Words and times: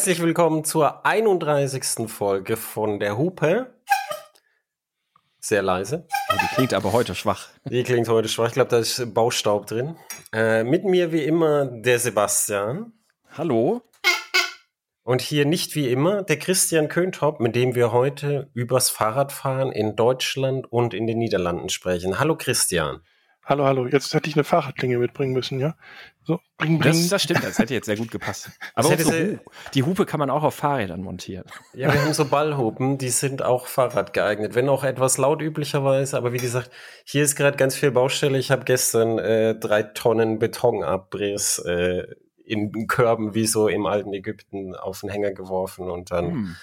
Herzlich 0.00 0.22
willkommen 0.22 0.64
zur 0.64 1.04
31. 1.04 2.08
Folge 2.10 2.56
von 2.56 3.00
der 3.00 3.18
Hupe. 3.18 3.74
Sehr 5.40 5.60
leise. 5.60 6.06
Oh, 6.30 6.36
die 6.42 6.54
klingt 6.54 6.72
aber 6.72 6.94
heute 6.94 7.14
schwach. 7.14 7.48
Die 7.66 7.82
klingt 7.82 8.08
heute 8.08 8.26
schwach. 8.30 8.46
Ich 8.46 8.54
glaube, 8.54 8.70
da 8.70 8.78
ist 8.78 9.12
Baustaub 9.12 9.66
drin. 9.66 9.96
Äh, 10.32 10.64
mit 10.64 10.86
mir 10.86 11.12
wie 11.12 11.22
immer 11.22 11.66
der 11.66 11.98
Sebastian. 11.98 12.94
Hallo. 13.36 13.82
Und 15.02 15.20
hier 15.20 15.44
nicht 15.44 15.74
wie 15.74 15.92
immer 15.92 16.22
der 16.22 16.38
Christian 16.38 16.88
Köntop, 16.88 17.38
mit 17.38 17.54
dem 17.54 17.74
wir 17.74 17.92
heute 17.92 18.48
übers 18.54 18.88
Fahrradfahren 18.88 19.70
in 19.70 19.96
Deutschland 19.96 20.72
und 20.72 20.94
in 20.94 21.06
den 21.06 21.18
Niederlanden 21.18 21.68
sprechen. 21.68 22.18
Hallo 22.18 22.38
Christian. 22.38 23.02
Hallo, 23.50 23.64
hallo. 23.64 23.88
Jetzt 23.88 24.14
hätte 24.14 24.28
ich 24.30 24.36
eine 24.36 24.44
Fahrradklinge 24.44 24.96
mitbringen 24.96 25.32
müssen, 25.32 25.58
ja? 25.58 25.74
So, 26.22 26.38
bling, 26.56 26.78
bling. 26.78 26.92
Das, 26.92 27.08
das 27.08 27.22
stimmt, 27.24 27.42
das 27.42 27.58
hätte 27.58 27.74
jetzt 27.74 27.86
sehr 27.86 27.96
gut 27.96 28.12
gepasst. 28.12 28.48
Aber 28.76 28.96
so 28.96 29.12
die 29.74 29.82
Hupe 29.82 30.06
kann 30.06 30.20
man 30.20 30.30
auch 30.30 30.44
auf 30.44 30.54
Fahrrädern 30.54 31.02
montieren. 31.02 31.46
Ja, 31.74 31.92
wir 31.92 32.00
haben 32.00 32.12
so 32.12 32.26
Ballhupen, 32.26 32.96
die 32.96 33.08
sind 33.08 33.42
auch 33.42 33.66
Fahrrad 33.66 34.12
geeignet. 34.12 34.54
Wenn 34.54 34.68
auch 34.68 34.84
etwas 34.84 35.18
laut 35.18 35.42
üblicherweise, 35.42 36.16
aber 36.16 36.32
wie 36.32 36.38
gesagt, 36.38 36.70
hier 37.02 37.24
ist 37.24 37.34
gerade 37.34 37.56
ganz 37.56 37.74
viel 37.74 37.90
Baustelle. 37.90 38.38
Ich 38.38 38.52
habe 38.52 38.64
gestern 38.64 39.18
äh, 39.18 39.56
drei 39.56 39.82
Tonnen 39.82 40.38
Betonabriss 40.38 41.58
äh, 41.58 42.04
in 42.44 42.86
Körben 42.86 43.34
wie 43.34 43.48
so 43.48 43.66
im 43.66 43.84
alten 43.84 44.12
Ägypten 44.14 44.76
auf 44.76 45.00
den 45.00 45.10
Hänger 45.10 45.32
geworfen 45.32 45.90
und 45.90 46.12
dann 46.12 46.30
hm. 46.30 46.56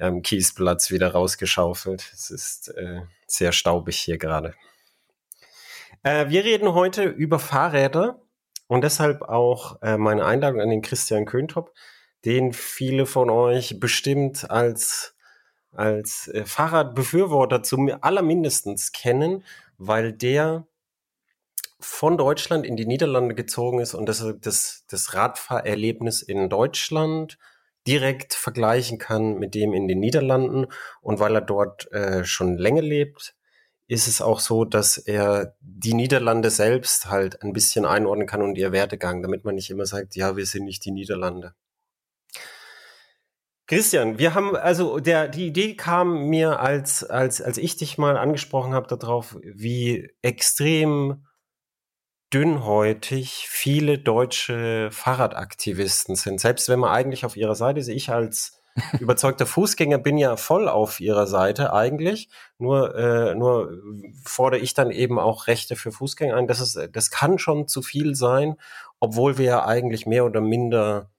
am 0.00 0.22
Kiesplatz 0.22 0.90
wieder 0.90 1.12
rausgeschaufelt. 1.12 2.10
Es 2.14 2.30
ist 2.30 2.68
äh, 2.68 3.02
sehr 3.26 3.52
staubig 3.52 3.98
hier 3.98 4.16
gerade. 4.16 4.54
Äh, 6.06 6.30
wir 6.30 6.44
reden 6.44 6.72
heute 6.72 7.02
über 7.02 7.40
Fahrräder 7.40 8.22
und 8.68 8.84
deshalb 8.84 9.22
auch 9.22 9.82
äh, 9.82 9.96
meine 9.96 10.24
Einladung 10.24 10.60
an 10.60 10.70
den 10.70 10.80
Christian 10.80 11.24
Köntop, 11.24 11.74
den 12.24 12.52
viele 12.52 13.06
von 13.06 13.28
euch 13.28 13.80
bestimmt 13.80 14.48
als, 14.48 15.16
als 15.72 16.28
äh, 16.28 16.44
Fahrradbefürworter 16.44 17.64
zum 17.64 17.90
allermindestens 18.02 18.92
kennen, 18.92 19.42
weil 19.78 20.12
der 20.12 20.68
von 21.80 22.16
Deutschland 22.16 22.64
in 22.64 22.76
die 22.76 22.86
Niederlande 22.86 23.34
gezogen 23.34 23.80
ist 23.80 23.94
und 23.94 24.08
das, 24.08 24.24
das, 24.40 24.84
das 24.88 25.12
Radfahrerlebnis 25.14 26.22
in 26.22 26.48
Deutschland 26.48 27.36
direkt 27.88 28.32
vergleichen 28.32 28.98
kann 28.98 29.40
mit 29.40 29.56
dem 29.56 29.74
in 29.74 29.88
den 29.88 29.98
Niederlanden 29.98 30.68
und 31.00 31.18
weil 31.18 31.34
er 31.34 31.40
dort 31.40 31.90
äh, 31.90 32.24
schon 32.24 32.58
länger 32.58 32.82
lebt, 32.82 33.34
ist 33.88 34.08
es 34.08 34.20
auch 34.20 34.40
so, 34.40 34.64
dass 34.64 34.98
er 34.98 35.56
die 35.60 35.94
Niederlande 35.94 36.50
selbst 36.50 37.08
halt 37.08 37.42
ein 37.42 37.52
bisschen 37.52 37.84
einordnen 37.84 38.26
kann 38.26 38.42
und 38.42 38.58
ihr 38.58 38.72
Werdegang, 38.72 39.22
damit 39.22 39.44
man 39.44 39.54
nicht 39.54 39.70
immer 39.70 39.86
sagt, 39.86 40.16
ja, 40.16 40.36
wir 40.36 40.46
sind 40.46 40.64
nicht 40.64 40.84
die 40.84 40.90
Niederlande. 40.90 41.54
Christian, 43.68 44.18
wir 44.18 44.34
haben, 44.34 44.54
also 44.54 45.00
der, 45.00 45.28
die 45.28 45.48
Idee 45.48 45.74
kam 45.74 46.28
mir, 46.28 46.60
als, 46.60 47.02
als, 47.02 47.42
als 47.42 47.58
ich 47.58 47.76
dich 47.76 47.98
mal 47.98 48.16
angesprochen 48.16 48.74
habe 48.74 48.86
darauf, 48.86 49.36
wie 49.42 50.08
extrem 50.22 51.26
dünnhäutig 52.32 53.46
viele 53.48 53.98
deutsche 53.98 54.90
Fahrradaktivisten 54.92 56.14
sind. 56.16 56.40
Selbst 56.40 56.68
wenn 56.68 56.78
man 56.78 56.90
eigentlich 56.90 57.24
auf 57.24 57.36
ihrer 57.36 57.54
Seite 57.54 57.80
ist, 57.80 57.88
ich 57.88 58.10
als 58.10 58.55
überzeugter 59.00 59.46
Fußgänger 59.46 59.98
bin 59.98 60.18
ja 60.18 60.36
voll 60.36 60.68
auf 60.68 61.00
ihrer 61.00 61.26
Seite 61.26 61.72
eigentlich. 61.72 62.28
Nur, 62.58 62.94
äh, 62.94 63.34
nur 63.34 63.72
fordere 64.24 64.60
ich 64.60 64.74
dann 64.74 64.90
eben 64.90 65.18
auch 65.18 65.46
Rechte 65.46 65.76
für 65.76 65.92
Fußgänger 65.92 66.36
ein. 66.36 66.46
Das, 66.46 66.60
ist, 66.60 66.78
das 66.92 67.10
kann 67.10 67.38
schon 67.38 67.68
zu 67.68 67.82
viel 67.82 68.14
sein, 68.14 68.56
obwohl 69.00 69.38
wir 69.38 69.46
ja 69.46 69.66
eigentlich 69.66 70.06
mehr 70.06 70.24
oder 70.24 70.40
minder 70.40 71.10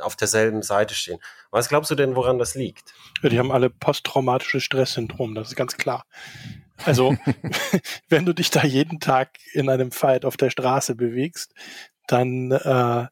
auf 0.00 0.16
derselben 0.16 0.62
Seite 0.62 0.94
stehen. 0.94 1.18
Was 1.50 1.68
glaubst 1.68 1.90
du 1.90 1.94
denn, 1.94 2.14
woran 2.14 2.38
das 2.38 2.54
liegt? 2.54 2.94
Ja, 3.22 3.28
die 3.28 3.38
haben 3.38 3.50
alle 3.50 3.70
posttraumatisches 3.70 4.62
Stresssyndrom, 4.62 5.34
das 5.34 5.48
ist 5.48 5.56
ganz 5.56 5.76
klar. 5.76 6.04
Also, 6.84 7.16
wenn 8.08 8.24
du 8.24 8.32
dich 8.32 8.50
da 8.50 8.62
jeden 8.62 9.00
Tag 9.00 9.38
in 9.52 9.68
einem 9.68 9.90
Fight 9.90 10.24
auf 10.24 10.36
der 10.36 10.50
Straße 10.50 10.94
bewegst, 10.94 11.54
dann 12.06 12.52
äh, 12.52 13.06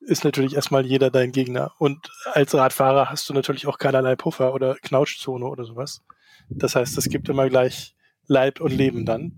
ist 0.00 0.24
natürlich 0.24 0.54
erstmal 0.54 0.86
jeder 0.86 1.10
dein 1.10 1.32
Gegner. 1.32 1.72
Und 1.78 2.10
als 2.32 2.54
Radfahrer 2.54 3.10
hast 3.10 3.28
du 3.28 3.34
natürlich 3.34 3.66
auch 3.66 3.78
keinerlei 3.78 4.16
Puffer 4.16 4.54
oder 4.54 4.76
Knautschzone 4.76 5.46
oder 5.46 5.64
sowas. 5.64 6.02
Das 6.48 6.76
heißt, 6.76 6.96
es 6.96 7.08
gibt 7.08 7.28
immer 7.28 7.48
gleich 7.48 7.94
Leib 8.26 8.60
und 8.60 8.72
Leben 8.72 9.04
dann. 9.04 9.32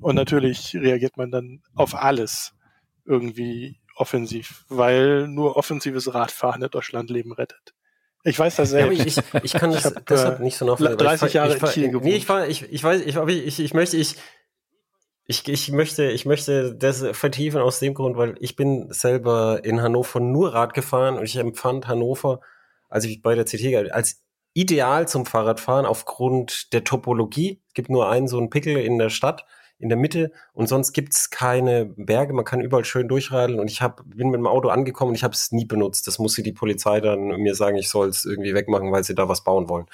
Und 0.00 0.14
natürlich 0.14 0.74
reagiert 0.74 1.16
man 1.16 1.30
dann 1.30 1.62
auf 1.74 1.94
alles 1.94 2.54
irgendwie 3.04 3.80
offensiv, 3.96 4.64
weil 4.68 5.28
nur 5.28 5.56
offensives 5.56 6.12
Radfahren 6.12 6.62
in 6.62 6.70
Deutschland 6.70 7.10
Leben 7.10 7.32
rettet. 7.32 7.74
Ich 8.24 8.38
weiß 8.38 8.56
das 8.56 8.70
selbst. 8.70 8.98
Ja, 8.98 9.04
ich, 9.06 9.44
ich 9.44 9.52
kann 9.52 9.70
das 9.70 9.86
ich 9.86 9.94
hab, 9.94 10.06
deshalb 10.06 10.40
nicht 10.40 10.56
so 10.56 10.66
nachvollziehen. 10.66 10.98
30 10.98 11.32
Jahre 11.32 11.56
ich, 11.56 11.62
in 11.62 11.68
Kiel 11.68 11.88
gewohnt. 11.90 12.04
Nee, 12.04 12.16
ich, 12.16 12.28
war, 12.28 12.48
ich, 12.48 12.62
ich 12.70 12.82
weiß, 12.82 13.02
ich, 13.02 13.16
ich, 13.16 13.60
ich 13.60 13.74
möchte, 13.74 13.96
ich, 13.96 14.16
ich, 15.26 15.48
ich 15.48 15.72
möchte, 15.72 16.10
ich 16.10 16.24
möchte 16.24 16.74
das 16.74 17.04
vertiefen 17.12 17.60
aus 17.60 17.80
dem 17.80 17.94
Grund, 17.94 18.16
weil 18.16 18.36
ich 18.40 18.54
bin 18.54 18.86
selber 18.92 19.64
in 19.64 19.82
Hannover 19.82 20.20
nur 20.20 20.54
Rad 20.54 20.72
gefahren 20.72 21.18
und 21.18 21.24
ich 21.24 21.36
empfand 21.36 21.88
Hannover, 21.88 22.40
als 22.88 23.04
ich 23.04 23.22
bei 23.22 23.34
der 23.34 23.44
CT 23.44 23.90
als 23.92 24.22
ideal 24.54 25.08
zum 25.08 25.26
Fahrradfahren 25.26 25.84
aufgrund 25.84 26.72
der 26.72 26.84
Topologie. 26.84 27.60
Es 27.68 27.74
gibt 27.74 27.90
nur 27.90 28.08
einen 28.08 28.28
so 28.28 28.38
einen 28.38 28.50
Pickel 28.50 28.76
in 28.76 28.98
der 28.98 29.10
Stadt, 29.10 29.44
in 29.78 29.88
der 29.88 29.98
Mitte 29.98 30.30
und 30.52 30.68
sonst 30.68 30.92
gibt's 30.92 31.28
keine 31.28 31.86
Berge. 31.86 32.32
Man 32.32 32.44
kann 32.44 32.60
überall 32.60 32.84
schön 32.84 33.08
durchradeln 33.08 33.58
und 33.58 33.70
ich 33.70 33.82
hab, 33.82 34.02
bin 34.06 34.30
mit 34.30 34.38
dem 34.38 34.46
Auto 34.46 34.68
angekommen 34.68 35.10
und 35.10 35.16
ich 35.16 35.24
habe 35.24 35.34
es 35.34 35.50
nie 35.50 35.64
benutzt. 35.64 36.06
Das 36.06 36.20
musste 36.20 36.44
die 36.44 36.52
Polizei 36.52 37.00
dann 37.00 37.26
mir 37.26 37.56
sagen, 37.56 37.76
ich 37.76 37.88
soll 37.88 38.08
es 38.08 38.24
irgendwie 38.24 38.54
wegmachen, 38.54 38.92
weil 38.92 39.02
sie 39.02 39.16
da 39.16 39.28
was 39.28 39.42
bauen 39.42 39.68
wollen. 39.68 39.86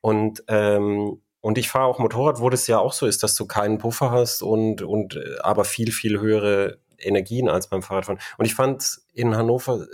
Und 0.00 0.44
ähm, 0.46 1.20
und 1.42 1.58
ich 1.58 1.68
fahre 1.68 1.86
auch 1.86 1.98
Motorrad, 1.98 2.40
wo 2.40 2.48
das 2.48 2.68
ja 2.68 2.78
auch 2.78 2.92
so 2.92 3.04
ist, 3.06 3.22
dass 3.24 3.34
du 3.34 3.46
keinen 3.46 3.78
Puffer 3.78 4.12
hast 4.12 4.42
und, 4.42 4.80
und 4.80 5.16
äh, 5.16 5.38
aber 5.42 5.64
viel, 5.64 5.90
viel 5.90 6.20
höhere 6.20 6.78
Energien 6.98 7.48
als 7.48 7.66
beim 7.66 7.82
Fahrradfahren. 7.82 8.20
Und 8.38 8.44
ich 8.44 8.54
fand 8.54 9.00
in 9.12 9.36
Hannover 9.36 9.86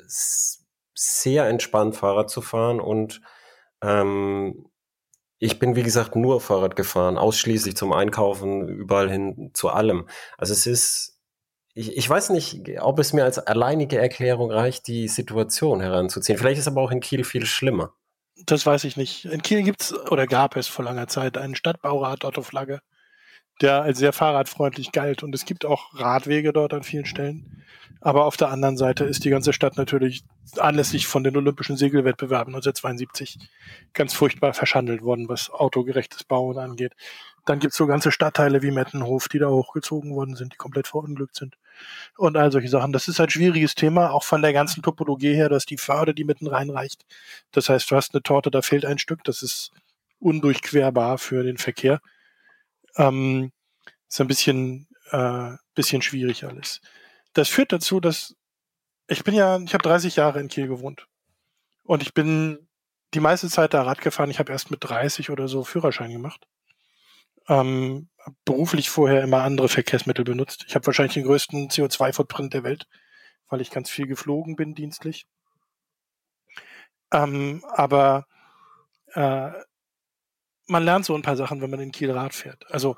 sehr 0.94 1.48
entspannt, 1.48 1.96
Fahrrad 1.96 2.28
zu 2.28 2.42
fahren. 2.42 2.80
Und 2.80 3.22
ähm, 3.82 4.66
ich 5.38 5.58
bin, 5.58 5.74
wie 5.74 5.82
gesagt, 5.82 6.16
nur 6.16 6.42
Fahrrad 6.42 6.76
gefahren, 6.76 7.16
ausschließlich 7.16 7.76
zum 7.76 7.94
Einkaufen, 7.94 8.68
überall 8.68 9.10
hin 9.10 9.50
zu 9.54 9.70
allem. 9.70 10.06
Also 10.36 10.52
es 10.52 10.66
ist, 10.66 11.18
ich, 11.72 11.96
ich 11.96 12.10
weiß 12.10 12.28
nicht, 12.28 12.78
ob 12.82 12.98
es 12.98 13.14
mir 13.14 13.24
als 13.24 13.38
alleinige 13.38 13.98
Erklärung 13.98 14.50
reicht, 14.50 14.86
die 14.86 15.08
Situation 15.08 15.80
heranzuziehen. 15.80 16.36
Vielleicht 16.36 16.58
ist 16.58 16.68
aber 16.68 16.82
auch 16.82 16.90
in 16.90 17.00
Kiel 17.00 17.24
viel 17.24 17.46
schlimmer. 17.46 17.94
Das 18.46 18.64
weiß 18.64 18.84
ich 18.84 18.96
nicht. 18.96 19.24
In 19.24 19.42
Kiel 19.42 19.62
gibt's 19.62 19.92
oder 19.92 20.26
gab 20.26 20.56
es 20.56 20.68
vor 20.68 20.84
langer 20.84 21.08
Zeit 21.08 21.36
einen 21.36 21.54
Stadtbaurat 21.54 22.24
Otto 22.24 22.42
Flagge, 22.42 22.80
der 23.60 23.82
als 23.82 23.98
sehr 23.98 24.12
fahrradfreundlich 24.12 24.92
galt. 24.92 25.22
Und 25.22 25.34
es 25.34 25.44
gibt 25.44 25.64
auch 25.64 25.94
Radwege 25.94 26.52
dort 26.52 26.72
an 26.72 26.82
vielen 26.82 27.06
Stellen. 27.06 27.64
Aber 28.00 28.26
auf 28.26 28.36
der 28.36 28.50
anderen 28.50 28.76
Seite 28.76 29.04
ist 29.04 29.24
die 29.24 29.30
ganze 29.30 29.52
Stadt 29.52 29.76
natürlich 29.76 30.22
anlässlich 30.56 31.08
von 31.08 31.24
den 31.24 31.36
Olympischen 31.36 31.76
Segelwettbewerben 31.76 32.54
1972 32.54 33.38
ganz 33.92 34.14
furchtbar 34.14 34.54
verschandelt 34.54 35.02
worden, 35.02 35.28
was 35.28 35.50
autogerechtes 35.50 36.22
Bauen 36.22 36.58
angeht. 36.58 36.92
Dann 37.44 37.58
gibt's 37.58 37.76
so 37.76 37.86
ganze 37.86 38.12
Stadtteile 38.12 38.62
wie 38.62 38.70
Mettenhof, 38.70 39.28
die 39.28 39.40
da 39.40 39.48
hochgezogen 39.48 40.14
worden 40.14 40.36
sind, 40.36 40.52
die 40.52 40.58
komplett 40.58 40.86
verunglückt 40.86 41.34
sind 41.34 41.56
und 42.16 42.36
all 42.36 42.52
solche 42.52 42.68
Sachen. 42.68 42.92
Das 42.92 43.08
ist 43.08 43.20
ein 43.20 43.30
schwieriges 43.30 43.74
Thema, 43.74 44.10
auch 44.10 44.24
von 44.24 44.42
der 44.42 44.52
ganzen 44.52 44.82
Topologie 44.82 45.34
her, 45.34 45.48
dass 45.48 45.66
die 45.66 45.78
Förde, 45.78 46.14
die 46.14 46.24
mitten 46.24 46.46
reinreicht. 46.46 47.04
Das 47.52 47.68
heißt, 47.68 47.90
du 47.90 47.96
hast 47.96 48.14
eine 48.14 48.22
Torte, 48.22 48.50
da 48.50 48.62
fehlt 48.62 48.84
ein 48.84 48.98
Stück, 48.98 49.24
das 49.24 49.42
ist 49.42 49.70
undurchquerbar 50.18 51.18
für 51.18 51.42
den 51.42 51.58
Verkehr. 51.58 52.00
Ähm, 52.96 53.52
ist 54.08 54.20
ein 54.20 54.26
bisschen, 54.26 54.88
äh, 55.10 55.52
bisschen 55.74 56.02
schwierig 56.02 56.44
alles. 56.44 56.80
Das 57.34 57.48
führt 57.48 57.72
dazu, 57.72 58.00
dass 58.00 58.34
ich 59.08 59.24
bin 59.24 59.34
ja, 59.34 59.58
ich 59.58 59.74
habe 59.74 59.82
30 59.82 60.16
Jahre 60.16 60.40
in 60.40 60.48
Kiel 60.48 60.68
gewohnt. 60.68 61.06
Und 61.82 62.02
ich 62.02 62.12
bin 62.12 62.68
die 63.14 63.20
meiste 63.20 63.48
Zeit 63.48 63.72
da 63.72 63.82
Rad 63.82 64.00
gefahren. 64.02 64.30
Ich 64.30 64.38
habe 64.38 64.52
erst 64.52 64.70
mit 64.70 64.84
30 64.84 65.30
oder 65.30 65.48
so 65.48 65.64
Führerschein 65.64 66.12
gemacht. 66.12 66.46
Ähm, 67.48 68.08
beruflich 68.44 68.90
vorher 68.90 69.22
immer 69.22 69.42
andere 69.42 69.68
Verkehrsmittel 69.68 70.24
benutzt. 70.24 70.64
Ich 70.68 70.74
habe 70.74 70.86
wahrscheinlich 70.86 71.14
den 71.14 71.24
größten 71.24 71.70
CO2-Footprint 71.70 72.52
der 72.54 72.64
Welt, 72.64 72.86
weil 73.48 73.60
ich 73.60 73.70
ganz 73.70 73.90
viel 73.90 74.06
geflogen 74.06 74.56
bin 74.56 74.74
dienstlich. 74.74 75.26
Ähm, 77.12 77.64
aber 77.70 78.26
äh, 79.14 79.50
man 80.66 80.84
lernt 80.84 81.06
so 81.06 81.14
ein 81.14 81.22
paar 81.22 81.36
Sachen, 81.36 81.60
wenn 81.62 81.70
man 81.70 81.80
in 81.80 81.92
Kiel 81.92 82.10
Rad 82.10 82.34
fährt. 82.34 82.70
Also 82.70 82.96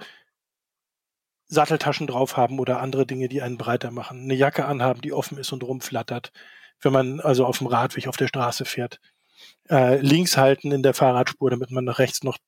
Satteltaschen 1.46 2.06
drauf 2.06 2.36
haben 2.36 2.58
oder 2.58 2.80
andere 2.80 3.06
Dinge, 3.06 3.28
die 3.28 3.42
einen 3.42 3.58
breiter 3.58 3.90
machen. 3.90 4.22
Eine 4.22 4.34
Jacke 4.34 4.66
anhaben, 4.66 5.00
die 5.00 5.12
offen 5.12 5.38
ist 5.38 5.52
und 5.52 5.62
rumflattert, 5.62 6.32
wenn 6.80 6.92
man 6.92 7.20
also 7.20 7.44
auf 7.46 7.58
dem 7.58 7.66
Radweg 7.66 8.08
auf 8.08 8.16
der 8.16 8.28
Straße 8.28 8.64
fährt. 8.64 9.00
Äh, 9.68 9.98
links 10.00 10.36
halten 10.36 10.72
in 10.72 10.82
der 10.82 10.94
Fahrradspur, 10.94 11.50
damit 11.50 11.70
man 11.70 11.84
nach 11.84 11.98
rechts 11.98 12.22
noch 12.22 12.38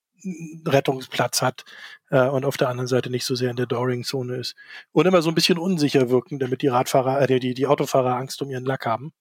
Rettungsplatz 0.67 1.43
hat 1.43 1.65
äh, 2.11 2.29
und 2.29 2.45
auf 2.45 2.57
der 2.57 2.69
anderen 2.69 2.89
Seite 2.89 3.11
nicht 3.11 3.25
so 3.25 3.35
sehr 3.35 3.51
in 3.51 3.57
der 3.57 3.67
Doring-Zone 3.67 4.37
ist. 4.37 4.55
Und 4.93 5.07
immer 5.07 5.23
so 5.23 5.31
ein 5.31 5.35
bisschen 5.35 5.59
unsicher 5.59 6.11
wirken, 6.11 6.39
damit 6.39 6.63
die 6.63 6.69
Radfahrer, 6.69 7.23
äh, 7.23 7.41
die, 7.41 7.55
die 7.55 7.67
Autofahrer 7.67 8.17
Angst 8.17 8.43
um 8.43 8.51
ihren 8.51 8.65
Lack 8.65 8.87
haben. 8.87 9.13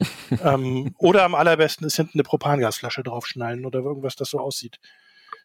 ähm, 0.44 0.94
oder 0.98 1.24
am 1.24 1.34
allerbesten 1.34 1.86
ist 1.86 1.96
hinten 1.96 2.18
eine 2.18 2.22
Propangasflasche 2.22 3.02
draufschnallen 3.02 3.66
oder 3.66 3.80
irgendwas, 3.80 4.14
das 4.14 4.30
so 4.30 4.38
aussieht 4.38 4.78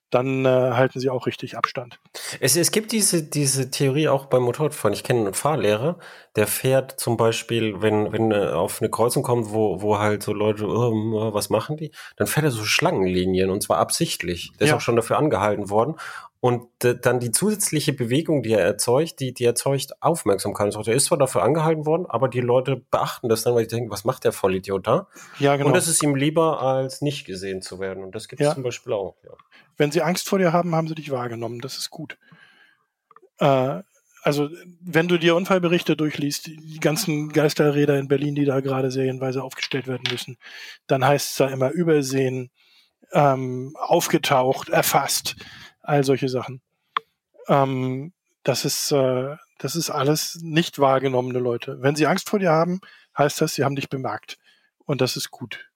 dann 0.09 0.45
äh, 0.45 0.49
halten 0.49 0.99
sie 0.99 1.09
auch 1.09 1.25
richtig 1.25 1.57
Abstand. 1.57 1.99
Es, 2.39 2.55
es 2.55 2.71
gibt 2.71 2.91
diese, 2.91 3.23
diese 3.23 3.71
Theorie 3.71 4.07
auch 4.07 4.25
beim 4.25 4.43
Motorradfahren. 4.43 4.93
Ich 4.93 5.03
kenne 5.03 5.21
einen 5.21 5.33
Fahrlehrer, 5.33 5.97
der 6.35 6.47
fährt 6.47 6.99
zum 6.99 7.17
Beispiel, 7.17 7.81
wenn, 7.81 8.11
wenn 8.11 8.31
er 8.31 8.57
auf 8.57 8.81
eine 8.81 8.89
Kreuzung 8.89 9.23
kommt, 9.23 9.51
wo, 9.51 9.81
wo 9.81 9.97
halt 9.97 10.23
so 10.23 10.33
Leute, 10.33 10.67
oh, 10.67 11.33
was 11.33 11.49
machen 11.49 11.77
die? 11.77 11.91
Dann 12.17 12.27
fährt 12.27 12.45
er 12.45 12.51
so 12.51 12.63
Schlangenlinien 12.63 13.49
und 13.49 13.63
zwar 13.63 13.77
absichtlich. 13.77 14.51
Der 14.59 14.67
ja. 14.67 14.73
ist 14.73 14.77
auch 14.77 14.81
schon 14.81 14.95
dafür 14.95 15.17
angehalten 15.17 15.69
worden. 15.69 15.95
Und 16.43 16.67
dann 16.81 17.21
die 17.21 17.31
zusätzliche 17.31 17.93
Bewegung, 17.93 18.43
die 18.43 18.51
er 18.51 18.59
erzeugt, 18.59 19.21
die, 19.21 19.33
die 19.33 19.45
erzeugt 19.45 19.93
Aufmerksamkeit. 20.01 20.75
Er 20.75 20.93
ist 20.93 21.05
zwar 21.05 21.17
dafür 21.17 21.41
angehalten 21.41 21.85
worden, 21.85 22.05
aber 22.05 22.27
die 22.27 22.41
Leute 22.41 22.75
beachten 22.91 23.29
das 23.29 23.43
dann, 23.43 23.55
weil 23.55 23.65
die 23.65 23.73
denken, 23.73 23.89
was 23.89 24.03
macht 24.03 24.25
der 24.25 24.33
Vollidiot 24.33 24.85
da? 24.85 25.07
Ja, 25.39 25.55
genau. 25.55 25.67
Und 25.67 25.73
das 25.73 25.87
ist 25.87 26.03
ihm 26.03 26.15
lieber, 26.15 26.61
als 26.61 26.99
nicht 26.99 27.23
gesehen 27.23 27.61
zu 27.61 27.79
werden. 27.79 28.03
Und 28.03 28.13
das 28.13 28.27
gibt 28.27 28.41
es 28.41 28.47
ja. 28.47 28.53
zum 28.53 28.61
Beispiel 28.61 28.91
auch. 28.91 29.15
Ja. 29.23 29.29
Wenn 29.77 29.93
sie 29.93 30.01
Angst 30.01 30.27
vor 30.27 30.37
dir 30.37 30.51
haben, 30.51 30.75
haben 30.75 30.89
sie 30.89 30.95
dich 30.95 31.11
wahrgenommen. 31.11 31.61
Das 31.61 31.77
ist 31.77 31.89
gut. 31.89 32.17
Äh, 33.39 33.81
also, 34.21 34.49
wenn 34.81 35.07
du 35.07 35.17
dir 35.17 35.37
Unfallberichte 35.37 35.95
durchliest, 35.95 36.47
die 36.47 36.79
ganzen 36.81 37.29
Geisterräder 37.29 37.97
in 37.97 38.09
Berlin, 38.09 38.35
die 38.35 38.43
da 38.43 38.59
gerade 38.59 38.91
serienweise 38.91 39.41
aufgestellt 39.41 39.87
werden 39.87 40.03
müssen, 40.11 40.35
dann 40.87 41.05
heißt 41.05 41.29
es 41.29 41.35
da 41.37 41.47
immer 41.47 41.71
übersehen, 41.71 42.51
ähm, 43.13 43.77
aufgetaucht, 43.79 44.67
erfasst, 44.67 45.37
all 45.83 46.03
solche 46.03 46.29
Sachen. 46.29 46.61
Ähm, 47.47 48.13
das 48.43 48.65
ist, 48.65 48.91
äh, 48.91 49.35
das 49.59 49.75
ist 49.75 49.89
alles 49.89 50.39
nicht 50.41 50.79
wahrgenommene 50.79 51.39
Leute. 51.39 51.77
Wenn 51.81 51.95
sie 51.95 52.07
Angst 52.07 52.29
vor 52.29 52.39
dir 52.39 52.51
haben, 52.51 52.81
heißt 53.17 53.39
das, 53.41 53.53
sie 53.53 53.63
haben 53.63 53.75
dich 53.75 53.89
bemerkt. 53.89 54.37
Und 54.85 55.01
das 55.01 55.15
ist 55.15 55.31
gut. 55.31 55.69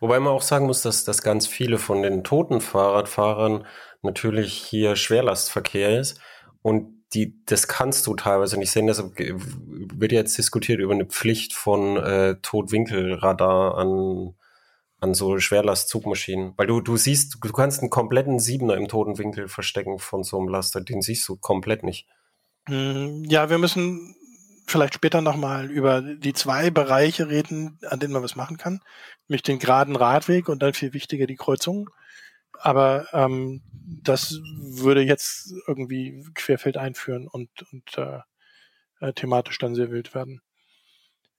Wobei 0.00 0.18
man 0.18 0.32
auch 0.32 0.42
sagen 0.42 0.66
muss, 0.66 0.82
dass, 0.82 1.04
dass 1.04 1.22
ganz 1.22 1.46
viele 1.46 1.78
von 1.78 2.02
den 2.02 2.24
toten 2.24 2.60
Fahrradfahrern 2.60 3.66
natürlich 4.02 4.54
hier 4.54 4.96
Schwerlastverkehr 4.96 6.00
ist 6.00 6.18
und 6.62 7.02
die, 7.14 7.44
das 7.44 7.68
kannst 7.68 8.06
du 8.06 8.14
teilweise 8.14 8.58
nicht 8.58 8.70
sehen. 8.70 8.86
Deshalb 8.86 9.18
wird 9.18 10.12
jetzt 10.12 10.38
diskutiert 10.38 10.80
über 10.80 10.94
eine 10.94 11.04
Pflicht 11.04 11.52
von 11.52 11.98
äh, 11.98 12.36
Totwinkelradar 12.40 13.76
an, 13.76 14.34
an 15.02 15.14
so 15.14 15.38
Schwerlastzugmaschinen. 15.38 16.54
Weil 16.56 16.68
du, 16.68 16.80
du 16.80 16.96
siehst, 16.96 17.38
du 17.42 17.52
kannst 17.52 17.80
einen 17.80 17.90
kompletten 17.90 18.38
Siebener 18.38 18.76
im 18.76 18.88
toten 18.88 19.18
Winkel 19.18 19.48
verstecken 19.48 19.98
von 19.98 20.22
so 20.22 20.38
einem 20.38 20.48
Laster. 20.48 20.80
Den 20.80 21.02
siehst 21.02 21.28
du 21.28 21.36
komplett 21.36 21.82
nicht. 21.82 22.08
Hm, 22.68 23.24
ja, 23.24 23.50
wir 23.50 23.58
müssen 23.58 24.14
vielleicht 24.66 24.94
später 24.94 25.20
nochmal 25.20 25.70
über 25.70 26.00
die 26.00 26.32
zwei 26.32 26.70
Bereiche 26.70 27.28
reden, 27.28 27.78
an 27.88 27.98
denen 27.98 28.12
man 28.12 28.22
was 28.22 28.36
machen 28.36 28.58
kann. 28.58 28.80
Nämlich 29.26 29.42
den 29.42 29.58
geraden 29.58 29.96
Radweg 29.96 30.48
und 30.48 30.62
dann 30.62 30.72
viel 30.72 30.92
wichtiger 30.92 31.26
die 31.26 31.36
Kreuzung. 31.36 31.90
Aber 32.60 33.06
ähm, 33.12 33.62
das 34.02 34.40
würde 34.60 35.02
jetzt 35.02 35.52
irgendwie 35.66 36.24
querfeld 36.34 36.76
einführen 36.76 37.26
und, 37.26 37.50
und 37.72 37.98
äh, 37.98 38.20
äh, 39.00 39.12
thematisch 39.14 39.58
dann 39.58 39.74
sehr 39.74 39.90
wild 39.90 40.14
werden. 40.14 40.42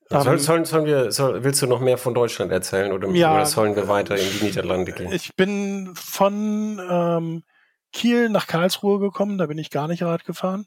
Sollen, 0.09 0.27
ähm, 0.27 0.39
sollen, 0.39 0.65
sollen 0.65 0.85
wir, 0.85 1.11
soll, 1.11 1.43
willst 1.43 1.61
du 1.61 1.67
noch 1.67 1.79
mehr 1.79 1.97
von 1.97 2.13
Deutschland 2.13 2.51
erzählen 2.51 2.91
oder, 2.91 3.09
ja, 3.09 3.33
oder 3.33 3.45
sollen 3.45 3.75
wir 3.75 3.87
weiter 3.87 4.17
in 4.17 4.29
die 4.29 4.45
Niederlande 4.45 4.91
gehen? 4.91 5.11
Ich 5.11 5.35
bin 5.35 5.93
von 5.95 6.79
ähm, 6.89 7.43
Kiel 7.93 8.29
nach 8.29 8.47
Karlsruhe 8.47 8.99
gekommen, 8.99 9.37
da 9.37 9.45
bin 9.45 9.57
ich 9.57 9.69
gar 9.69 9.87
nicht 9.87 10.03
Rad 10.03 10.25
gefahren. 10.25 10.65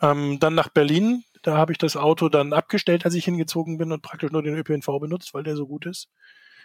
Ähm, 0.00 0.38
dann 0.40 0.54
nach 0.54 0.68
Berlin, 0.68 1.24
da 1.42 1.56
habe 1.56 1.72
ich 1.72 1.78
das 1.78 1.96
Auto 1.96 2.28
dann 2.28 2.52
abgestellt, 2.52 3.04
als 3.04 3.14
ich 3.14 3.24
hingezogen 3.24 3.78
bin 3.78 3.92
und 3.92 4.02
praktisch 4.02 4.30
nur 4.30 4.42
den 4.42 4.54
ÖPNV 4.54 4.86
benutzt, 5.00 5.34
weil 5.34 5.42
der 5.42 5.56
so 5.56 5.66
gut 5.66 5.86
ist. 5.86 6.08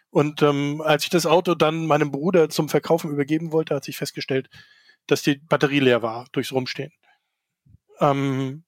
Und 0.09 0.41
ähm, 0.41 0.81
als 0.81 1.03
ich 1.03 1.09
das 1.09 1.25
Auto 1.25 1.55
dann 1.55 1.87
meinem 1.87 2.11
Bruder 2.11 2.49
zum 2.49 2.69
Verkaufen 2.69 3.11
übergeben 3.11 3.51
wollte, 3.51 3.75
hat 3.75 3.83
sich 3.83 3.97
festgestellt, 3.97 4.49
dass 5.07 5.23
die 5.23 5.35
Batterie 5.35 5.79
leer 5.79 6.01
war 6.01 6.25
durchs 6.31 6.53
Rumstehen. 6.53 6.91
Ähm, 7.99 8.63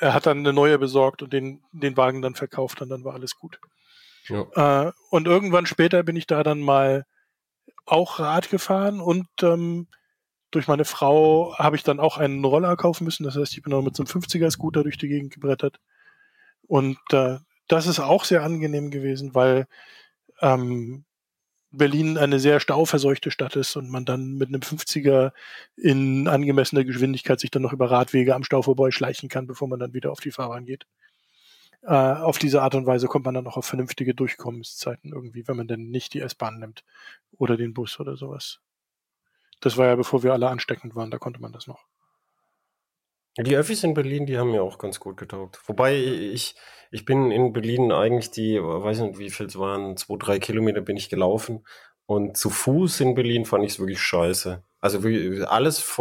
er 0.00 0.14
hat 0.14 0.26
dann 0.26 0.38
eine 0.38 0.52
neue 0.52 0.78
besorgt 0.78 1.22
und 1.22 1.32
den, 1.32 1.62
den 1.72 1.96
Wagen 1.96 2.22
dann 2.22 2.34
verkauft 2.34 2.82
und 2.82 2.88
dann 2.88 3.04
war 3.04 3.14
alles 3.14 3.36
gut. 3.36 3.58
Ja. 4.28 4.86
Äh, 4.86 4.92
und 5.10 5.26
irgendwann 5.26 5.66
später 5.66 6.02
bin 6.02 6.16
ich 6.16 6.26
da 6.26 6.42
dann 6.42 6.60
mal 6.60 7.06
auch 7.84 8.18
Rad 8.18 8.50
gefahren 8.50 9.00
und 9.00 9.28
ähm, 9.42 9.86
durch 10.50 10.68
meine 10.68 10.84
Frau 10.84 11.56
habe 11.58 11.76
ich 11.76 11.82
dann 11.82 12.00
auch 12.00 12.18
einen 12.18 12.44
Roller 12.44 12.76
kaufen 12.76 13.04
müssen. 13.04 13.24
Das 13.24 13.36
heißt, 13.36 13.56
ich 13.56 13.62
bin 13.62 13.72
auch 13.72 13.82
mit 13.82 13.96
so 13.96 14.02
einem 14.02 14.10
50er-Scooter 14.10 14.82
durch 14.82 14.96
die 14.96 15.08
Gegend 15.08 15.32
gebrettert. 15.32 15.80
Und 16.66 16.98
äh, 17.12 17.38
das 17.68 17.86
ist 17.86 18.00
auch 18.00 18.24
sehr 18.24 18.42
angenehm 18.42 18.90
gewesen, 18.90 19.34
weil 19.34 19.66
ähm, 20.40 21.04
Berlin 21.76 22.18
eine 22.18 22.40
sehr 22.40 22.60
stauverseuchte 22.60 23.30
Stadt 23.30 23.56
ist 23.56 23.76
und 23.76 23.90
man 23.90 24.04
dann 24.04 24.34
mit 24.34 24.48
einem 24.48 24.60
50er 24.60 25.32
in 25.76 26.28
angemessener 26.28 26.84
Geschwindigkeit 26.84 27.40
sich 27.40 27.50
dann 27.50 27.62
noch 27.62 27.72
über 27.72 27.90
Radwege 27.90 28.34
am 28.34 28.44
Stau 28.44 28.62
vorbei 28.62 28.90
schleichen 28.90 29.28
kann, 29.28 29.46
bevor 29.46 29.68
man 29.68 29.78
dann 29.78 29.94
wieder 29.94 30.12
auf 30.12 30.20
die 30.20 30.30
Fahrbahn 30.30 30.64
geht. 30.64 30.86
Äh, 31.82 31.92
auf 31.92 32.38
diese 32.38 32.62
Art 32.62 32.74
und 32.74 32.86
Weise 32.86 33.06
kommt 33.06 33.24
man 33.24 33.34
dann 33.34 33.46
auch 33.46 33.56
auf 33.56 33.66
vernünftige 33.66 34.14
Durchkommenszeiten 34.14 35.12
irgendwie, 35.12 35.46
wenn 35.46 35.56
man 35.56 35.68
denn 35.68 35.90
nicht 35.90 36.14
die 36.14 36.20
S-Bahn 36.20 36.58
nimmt 36.58 36.84
oder 37.38 37.56
den 37.56 37.74
Bus 37.74 38.00
oder 38.00 38.16
sowas. 38.16 38.60
Das 39.60 39.76
war 39.76 39.86
ja 39.86 39.96
bevor 39.96 40.22
wir 40.22 40.32
alle 40.32 40.48
ansteckend 40.48 40.94
waren, 40.96 41.10
da 41.10 41.18
konnte 41.18 41.40
man 41.40 41.52
das 41.52 41.66
noch. 41.66 41.84
Die 43.38 43.56
Öffis 43.56 43.84
in 43.84 43.94
Berlin, 43.94 44.26
die 44.26 44.38
haben 44.38 44.50
mir 44.50 44.62
auch 44.62 44.78
ganz 44.78 44.98
gut 44.98 45.16
getaugt. 45.16 45.60
Wobei 45.66 45.96
ich, 45.96 46.54
ich 46.90 47.04
bin 47.04 47.30
in 47.30 47.52
Berlin 47.52 47.92
eigentlich 47.92 48.30
die, 48.30 48.58
weiß 48.62 49.00
nicht 49.00 49.18
wie 49.18 49.30
viel 49.30 49.46
es 49.46 49.58
waren, 49.58 49.96
zwei, 49.96 50.16
drei 50.18 50.38
Kilometer 50.38 50.80
bin 50.80 50.96
ich 50.96 51.08
gelaufen. 51.08 51.66
Und 52.06 52.36
zu 52.36 52.50
Fuß 52.50 53.00
in 53.00 53.14
Berlin 53.14 53.44
fand 53.44 53.64
ich 53.64 53.72
es 53.72 53.78
wirklich 53.78 54.00
scheiße. 54.00 54.62
Also 54.80 55.00
alles, 55.48 56.00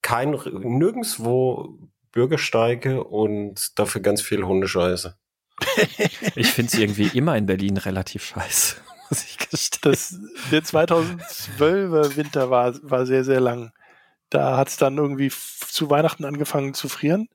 kein, 0.00 0.30
nirgendswo 0.32 1.78
Bürgersteige 2.10 3.04
und 3.04 3.78
dafür 3.78 4.00
ganz 4.00 4.20
viel 4.22 4.44
Hundescheiße. 4.44 5.16
ich 6.34 6.48
finde 6.48 6.72
es 6.72 6.78
irgendwie 6.78 7.16
immer 7.16 7.36
in 7.36 7.46
Berlin 7.46 7.76
relativ 7.76 8.24
scheiße 8.24 8.76
muss 9.12 9.24
ich 9.24 9.38
gestehen. 9.38 9.80
Das, 9.82 10.18
der 10.50 10.62
2012er 10.62 12.16
Winter 12.16 12.50
war, 12.50 12.74
war 12.82 13.06
sehr, 13.06 13.24
sehr 13.24 13.40
lang. 13.40 13.72
Da 14.32 14.56
hat 14.56 14.68
es 14.68 14.76
dann 14.76 14.98
irgendwie 14.98 15.30
zu 15.30 15.90
Weihnachten 15.90 16.24
angefangen 16.24 16.74
zu 16.74 16.88
frieren. 16.88 17.28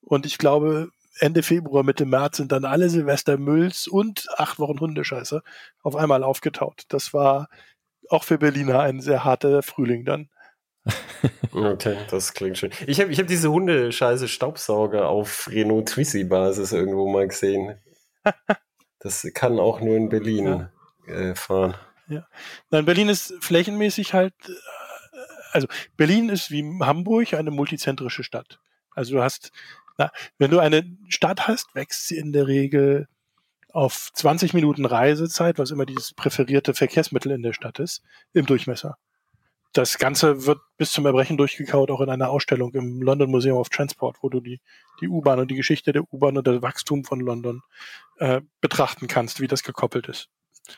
Und 0.00 0.26
ich 0.26 0.38
glaube, 0.38 0.90
Ende 1.18 1.42
Februar, 1.42 1.82
Mitte 1.82 2.06
März 2.06 2.38
sind 2.38 2.52
dann 2.52 2.64
alle 2.64 2.88
Silvestermülls 2.88 3.86
und 3.86 4.26
acht 4.36 4.58
Wochen 4.58 4.80
Hundescheiße 4.80 5.42
auf 5.82 5.96
einmal 5.96 6.24
aufgetaut. 6.24 6.84
Das 6.88 7.14
war 7.14 7.48
auch 8.08 8.24
für 8.24 8.38
Berliner 8.38 8.80
ein 8.80 9.00
sehr 9.00 9.24
harter 9.24 9.62
Frühling 9.62 10.04
dann. 10.04 10.28
Okay, 11.54 11.98
das 12.10 12.32
klingt 12.32 12.56
schön. 12.56 12.72
Ich 12.86 12.98
habe 12.98 13.12
ich 13.12 13.20
hab 13.20 13.26
diese 13.26 13.52
Hundescheiße 13.52 14.26
Staubsauger 14.26 15.06
auf 15.06 15.46
Renault 15.50 15.90
Twizy 15.90 16.24
Basis 16.24 16.72
irgendwo 16.72 17.06
mal 17.06 17.28
gesehen. 17.28 17.76
Das 18.98 19.28
kann 19.34 19.60
auch 19.60 19.82
nur 19.82 19.96
in 19.96 20.08
Berlin. 20.08 20.46
Ja 20.46 20.70
äh, 21.06 21.34
fahren. 21.34 21.74
Ja. 22.08 22.26
Nein, 22.70 22.84
Berlin 22.84 23.08
ist 23.08 23.34
flächenmäßig 23.40 24.14
halt, 24.14 24.34
also 25.52 25.68
Berlin 25.96 26.28
ist 26.28 26.50
wie 26.50 26.64
Hamburg 26.80 27.34
eine 27.34 27.50
multizentrische 27.50 28.24
Stadt. 28.24 28.60
Also 28.90 29.14
du 29.14 29.22
hast, 29.22 29.52
na, 29.98 30.10
wenn 30.38 30.50
du 30.50 30.58
eine 30.58 30.84
Stadt 31.08 31.46
hast, 31.48 31.74
wächst 31.74 32.08
sie 32.08 32.16
in 32.16 32.32
der 32.32 32.46
Regel 32.46 33.08
auf 33.72 34.10
20 34.12 34.52
Minuten 34.54 34.84
Reisezeit, 34.84 35.58
was 35.58 35.70
immer 35.70 35.86
dieses 35.86 36.12
präferierte 36.12 36.74
Verkehrsmittel 36.74 37.32
in 37.32 37.42
der 37.42 37.52
Stadt 37.52 37.78
ist, 37.78 38.02
im 38.32 38.46
Durchmesser. 38.46 38.98
Das 39.72 39.96
Ganze 39.96 40.44
wird 40.44 40.60
bis 40.76 40.92
zum 40.92 41.06
Erbrechen 41.06 41.38
durchgekaut, 41.38 41.90
auch 41.90 42.02
in 42.02 42.10
einer 42.10 42.28
Ausstellung 42.28 42.74
im 42.74 43.00
London 43.00 43.30
Museum 43.30 43.56
of 43.56 43.70
Transport, 43.70 44.18
wo 44.20 44.28
du 44.28 44.40
die, 44.40 44.60
die 45.00 45.08
U-Bahn 45.08 45.40
und 45.40 45.50
die 45.50 45.54
Geschichte 45.54 45.92
der 45.92 46.02
U-Bahn 46.12 46.36
und 46.36 46.46
das 46.46 46.60
Wachstum 46.60 47.04
von 47.04 47.20
London 47.20 47.62
äh, 48.18 48.42
betrachten 48.60 49.08
kannst, 49.08 49.40
wie 49.40 49.46
das 49.46 49.62
gekoppelt 49.62 50.08
ist. 50.08 50.28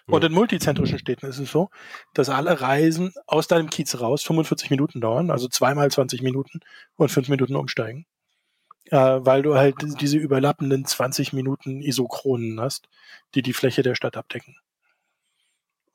Und 0.06 0.24
in 0.24 0.32
multizentrischen 0.32 0.98
Städten 0.98 1.26
ist 1.26 1.38
es 1.38 1.50
so, 1.50 1.70
dass 2.14 2.28
alle 2.28 2.60
Reisen 2.60 3.12
aus 3.26 3.48
deinem 3.48 3.70
Kiez 3.70 4.00
raus 4.00 4.22
45 4.22 4.70
Minuten 4.70 5.00
dauern, 5.00 5.30
also 5.30 5.48
zweimal 5.48 5.90
20 5.90 6.22
Minuten 6.22 6.60
und 6.96 7.10
fünf 7.10 7.28
Minuten 7.28 7.56
umsteigen. 7.56 8.06
Äh, 8.90 8.96
weil 8.96 9.42
du 9.42 9.54
halt 9.54 9.76
diese 10.00 10.18
überlappenden 10.18 10.84
20 10.84 11.32
Minuten 11.32 11.80
Isochronen 11.80 12.60
hast, 12.60 12.88
die 13.34 13.42
die 13.42 13.54
Fläche 13.54 13.82
der 13.82 13.94
Stadt 13.94 14.16
abdecken. 14.16 14.56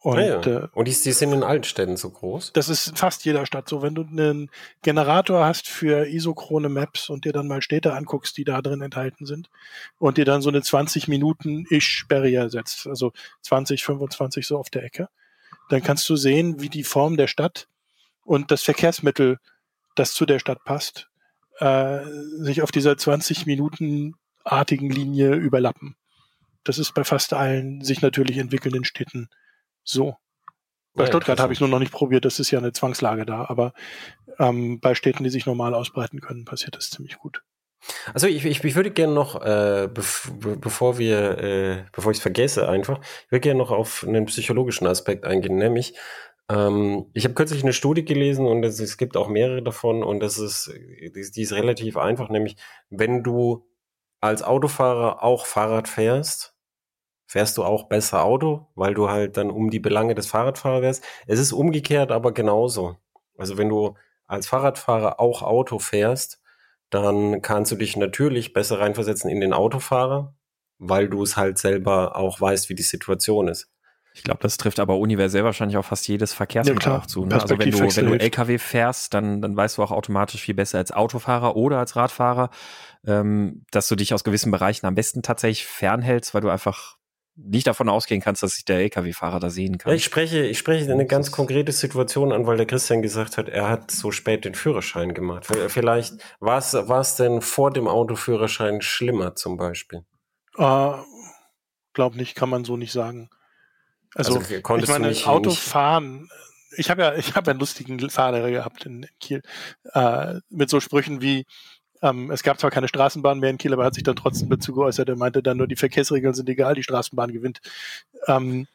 Und, 0.02 0.18
ja, 0.18 0.42
ja. 0.42 0.64
Äh, 0.64 0.68
und 0.74 0.88
die, 0.88 0.92
die, 0.92 1.12
sind 1.12 1.34
in 1.34 1.44
allen 1.44 1.64
Städten 1.64 1.98
so 1.98 2.10
groß? 2.10 2.54
Das 2.54 2.70
ist 2.70 2.88
in 2.88 2.96
fast 2.96 3.26
jeder 3.26 3.46
Stadt 3.46 3.68
so. 3.68 3.82
Wenn 3.82 3.96
du 3.96 4.04
einen 4.04 4.50
Generator 4.82 5.46
hast 5.46 5.68
für 5.68 6.08
isochrone 6.08 6.70
Maps 6.70 7.10
und 7.10 7.26
dir 7.26 7.34
dann 7.34 7.48
mal 7.48 7.62
Städte 7.62 7.94
anguckst, 7.94 8.38
die 8.38 8.46
da 8.46 8.62
drin 8.62 8.82
enthalten 8.82 9.26
sind 9.26 9.50
und 9.98 10.18
dir 10.18 10.24
dann 10.24 10.42
so 10.42 10.50
eine 10.50 10.62
20 10.62 11.10
Minuten 11.10 11.66
Ish-Barrier 11.70 12.50
setzt, 12.50 12.88
also 12.88 13.12
20, 13.42 13.84
25 13.84 14.48
so 14.48 14.58
auf 14.58 14.70
der 14.70 14.84
Ecke, 14.84 15.10
dann 15.70 15.84
kannst 15.84 16.08
du 16.08 16.16
sehen, 16.16 16.62
wie 16.62 16.70
die 16.70 16.86
Form 16.86 17.18
der 17.18 17.28
Stadt 17.28 17.68
und 18.24 18.52
das 18.52 18.64
Verkehrsmittel, 18.64 19.38
das 19.96 20.14
zu 20.14 20.26
der 20.26 20.40
Stadt 20.40 20.64
passt, 20.64 21.10
äh, 21.60 22.00
sich 22.38 22.62
auf 22.62 22.72
dieser 22.72 22.98
20 22.98 23.46
Minuten 23.46 24.16
artigen 24.46 24.90
Linie 24.90 25.36
überlappen. 25.36 25.98
Das 26.64 26.78
ist 26.78 26.94
bei 26.94 27.04
fast 27.04 27.34
allen 27.34 27.82
sich 27.82 28.02
natürlich 28.02 28.38
entwickelnden 28.38 28.86
Städten 28.86 29.30
so. 29.90 30.16
Bei 30.94 31.04
ja, 31.04 31.08
Stuttgart 31.08 31.40
habe 31.40 31.54
ich 31.54 31.60
nur 31.60 31.70
noch 31.70 31.80
nicht 31.80 31.92
probiert, 31.92 32.26
das 32.26 32.40
ist 32.40 32.52
ja 32.52 32.60
eine 32.60 32.74
Zwangslage 32.74 33.26
da, 33.26 33.46
aber 33.48 33.74
ähm, 34.40 34.80
bei 34.80 34.96
Städten, 34.96 35.24
die 35.24 35.30
sich 35.30 35.46
normal 35.46 35.74
ausbreiten 35.74 36.20
können, 36.20 36.46
passiert 36.46 36.76
das 36.76 36.90
ziemlich 36.90 37.18
gut. 37.20 37.44
Also 38.14 38.28
ich, 38.28 38.46
ich, 38.46 38.64
ich 38.64 38.76
würde 38.76 38.92
gerne 38.92 39.14
noch, 39.14 39.42
äh, 39.42 39.88
bev 39.88 40.32
bevor 40.60 40.98
wir, 40.98 41.38
äh, 41.38 41.86
bevor 41.94 42.12
ich 42.12 42.18
es 42.18 42.22
vergesse 42.22 42.68
einfach, 42.68 43.00
ich 43.26 43.32
würde 43.32 43.42
gerne 43.42 43.60
noch 43.60 43.72
auf 43.72 44.04
einen 44.06 44.26
psychologischen 44.26 44.88
Aspekt 44.88 45.26
eingehen, 45.26 45.58
nämlich 45.58 45.94
ähm, 46.50 47.06
ich 47.14 47.24
habe 47.24 47.36
kürzlich 47.36 47.64
eine 47.64 47.74
Studie 47.74 48.04
gelesen 48.04 48.46
und 48.48 48.64
es, 48.64 48.80
es, 48.80 48.98
gibt 48.98 49.16
auch 49.16 49.30
mehrere 49.30 49.64
davon 49.64 50.04
und 50.04 50.20
das 50.20 50.38
ist, 50.38 50.72
die, 50.74 51.32
die 51.32 51.42
ist 51.42 51.54
relativ 51.54 51.96
einfach, 51.96 52.30
nämlich 52.30 52.58
wenn 52.90 53.24
du 53.24 53.66
als 54.20 54.44
Autofahrer 54.44 55.24
auch 55.24 55.46
Fahrrad 55.46 55.88
fährst, 55.88 56.56
fährst 57.30 57.60
du 57.60 57.64
auch 57.64 57.84
besser 57.84 58.24
Auto, 58.24 58.66
weil 58.74 58.96
du 58.96 59.12
halt 59.12 59.38
dann 59.38 59.52
um 59.52 59.70
die 59.70 59.80
Belange 59.80 60.16
des 60.16 60.26
Fahrradfahrers 60.26 60.82
wärst. 60.82 61.04
Es 61.28 61.40
ist 61.40 61.54
umgekehrt 61.54 62.12
aber 62.12 62.34
genauso. 62.34 62.98
Also 63.38 63.60
wenn 63.60 63.70
du 63.70 63.94
als 64.26 64.48
Fahrradfahrer 64.48 65.20
auch 65.20 65.44
Auto 65.44 65.78
fährst, 65.78 66.42
dann 66.90 67.44
kannst 67.44 67.72
du 67.72 67.76
dich 67.76 67.96
natürlich 67.96 68.52
besser 68.52 68.80
reinversetzen 68.80 69.30
in 69.30 69.42
den 69.42 69.54
Autofahrer, 69.54 70.34
weil 70.80 71.08
du 71.08 71.22
es 71.22 71.38
halt 71.38 71.60
selber 71.60 72.16
auch 72.16 72.42
weißt, 72.42 72.68
wie 72.70 72.76
die 72.76 72.82
Situation 72.82 73.48
ist. 73.48 73.72
Ich 74.16 74.24
glaube, 74.24 74.40
das 74.42 74.58
trifft 74.58 74.80
aber 74.80 74.98
universell 74.98 75.44
wahrscheinlich 75.44 75.78
auch 75.78 75.86
fast 75.86 76.08
jedes 76.08 76.34
Verkehrsmittel 76.34 76.92
ja, 76.92 76.98
auch 76.98 77.06
zu. 77.06 77.26
Ne? 77.26 77.36
Also 77.40 77.60
wenn 77.60 77.70
du, 77.70 77.80
wenn 77.80 78.06
du 78.08 78.14
LKW 78.16 78.58
fährst, 78.58 79.14
dann, 79.14 79.40
dann 79.44 79.56
weißt 79.56 79.78
du 79.78 79.84
auch 79.84 79.92
automatisch 79.92 80.42
viel 80.42 80.56
besser 80.56 80.80
als 80.80 80.92
Autofahrer 80.92 81.56
oder 81.56 81.78
als 81.78 81.96
Radfahrer, 81.96 82.50
ähm, 83.06 83.66
dass 83.70 83.88
du 83.88 83.96
dich 83.96 84.16
aus 84.16 84.24
gewissen 84.24 84.50
Bereichen 84.50 84.88
am 84.88 84.96
besten 84.96 85.22
tatsächlich 85.22 85.68
fernhältst, 85.68 86.34
weil 86.34 86.42
du 86.42 86.50
einfach 86.50 86.98
nicht 87.42 87.68
davon 87.68 87.90
ausgehen 87.90 88.22
kannst, 88.22 88.44
dass 88.44 88.56
sich 88.56 88.66
der 88.66 88.80
LKW-Fahrer 88.80 89.40
da 89.40 89.50
sehen 89.50 89.78
kann. 89.78 89.92
Ja, 89.92 89.96
ich 89.96 90.04
spreche, 90.04 90.46
ich 90.46 90.58
spreche 90.58 90.92
eine 90.92 91.06
ganz 91.06 91.32
konkrete 91.32 91.72
Situation 91.72 92.32
an, 92.32 92.46
weil 92.46 92.58
der 92.58 92.66
Christian 92.66 93.02
gesagt 93.02 93.38
hat, 93.38 93.50
er 93.50 93.70
hat 93.70 93.92
so 93.92 94.12
spät 94.12 94.46
den 94.46 94.56
Führerschein 94.56 95.14
gemacht. 95.14 95.46
Vielleicht 95.68 96.16
war 96.40 96.58
es, 96.58 96.74
war 96.74 97.02
es 97.02 97.16
denn 97.16 97.42
vor 97.42 97.72
dem 97.72 97.88
Autoführerschein 97.88 98.82
schlimmer 98.82 99.36
zum 99.36 99.58
Beispiel? 99.58 100.06
Äh, 100.58 100.92
glaub 101.94 102.16
nicht, 102.16 102.36
kann 102.36 102.50
man 102.50 102.66
so 102.66 102.78
nicht 102.78 102.92
sagen. 102.92 103.30
Also, 104.16 104.38
also 104.38 104.56
ich 104.78 104.88
meine, 104.88 105.10
nicht, 105.10 105.28
Autofahren, 105.28 106.22
nicht 106.22 106.32
ich 106.78 106.90
habe 106.90 107.02
ja, 107.02 107.16
ich 107.16 107.36
habe 107.36 107.48
ja 107.48 107.52
einen 107.52 107.60
lustigen 107.60 108.10
Fahrlehrer 108.10 108.52
gehabt 108.52 108.86
in, 108.86 109.04
in 109.04 109.10
Kiel 109.20 109.42
äh, 109.94 110.36
mit 110.50 110.70
so 110.70 110.80
Sprüchen 110.80 111.22
wie 111.22 111.46
ähm, 112.02 112.32
es 112.32 112.44
gab 112.44 112.60
zwar 112.60 112.72
keine 112.72 112.88
Straßenbahn 112.88 113.40
mehr 113.40 113.50
in 113.50 113.58
Kiel, 113.58 113.74
aber 113.74 113.86
hat 113.86 113.94
sich 113.94 114.04
dann 114.04 114.16
trotzdem 114.16 114.50
dazu 114.50 114.74
geäußert. 114.74 115.10
Er 115.10 115.18
meinte 115.18 115.44
dann 115.44 115.58
nur, 115.58 115.68
die 115.68 115.76
Verkehrsregeln 115.76 116.34
sind 116.34 116.50
egal, 116.50 116.76
die 116.76 116.84
Straßenbahn 116.84 117.32
gewinnt. 117.32 117.60
Ähm, 118.28 118.68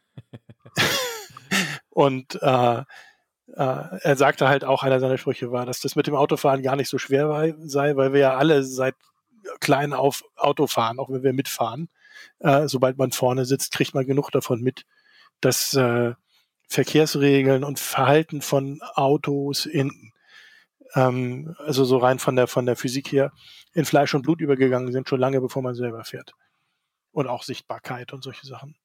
und 1.90 2.40
äh, 2.42 2.78
äh, 2.78 2.84
er 3.56 4.16
sagte 4.16 4.48
halt 4.48 4.64
auch, 4.64 4.82
einer 4.82 5.00
seiner 5.00 5.18
Sprüche 5.18 5.52
war, 5.52 5.66
dass 5.66 5.80
das 5.80 5.96
mit 5.96 6.06
dem 6.06 6.14
Autofahren 6.14 6.62
gar 6.62 6.76
nicht 6.76 6.88
so 6.88 6.98
schwer 6.98 7.28
war, 7.28 7.46
sei, 7.60 7.96
weil 7.96 8.12
wir 8.12 8.20
ja 8.20 8.36
alle 8.36 8.62
seit 8.62 8.94
klein 9.60 9.92
auf 9.92 10.24
Auto 10.36 10.66
fahren, 10.66 10.98
auch 10.98 11.10
wenn 11.10 11.22
wir 11.22 11.32
mitfahren. 11.32 11.88
Äh, 12.38 12.68
sobald 12.68 12.98
man 12.98 13.12
vorne 13.12 13.44
sitzt, 13.44 13.72
kriegt 13.72 13.94
man 13.94 14.06
genug 14.06 14.30
davon 14.30 14.60
mit, 14.60 14.84
dass 15.40 15.74
äh, 15.74 16.14
Verkehrsregeln 16.68 17.64
und 17.64 17.78
Verhalten 17.78 18.40
von 18.40 18.80
Autos 18.94 19.66
in 19.66 20.12
ähm, 20.94 21.54
also 21.58 21.84
so 21.84 21.98
rein 21.98 22.18
von 22.18 22.36
der, 22.36 22.46
von 22.46 22.66
der 22.66 22.76
Physik 22.76 23.12
her, 23.12 23.32
in 23.72 23.84
Fleisch 23.84 24.14
und 24.14 24.22
Blut 24.22 24.40
übergegangen 24.40 24.92
sind, 24.92 25.08
schon 25.08 25.20
lange 25.20 25.40
bevor 25.40 25.62
man 25.62 25.74
selber 25.74 26.04
fährt. 26.04 26.32
Und 27.12 27.26
auch 27.26 27.42
Sichtbarkeit 27.42 28.12
und 28.12 28.22
solche 28.22 28.46
Sachen. 28.46 28.76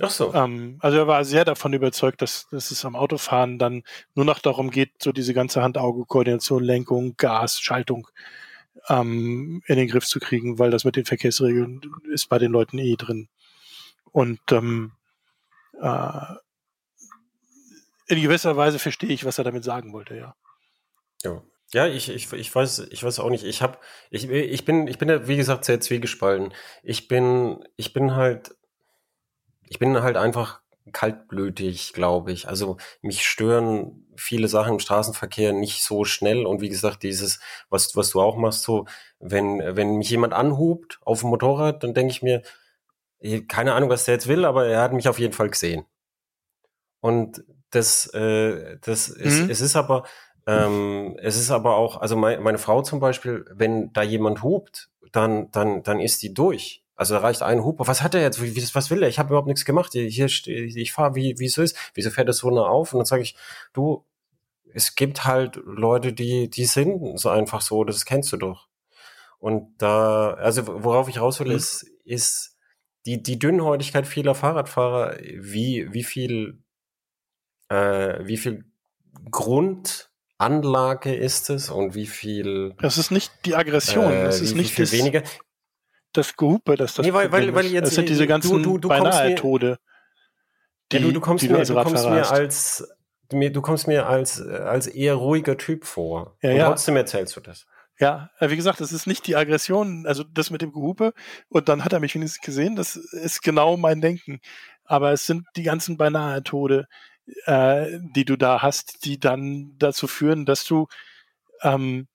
Ach 0.00 0.10
so. 0.10 0.32
Ähm, 0.32 0.78
also 0.80 0.98
er 0.98 1.06
war 1.08 1.24
sehr 1.24 1.44
davon 1.44 1.72
überzeugt, 1.72 2.22
dass, 2.22 2.46
dass 2.50 2.70
es 2.70 2.84
am 2.84 2.94
Autofahren 2.94 3.58
dann 3.58 3.82
nur 4.14 4.24
noch 4.24 4.38
darum 4.38 4.70
geht, 4.70 5.02
so 5.02 5.12
diese 5.12 5.34
ganze 5.34 5.62
Hand-Auge-Koordination, 5.62 6.62
Lenkung, 6.62 7.16
Gas, 7.16 7.60
Schaltung 7.60 8.08
ähm, 8.88 9.62
in 9.66 9.76
den 9.76 9.88
Griff 9.88 10.06
zu 10.06 10.20
kriegen, 10.20 10.58
weil 10.58 10.70
das 10.70 10.84
mit 10.84 10.96
den 10.96 11.04
Verkehrsregeln 11.04 11.80
ist 12.12 12.28
bei 12.28 12.38
den 12.38 12.52
Leuten 12.52 12.78
eh 12.78 12.96
drin. 12.96 13.28
Und 14.12 14.40
ähm, 14.52 14.92
äh, 15.80 16.34
in 18.06 18.22
gewisser 18.22 18.56
Weise 18.56 18.78
verstehe 18.78 19.10
ich, 19.10 19.24
was 19.24 19.38
er 19.38 19.44
damit 19.44 19.64
sagen 19.64 19.92
wollte, 19.92 20.16
ja. 20.16 20.34
Ja. 21.22 21.42
Ja, 21.74 21.86
ich, 21.86 22.08
ich, 22.08 22.32
ich 22.32 22.54
weiß, 22.54 22.88
ich 22.90 23.04
weiß 23.04 23.18
auch 23.18 23.28
nicht. 23.28 23.44
Ich 23.44 23.60
hab, 23.60 23.82
ich, 24.10 24.30
ich 24.30 24.64
bin, 24.64 24.86
ich 24.86 24.96
bin 24.96 25.10
ja, 25.10 25.28
wie 25.28 25.36
gesagt, 25.36 25.66
sehr 25.66 25.80
zwiegespalten. 25.80 26.54
Ich 26.82 27.08
bin, 27.08 27.62
ich 27.76 27.92
bin 27.92 28.16
halt, 28.16 28.56
ich 29.68 29.78
bin 29.78 30.00
halt 30.02 30.16
einfach 30.16 30.62
kaltblütig, 30.92 31.92
glaube 31.92 32.32
ich. 32.32 32.48
Also 32.48 32.78
mich 33.02 33.26
stören 33.26 34.06
viele 34.16 34.48
Sachen 34.48 34.74
im 34.74 34.80
Straßenverkehr 34.80 35.52
nicht 35.52 35.82
so 35.82 36.04
schnell. 36.04 36.46
Und 36.46 36.62
wie 36.62 36.70
gesagt, 36.70 37.02
dieses, 37.02 37.38
was, 37.68 37.94
was 37.96 38.10
du 38.10 38.20
auch 38.22 38.36
machst, 38.36 38.62
so, 38.62 38.86
wenn, 39.20 39.58
wenn 39.58 39.96
mich 39.96 40.08
jemand 40.08 40.32
anhubt 40.32 40.98
auf 41.04 41.20
dem 41.20 41.28
Motorrad, 41.28 41.82
dann 41.82 41.92
denke 41.92 42.12
ich 42.12 42.22
mir, 42.22 42.42
keine 43.48 43.74
Ahnung, 43.74 43.90
was 43.90 44.04
der 44.04 44.14
jetzt 44.14 44.28
will, 44.28 44.44
aber 44.44 44.66
er 44.66 44.80
hat 44.80 44.92
mich 44.92 45.08
auf 45.08 45.18
jeden 45.18 45.34
Fall 45.34 45.50
gesehen. 45.50 45.84
Und 47.00 47.44
das, 47.70 48.06
äh, 48.14 48.78
das 48.80 49.10
mhm. 49.10 49.24
ist, 49.24 49.50
es 49.50 49.60
ist 49.60 49.76
aber, 49.76 50.04
ähm, 50.48 51.16
es 51.20 51.36
ist 51.36 51.50
aber 51.50 51.76
auch, 51.76 52.00
also 52.00 52.16
mein, 52.16 52.42
meine 52.42 52.56
Frau 52.56 52.80
zum 52.80 53.00
Beispiel, 53.00 53.44
wenn 53.52 53.92
da 53.92 54.02
jemand 54.02 54.42
hupt, 54.42 54.88
dann, 55.12 55.50
dann, 55.50 55.82
dann 55.82 56.00
ist 56.00 56.22
die 56.22 56.32
durch. 56.32 56.82
Also 56.96 57.14
da 57.14 57.20
reicht 57.20 57.42
ein 57.42 57.62
Huper. 57.62 57.86
Was 57.86 58.02
hat 58.02 58.14
er 58.14 58.22
jetzt? 58.22 58.42
Wie, 58.42 58.56
was 58.56 58.90
will 58.90 59.02
er? 59.02 59.10
Ich 59.10 59.18
habe 59.18 59.28
überhaupt 59.28 59.46
nichts 59.46 59.66
gemacht. 59.66 59.92
Hier, 59.92 60.26
ich 60.26 60.92
fahre, 60.92 61.14
wie, 61.14 61.38
wie 61.38 61.44
es 61.44 61.58
ist. 61.58 61.76
Wieso 61.92 62.10
fährt 62.10 62.30
das 62.30 62.38
so 62.38 62.50
nah 62.50 62.62
auf? 62.62 62.94
Und 62.94 63.00
dann 63.00 63.06
sage 63.06 63.22
ich, 63.22 63.36
du, 63.74 64.06
es 64.72 64.94
gibt 64.94 65.26
halt 65.26 65.56
Leute, 65.64 66.14
die, 66.14 66.48
die 66.48 66.64
sind 66.64 67.20
so 67.20 67.28
einfach 67.28 67.60
so, 67.60 67.84
das 67.84 68.06
kennst 68.06 68.32
du 68.32 68.38
doch. 68.38 68.68
Und 69.38 69.76
da, 69.78 70.32
also 70.32 70.66
worauf 70.82 71.08
ich 71.10 71.20
raus 71.20 71.38
will, 71.40 71.48
mhm. 71.48 71.56
ist, 71.56 71.86
ist 72.04 72.56
die, 73.04 73.22
die 73.22 73.38
Dünnhäutigkeit 73.38 74.06
vieler 74.06 74.34
Fahrradfahrer, 74.34 75.18
wie, 75.20 75.92
wie 75.92 76.04
viel, 76.04 76.62
äh, 77.68 78.24
wie 78.24 78.38
viel 78.38 78.64
Grund 79.30 80.07
Anlage 80.38 81.14
ist 81.14 81.50
es 81.50 81.68
und 81.68 81.94
wie 81.94 82.06
viel. 82.06 82.74
Das 82.80 82.96
ist 82.96 83.10
nicht 83.10 83.32
die 83.44 83.56
Aggression, 83.56 84.12
äh, 84.12 84.24
das 84.24 84.40
ist 84.40 84.54
wie, 84.54 84.60
nicht 84.60 84.72
viel 84.72 84.84
das, 84.84 84.92
weniger. 84.92 85.22
das 86.12 86.36
Gehupe, 86.36 86.76
das 86.76 86.94
das 86.94 87.04
nee, 87.04 87.12
weil, 87.12 87.30
weil, 87.32 87.54
weil 87.54 87.66
jetzt, 87.66 87.88
das 87.88 87.94
sind 87.96 88.08
diese 88.08 88.26
ganzen 88.26 88.62
du, 88.62 88.72
du, 88.74 88.78
du 88.78 88.88
beinahe 88.88 89.34
Tode. 89.34 89.78
Die, 90.92 90.96
ja, 90.96 91.02
du, 91.02 91.12
du 91.12 91.20
kommst, 91.20 91.48
mir, 91.48 91.62
du 91.64 91.74
kommst 91.74 92.08
mir 92.08 92.30
als 92.30 92.88
mir, 93.32 93.52
du 93.52 93.60
kommst 93.60 93.86
mir 93.86 94.06
als, 94.06 94.40
als 94.40 94.86
eher 94.86 95.14
ruhiger 95.14 95.58
Typ 95.58 95.84
vor. 95.84 96.36
Ja, 96.40 96.50
und 96.50 96.56
ja. 96.56 96.68
trotzdem 96.68 96.96
erzählst 96.96 97.36
du 97.36 97.40
das. 97.40 97.66
Ja, 98.00 98.30
wie 98.40 98.54
gesagt, 98.54 98.80
das 98.80 98.92
ist 98.92 99.08
nicht 99.08 99.26
die 99.26 99.34
Aggression, 99.34 100.06
also 100.06 100.22
das 100.22 100.50
mit 100.50 100.62
dem 100.62 100.72
Gehupe. 100.72 101.12
Und 101.48 101.68
dann 101.68 101.84
hat 101.84 101.92
er 101.92 101.98
mich 101.98 102.14
wenigstens 102.14 102.44
gesehen, 102.44 102.76
das 102.76 102.94
ist 102.94 103.42
genau 103.42 103.76
mein 103.76 104.00
Denken. 104.00 104.40
Aber 104.84 105.12
es 105.12 105.26
sind 105.26 105.44
die 105.56 105.64
ganzen 105.64 105.96
beinahe 105.96 106.44
Tode, 106.44 106.86
äh, 107.46 107.98
die 108.14 108.24
du 108.24 108.36
da 108.36 108.62
hast, 108.62 109.04
die 109.04 109.18
dann 109.18 109.74
dazu 109.78 110.06
führen, 110.06 110.46
dass 110.46 110.64
du 110.64 110.88
ähm, 111.62 112.08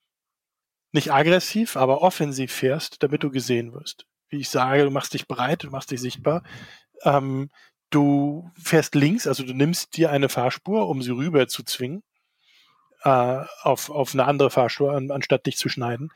nicht 0.92 1.12
aggressiv, 1.12 1.76
aber 1.76 2.02
offensiv 2.02 2.52
fährst, 2.52 3.02
damit 3.04 3.24
du 3.24 3.32
gesehen 3.32 3.74
wirst. 3.74 4.06
Wie 4.30 4.40
ich 4.40 4.50
sage, 4.50 4.84
du 4.84 4.92
machst 4.92 5.14
dich 5.14 5.28
breit, 5.28 5.64
du 5.64 5.70
machst 5.70 5.92
dich 5.92 6.02
sichtbar. 6.02 6.44
Ähm, 7.04 7.50
du 7.90 8.52
fährst 8.62 8.96
links, 8.96 9.28
also 9.28 9.44
du 9.44 9.54
nimmst 9.54 9.98
dir 9.98 10.12
eine 10.12 10.30
Fahrspur, 10.30 10.88
um 10.88 11.02
sie 11.02 11.12
rüber 11.12 11.48
zu 11.48 11.64
zwingen, 11.64 12.04
äh, 13.04 13.44
auf, 13.62 13.90
auf 13.90 14.14
eine 14.14 14.26
andere 14.26 14.50
Fahrspur, 14.50 14.94
an, 14.94 15.12
anstatt 15.12 15.46
dich 15.46 15.58
zu 15.58 15.70
schneiden. 15.70 16.10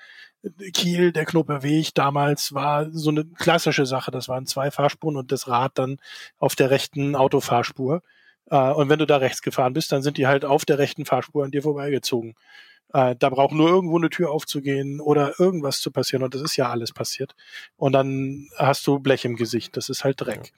Kiel, 0.73 1.11
der 1.11 1.25
Knoperweg 1.25 1.93
damals 1.93 2.53
war 2.53 2.91
so 2.91 3.09
eine 3.09 3.25
klassische 3.25 3.85
Sache. 3.85 4.11
Das 4.11 4.27
waren 4.27 4.45
zwei 4.45 4.71
Fahrspuren 4.71 5.17
und 5.17 5.31
das 5.31 5.47
Rad 5.47 5.77
dann 5.77 5.99
auf 6.37 6.55
der 6.55 6.69
rechten 6.69 7.15
Autofahrspur. 7.15 8.03
Äh, 8.49 8.71
und 8.71 8.89
wenn 8.89 8.99
du 8.99 9.05
da 9.05 9.17
rechts 9.17 9.41
gefahren 9.41 9.73
bist, 9.73 9.91
dann 9.91 10.01
sind 10.01 10.17
die 10.17 10.27
halt 10.27 10.45
auf 10.45 10.65
der 10.65 10.77
rechten 10.77 11.05
Fahrspur 11.05 11.43
an 11.43 11.51
dir 11.51 11.61
vorbeigezogen. 11.61 12.35
Äh, 12.93 13.15
da 13.17 13.29
braucht 13.29 13.53
nur 13.53 13.69
irgendwo 13.69 13.97
eine 13.97 14.09
Tür 14.09 14.31
aufzugehen 14.31 15.01
oder 15.01 15.39
irgendwas 15.39 15.81
zu 15.81 15.91
passieren. 15.91 16.23
Und 16.23 16.33
das 16.33 16.41
ist 16.41 16.55
ja 16.55 16.69
alles 16.69 16.93
passiert. 16.93 17.35
Und 17.75 17.93
dann 17.93 18.47
hast 18.57 18.85
du 18.87 18.99
Blech 18.99 19.25
im 19.25 19.35
Gesicht. 19.35 19.75
Das 19.75 19.89
ist 19.89 20.03
halt 20.03 20.21
Dreck. 20.21 20.53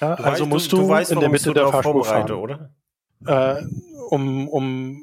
Ja, 0.00 0.16
du 0.16 0.24
also 0.24 0.44
weißt, 0.44 0.50
musst 0.50 0.72
du, 0.72 0.76
du 0.78 0.88
weißt, 0.88 1.12
in 1.12 1.20
der 1.20 1.28
Mitte 1.28 1.52
der 1.52 1.68
Fahrspur 1.68 2.04
fahren, 2.04 2.30
oder? 2.30 2.70
Äh, 3.26 3.62
um, 4.10 4.48
um 4.48 5.02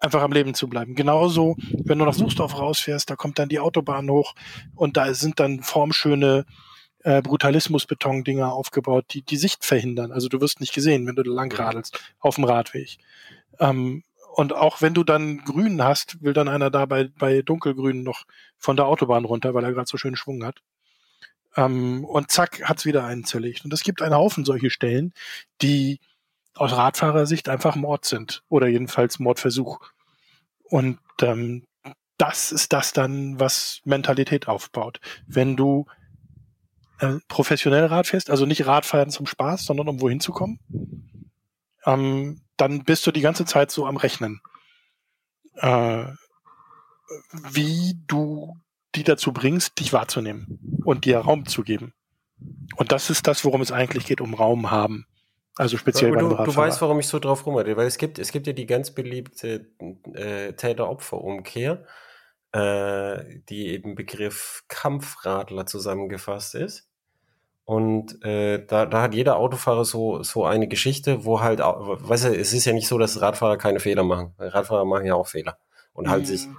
einfach 0.00 0.22
am 0.22 0.32
Leben 0.32 0.54
zu 0.54 0.68
bleiben. 0.68 0.94
Genauso, 0.94 1.56
wenn 1.84 1.98
du 1.98 2.04
nach 2.04 2.14
Suchsdorf 2.14 2.58
rausfährst, 2.58 3.10
da 3.10 3.16
kommt 3.16 3.38
dann 3.38 3.48
die 3.48 3.60
Autobahn 3.60 4.08
hoch 4.10 4.34
und 4.74 4.96
da 4.96 5.12
sind 5.14 5.40
dann 5.40 5.62
formschöne 5.62 6.46
äh, 7.02 7.22
Brutalismus-Beton-Dinger 7.22 8.52
aufgebaut, 8.52 9.06
die 9.10 9.22
die 9.22 9.36
Sicht 9.36 9.64
verhindern. 9.64 10.12
Also 10.12 10.28
du 10.28 10.40
wirst 10.40 10.60
nicht 10.60 10.74
gesehen, 10.74 11.06
wenn 11.06 11.16
du 11.16 11.22
da 11.22 11.30
lang 11.30 11.52
radelst 11.52 11.98
auf 12.18 12.36
dem 12.36 12.44
Radweg. 12.44 12.98
Ähm, 13.58 14.04
und 14.34 14.52
auch 14.52 14.80
wenn 14.80 14.94
du 14.94 15.04
dann 15.04 15.38
Grün 15.38 15.82
hast, 15.82 16.22
will 16.22 16.32
dann 16.32 16.48
einer 16.48 16.70
da 16.70 16.86
bei, 16.86 17.08
bei 17.18 17.42
Dunkelgrün 17.42 18.02
noch 18.02 18.24
von 18.56 18.76
der 18.76 18.86
Autobahn 18.86 19.24
runter, 19.24 19.54
weil 19.54 19.64
er 19.64 19.72
gerade 19.72 19.88
so 19.88 19.96
schön 19.96 20.16
Schwung 20.16 20.44
hat. 20.44 20.62
Ähm, 21.56 22.04
und 22.04 22.30
zack, 22.30 22.68
hat's 22.68 22.84
wieder 22.84 23.04
einen 23.04 23.24
zerlegt. 23.24 23.64
Und 23.64 23.72
es 23.72 23.82
gibt 23.82 24.02
einen 24.02 24.14
Haufen 24.14 24.44
solche 24.44 24.70
Stellen, 24.70 25.12
die 25.62 26.00
aus 26.54 26.72
Radfahrersicht 26.72 27.48
einfach 27.48 27.74
Mord 27.74 28.04
sind. 28.04 28.42
Oder 28.48 28.68
jedenfalls 28.68 29.18
Mordversuch. 29.18 29.80
Und 30.64 30.98
ähm, 31.22 31.64
das 32.16 32.52
ist 32.52 32.72
das 32.72 32.92
dann, 32.92 33.40
was 33.40 33.80
Mentalität 33.84 34.46
aufbaut. 34.46 35.00
Wenn 35.26 35.56
du 35.56 35.86
äh, 37.00 37.18
professionell 37.28 37.86
Rad 37.86 38.06
fährst, 38.06 38.30
also 38.30 38.46
nicht 38.46 38.66
Radfahren 38.66 39.10
zum 39.10 39.26
Spaß, 39.26 39.64
sondern 39.64 39.88
um 39.88 40.00
wohin 40.00 40.20
zu 40.20 40.32
kommen, 40.32 40.60
ähm, 41.84 42.42
dann 42.56 42.84
bist 42.84 43.06
du 43.06 43.10
die 43.10 43.22
ganze 43.22 43.44
Zeit 43.44 43.70
so 43.70 43.86
am 43.86 43.96
Rechnen. 43.96 44.40
Äh, 45.56 46.04
wie 47.50 47.98
du 48.06 48.56
die 48.94 49.04
dazu 49.04 49.32
bringst, 49.32 49.78
dich 49.78 49.92
wahrzunehmen 49.92 50.80
und 50.84 51.04
dir 51.04 51.18
Raum 51.18 51.46
zu 51.46 51.62
geben. 51.62 51.92
Und 52.76 52.92
das 52.92 53.10
ist 53.10 53.26
das, 53.26 53.44
worum 53.44 53.60
es 53.60 53.72
eigentlich 53.72 54.06
geht, 54.06 54.20
um 54.20 54.34
Raum 54.34 54.70
haben. 54.70 55.06
Also 55.56 55.76
speziell 55.76 56.12
beim 56.12 56.30
du, 56.30 56.36
du 56.36 56.56
weißt, 56.56 56.80
warum 56.80 57.00
ich 57.00 57.06
so 57.06 57.18
drauf 57.18 57.44
rumrede, 57.44 57.76
weil 57.76 57.86
es 57.86 57.98
gibt, 57.98 58.18
es 58.18 58.32
gibt 58.32 58.46
ja 58.46 58.52
die 58.52 58.66
ganz 58.66 58.92
beliebte 58.92 59.66
äh, 60.14 60.52
Täter-Opfer-Umkehr, 60.54 61.84
äh, 62.52 63.40
die 63.48 63.68
eben 63.68 63.94
Begriff 63.94 64.64
Kampfradler 64.68 65.66
zusammengefasst 65.66 66.54
ist. 66.54 66.89
Und 67.70 68.20
äh, 68.24 68.66
da, 68.66 68.84
da 68.84 69.00
hat 69.00 69.14
jeder 69.14 69.36
Autofahrer 69.36 69.84
so, 69.84 70.24
so 70.24 70.44
eine 70.44 70.66
Geschichte, 70.66 71.24
wo 71.24 71.40
halt, 71.40 71.60
weißt 71.60 72.24
du, 72.24 72.36
es 72.36 72.52
ist 72.52 72.64
ja 72.64 72.72
nicht 72.72 72.88
so, 72.88 72.98
dass 72.98 73.20
Radfahrer 73.20 73.58
keine 73.58 73.78
Fehler 73.78 74.02
machen. 74.02 74.34
Radfahrer 74.40 74.84
machen 74.84 75.06
ja 75.06 75.14
auch 75.14 75.28
Fehler 75.28 75.56
und 75.92 76.10
halt 76.10 76.26
sich 76.26 76.48
mm. 76.48 76.56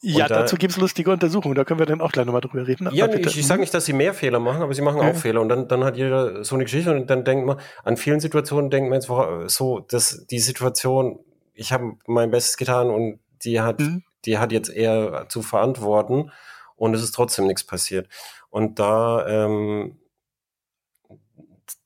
Ja, 0.00 0.28
da, 0.28 0.42
dazu 0.42 0.54
gibt's 0.54 0.76
lustige 0.76 1.10
Untersuchungen, 1.10 1.56
da 1.56 1.64
können 1.64 1.80
wir 1.80 1.86
dann 1.86 2.00
auch 2.00 2.12
gleich 2.12 2.24
nochmal 2.24 2.40
drüber 2.40 2.68
reden. 2.68 2.88
Ja, 2.92 3.08
ich, 3.08 3.36
ich 3.36 3.44
sage 3.44 3.62
nicht, 3.62 3.74
dass 3.74 3.86
sie 3.86 3.94
mehr 3.94 4.14
Fehler 4.14 4.38
machen, 4.38 4.62
aber 4.62 4.72
sie 4.74 4.82
machen 4.82 5.00
ja. 5.02 5.10
auch 5.10 5.16
Fehler. 5.16 5.40
Und 5.40 5.48
dann, 5.48 5.66
dann 5.66 5.82
hat 5.82 5.96
jeder 5.96 6.44
so 6.44 6.54
eine 6.54 6.62
Geschichte 6.62 6.94
und 6.94 7.10
dann 7.10 7.24
denkt 7.24 7.46
man, 7.46 7.58
an 7.82 7.96
vielen 7.96 8.20
Situationen 8.20 8.70
denkt 8.70 8.88
man 8.90 9.00
jetzt 9.00 9.10
so, 9.52 9.80
dass 9.80 10.24
die 10.26 10.38
Situation, 10.38 11.18
ich 11.52 11.72
habe 11.72 11.94
mein 12.06 12.30
Bestes 12.30 12.56
getan 12.56 12.90
und 12.90 13.18
die 13.42 13.60
hat, 13.60 13.80
mhm. 13.80 14.04
die 14.24 14.38
hat 14.38 14.52
jetzt 14.52 14.68
eher 14.68 15.26
zu 15.28 15.42
verantworten 15.42 16.30
und 16.76 16.94
es 16.94 17.02
ist 17.02 17.12
trotzdem 17.12 17.48
nichts 17.48 17.64
passiert. 17.64 18.08
Und 18.50 18.78
da 18.78 19.26
ähm, 19.26 19.96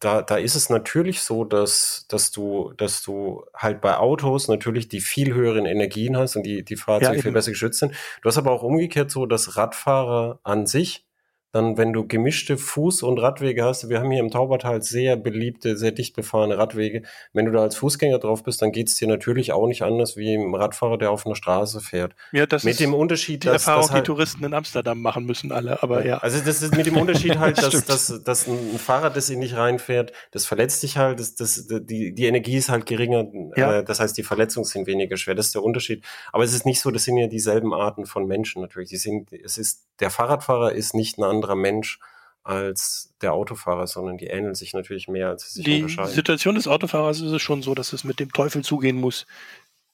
da, 0.01 0.23
da 0.23 0.37
ist 0.37 0.55
es 0.55 0.71
natürlich 0.71 1.23
so, 1.23 1.45
dass, 1.45 2.07
dass 2.09 2.31
du, 2.31 2.73
dass 2.77 3.03
du 3.03 3.45
halt 3.55 3.81
bei 3.81 3.97
Autos 3.97 4.47
natürlich 4.47 4.89
die 4.89 5.01
viel 5.01 5.35
höheren 5.35 5.67
Energien 5.67 6.17
hast 6.17 6.37
und 6.37 6.45
die, 6.45 6.65
die 6.65 6.77
Fahrzeuge 6.77 7.17
ja, 7.17 7.23
viel 7.23 7.33
besser 7.33 7.51
geschützt 7.51 7.81
sind. 7.81 7.95
Du 8.23 8.29
hast 8.29 8.39
aber 8.39 8.53
auch 8.53 8.63
umgekehrt 8.63 9.11
so, 9.11 9.27
dass 9.27 9.57
Radfahrer 9.57 10.39
an 10.45 10.67
sich 10.67 11.08
dann, 11.53 11.79
wenn 11.79 11.93
du 11.93 12.07
gemischte 12.07 12.57
Fuß- 12.57 13.03
und 13.03 13.19
Radwege 13.19 13.65
hast, 13.65 13.89
wir 13.89 14.01
haben 14.01 14.11
hier 14.11 14.21
im 14.21 14.31
Taubertal 14.31 14.83
sehr 14.83 15.17
beliebte, 15.17 15.79
sehr 15.79 15.93
dicht 15.93 16.15
befahrene 16.15 16.59
Radwege. 16.59 17.03
Wenn 17.33 17.47
du 17.47 17.53
da 17.53 17.63
als 17.63 17.77
Fußgänger 17.77 18.19
drauf 18.19 18.43
bist, 18.43 18.61
dann 18.61 18.71
geht's 18.71 18.97
dir 18.97 19.09
natürlich 19.09 19.53
auch 19.53 19.67
nicht 19.67 19.83
anders 19.83 20.17
wie 20.17 20.35
im 20.35 20.55
Radfahrer, 20.55 20.99
der 20.99 21.11
auf 21.11 21.25
einer 21.25 21.37
Straße 21.37 21.81
fährt. 21.81 22.15
Ja, 22.33 22.45
das 22.45 22.65
mit 22.65 22.73
ist 22.73 22.81
dem 22.81 22.93
Unterschied, 22.93 23.45
die 23.45 23.47
dass, 23.47 23.63
Erfahrung, 23.63 23.83
dass 23.83 23.93
halt, 23.93 24.07
die 24.07 24.07
Touristen 24.07 24.45
in 24.45 24.53
Amsterdam 24.53 25.01
machen 25.01 25.25
müssen 25.25 25.51
alle, 25.51 25.83
aber 25.83 26.05
ja. 26.05 26.19
Also 26.19 26.39
das 26.45 26.61
ist 26.61 26.77
mit 26.77 26.85
dem 26.85 26.97
Unterschied 26.97 27.39
halt, 27.39 27.57
dass, 27.59 27.85
dass, 27.87 28.23
dass 28.23 28.47
ein 28.47 28.79
Fahrrad, 28.79 29.17
das 29.17 29.31
in 29.31 29.41
dich 29.41 29.57
reinfährt, 29.57 30.13
das 30.33 30.45
verletzt 30.45 30.83
dich 30.83 30.99
halt, 30.99 31.19
das, 31.19 31.35
das, 31.35 31.67
die, 31.67 32.15
die 32.15 32.27
Energie 32.27 32.57
ist 32.57 32.69
halt 32.69 32.85
geringer, 32.85 33.27
ja. 33.57 33.79
äh, 33.79 33.85
das 33.85 34.01
heißt, 34.01 34.19
die 34.19 34.23
Verletzungen 34.23 34.65
sind 34.65 34.87
weniger 34.87 35.17
schwer, 35.17 35.35
das 35.35 35.47
ist 35.47 35.55
der 35.55 35.63
Unterschied. 35.63 36.05
Aber 36.33 36.45
es 36.45 36.53
ist 36.53 36.67
nicht 36.67 36.81
so, 36.81 36.91
das 36.91 37.05
sind 37.05 37.17
ja 37.17 37.27
dieselben 37.27 37.73
Arten 37.73 38.05
von 38.05 38.27
Menschen 38.27 38.61
natürlich. 38.61 38.91
Die 38.91 38.97
sind, 38.97 39.33
es 39.33 39.57
ist, 39.57 39.87
der 40.01 40.11
Fahrradfahrer 40.11 40.73
ist 40.73 40.95
nicht 40.95 41.19
ein 41.19 41.25
anderer 41.39 41.57
Mensch 41.57 41.99
als 42.43 43.15
der 43.21 43.35
Autofahrer, 43.35 43.87
sondern 43.87 44.17
die 44.17 44.27
ähneln 44.27 44.55
sich 44.55 44.73
natürlich 44.73 45.09
mehr, 45.09 45.29
als 45.29 45.49
sie 45.49 45.55
sich 45.55 45.65
die 45.65 45.83
unterscheiden. 45.83 46.11
Die 46.11 46.15
Situation 46.15 46.55
des 46.55 46.67
Autofahrers 46.67 47.21
ist 47.21 47.33
es 47.33 47.43
schon 47.43 47.63
so, 47.63 47.75
dass 47.75 47.93
es 47.93 48.05
mit 48.05 48.21
dem 48.21 48.33
Teufel 48.33 48.65
zugehen 48.65 48.97
muss, 48.97 49.27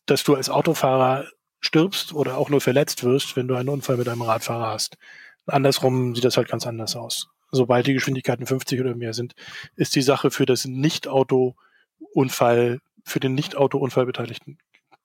dass 0.07 0.23
du 0.23 0.35
als 0.35 0.51
Autofahrer 0.51 1.27
stirbst 1.61 2.13
oder 2.13 2.37
auch 2.37 2.51
nur 2.51 2.61
verletzt 2.61 3.03
wirst, 3.03 3.37
wenn 3.37 3.49
du 3.49 3.57
einen 3.57 3.71
Unfall 3.71 3.97
mit 3.97 4.09
einem 4.09 4.23
Radfahrer 4.23 4.69
hast. 4.69 4.99
Andersrum 5.47 6.15
sieht 6.15 6.25
das 6.25 6.37
halt 6.37 6.49
ganz 6.49 6.67
anders 6.67 6.95
aus. 6.95 7.29
Sobald 7.51 7.87
die 7.87 7.95
Geschwindigkeiten 7.95 8.47
50 8.47 8.81
oder 8.81 8.95
mehr 8.95 9.15
sind, 9.15 9.35
ist 9.75 9.97
die 9.97 10.03
Sache 10.03 10.31
für 10.31 10.47
das 10.47 10.65
Nicht-Auto-Unfall, 10.65 12.81
für 13.05 13.21
den 13.21 13.35
Nicht-Auto-Unfallbeteiligten 13.35 14.59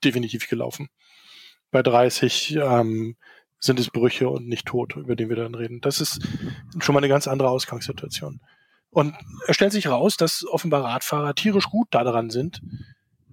definitiv 0.04 0.50
gelaufen. 0.50 0.90
Bei 1.72 1.82
30 1.82 2.56
ähm, 2.56 3.16
sind 3.60 3.80
es 3.80 3.90
Brüche 3.90 4.30
und 4.30 4.48
nicht 4.48 4.66
Tod, 4.66 4.96
über 4.96 5.16
den 5.16 5.30
wir 5.30 5.36
dann 5.36 5.56
reden. 5.56 5.82
Das 5.82 6.00
ist 6.02 6.22
schon 6.80 6.94
mal 6.94 7.00
eine 7.00 7.10
ganz 7.10 7.28
andere 7.28 7.50
Ausgangssituation. 7.50 8.40
Und 8.90 9.16
es 9.48 9.56
stellt 9.56 9.72
sich 9.72 9.86
heraus, 9.86 10.18
dass 10.18 10.46
offenbar 10.48 10.84
Radfahrer 10.84 11.36
tierisch 11.36 11.66
gut 11.66 11.88
daran 11.92 12.30
sind, 12.30 12.62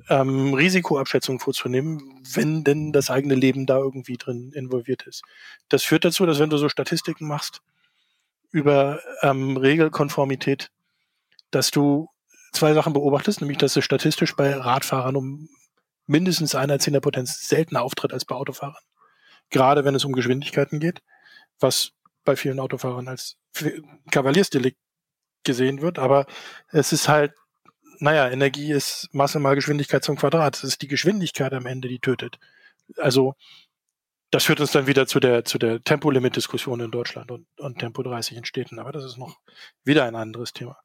ähm, 0.08 0.54
Risikoabschätzungen 0.54 1.40
vorzunehmen, 1.40 2.22
wenn 2.32 2.62
denn 2.64 2.92
das 2.92 3.10
eigene 3.10 3.34
Leben 3.34 3.66
da 3.66 3.78
irgendwie 3.78 4.16
drin 4.16 4.52
involviert 4.54 5.06
ist. 5.06 5.22
Das 5.68 5.82
führt 5.82 6.04
dazu, 6.04 6.26
dass 6.26 6.38
wenn 6.38 6.50
du 6.50 6.58
so 6.58 6.68
Statistiken 6.68 7.26
machst 7.26 7.62
über 8.50 9.00
ähm, 9.22 9.56
Regelkonformität, 9.56 10.70
dass 11.50 11.70
du 11.70 12.08
zwei 12.52 12.74
Sachen 12.74 12.92
beobachtest, 12.92 13.40
nämlich 13.40 13.58
dass 13.58 13.76
es 13.76 13.84
statistisch 13.84 14.36
bei 14.36 14.54
Radfahrern 14.54 15.16
um 15.16 15.48
mindestens 16.06 16.54
einer 16.54 16.78
Zehnerpotenz 16.78 17.48
seltener 17.48 17.82
auftritt 17.82 18.12
als 18.12 18.24
bei 18.24 18.36
Autofahrern 18.36 18.85
gerade 19.50 19.84
wenn 19.84 19.94
es 19.94 20.04
um 20.04 20.12
Geschwindigkeiten 20.12 20.80
geht, 20.80 21.02
was 21.60 21.92
bei 22.24 22.36
vielen 22.36 22.60
Autofahrern 22.60 23.08
als 23.08 23.36
Kavaliersdelikt 24.10 24.78
gesehen 25.44 25.80
wird. 25.80 25.98
Aber 25.98 26.26
es 26.68 26.92
ist 26.92 27.08
halt, 27.08 27.32
naja, 27.98 28.28
Energie 28.28 28.72
ist 28.72 29.08
Masse 29.12 29.38
mal 29.38 29.54
Geschwindigkeit 29.54 30.04
zum 30.04 30.16
Quadrat. 30.16 30.56
Es 30.56 30.64
ist 30.64 30.82
die 30.82 30.88
Geschwindigkeit 30.88 31.52
am 31.54 31.66
Ende, 31.66 31.88
die 31.88 32.00
tötet. 32.00 32.38
Also 32.98 33.34
das 34.30 34.44
führt 34.44 34.60
uns 34.60 34.72
dann 34.72 34.86
wieder 34.86 35.06
zu 35.06 35.20
der, 35.20 35.44
zu 35.44 35.58
der 35.58 35.82
Tempolimit-Diskussion 35.82 36.80
in 36.80 36.90
Deutschland 36.90 37.30
und, 37.30 37.46
und 37.58 37.78
Tempo 37.78 38.02
30 38.02 38.36
in 38.36 38.44
Städten. 38.44 38.78
Aber 38.78 38.92
das 38.92 39.04
ist 39.04 39.16
noch 39.16 39.38
wieder 39.84 40.04
ein 40.04 40.16
anderes 40.16 40.52
Thema. 40.52 40.78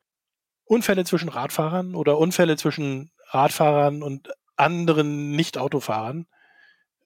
Unfälle 0.64 1.04
zwischen 1.04 1.28
Radfahrern 1.28 1.96
oder 1.96 2.18
Unfälle 2.18 2.56
zwischen 2.56 3.12
Radfahrern 3.30 4.04
und 4.04 4.30
anderen 4.56 5.32
Nicht-Autofahrern 5.32 6.28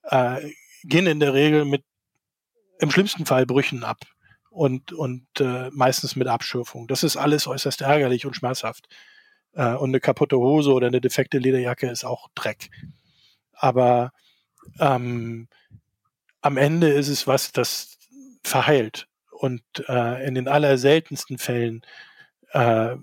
äh, 0.04 0.52
gehen 0.86 1.06
in 1.06 1.20
der 1.20 1.34
Regel 1.34 1.64
mit 1.64 1.84
im 2.78 2.90
schlimmsten 2.90 3.26
Fall 3.26 3.46
Brüchen 3.46 3.84
ab 3.84 3.98
und, 4.50 4.92
und 4.92 5.26
äh, 5.40 5.70
meistens 5.72 6.16
mit 6.16 6.28
Abschürfung. 6.28 6.86
Das 6.88 7.02
ist 7.02 7.16
alles 7.16 7.46
äußerst 7.46 7.80
ärgerlich 7.82 8.26
und 8.26 8.34
schmerzhaft. 8.34 8.88
Äh, 9.52 9.74
und 9.74 9.90
eine 9.90 10.00
kaputte 10.00 10.36
Hose 10.38 10.72
oder 10.72 10.86
eine 10.86 11.00
defekte 11.00 11.38
Lederjacke 11.38 11.90
ist 11.90 12.04
auch 12.04 12.28
Dreck. 12.34 12.70
Aber 13.52 14.12
ähm, 14.78 15.48
am 16.40 16.56
Ende 16.56 16.88
ist 16.88 17.08
es 17.08 17.26
was, 17.26 17.52
das 17.52 17.98
verheilt. 18.42 19.08
Und 19.30 19.62
äh, 19.88 20.26
in 20.26 20.34
den 20.34 20.48
allerseltensten 20.48 21.38
Fällen 21.38 21.82
äh, 22.52 22.96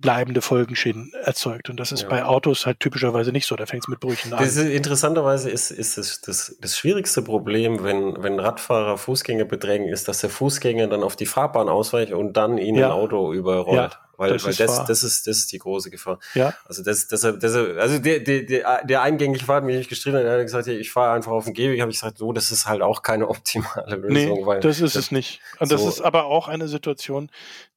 bleibende 0.00 0.42
Folgenschäden 0.42 1.12
erzeugt. 1.22 1.70
Und 1.70 1.78
das 1.80 1.92
ist 1.92 2.02
ja. 2.02 2.08
bei 2.08 2.24
Autos 2.24 2.66
halt 2.66 2.80
typischerweise 2.80 3.32
nicht 3.32 3.46
so. 3.46 3.56
Da 3.56 3.66
fängt 3.66 3.84
es 3.84 3.88
mit 3.88 4.00
Brüchen 4.00 4.32
an. 4.32 4.44
Ist, 4.44 4.56
interessanterweise 4.58 5.50
ist, 5.50 5.70
ist 5.70 5.98
das, 5.98 6.20
das, 6.20 6.56
das 6.60 6.76
schwierigste 6.78 7.22
Problem, 7.22 7.82
wenn, 7.82 8.22
wenn 8.22 8.38
Radfahrer 8.38 8.98
Fußgänger 8.98 9.44
bedrängen, 9.44 9.88
ist, 9.88 10.08
dass 10.08 10.20
der 10.20 10.30
Fußgänger 10.30 10.86
dann 10.88 11.02
auf 11.02 11.16
die 11.16 11.26
Fahrbahn 11.26 11.68
ausweicht 11.68 12.12
und 12.12 12.36
dann 12.36 12.58
ihn 12.58 12.74
ja. 12.74 12.86
ein 12.86 12.92
Auto 12.92 13.32
überrollt. 13.32 13.92
Ja. 13.92 14.06
Weil, 14.18 14.32
das, 14.32 14.44
weil 14.44 14.50
ist 14.50 14.60
das, 14.60 14.84
das, 14.86 15.02
ist, 15.02 15.26
das 15.26 15.36
ist 15.38 15.52
die 15.52 15.58
große 15.58 15.90
Gefahr. 15.90 16.18
Ja. 16.34 16.54
Also 16.64 16.82
das, 16.82 17.06
das, 17.06 17.20
das, 17.20 17.54
also 17.54 17.98
der, 17.98 18.20
der, 18.20 18.84
der, 18.84 19.02
eingängige 19.02 19.44
Fahrt 19.44 19.64
mich 19.64 19.76
nicht 19.76 19.90
gestritten, 19.90 20.22
der 20.22 20.38
hat 20.38 20.42
gesagt, 20.42 20.66
ich 20.68 20.90
fahre 20.90 21.14
einfach 21.14 21.32
auf 21.32 21.44
den 21.44 21.52
Gehweg, 21.52 21.80
habe 21.80 21.90
ich 21.90 21.98
gesagt, 21.98 22.18
so, 22.18 22.32
das 22.32 22.50
ist 22.50 22.66
halt 22.66 22.80
auch 22.80 23.02
keine 23.02 23.28
optimale 23.28 23.96
Lösung. 23.96 24.38
Nee, 24.38 24.46
weil 24.46 24.60
das 24.60 24.80
ist 24.80 24.96
das, 24.96 25.06
es 25.06 25.10
nicht. 25.10 25.40
Und 25.58 25.70
das 25.70 25.82
so 25.82 25.88
ist 25.88 26.00
aber 26.00 26.24
auch 26.24 26.48
eine 26.48 26.68
Situation, 26.68 27.30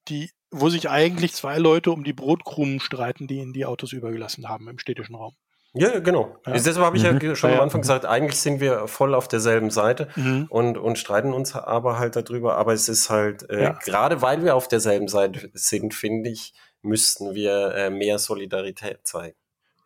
die 0.08 0.32
wo 0.52 0.70
sich 0.70 0.90
eigentlich 0.90 1.34
zwei 1.34 1.58
Leute 1.58 1.92
um 1.92 2.04
die 2.04 2.14
Brotkrumen 2.14 2.80
streiten, 2.80 3.28
die 3.28 3.38
ihnen 3.38 3.54
die 3.54 3.66
Autos 3.66 3.94
übergelassen 3.94 4.50
haben 4.50 4.68
im 4.68 4.80
städtischen 4.80 5.16
Raum. 5.16 5.36
Ja, 5.74 6.00
genau. 6.00 6.36
Ja. 6.48 6.54
Deshalb 6.54 6.78
habe 6.78 6.98
ich 6.98 7.04
mhm. 7.04 7.20
ja 7.22 7.36
schon 7.36 7.52
am 7.52 7.60
Anfang 7.60 7.82
gesagt, 7.82 8.06
eigentlich 8.06 8.40
sind 8.40 8.60
wir 8.60 8.88
voll 8.88 9.14
auf 9.14 9.28
derselben 9.28 9.70
Seite 9.70 10.08
mhm. 10.16 10.48
und, 10.50 10.78
und 10.78 10.98
streiten 10.98 11.32
uns 11.32 11.56
aber 11.56 12.00
halt 12.00 12.16
darüber. 12.16 12.58
Aber 12.58 12.74
es 12.74 12.90
ist 12.90 13.10
halt, 13.12 13.48
äh, 13.50 13.64
ja. 13.64 13.72
gerade 13.84 14.22
weil 14.24 14.44
wir 14.44 14.56
auf 14.56 14.68
derselben 14.68 15.08
Seite 15.08 15.52
sind, 15.54 15.94
finde 15.94 16.32
ich, 16.32 16.54
müssten 16.82 17.36
wir 17.36 17.76
äh, 17.76 17.90
mehr 17.92 18.18
Solidarität 18.18 19.06
zeigen. 19.06 19.36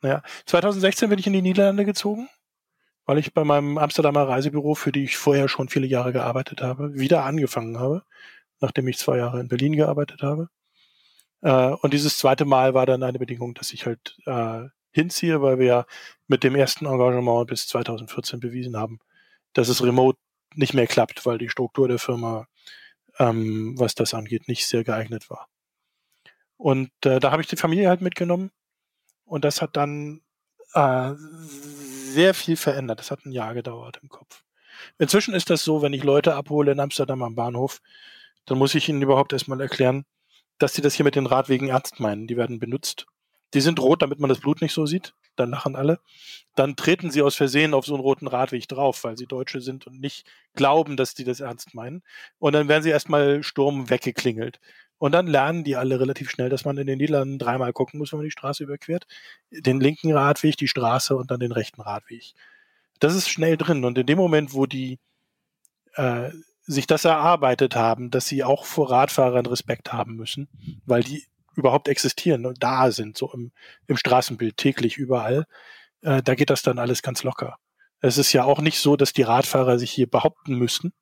Ja, 0.02 0.22
2016 0.46 1.10
bin 1.10 1.20
ich 1.20 1.28
in 1.28 1.34
die 1.34 1.42
Niederlande 1.42 1.84
gezogen, 1.84 2.30
weil 3.06 3.18
ich 3.18 3.34
bei 3.34 3.44
meinem 3.44 3.78
Amsterdamer 3.78 4.28
Reisebüro, 4.28 4.76
für 4.76 4.92
die 4.94 5.04
ich 5.04 5.18
vorher 5.18 5.50
schon 5.50 5.68
viele 5.68 5.88
Jahre 5.88 6.14
gearbeitet 6.14 6.62
habe, 6.62 6.94
wieder 6.94 7.26
angefangen 7.26 7.80
habe 7.80 8.04
nachdem 8.64 8.88
ich 8.88 8.98
zwei 8.98 9.18
Jahre 9.18 9.40
in 9.40 9.48
Berlin 9.48 9.76
gearbeitet 9.76 10.24
habe. 10.24 10.50
Äh, 11.42 11.76
und 11.82 11.94
dieses 11.94 12.18
zweite 12.18 12.46
Mal 12.46 12.74
war 12.74 12.86
dann 12.86 13.04
eine 13.04 13.20
Bedingung, 13.20 13.54
dass 13.54 13.74
ich 13.74 13.86
halt 13.86 14.18
äh, 14.26 14.64
hinziehe, 14.92 15.42
weil 15.42 15.60
wir 15.60 15.66
ja 15.66 15.86
mit 16.28 16.44
dem 16.44 16.56
ersten 16.56 16.86
Engagement 16.86 17.48
bis 17.48 17.68
2014 17.68 18.40
bewiesen 18.40 18.78
haben, 18.78 19.00
dass 19.54 19.70
es 19.70 19.84
remote 19.84 20.18
nicht 20.56 20.74
mehr 20.74 20.88
klappt, 20.88 21.26
weil 21.26 21.38
die 21.38 21.50
Struktur 21.50 21.88
der 21.88 22.00
Firma 22.00 22.48
ähm, 23.20 23.76
was 23.78 23.96
das 23.96 24.14
angeht, 24.14 24.48
nicht 24.48 24.68
sehr 24.68 24.84
geeignet 24.84 25.30
war. 25.30 25.48
Und 26.58 26.92
äh, 27.06 27.20
da 27.20 27.32
habe 27.32 27.42
ich 27.42 27.48
die 27.48 27.58
Familie 27.58 27.90
halt 27.90 28.02
mitgenommen 28.02 28.52
und 29.26 29.44
das 29.44 29.62
hat 29.62 29.76
dann 29.76 30.22
äh, 30.74 31.14
sehr 31.18 32.34
viel 32.34 32.56
verändert. 32.56 33.00
Das 33.00 33.12
hat 33.12 33.26
ein 33.26 33.32
Jahr 33.32 33.54
gedauert 33.54 34.00
im 34.02 34.10
Kopf. 34.10 34.44
Inzwischen 34.98 35.34
ist 35.34 35.50
das 35.50 35.64
so, 35.64 35.82
wenn 35.82 35.94
ich 35.94 36.04
Leute 36.04 36.36
abhole 36.36 36.72
in 36.72 36.80
Amsterdam 36.80 37.22
am 37.22 37.36
Bahnhof, 37.36 37.82
dann 38.46 38.58
muss 38.58 38.76
ich 38.76 38.90
ihnen 38.90 39.02
überhaupt 39.02 39.34
erstmal 39.34 39.62
erklären, 39.62 40.06
dass 40.60 40.74
sie 40.74 40.82
das 40.82 40.96
hier 40.96 41.06
mit 41.06 41.16
den 41.16 41.26
Radwegen 41.26 41.70
ernst 41.70 42.00
meinen. 42.00 42.28
Die 42.28 42.38
werden 42.38 42.60
benutzt. 42.60 43.06
Die 43.54 43.62
sind 43.62 43.80
rot, 43.80 44.02
damit 44.02 44.20
man 44.20 44.30
das 44.30 44.40
Blut 44.40 44.62
nicht 44.62 44.74
so 44.74 44.86
sieht. 44.86 45.14
Dann 45.36 45.52
lachen 45.52 45.76
alle. 45.76 46.00
Dann 46.56 46.76
treten 46.76 47.12
sie 47.12 47.22
aus 47.22 47.36
Versehen 47.36 47.74
auf 47.74 47.86
so 47.86 47.94
einen 47.94 48.04
roten 48.04 48.28
Radweg 48.28 48.68
drauf, 48.68 49.04
weil 49.04 49.18
sie 49.18 49.26
Deutsche 49.26 49.62
sind 49.62 49.88
und 49.88 50.00
nicht 50.00 50.26
glauben, 50.54 50.98
dass 50.98 51.14
die 51.16 51.24
das 51.24 51.40
ernst 51.40 51.74
meinen. 51.74 52.04
Und 52.40 52.54
dann 52.54 52.68
werden 52.68 52.84
sie 52.84 52.90
erstmal 52.90 53.44
Sturm 53.44 53.90
weggeklingelt. 53.90 54.60
Und 55.00 55.12
dann 55.12 55.28
lernen 55.28 55.64
die 55.64 55.76
alle 55.76 56.00
relativ 56.00 56.30
schnell, 56.30 56.50
dass 56.50 56.66
man 56.66 56.78
in 56.78 56.88
den 56.88 56.98
Niederlanden 56.98 57.40
dreimal 57.40 57.74
gucken 57.74 58.00
muss, 58.00 58.12
wenn 58.12 58.20
man 58.20 58.26
die 58.26 58.32
Straße 58.32 58.64
überquert. 58.64 59.06
Den 59.52 59.82
linken 59.82 60.14
Radweg, 60.14 60.56
die 60.58 60.68
Straße 60.68 61.16
und 61.16 61.32
dann 61.32 61.40
den 61.40 61.52
rechten 61.52 61.82
Radweg. 61.82 62.34
Das 63.00 63.16
ist 63.16 63.30
schnell 63.30 63.58
drin. 63.58 63.84
Und 63.86 63.98
in 63.98 64.06
dem 64.06 64.18
Moment, 64.18 64.54
wo 64.54 64.66
die 64.66 65.00
äh, 65.96 66.30
sich 66.66 66.88
das 66.88 67.06
erarbeitet 67.06 67.76
haben, 67.76 68.10
dass 68.10 68.26
sie 68.26 68.44
auch 68.44 68.66
vor 68.66 68.92
Radfahrern 68.92 69.46
Respekt 69.46 69.92
haben 69.92 70.16
müssen, 70.16 70.48
weil 70.86 71.04
die 71.04 71.26
überhaupt 71.56 71.88
existieren 71.88 72.46
und 72.46 72.64
da 72.64 72.92
sind, 72.92 73.18
so 73.18 73.32
im, 73.32 73.52
im 73.88 73.98
Straßenbild 73.98 74.58
täglich 74.58 74.98
überall, 74.98 75.46
äh, 76.02 76.24
da 76.24 76.36
geht 76.36 76.50
das 76.50 76.62
dann 76.62 76.80
alles 76.80 77.02
ganz 77.02 77.24
locker. 77.24 77.58
Es 78.00 78.18
ist 78.18 78.34
ja 78.34 78.44
auch 78.44 78.60
nicht 78.60 78.80
so, 78.80 78.96
dass 78.96 79.14
die 79.14 79.22
Radfahrer 79.22 79.78
sich 79.78 79.92
hier 79.92 80.10
behaupten 80.10 80.56
müssten 80.56 80.94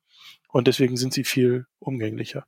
und 0.48 0.66
deswegen 0.66 0.96
sind 0.96 1.14
sie 1.14 1.24
viel 1.24 1.66
umgänglicher. 1.78 2.44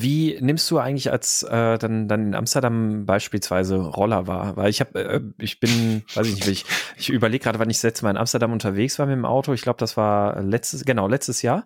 Wie 0.00 0.38
nimmst 0.40 0.70
du 0.70 0.78
eigentlich 0.78 1.10
als 1.10 1.42
äh, 1.42 1.78
dann, 1.78 2.08
dann 2.08 2.28
in 2.28 2.34
Amsterdam 2.34 3.06
beispielsweise 3.06 3.76
Roller 3.76 4.26
wahr? 4.26 4.56
Weil 4.56 4.70
ich 4.70 4.80
habe, 4.80 4.98
äh, 4.98 5.20
ich 5.38 5.60
bin, 5.60 6.02
weiß 6.14 6.26
ich 6.26 6.34
nicht, 6.34 6.48
ich, 6.48 6.64
ich 6.96 7.10
überlege 7.10 7.44
gerade, 7.44 7.58
wann 7.58 7.70
ich 7.70 7.78
das 7.78 7.84
letzte 7.84 8.04
Mal 8.04 8.10
in 8.10 8.16
Amsterdam 8.16 8.52
unterwegs 8.52 8.98
war 8.98 9.06
mit 9.06 9.16
dem 9.16 9.24
Auto. 9.24 9.52
Ich 9.52 9.62
glaube, 9.62 9.78
das 9.78 9.96
war 9.96 10.40
letztes, 10.42 10.84
genau, 10.84 11.08
letztes 11.08 11.42
Jahr. 11.42 11.64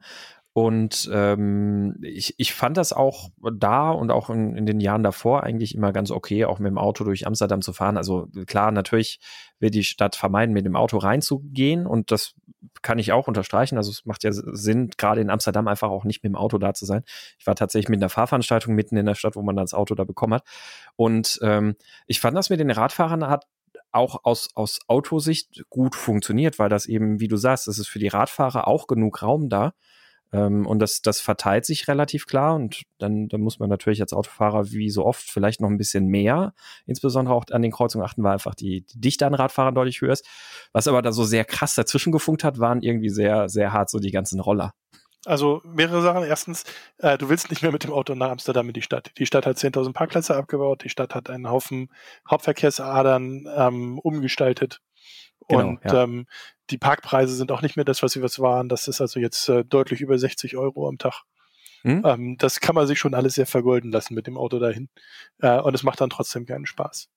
Und 0.52 1.08
ähm, 1.12 1.96
ich, 2.02 2.34
ich 2.38 2.52
fand 2.52 2.76
das 2.76 2.92
auch 2.92 3.30
da 3.52 3.90
und 3.90 4.10
auch 4.10 4.28
in, 4.28 4.56
in 4.56 4.66
den 4.66 4.80
Jahren 4.80 5.04
davor 5.04 5.44
eigentlich 5.44 5.74
immer 5.74 5.92
ganz 5.92 6.10
okay, 6.10 6.44
auch 6.46 6.58
mit 6.58 6.70
dem 6.70 6.78
Auto 6.78 7.04
durch 7.04 7.26
Amsterdam 7.26 7.62
zu 7.62 7.72
fahren. 7.72 7.96
Also 7.96 8.26
klar, 8.46 8.72
natürlich 8.72 9.20
will 9.60 9.70
die 9.70 9.84
Stadt 9.84 10.16
vermeiden, 10.16 10.52
mit 10.52 10.66
dem 10.66 10.74
Auto 10.74 10.98
reinzugehen 10.98 11.86
und 11.86 12.10
das 12.10 12.34
kann 12.82 12.98
ich 12.98 13.12
auch 13.12 13.28
unterstreichen. 13.28 13.76
Also 13.76 13.90
es 13.90 14.04
macht 14.04 14.24
ja 14.24 14.30
Sinn, 14.32 14.90
gerade 14.96 15.20
in 15.20 15.30
Amsterdam 15.30 15.68
einfach 15.68 15.90
auch 15.90 16.04
nicht 16.04 16.24
mit 16.24 16.32
dem 16.32 16.36
Auto 16.36 16.58
da 16.58 16.74
zu 16.74 16.86
sein. 16.86 17.04
Ich 17.38 17.46
war 17.46 17.54
tatsächlich 17.54 17.88
mit 17.88 18.00
einer 18.00 18.10
Fahrveranstaltung 18.10 18.74
mitten 18.74 18.96
in 18.96 19.06
der 19.06 19.14
Stadt, 19.14 19.36
wo 19.36 19.42
man 19.42 19.54
das 19.54 19.74
Auto 19.74 19.94
da 19.94 20.04
bekommen 20.04 20.34
hat. 20.34 20.44
Und 20.96 21.38
ähm, 21.42 21.76
ich 22.06 22.20
fand 22.20 22.36
das 22.36 22.50
mit 22.50 22.58
den 22.58 22.70
Radfahrern 22.70 23.28
hat 23.28 23.46
auch 23.90 24.24
aus, 24.24 24.50
aus 24.54 24.80
Autosicht 24.86 25.64
gut 25.70 25.94
funktioniert, 25.94 26.58
weil 26.58 26.68
das 26.68 26.86
eben, 26.86 27.20
wie 27.20 27.28
du 27.28 27.36
sagst, 27.36 27.68
es 27.68 27.78
ist 27.78 27.88
für 27.88 27.98
die 27.98 28.08
Radfahrer 28.08 28.68
auch 28.68 28.86
genug 28.86 29.22
Raum 29.22 29.48
da 29.48 29.72
und 30.30 30.78
das, 30.78 31.00
das 31.00 31.20
verteilt 31.20 31.64
sich 31.64 31.88
relativ 31.88 32.26
klar 32.26 32.54
und 32.54 32.82
dann, 32.98 33.28
dann 33.28 33.40
muss 33.40 33.58
man 33.58 33.70
natürlich 33.70 34.00
als 34.02 34.12
Autofahrer 34.12 34.70
wie 34.72 34.90
so 34.90 35.06
oft 35.06 35.22
vielleicht 35.22 35.60
noch 35.60 35.70
ein 35.70 35.78
bisschen 35.78 36.06
mehr, 36.06 36.52
insbesondere 36.86 37.34
auch 37.34 37.46
an 37.50 37.62
den 37.62 37.72
Kreuzungen 37.72 38.04
achten, 38.04 38.22
weil 38.22 38.34
einfach 38.34 38.54
die, 38.54 38.82
die 38.82 39.00
Dichte 39.00 39.26
an 39.26 39.34
Radfahrern 39.34 39.74
deutlich 39.74 40.00
höher 40.00 40.12
ist. 40.12 40.26
Was 40.72 40.86
aber 40.86 41.00
da 41.00 41.12
so 41.12 41.24
sehr 41.24 41.44
krass 41.44 41.74
dazwischen 41.74 42.12
gefunkt 42.12 42.44
hat, 42.44 42.58
waren 42.58 42.82
irgendwie 42.82 43.08
sehr, 43.08 43.48
sehr 43.48 43.72
hart 43.72 43.88
so 43.88 43.98
die 43.98 44.10
ganzen 44.10 44.40
Roller. 44.40 44.74
Also 45.24 45.60
mehrere 45.64 46.02
Sachen. 46.02 46.24
Erstens, 46.24 46.64
äh, 46.98 47.18
du 47.18 47.28
willst 47.28 47.50
nicht 47.50 47.62
mehr 47.62 47.72
mit 47.72 47.84
dem 47.84 47.92
Auto 47.92 48.14
nach 48.14 48.30
Amsterdam 48.30 48.68
in 48.68 48.74
die 48.74 48.82
Stadt. 48.82 49.10
Die 49.18 49.26
Stadt 49.26 49.46
hat 49.46 49.56
10.000 49.56 49.92
Parkplätze 49.92 50.36
abgebaut, 50.36 50.84
die 50.84 50.88
Stadt 50.88 51.14
hat 51.14 51.28
einen 51.28 51.50
Haufen 51.50 51.90
Hauptverkehrsadern 52.30 53.46
ähm, 53.54 53.98
umgestaltet. 53.98 54.80
Genau, 55.48 55.68
und 55.68 55.84
ja. 55.84 56.04
ähm, 56.04 56.26
die 56.70 56.78
Parkpreise 56.78 57.34
sind 57.34 57.52
auch 57.52 57.62
nicht 57.62 57.76
mehr 57.76 57.84
das, 57.84 58.02
was 58.02 58.12
sie 58.12 58.22
was 58.22 58.38
waren. 58.38 58.68
Das 58.68 58.88
ist 58.88 59.00
also 59.00 59.20
jetzt 59.20 59.48
äh, 59.48 59.64
deutlich 59.64 60.00
über 60.00 60.18
60 60.18 60.56
Euro 60.56 60.88
am 60.88 60.98
Tag. 60.98 61.22
Hm? 61.82 62.02
Ähm, 62.04 62.36
das 62.38 62.60
kann 62.60 62.74
man 62.74 62.86
sich 62.86 62.98
schon 62.98 63.14
alles 63.14 63.34
sehr 63.34 63.46
vergolden 63.46 63.92
lassen 63.92 64.14
mit 64.14 64.26
dem 64.26 64.36
Auto 64.36 64.58
dahin. 64.58 64.88
Äh, 65.40 65.60
und 65.60 65.74
es 65.74 65.82
macht 65.82 66.00
dann 66.00 66.10
trotzdem 66.10 66.46
keinen 66.46 66.66
Spaß. 66.66 67.08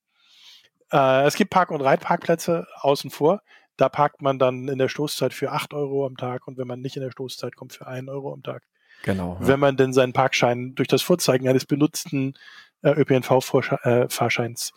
Äh, 0.92 1.26
es 1.26 1.36
gibt 1.36 1.50
Park- 1.50 1.72
und 1.72 1.82
Reitparkplätze 1.82 2.68
außen 2.80 3.10
vor. 3.10 3.42
Da 3.78 3.90
parkt 3.90 4.22
man 4.22 4.38
dann 4.38 4.68
in 4.68 4.78
der 4.78 4.90
Stoßzeit 4.90 5.34
für 5.34 5.52
8 5.52 5.74
Euro 5.74 6.06
am 6.06 6.16
Tag 6.16 6.48
und 6.48 6.58
wenn 6.58 6.68
man 6.68 6.82
nicht 6.82 6.96
in 6.96 7.02
der 7.02 7.12
Stoßzeit 7.12 7.56
kommt, 7.56 7.74
für 7.74 7.88
1 7.88 8.10
Euro 8.10 8.34
am 8.34 8.44
Tag. 8.44 8.64
Genau. 9.04 9.38
Ja. 9.40 9.48
Wenn 9.48 9.60
man 9.60 9.78
denn 9.78 9.94
seinen 9.94 10.14
Parkschein 10.14 10.76
durch 10.76 10.88
das 10.88 11.02
Vorzeigen 11.02 11.48
eines 11.48 11.66
benutzten 11.66 12.36
äh, 12.84 12.92
ÖPNV-Fahrscheins 12.92 14.72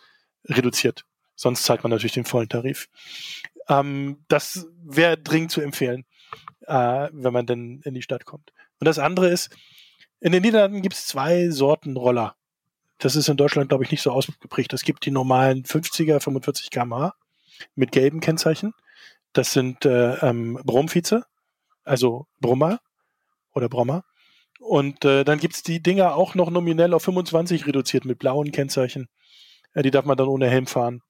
äh, 0.44 0.52
reduziert. 0.52 1.04
Sonst 1.36 1.64
zahlt 1.64 1.82
man 1.82 1.90
natürlich 1.90 2.12
den 2.12 2.24
vollen 2.24 2.48
Tarif. 2.48 2.88
Ähm, 3.68 4.24
das 4.28 4.66
wäre 4.82 5.16
dringend 5.18 5.50
zu 5.50 5.60
empfehlen, 5.60 6.04
äh, 6.62 7.08
wenn 7.12 7.32
man 7.32 7.46
denn 7.46 7.80
in 7.84 7.94
die 7.94 8.02
Stadt 8.02 8.24
kommt. 8.24 8.52
Und 8.80 8.86
das 8.86 8.98
andere 8.98 9.28
ist, 9.28 9.54
in 10.20 10.32
den 10.32 10.42
Niederlanden 10.42 10.82
gibt 10.82 10.94
es 10.94 11.06
zwei 11.06 11.50
Sorten 11.50 11.96
Roller. 11.96 12.36
Das 12.98 13.16
ist 13.16 13.28
in 13.28 13.36
Deutschland, 13.36 13.68
glaube 13.68 13.84
ich, 13.84 13.90
nicht 13.90 14.02
so 14.02 14.10
ausgeprägt. 14.10 14.72
Es 14.72 14.82
gibt 14.82 15.04
die 15.04 15.10
normalen 15.10 15.64
50er, 15.64 16.20
45 16.20 16.70
km/h 16.70 17.14
mit 17.74 17.92
gelben 17.92 18.20
Kennzeichen. 18.20 18.72
Das 19.32 19.52
sind 19.52 19.84
äh, 19.84 20.14
ähm, 20.16 20.58
Brummvize, 20.64 21.24
also 21.82 22.26
Brummer 22.40 22.80
oder 23.52 23.68
Brommer. 23.68 24.04
Und 24.60 25.04
äh, 25.04 25.24
dann 25.24 25.38
gibt's 25.38 25.62
die 25.62 25.82
Dinger 25.82 26.14
auch 26.14 26.34
noch 26.34 26.50
nominell 26.50 26.94
auf 26.94 27.02
25 27.02 27.66
reduziert 27.66 28.04
mit 28.04 28.18
blauen 28.18 28.52
Kennzeichen. 28.52 29.08
Äh, 29.74 29.82
die 29.82 29.90
darf 29.90 30.04
man 30.04 30.16
dann 30.16 30.28
ohne 30.28 30.48
Helm 30.48 30.66
fahren. 30.66 31.02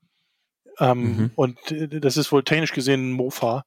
Ähm, 0.78 1.16
mhm. 1.16 1.30
Und 1.34 1.72
äh, 1.72 2.00
das 2.00 2.16
ist 2.16 2.32
wohl 2.32 2.44
technisch 2.44 2.72
gesehen 2.72 3.10
ein 3.10 3.12
Mofa. 3.12 3.64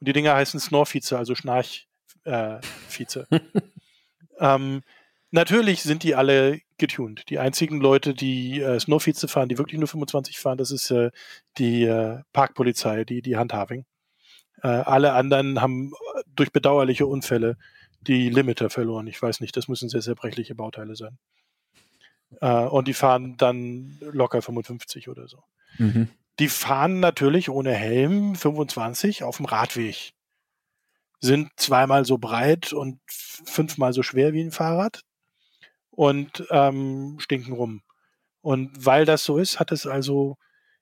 Und 0.00 0.08
die 0.08 0.12
Dinger 0.12 0.34
heißen 0.34 0.60
Snorvize, 0.60 1.16
also 1.16 1.34
Schnarchvize. 1.34 3.26
Äh, 3.30 3.40
ähm, 4.40 4.82
natürlich 5.30 5.82
sind 5.82 6.02
die 6.02 6.14
alle 6.14 6.60
getuned. 6.78 7.28
Die 7.30 7.38
einzigen 7.38 7.80
Leute, 7.80 8.14
die 8.14 8.60
äh, 8.60 8.80
Snorvize 8.80 9.28
fahren, 9.28 9.48
die 9.48 9.58
wirklich 9.58 9.78
nur 9.78 9.88
25 9.88 10.38
fahren, 10.38 10.58
das 10.58 10.70
ist 10.70 10.90
äh, 10.90 11.10
die 11.58 11.84
äh, 11.84 12.20
Parkpolizei, 12.32 13.04
die, 13.04 13.22
die 13.22 13.36
Handhaving. 13.36 13.84
Äh, 14.62 14.68
alle 14.68 15.12
anderen 15.12 15.60
haben 15.60 15.92
äh, 15.92 16.22
durch 16.34 16.52
bedauerliche 16.52 17.06
Unfälle 17.06 17.56
die 18.00 18.28
Limiter 18.30 18.70
verloren. 18.70 19.06
Ich 19.06 19.20
weiß 19.20 19.40
nicht, 19.40 19.56
das 19.56 19.68
müssen 19.68 19.88
sehr 19.88 20.00
zerbrechliche 20.00 20.54
Bauteile 20.54 20.96
sein. 20.96 21.18
Äh, 22.40 22.64
und 22.64 22.88
die 22.88 22.94
fahren 22.94 23.36
dann 23.36 23.98
locker 24.00 24.42
55 24.42 25.08
oder 25.08 25.28
so. 25.28 25.42
Mhm. 25.78 26.08
Die 26.38 26.48
fahren 26.48 27.00
natürlich 27.00 27.50
ohne 27.50 27.74
Helm 27.74 28.34
25 28.34 29.22
auf 29.22 29.36
dem 29.36 29.46
Radweg. 29.46 30.12
Sind 31.20 31.50
zweimal 31.56 32.04
so 32.04 32.18
breit 32.18 32.72
und 32.72 33.00
fünfmal 33.06 33.92
so 33.92 34.02
schwer 34.02 34.32
wie 34.32 34.42
ein 34.42 34.50
Fahrrad 34.50 35.02
und 35.90 36.44
ähm, 36.50 37.18
stinken 37.20 37.52
rum. 37.52 37.82
Und 38.40 38.72
weil 38.84 39.04
das 39.04 39.24
so 39.24 39.38
ist, 39.38 39.60
hat 39.60 39.70
es 39.72 39.86
also 39.86 40.36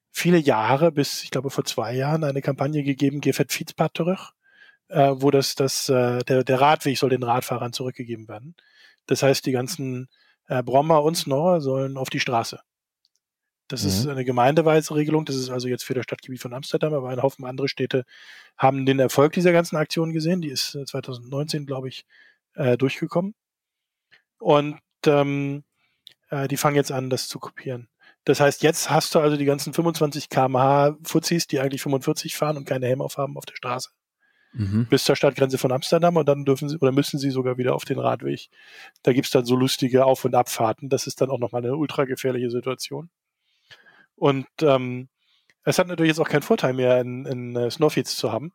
viele 0.09 0.37
Jahre, 0.37 0.91
bis 0.91 1.23
ich 1.23 1.31
glaube 1.31 1.49
vor 1.49 1.65
zwei 1.65 1.95
Jahren, 1.95 2.23
eine 2.23 2.41
Kampagne 2.41 2.83
gegeben, 2.83 3.21
Gefett 3.21 3.51
Fietspad 3.51 3.95
zurück, 3.95 4.33
äh, 4.87 5.11
wo 5.15 5.31
das, 5.31 5.55
das, 5.55 5.89
äh, 5.89 6.19
der, 6.23 6.43
der 6.43 6.61
Radweg 6.61 6.97
soll 6.97 7.09
den 7.09 7.23
Radfahrern 7.23 7.73
zurückgegeben 7.73 8.27
werden. 8.27 8.55
Das 9.05 9.23
heißt, 9.23 9.45
die 9.45 9.51
ganzen 9.51 10.09
äh, 10.47 10.63
Brommer 10.63 11.03
und 11.03 11.15
Snorrer 11.15 11.61
sollen 11.61 11.97
auf 11.97 12.09
die 12.09 12.19
Straße. 12.19 12.61
Das 13.71 13.83
mhm. 13.83 13.89
ist 13.89 14.07
eine 14.07 14.25
gemeindeweise 14.25 14.93
Regelung. 14.95 15.25
Das 15.25 15.35
ist 15.35 15.49
also 15.49 15.67
jetzt 15.67 15.83
für 15.83 15.93
das 15.93 16.03
Stadtgebiet 16.03 16.41
von 16.41 16.53
Amsterdam, 16.53 16.93
aber 16.93 17.09
ein 17.09 17.21
Haufen 17.21 17.45
andere 17.45 17.69
Städte 17.69 18.05
haben 18.57 18.85
den 18.85 18.99
Erfolg 18.99 19.33
dieser 19.33 19.53
ganzen 19.53 19.77
Aktion 19.77 20.11
gesehen. 20.11 20.41
Die 20.41 20.49
ist 20.49 20.77
2019, 20.85 21.63
äh, 21.63 21.65
glaube 21.65 21.87
ich, 21.87 22.05
äh, 22.55 22.77
durchgekommen. 22.77 23.33
Und 24.39 24.79
ähm, 25.05 25.63
äh, 26.29 26.47
die 26.47 26.57
fangen 26.57 26.75
jetzt 26.75 26.91
an, 26.91 27.09
das 27.09 27.27
zu 27.27 27.39
kopieren. 27.39 27.87
Das 28.25 28.39
heißt, 28.39 28.61
jetzt 28.61 28.89
hast 28.89 29.15
du 29.15 29.19
also 29.19 29.37
die 29.37 29.45
ganzen 29.45 29.73
25 29.73 30.29
km/h 30.29 30.97
Fuzis, 31.03 31.47
die 31.47 31.59
eigentlich 31.59 31.81
45 31.81 32.35
fahren 32.35 32.57
und 32.57 32.65
keine 32.65 32.87
Helm 32.87 33.01
aufhaben 33.01 33.37
auf 33.37 33.45
der 33.45 33.55
Straße. 33.55 33.89
Mhm. 34.53 34.87
Bis 34.89 35.05
zur 35.05 35.15
Stadtgrenze 35.15 35.57
von 35.57 35.71
Amsterdam 35.71 36.17
und 36.17 36.27
dann 36.27 36.43
dürfen 36.43 36.67
sie 36.67 36.77
oder 36.77 36.91
müssen 36.91 37.17
sie 37.17 37.31
sogar 37.31 37.57
wieder 37.57 37.73
auf 37.73 37.85
den 37.85 37.99
Radweg. 37.99 38.49
Da 39.01 39.13
gibt's 39.13 39.31
dann 39.31 39.45
so 39.45 39.55
lustige 39.55 40.05
Auf- 40.05 40.25
und 40.25 40.35
Abfahrten. 40.35 40.89
Das 40.89 41.07
ist 41.07 41.21
dann 41.21 41.29
auch 41.29 41.39
nochmal 41.39 41.63
eine 41.63 41.75
ultra 41.77 42.03
gefährliche 42.03 42.51
Situation. 42.51 43.09
Und 44.21 44.45
ähm, 44.61 45.09
es 45.63 45.79
hat 45.79 45.87
natürlich 45.87 46.11
jetzt 46.11 46.19
auch 46.19 46.29
keinen 46.29 46.43
Vorteil 46.43 46.73
mehr, 46.73 47.01
in, 47.01 47.25
in 47.25 47.57
uh, 47.57 47.71
Snowfields 47.71 48.15
zu 48.15 48.31
haben. 48.31 48.53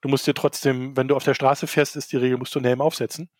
Du 0.00 0.08
musst 0.08 0.28
dir 0.28 0.34
trotzdem, 0.34 0.96
wenn 0.96 1.08
du 1.08 1.16
auf 1.16 1.24
der 1.24 1.34
Straße 1.34 1.66
fährst, 1.66 1.96
ist 1.96 2.12
die 2.12 2.18
Regel, 2.18 2.38
musst 2.38 2.54
du 2.54 2.60
einen 2.60 2.66
Helm 2.66 2.80
aufsetzen. 2.80 3.30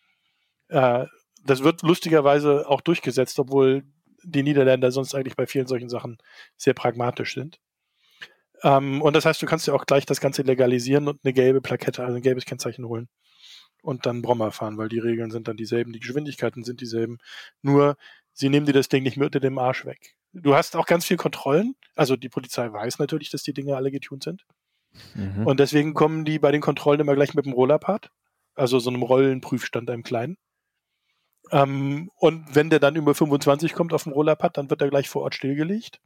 Äh, 0.70 1.06
das 1.44 1.62
wird 1.62 1.82
lustigerweise 1.82 2.68
auch 2.68 2.80
durchgesetzt, 2.80 3.38
obwohl 3.38 3.84
die 4.24 4.42
Niederländer 4.42 4.90
sonst 4.90 5.14
eigentlich 5.14 5.36
bei 5.36 5.46
vielen 5.46 5.68
solchen 5.68 5.88
Sachen 5.88 6.18
sehr 6.56 6.74
pragmatisch 6.74 7.34
sind. 7.34 7.60
Ähm, 8.64 9.02
und 9.02 9.14
das 9.14 9.24
heißt, 9.24 9.40
du 9.40 9.46
kannst 9.46 9.68
dir 9.68 9.74
auch 9.74 9.86
gleich 9.86 10.04
das 10.04 10.20
Ganze 10.20 10.42
legalisieren 10.42 11.06
und 11.06 11.20
eine 11.22 11.32
gelbe 11.32 11.60
Plakette, 11.60 12.02
also 12.02 12.16
ein 12.16 12.22
gelbes 12.22 12.44
Kennzeichen 12.44 12.86
holen. 12.86 13.08
und 13.82 14.06
dann 14.06 14.22
Brommer 14.22 14.50
fahren, 14.52 14.78
weil 14.78 14.88
die 14.88 14.98
Regeln 15.00 15.30
sind 15.30 15.48
dann 15.48 15.56
dieselben, 15.56 15.92
die 15.92 16.00
Geschwindigkeiten 16.00 16.64
sind 16.64 16.80
dieselben. 16.80 17.18
Nur 17.62 17.96
sie 18.32 18.48
nehmen 18.48 18.66
dir 18.66 18.72
das 18.72 18.88
Ding 18.88 19.04
nicht 19.04 19.16
mehr 19.16 19.26
unter 19.26 19.40
dem 19.40 19.58
Arsch 19.58 19.84
weg. 19.86 20.16
Du 20.32 20.54
hast 20.54 20.76
auch 20.76 20.86
ganz 20.86 21.04
viel 21.04 21.16
Kontrollen. 21.16 21.74
Also 21.94 22.16
die 22.16 22.28
Polizei 22.28 22.72
weiß 22.72 22.98
natürlich, 22.98 23.30
dass 23.30 23.42
die 23.42 23.52
Dinge 23.52 23.76
alle 23.76 23.90
getuned 23.90 24.22
sind. 24.22 24.44
Mhm. 25.14 25.46
Und 25.46 25.60
deswegen 25.60 25.94
kommen 25.94 26.24
die 26.24 26.38
bei 26.38 26.52
den 26.52 26.60
Kontrollen 26.60 27.00
immer 27.00 27.14
gleich 27.14 27.34
mit 27.34 27.46
dem 27.46 27.52
Rollerpad, 27.52 28.10
also 28.54 28.78
so 28.78 28.90
einem 28.90 29.02
Rollenprüfstand, 29.02 29.90
einem 29.90 30.02
kleinen. 30.02 30.36
Ähm, 31.50 32.10
und 32.16 32.54
wenn 32.54 32.70
der 32.70 32.80
dann 32.80 32.96
über 32.96 33.14
25 33.14 33.74
kommt 33.74 33.92
auf 33.92 34.04
dem 34.04 34.12
Rollerpad, 34.12 34.56
dann 34.56 34.70
wird 34.70 34.80
er 34.80 34.90
gleich 34.90 35.08
vor 35.08 35.22
Ort 35.22 35.34
stillgelegt. 35.34 36.00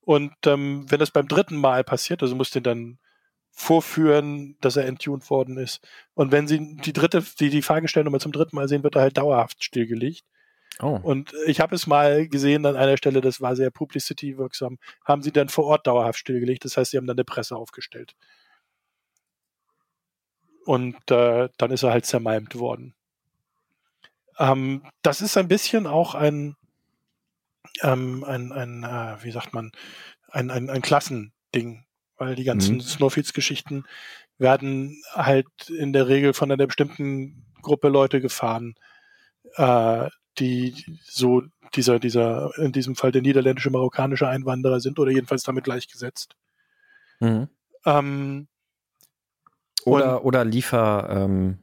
Und 0.00 0.34
ähm, 0.46 0.90
wenn 0.90 0.98
das 0.98 1.10
beim 1.10 1.28
dritten 1.28 1.56
Mal 1.56 1.84
passiert, 1.84 2.22
also 2.22 2.34
muss 2.34 2.50
den 2.50 2.62
dann 2.62 2.98
vorführen, 3.50 4.56
dass 4.60 4.76
er 4.76 4.86
enttuned 4.86 5.28
worden 5.30 5.58
ist. 5.58 5.86
Und 6.14 6.32
wenn 6.32 6.48
sie 6.48 6.76
die 6.76 6.92
dritte, 6.92 7.22
die, 7.38 7.50
die 7.50 7.62
Fahrgestellnummer 7.62 8.18
zum 8.18 8.32
dritten 8.32 8.56
Mal 8.56 8.66
sehen, 8.66 8.82
wird 8.82 8.96
er 8.96 9.02
halt 9.02 9.18
dauerhaft 9.18 9.62
stillgelegt. 9.62 10.24
Oh. 10.80 10.98
Und 11.02 11.32
ich 11.46 11.60
habe 11.60 11.74
es 11.74 11.86
mal 11.86 12.26
gesehen 12.28 12.66
an 12.66 12.76
einer 12.76 12.96
Stelle, 12.96 13.20
das 13.20 13.40
war 13.40 13.56
sehr 13.56 13.70
publicity-wirksam, 13.70 14.78
haben 15.04 15.22
sie 15.22 15.32
dann 15.32 15.48
vor 15.48 15.64
Ort 15.64 15.86
dauerhaft 15.86 16.18
stillgelegt. 16.18 16.64
Das 16.64 16.76
heißt, 16.76 16.90
sie 16.90 16.96
haben 16.96 17.06
dann 17.06 17.16
eine 17.16 17.24
Presse 17.24 17.56
aufgestellt. 17.56 18.14
Und 20.64 21.10
äh, 21.10 21.48
dann 21.56 21.70
ist 21.70 21.82
er 21.82 21.90
halt 21.90 22.06
zermalmt 22.06 22.58
worden. 22.58 22.94
Ähm, 24.38 24.82
das 25.02 25.20
ist 25.20 25.36
ein 25.36 25.48
bisschen 25.48 25.86
auch 25.86 26.14
ein, 26.14 26.56
ähm, 27.82 28.24
ein, 28.24 28.52
ein 28.52 28.84
äh, 28.84 29.22
wie 29.22 29.32
sagt 29.32 29.52
man, 29.52 29.72
ein, 30.30 30.50
ein, 30.50 30.70
ein 30.70 30.82
Klassending, 30.82 31.84
weil 32.16 32.34
die 32.34 32.44
ganzen 32.44 32.76
mhm. 32.76 32.80
Snowfields-Geschichten 32.80 33.84
werden 34.38 35.02
halt 35.12 35.48
in 35.68 35.92
der 35.92 36.08
Regel 36.08 36.32
von 36.32 36.50
einer 36.50 36.66
bestimmten 36.66 37.44
Gruppe 37.60 37.88
Leute 37.88 38.20
gefahren, 38.20 38.74
äh, 39.56 40.08
die 40.38 40.98
so 41.02 41.42
dieser, 41.74 41.98
dieser, 41.98 42.56
in 42.58 42.72
diesem 42.72 42.96
Fall 42.96 43.12
der 43.12 43.22
niederländische, 43.22 43.70
marokkanische 43.70 44.28
Einwanderer 44.28 44.80
sind 44.80 44.98
oder 44.98 45.10
jedenfalls 45.10 45.42
damit 45.42 45.64
gleichgesetzt. 45.64 46.36
Mhm. 47.20 47.48
Ähm, 47.84 48.48
oder, 49.84 50.24
oder 50.24 50.44
Liefer, 50.44 51.08
ähm, 51.10 51.58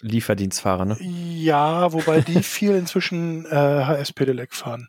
Lieferdienstfahrer, 0.00 0.84
ne? 0.84 0.96
Ja, 1.00 1.92
wobei 1.92 2.20
die 2.20 2.42
viel 2.42 2.74
inzwischen 2.74 3.46
äh, 3.46 3.84
HS 3.84 4.12
Pedelec 4.12 4.54
fahren. 4.54 4.88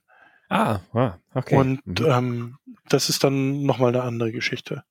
Ah, 0.50 0.80
ah, 0.94 1.18
okay. 1.34 1.56
Und 1.56 2.00
mhm. 2.00 2.06
ähm, 2.06 2.58
das 2.90 3.10
ist 3.10 3.24
dann 3.24 3.64
nochmal 3.64 3.90
eine 3.90 4.04
andere 4.04 4.32
Geschichte. 4.32 4.84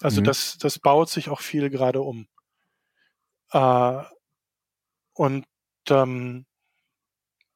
Also 0.00 0.20
mhm. 0.20 0.24
das, 0.24 0.58
das 0.58 0.78
baut 0.78 1.10
sich 1.10 1.28
auch 1.28 1.40
viel 1.40 1.70
gerade 1.70 2.00
um. 2.00 2.26
Äh, 3.52 4.02
und 5.14 5.44
ähm, 5.88 6.46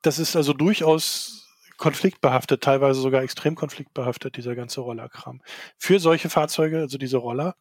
das 0.04 0.18
ist 0.18 0.36
also 0.36 0.52
durchaus 0.52 1.48
konfliktbehaftet, 1.76 2.62
teilweise 2.62 3.00
sogar 3.00 3.22
extrem 3.22 3.54
konfliktbehaftet, 3.54 4.36
dieser 4.36 4.54
ganze 4.54 4.80
Rollerkram. 4.80 5.42
Für 5.76 5.98
solche 5.98 6.28
Fahrzeuge, 6.28 6.78
also 6.78 6.98
diese 6.98 7.16
Roller, 7.16 7.56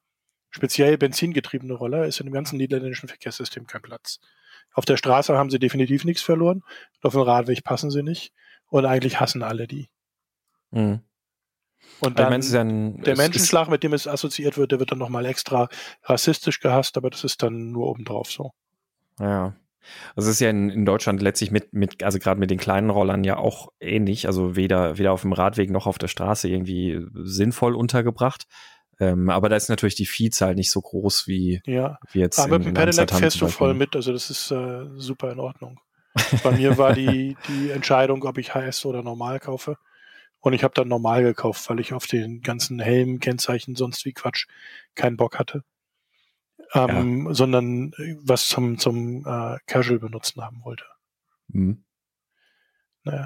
speziell 0.50 0.98
benzingetriebene 0.98 1.74
Roller, 1.74 2.06
ist 2.06 2.20
in 2.20 2.28
dem 2.28 2.34
ganzen 2.34 2.58
niederländischen 2.58 3.10
Verkehrssystem 3.10 3.66
kein 3.66 3.82
Platz. 3.82 4.20
Auf 4.74 4.86
der 4.86 4.98
Straße 4.98 5.36
haben 5.38 5.50
sie 5.50 5.60
definitiv 5.60 6.04
nichts 6.04 6.22
verloren, 6.22 6.64
auf 7.02 7.14
dem 7.14 7.22
Radweg 7.22 7.64
passen 7.64 7.92
sie 7.92 8.04
nicht 8.04 8.34
und 8.68 8.86
eigentlich 8.86 9.20
hassen 9.20 9.42
alle 9.42 9.68
die. 9.68 9.90
Mhm. 10.72 11.02
Und 12.00 12.20
dann 12.20 12.34
also 12.34 12.54
dann, 12.54 13.02
der 13.02 13.16
Menschenschlag, 13.16 13.70
mit 13.70 13.84
dem 13.84 13.94
es 13.94 14.08
assoziiert 14.08 14.58
wird, 14.58 14.72
der 14.72 14.80
wird 14.80 14.92
dann 14.92 15.00
nochmal 15.00 15.26
extra 15.26 15.70
rassistisch 16.04 16.60
gehasst, 16.60 16.98
aber 16.98 17.10
das 17.10 17.24
ist 17.24 17.42
dann 17.42 17.72
nur 17.72 17.88
obendrauf 17.88 18.32
so. 18.32 18.52
Ja. 19.20 19.56
Also 20.16 20.30
es 20.30 20.36
ist 20.36 20.40
ja 20.40 20.50
in, 20.50 20.70
in 20.70 20.86
Deutschland 20.86 21.22
letztlich 21.22 21.52
mit, 21.52 21.74
mit, 21.74 22.04
also 22.04 22.20
gerade 22.20 22.40
mit 22.40 22.50
den 22.50 22.58
kleinen 22.58 22.90
Rollern 22.90 23.24
ja 23.24 23.38
auch 23.38 23.70
ähnlich, 23.80 24.28
also 24.28 24.56
weder, 24.56 24.98
weder 24.98 25.12
auf 25.12 25.22
dem 25.22 25.34
Radweg 25.34 25.70
noch 25.70 25.88
auf 25.88 25.98
der 25.98 26.08
Straße 26.08 26.50
irgendwie 26.50 27.02
sinnvoll 27.14 27.76
untergebracht. 27.76 28.46
Ähm, 29.00 29.30
aber 29.30 29.50
da 29.50 29.56
ist 29.56 29.70
natürlich 29.70 29.96
die 29.96 30.06
Vielzahl 30.06 30.56
nicht 30.56 30.72
so 30.72 30.82
groß 30.82 31.28
wie, 31.28 31.62
ja. 31.66 31.98
wie 32.12 32.20
jetzt. 32.20 32.40
Aber 32.40 32.60
mit 32.60 32.68
dem 32.68 32.74
Pedelec 32.74 33.12
fährst 33.12 33.42
du 33.42 33.48
voll 33.48 33.74
mit, 33.74 33.96
also 33.96 34.14
das 34.14 34.30
ist 34.30 34.52
äh, 34.52 34.86
super 34.96 35.32
in 35.32 35.40
Ordnung. 35.40 35.80
Bei 36.44 36.52
mir 36.52 36.78
war 36.78 36.94
die, 36.94 37.36
die 37.48 37.72
Entscheidung, 37.72 38.24
ob 38.24 38.38
ich 38.38 38.54
HS 38.54 38.86
oder 38.86 39.02
normal 39.02 39.40
kaufe. 39.40 39.78
Und 40.40 40.54
ich 40.54 40.64
habe 40.64 40.74
dann 40.74 40.90
normal 40.90 41.24
gekauft, 41.24 41.70
weil 41.70 41.80
ich 41.80 41.94
auf 41.94 42.06
den 42.06 42.42
ganzen 42.42 42.80
Helm, 42.80 43.20
Kennzeichen, 43.20 43.76
sonst 43.76 44.06
wie 44.06 44.14
Quatsch 44.14 44.46
keinen 44.94 45.18
Bock 45.18 45.40
hatte 45.40 45.64
ähm, 46.74 47.28
ja. 47.28 47.34
sondern 47.34 47.94
äh, 47.94 48.16
was 48.22 48.48
zum, 48.48 48.78
zum 48.78 49.26
äh, 49.26 49.58
Casual 49.68 50.00
benutzen 50.00 50.42
haben 50.42 50.64
wollte. 50.64 50.86
Mhm. 51.48 51.84
Naja. 53.04 53.26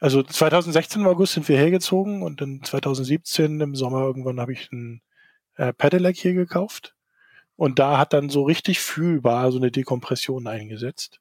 Also 0.00 0.22
2016 0.22 1.02
im 1.02 1.08
August 1.08 1.32
sind 1.32 1.48
wir 1.48 1.58
hergezogen 1.58 2.22
und 2.22 2.40
dann 2.40 2.62
2017 2.62 3.60
im 3.60 3.74
Sommer 3.74 4.02
irgendwann 4.02 4.40
habe 4.40 4.52
ich 4.52 4.70
ein 4.70 5.02
äh, 5.56 5.72
Pedelec 5.72 6.16
hier 6.16 6.34
gekauft. 6.34 6.94
Und 7.56 7.80
da 7.80 7.98
hat 7.98 8.12
dann 8.12 8.28
so 8.28 8.44
richtig 8.44 8.78
fühlbar 8.78 9.50
so 9.50 9.58
eine 9.58 9.72
Dekompression 9.72 10.46
eingesetzt, 10.46 11.20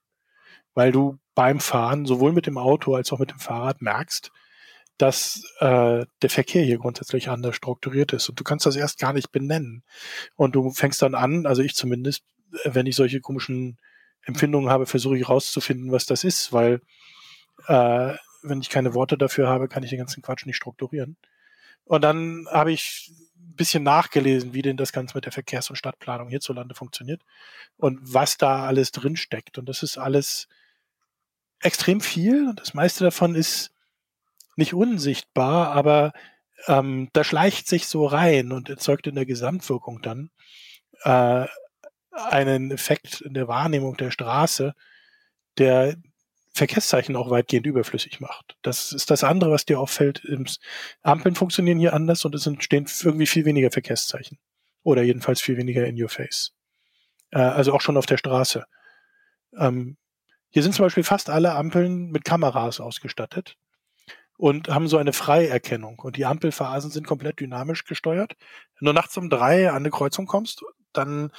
weil 0.75 0.91
du 0.91 1.17
beim 1.33 1.59
Fahren 1.59 2.05
sowohl 2.05 2.31
mit 2.31 2.45
dem 2.45 2.59
Auto 2.59 2.93
als 2.93 3.11
auch 3.11 3.17
mit 3.17 3.31
dem 3.31 3.39
Fahrrad 3.39 3.81
merkst, 3.81 4.31
dass 4.97 5.43
äh, 5.59 6.05
der 6.21 6.29
Verkehr 6.29 6.63
hier 6.63 6.79
grundsätzlich 6.79 7.29
anders 7.29 7.55
strukturiert 7.55 8.13
ist. 8.13 8.29
Und 8.29 8.39
du 8.39 8.43
kannst 8.43 8.65
das 8.65 8.75
erst 8.75 8.99
gar 8.99 9.13
nicht 9.13 9.31
benennen. 9.31 9.83
Und 10.35 10.55
du 10.55 10.71
fängst 10.71 11.01
dann 11.01 11.15
an, 11.15 11.45
also 11.45 11.61
ich 11.61 11.75
zumindest, 11.75 12.23
wenn 12.63 12.85
ich 12.85 12.95
solche 12.95 13.21
komischen 13.21 13.77
Empfindungen 14.23 14.69
habe, 14.69 14.85
versuche 14.85 15.17
ich 15.17 15.29
rauszufinden, 15.29 15.91
was 15.91 16.05
das 16.05 16.23
ist, 16.23 16.51
weil 16.51 16.81
äh, 17.67 18.13
wenn 18.41 18.61
ich 18.61 18.69
keine 18.69 18.93
Worte 18.93 19.17
dafür 19.17 19.47
habe, 19.47 19.67
kann 19.67 19.83
ich 19.83 19.89
den 19.89 19.99
ganzen 19.99 20.21
Quatsch 20.21 20.45
nicht 20.45 20.57
strukturieren. 20.57 21.17
Und 21.85 22.01
dann 22.01 22.47
habe 22.51 22.71
ich 22.71 23.11
ein 23.37 23.55
bisschen 23.55 23.83
nachgelesen, 23.83 24.53
wie 24.53 24.61
denn 24.61 24.77
das 24.77 24.91
Ganze 24.91 25.15
mit 25.15 25.25
der 25.25 25.31
Verkehrs- 25.31 25.69
und 25.69 25.77
Stadtplanung 25.77 26.29
hierzulande 26.29 26.75
funktioniert 26.75 27.21
und 27.77 27.99
was 28.01 28.37
da 28.37 28.65
alles 28.65 28.91
drin 28.91 29.15
steckt. 29.15 29.57
Und 29.57 29.69
das 29.69 29.83
ist 29.83 29.97
alles 29.97 30.47
extrem 31.61 32.01
viel. 32.01 32.49
Und 32.49 32.59
das 32.59 32.73
meiste 32.73 33.03
davon 33.03 33.35
ist 33.35 33.71
nicht 34.57 34.73
unsichtbar, 34.73 35.71
aber 35.71 36.13
ähm, 36.67 37.09
da 37.13 37.23
schleicht 37.23 37.67
sich 37.67 37.87
so 37.87 38.05
rein 38.05 38.51
und 38.51 38.69
erzeugt 38.69 39.07
in 39.07 39.15
der 39.15 39.25
Gesamtwirkung 39.25 40.01
dann 40.01 40.31
äh, 41.03 41.45
einen 42.11 42.71
Effekt 42.71 43.21
in 43.21 43.33
der 43.33 43.47
Wahrnehmung 43.47 43.95
der 43.97 44.11
Straße, 44.11 44.73
der 45.57 45.95
Verkehrszeichen 46.53 47.15
auch 47.15 47.29
weitgehend 47.29 47.67
überflüssig 47.67 48.19
macht. 48.19 48.57
Das 48.63 48.91
ist 48.91 49.11
das 49.11 49.23
andere, 49.23 49.51
was 49.51 49.65
dir 49.65 49.79
auffällt. 49.79 50.23
Ampeln 51.03 51.35
funktionieren 51.35 51.77
hier 51.77 51.93
anders 51.93 52.25
und 52.25 52.33
es 52.33 52.47
entstehen 52.47 52.87
irgendwie 53.03 53.27
viel 53.27 53.45
weniger 53.45 53.69
Verkehrszeichen. 53.69 54.39
Oder 54.81 55.03
jedenfalls 55.03 55.41
viel 55.41 55.57
weniger 55.57 55.85
in 55.85 56.01
your 56.01 56.09
face. 56.09 56.53
Äh, 57.31 57.39
also 57.39 57.73
auch 57.73 57.81
schon 57.81 57.97
auf 57.97 58.07
der 58.07 58.17
Straße. 58.17 58.65
Ähm, 59.57 59.97
hier 60.49 60.63
sind 60.63 60.73
zum 60.73 60.85
Beispiel 60.85 61.03
fast 61.03 61.29
alle 61.29 61.53
Ampeln 61.53 62.09
mit 62.09 62.25
Kameras 62.25 62.79
ausgestattet 62.79 63.55
und 64.37 64.69
haben 64.69 64.87
so 64.87 64.97
eine 64.97 65.13
Freierkennung. 65.13 65.99
Und 65.99 66.15
die 66.15 66.25
Ampelphasen 66.25 66.91
sind 66.91 67.07
komplett 67.07 67.39
dynamisch 67.39 67.83
gesteuert. 67.85 68.35
Wenn 68.79 68.85
du 68.85 68.93
nachts 68.93 69.17
um 69.17 69.29
drei 69.29 69.69
an 69.69 69.77
eine 69.77 69.89
Kreuzung 69.89 70.27
kommst, 70.27 70.63
dann 70.93 71.31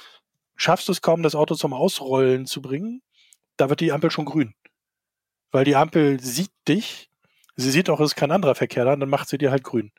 schaffst 0.55 0.87
du 0.87 0.91
es 0.91 1.01
kaum, 1.01 1.23
das 1.23 1.35
Auto 1.35 1.55
zum 1.55 1.73
Ausrollen 1.73 2.45
zu 2.45 2.61
bringen. 2.61 3.01
Da 3.57 3.69
wird 3.69 3.79
die 3.79 3.93
Ampel 3.93 4.11
schon 4.11 4.25
grün. 4.25 4.53
Weil 5.51 5.63
die 5.63 5.75
Ampel 5.75 6.19
sieht 6.19 6.51
dich, 6.67 7.09
sie 7.55 7.71
sieht 7.71 7.89
auch, 7.89 7.99
es 8.01 8.11
ist 8.11 8.15
kein 8.15 8.31
anderer 8.31 8.55
Verkehr 8.55 8.85
da, 8.85 8.95
dann 8.95 9.09
macht 9.09 9.29
sie 9.29 9.37
dir 9.37 9.51
halt 9.51 9.63
grün. 9.63 9.91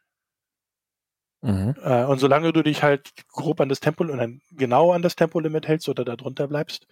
Mhm. 1.42 1.74
Äh, 1.82 2.04
und 2.04 2.18
solange 2.18 2.52
du 2.52 2.62
dich 2.62 2.82
halt 2.82 3.10
grob 3.28 3.60
an 3.60 3.70
das 3.70 3.80
Tempo, 3.80 4.04
genau 4.50 4.92
an 4.92 5.02
das 5.02 5.16
Tempolimit 5.16 5.66
hältst 5.66 5.88
oder 5.88 6.04
da 6.04 6.16
drunter 6.16 6.46
bleibst, 6.48 6.86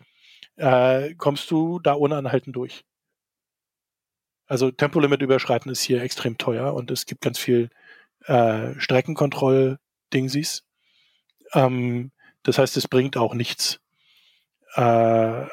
äh, 0.56 1.14
kommst 1.14 1.50
du 1.50 1.78
da 1.80 1.94
ohne 1.94 2.16
Anhalten 2.16 2.52
durch. 2.52 2.84
Also 4.48 4.70
Tempolimit 4.70 5.20
überschreiten 5.22 5.70
ist 5.70 5.82
hier 5.82 6.02
extrem 6.02 6.38
teuer 6.38 6.74
und 6.74 6.90
es 6.90 7.06
gibt 7.06 7.20
ganz 7.20 7.38
viel 7.38 7.70
äh, 8.24 8.72
Streckenkontroll-Dingsies. 8.78 10.64
Ähm, 11.52 12.10
das 12.42 12.58
heißt, 12.58 12.76
es 12.78 12.88
bringt 12.88 13.16
auch 13.16 13.34
nichts, 13.34 13.80
äh, 14.74 15.44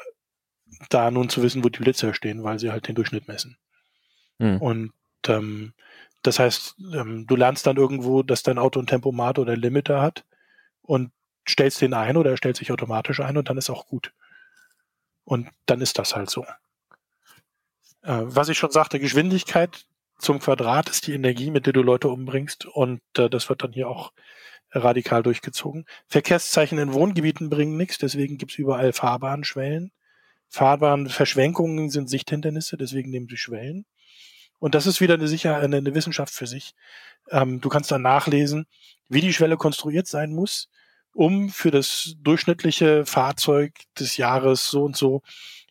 da 0.88 1.10
nun 1.10 1.28
zu 1.28 1.42
wissen, 1.42 1.62
wo 1.62 1.68
die 1.68 1.78
Blitzer 1.78 2.14
stehen, 2.14 2.42
weil 2.42 2.58
sie 2.58 2.70
halt 2.70 2.88
den 2.88 2.94
Durchschnitt 2.94 3.28
messen. 3.28 3.58
Hm. 4.38 4.60
Und 4.60 4.92
ähm, 5.28 5.74
das 6.22 6.38
heißt, 6.38 6.76
ähm, 6.94 7.26
du 7.26 7.36
lernst 7.36 7.66
dann 7.66 7.76
irgendwo, 7.76 8.22
dass 8.22 8.42
dein 8.42 8.58
Auto 8.58 8.80
ein 8.80 8.86
Tempomat 8.86 9.38
oder 9.38 9.56
Limiter 9.56 10.00
hat 10.00 10.24
und 10.82 11.12
stellst 11.48 11.80
den 11.80 11.94
ein 11.94 12.16
oder 12.16 12.30
er 12.30 12.36
stellt 12.36 12.56
sich 12.56 12.72
automatisch 12.72 13.20
ein 13.20 13.36
und 13.36 13.48
dann 13.48 13.58
ist 13.58 13.70
auch 13.70 13.86
gut. 13.86 14.12
Und 15.24 15.48
dann 15.66 15.80
ist 15.80 15.98
das 15.98 16.16
halt 16.16 16.30
so. 16.30 16.46
Äh, 18.06 18.22
was 18.24 18.48
ich 18.48 18.56
schon 18.56 18.70
sagte, 18.70 19.00
Geschwindigkeit 19.00 19.84
zum 20.18 20.38
Quadrat 20.38 20.88
ist 20.88 21.06
die 21.06 21.12
Energie, 21.12 21.50
mit 21.50 21.66
der 21.66 21.72
du 21.72 21.82
Leute 21.82 22.08
umbringst 22.08 22.64
und 22.64 23.00
äh, 23.18 23.28
das 23.28 23.48
wird 23.48 23.64
dann 23.64 23.72
hier 23.72 23.88
auch 23.88 24.12
radikal 24.70 25.22
durchgezogen. 25.22 25.86
Verkehrszeichen 26.06 26.78
in 26.78 26.92
Wohngebieten 26.92 27.50
bringen 27.50 27.76
nichts, 27.76 27.98
deswegen 27.98 28.38
gibt's 28.38 28.58
überall 28.58 28.92
Fahrbahnschwellen. 28.92 29.90
Fahrbahnverschwenkungen 30.48 31.90
sind 31.90 32.08
Sichthindernisse, 32.08 32.76
deswegen 32.76 33.10
nehmen 33.10 33.26
sie 33.28 33.36
Schwellen. 33.36 33.84
Und 34.58 34.74
das 34.74 34.86
ist 34.86 35.00
wieder 35.00 35.14
eine 35.14 35.28
Sicherheit, 35.28 35.64
eine, 35.64 35.78
eine 35.78 35.94
Wissenschaft 35.94 36.32
für 36.32 36.46
sich. 36.46 36.74
Ähm, 37.30 37.60
du 37.60 37.68
kannst 37.68 37.90
dann 37.90 38.02
nachlesen, 38.02 38.66
wie 39.08 39.20
die 39.20 39.32
Schwelle 39.32 39.56
konstruiert 39.56 40.06
sein 40.06 40.32
muss, 40.32 40.68
um 41.12 41.50
für 41.50 41.72
das 41.72 42.14
durchschnittliche 42.20 43.04
Fahrzeug 43.04 43.72
des 43.98 44.16
Jahres 44.16 44.68
so 44.68 44.84
und 44.84 44.96
so 44.96 45.22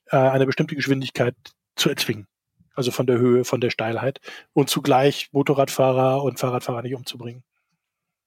äh, 0.07 0.17
eine 0.17 0.45
bestimmte 0.45 0.75
Geschwindigkeit 0.75 1.35
zu 1.75 1.89
erzwingen. 1.89 2.27
Also 2.73 2.91
von 2.91 3.07
der 3.07 3.17
Höhe, 3.17 3.45
von 3.45 3.61
der 3.61 3.69
Steilheit 3.69 4.19
und 4.53 4.69
zugleich 4.69 5.29
Motorradfahrer 5.31 6.23
und 6.23 6.39
Fahrradfahrer 6.39 6.81
nicht 6.81 6.95
umzubringen. 6.95 7.43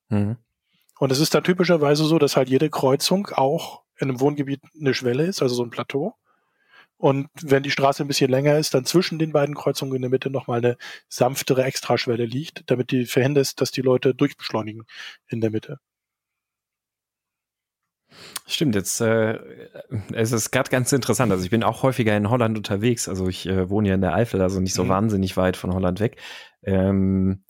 Mhm. 0.09 0.37
Und 0.99 1.13
es 1.13 1.21
ist 1.21 1.35
dann 1.35 1.45
typischerweise 1.45 2.05
so, 2.05 2.19
dass 2.19 2.37
halt 2.37 2.49
jede 2.49 2.71
Kreuzung 2.71 3.29
auch 3.29 3.83
in 3.99 4.09
einem 4.09 4.21
Wohngebiet 4.21 4.61
eine 4.79 4.95
Schwelle 4.95 5.25
ist, 5.25 5.43
also 5.43 5.55
so 5.55 5.63
ein 5.63 5.71
Plateau. 5.71 6.15
Und 6.97 7.29
wenn 7.41 7.63
die 7.63 7.71
Straße 7.71 8.03
ein 8.03 8.09
bisschen 8.09 8.31
länger 8.31 8.59
ist, 8.59 8.75
dann 8.75 8.85
zwischen 8.85 9.21
den 9.21 9.33
beiden 9.33 9.55
Kreuzungen 9.55 9.95
in 9.95 10.03
der 10.03 10.11
Mitte 10.11 10.31
nochmal 10.31 10.59
eine 10.59 10.77
sanftere 11.09 11.63
Extraschwelle 11.63 12.25
liegt, 12.25 12.69
damit 12.71 12.91
die 12.91 13.07
verhindert, 13.07 13.61
dass 13.61 13.71
die 13.71 13.83
Leute 13.83 14.15
durchbeschleunigen 14.15 14.85
in 15.29 15.41
der 15.41 15.51
Mitte. 15.51 15.79
Stimmt, 18.47 18.75
jetzt 18.75 19.01
äh, 19.01 19.39
es 20.13 20.33
ist 20.33 20.51
gerade 20.51 20.71
ganz 20.71 20.93
interessant. 20.93 21.31
Also 21.31 21.45
ich 21.45 21.51
bin 21.51 21.63
auch 21.63 21.83
häufiger 21.83 22.17
in 22.17 22.31
Holland 22.31 22.57
unterwegs. 22.57 23.09
Also 23.09 23.29
ich 23.29 23.47
äh, 23.47 23.69
wohne 23.69 23.89
ja 23.89 23.95
in 23.95 24.01
der 24.01 24.15
Eifel, 24.15 24.41
also 24.41 24.61
nicht 24.61 24.75
so 24.75 24.85
mhm. 24.85 24.89
wahnsinnig 24.89 25.37
weit 25.37 25.57
von 25.57 25.75
Holland 25.75 26.01
weg. 26.01 26.17
Ähm, 26.63 27.45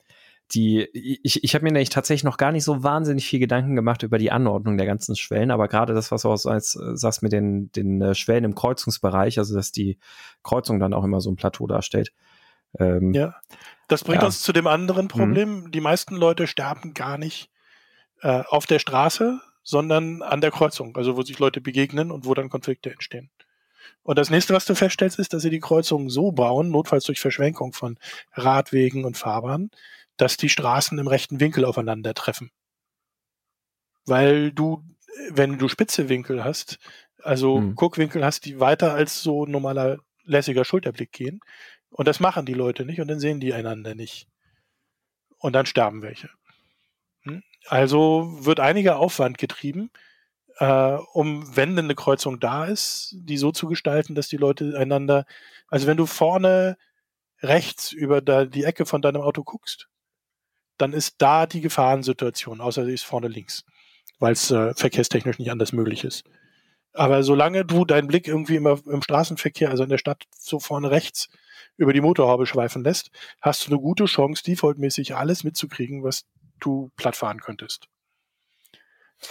die, 0.53 0.89
ich, 1.23 1.45
ich 1.45 1.55
habe 1.55 1.65
mir 1.65 1.73
nämlich 1.73 1.91
tatsächlich 1.91 2.25
noch 2.25 2.39
gar 2.39 2.53
nicht 2.53 2.65
so 2.65 2.83
wahnsinnig 2.83 3.27
viel 3.27 3.39
Gedanken 3.39 3.77
gemacht 3.77 4.03
über 4.03 4.17
die 4.17 4.33
Anordnung 4.33 4.79
der 4.79 4.87
ganzen 4.87 5.15
Schwellen, 5.15 5.51
aber 5.51 5.69
gerade 5.69 5.93
das, 5.93 6.11
was 6.11 6.23
du 6.23 6.31
auch 6.31 6.47
als, 6.47 6.75
äh, 6.75 6.97
sagst 6.97 7.23
mit 7.23 7.33
den, 7.33 7.71
den 7.73 8.01
äh, 8.01 8.15
Schwellen 8.15 8.45
im 8.45 8.55
Kreuzungsbereich, 8.55 9.39
also 9.39 9.55
dass 9.55 9.73
die 9.73 9.99
Kreuzung 10.43 10.81
dann 10.81 10.95
auch 10.95 11.05
immer 11.05 11.21
so 11.21 11.31
ein 11.31 11.37
Plateau 11.37 11.67
darstellt. 11.67 12.13
Ähm, 12.79 13.13
ja, 13.13 13.35
das 13.89 14.05
bringt 14.05 14.23
ja. 14.23 14.27
uns 14.27 14.43
zu 14.43 14.53
dem 14.53 14.67
anderen 14.67 15.05
mhm. 15.05 15.09
Problem. 15.09 15.61
Mhm. 15.65 15.71
Die 15.71 15.81
meisten 15.81 16.17
Leute 16.17 16.47
sterben 16.47 16.95
gar 16.95 17.19
nicht 17.19 17.51
äh, 18.23 18.43
auf 18.49 18.67
der 18.67 18.79
Straße, 18.79 19.41
sondern 19.69 20.23
an 20.23 20.41
der 20.41 20.51
Kreuzung, 20.51 20.97
also 20.97 21.19
wo 21.19 21.21
sich 21.21 21.39
Leute 21.39 21.61
begegnen 21.61 22.11
und 22.11 22.25
wo 22.25 22.33
dann 22.33 22.49
Konflikte 22.49 22.91
entstehen. 22.91 23.29
Und 24.03 24.17
das 24.17 24.31
nächste, 24.31 24.55
was 24.55 24.65
du 24.65 24.75
feststellst, 24.75 25.19
ist, 25.19 25.35
dass 25.35 25.43
sie 25.43 25.51
die 25.51 25.61
Kreuzungen 25.61 26.09
so 26.09 26.33
bauen, 26.33 26.71
notfalls 26.71 27.05
durch 27.05 27.21
Verschwenkung 27.21 27.75
von 27.75 27.99
Radwegen 28.33 29.05
und 29.05 29.19
Fahrbahnen, 29.19 29.71
dass 30.17 30.39
die 30.39 30.49
Straßen 30.49 30.99
im 30.99 31.07
rechten 31.07 31.39
Winkel 31.39 31.67
aufeinandertreffen. 31.67 32.51
Weil 34.07 34.53
du, 34.53 34.83
wenn 35.33 35.59
du 35.59 35.69
spitze 35.69 36.09
Winkel 36.09 36.43
hast, 36.43 36.79
also 37.23 37.59
hm. 37.59 37.75
Guckwinkel 37.75 38.25
hast, 38.25 38.47
die 38.47 38.61
weiter 38.61 38.95
als 38.95 39.23
so 39.23 39.45
normaler 39.45 39.99
lässiger 40.25 40.65
Schulterblick 40.65 41.13
gehen. 41.13 41.41
Und 41.91 42.09
das 42.09 42.21
machen 42.21 42.47
die 42.47 42.55
Leute 42.55 42.87
nicht 42.87 43.03
und 43.03 43.09
dann 43.09 43.21
sehen 43.21 43.39
die 43.39 43.53
einander 43.53 43.95
nicht. 43.95 44.29
Und 45.37 45.53
dann 45.53 45.67
sterben 45.67 46.01
welche. 46.01 46.31
Also 47.69 48.35
wird 48.41 48.61
einiger 48.61 48.99
Aufwand 48.99 49.37
getrieben, 49.37 49.91
äh, 50.59 50.97
um, 51.13 51.55
wenn 51.57 51.77
denn 51.77 51.87
eine 51.87 51.95
Kreuzung 51.95 52.41
da 52.41 52.65
ist, 52.65 53.15
die 53.19 53.37
so 53.37 53.53
zu 53.53 53.69
gestalten, 53.69 54.15
dass 54.15 54.29
die 54.29 54.39
Leute 54.39 54.75
einander, 54.79 55.27
also 55.69 55.87
wenn 55.87 55.99
du 55.99 56.07
vorne 56.07 56.79
rechts 57.43 57.93
über 57.93 58.21
da 58.23 58.47
die 58.47 58.65
Ecke 58.65 58.87
von 58.87 59.03
deinem 59.03 59.21
Auto 59.21 59.45
guckst, 59.45 59.89
dann 60.79 60.93
ist 60.93 61.17
da 61.19 61.47
die 61.47 61.61
Gefahrensituation, 61.61 62.61
außer 62.61 62.85
sie 62.87 62.95
ist 62.95 63.05
vorne 63.05 63.29
links, 63.29 63.65
weil 64.19 64.33
es 64.33 64.51
äh, 64.51 64.75
verkehrstechnisch 64.75 65.39
nicht 65.39 65.51
anders 65.51 65.73
möglich 65.73 66.05
ist. 66.05 66.25
Aber 66.95 67.23
solange 67.23 67.65
du 67.65 67.85
deinen 67.85 68.09
Blick 68.09 68.27
irgendwie 68.27 68.57
immer 68.57 68.81
im 68.87 69.03
Straßenverkehr, 69.03 69.71
also 69.71 69.83
in 69.83 69.91
der 69.91 69.99
Stadt 69.99 70.25
so 70.37 70.59
vorne 70.59 70.91
rechts 70.91 71.29
über 71.77 71.93
die 71.93 72.01
Motorhaube 72.01 72.47
schweifen 72.47 72.83
lässt, 72.83 73.11
hast 73.43 73.67
du 73.67 73.71
eine 73.71 73.81
gute 73.81 74.07
Chance, 74.07 74.43
defaultmäßig 74.43 75.15
alles 75.15 75.45
mitzukriegen, 75.45 76.03
was 76.03 76.25
du 76.61 76.91
plattfahren 76.97 77.41
könntest. 77.41 77.89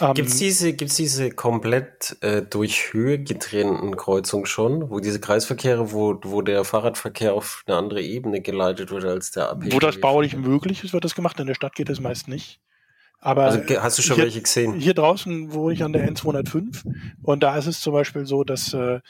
Ähm, 0.00 0.14
Gibt 0.14 0.28
es 0.28 0.36
diese, 0.36 0.74
gibt's 0.74 0.96
diese 0.96 1.30
komplett 1.30 2.18
äh, 2.20 2.42
durch 2.42 2.92
Höhe 2.92 3.18
getrennten 3.18 3.96
Kreuzungen 3.96 4.44
schon, 4.44 4.90
wo 4.90 5.00
diese 5.00 5.18
Kreisverkehre, 5.18 5.92
wo, 5.92 6.18
wo 6.22 6.42
der 6.42 6.64
Fahrradverkehr 6.64 7.32
auf 7.32 7.64
eine 7.66 7.76
andere 7.76 8.02
Ebene 8.02 8.42
geleitet 8.42 8.90
wird 8.90 9.04
als 9.04 9.30
der 9.30 9.50
AP? 9.50 9.72
Wo 9.72 9.78
das 9.78 9.98
baulich 9.98 10.36
möglich 10.36 10.84
ist, 10.84 10.92
wird 10.92 11.04
das 11.04 11.14
gemacht. 11.14 11.40
In 11.40 11.46
der 11.46 11.54
Stadt 11.54 11.74
geht 11.74 11.88
das 11.88 12.00
meist 12.00 12.28
nicht. 12.28 12.60
Aber 13.20 13.44
also, 13.44 13.60
hast 13.80 13.98
du 13.98 14.02
schon 14.02 14.16
hier, 14.16 14.24
welche 14.24 14.42
gesehen? 14.42 14.74
Hier 14.74 14.94
draußen 14.94 15.52
wohne 15.52 15.74
ich 15.74 15.82
an 15.82 15.92
der 15.92 16.08
N205 16.08 16.84
und 17.22 17.42
da 17.42 17.56
ist 17.56 17.66
es 17.66 17.80
zum 17.80 17.92
Beispiel 17.92 18.26
so, 18.26 18.44
dass 18.44 18.72
äh, 18.74 19.00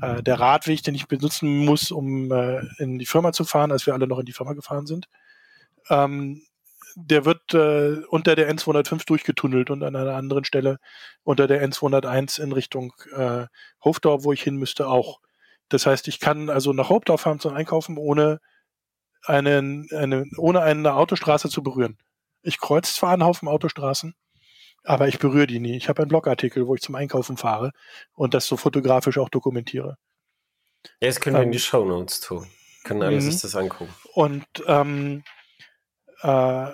äh, 0.00 0.22
der 0.22 0.40
Radweg, 0.40 0.82
den 0.82 0.94
ich 0.94 1.06
benutzen 1.06 1.64
muss, 1.64 1.92
um 1.92 2.32
äh, 2.32 2.62
in 2.78 2.98
die 2.98 3.06
Firma 3.06 3.32
zu 3.32 3.44
fahren, 3.44 3.70
als 3.70 3.86
wir 3.86 3.94
alle 3.94 4.08
noch 4.08 4.18
in 4.18 4.26
die 4.26 4.32
Firma 4.32 4.54
gefahren 4.54 4.86
sind, 4.86 5.08
ähm, 5.88 6.42
der 6.96 7.24
wird 7.24 7.54
äh, 7.54 8.02
unter 8.08 8.36
der 8.36 8.52
N205 8.52 9.06
durchgetunnelt 9.06 9.70
und 9.70 9.82
an 9.82 9.96
einer 9.96 10.14
anderen 10.14 10.44
Stelle 10.44 10.78
unter 11.22 11.46
der 11.46 11.66
N201 11.66 12.40
in 12.40 12.52
Richtung 12.52 12.92
äh, 13.14 13.46
Hofdorf, 13.82 14.24
wo 14.24 14.32
ich 14.32 14.42
hin 14.42 14.56
müsste, 14.56 14.88
auch. 14.88 15.20
Das 15.68 15.86
heißt, 15.86 16.08
ich 16.08 16.20
kann 16.20 16.50
also 16.50 16.72
nach 16.72 16.90
Hofdorf 16.90 17.22
fahren 17.22 17.40
zum 17.40 17.54
Einkaufen, 17.54 17.98
ohne, 17.98 18.40
einen, 19.24 19.88
eine, 19.92 20.24
ohne 20.36 20.60
eine 20.60 20.94
Autostraße 20.94 21.48
zu 21.48 21.62
berühren. 21.62 21.98
Ich 22.42 22.58
kreuze 22.58 22.94
zwar 22.94 23.12
einen 23.12 23.24
Haufen 23.24 23.48
Autostraßen, 23.48 24.14
aber 24.84 25.08
ich 25.08 25.18
berühre 25.18 25.46
die 25.46 25.60
nie. 25.60 25.76
Ich 25.76 25.88
habe 25.88 26.02
einen 26.02 26.10
Blogartikel, 26.10 26.66
wo 26.66 26.74
ich 26.74 26.82
zum 26.82 26.94
Einkaufen 26.94 27.36
fahre 27.36 27.72
und 28.12 28.34
das 28.34 28.46
so 28.46 28.56
fotografisch 28.56 29.18
auch 29.18 29.30
dokumentiere. 29.30 29.96
Ja, 31.00 31.08
das 31.08 31.20
können 31.20 31.36
wir 31.36 31.40
ähm, 31.40 31.48
in 31.48 31.52
die 31.52 31.58
Show 31.58 31.84
Notes 31.84 32.20
tun. 32.20 32.46
Können 32.84 33.02
alle 33.02 33.20
sich 33.20 33.36
mhm. 33.36 33.40
das 33.40 33.56
angucken. 33.56 33.94
Und 34.12 34.46
ähm, 34.66 35.24
äh, 36.20 36.72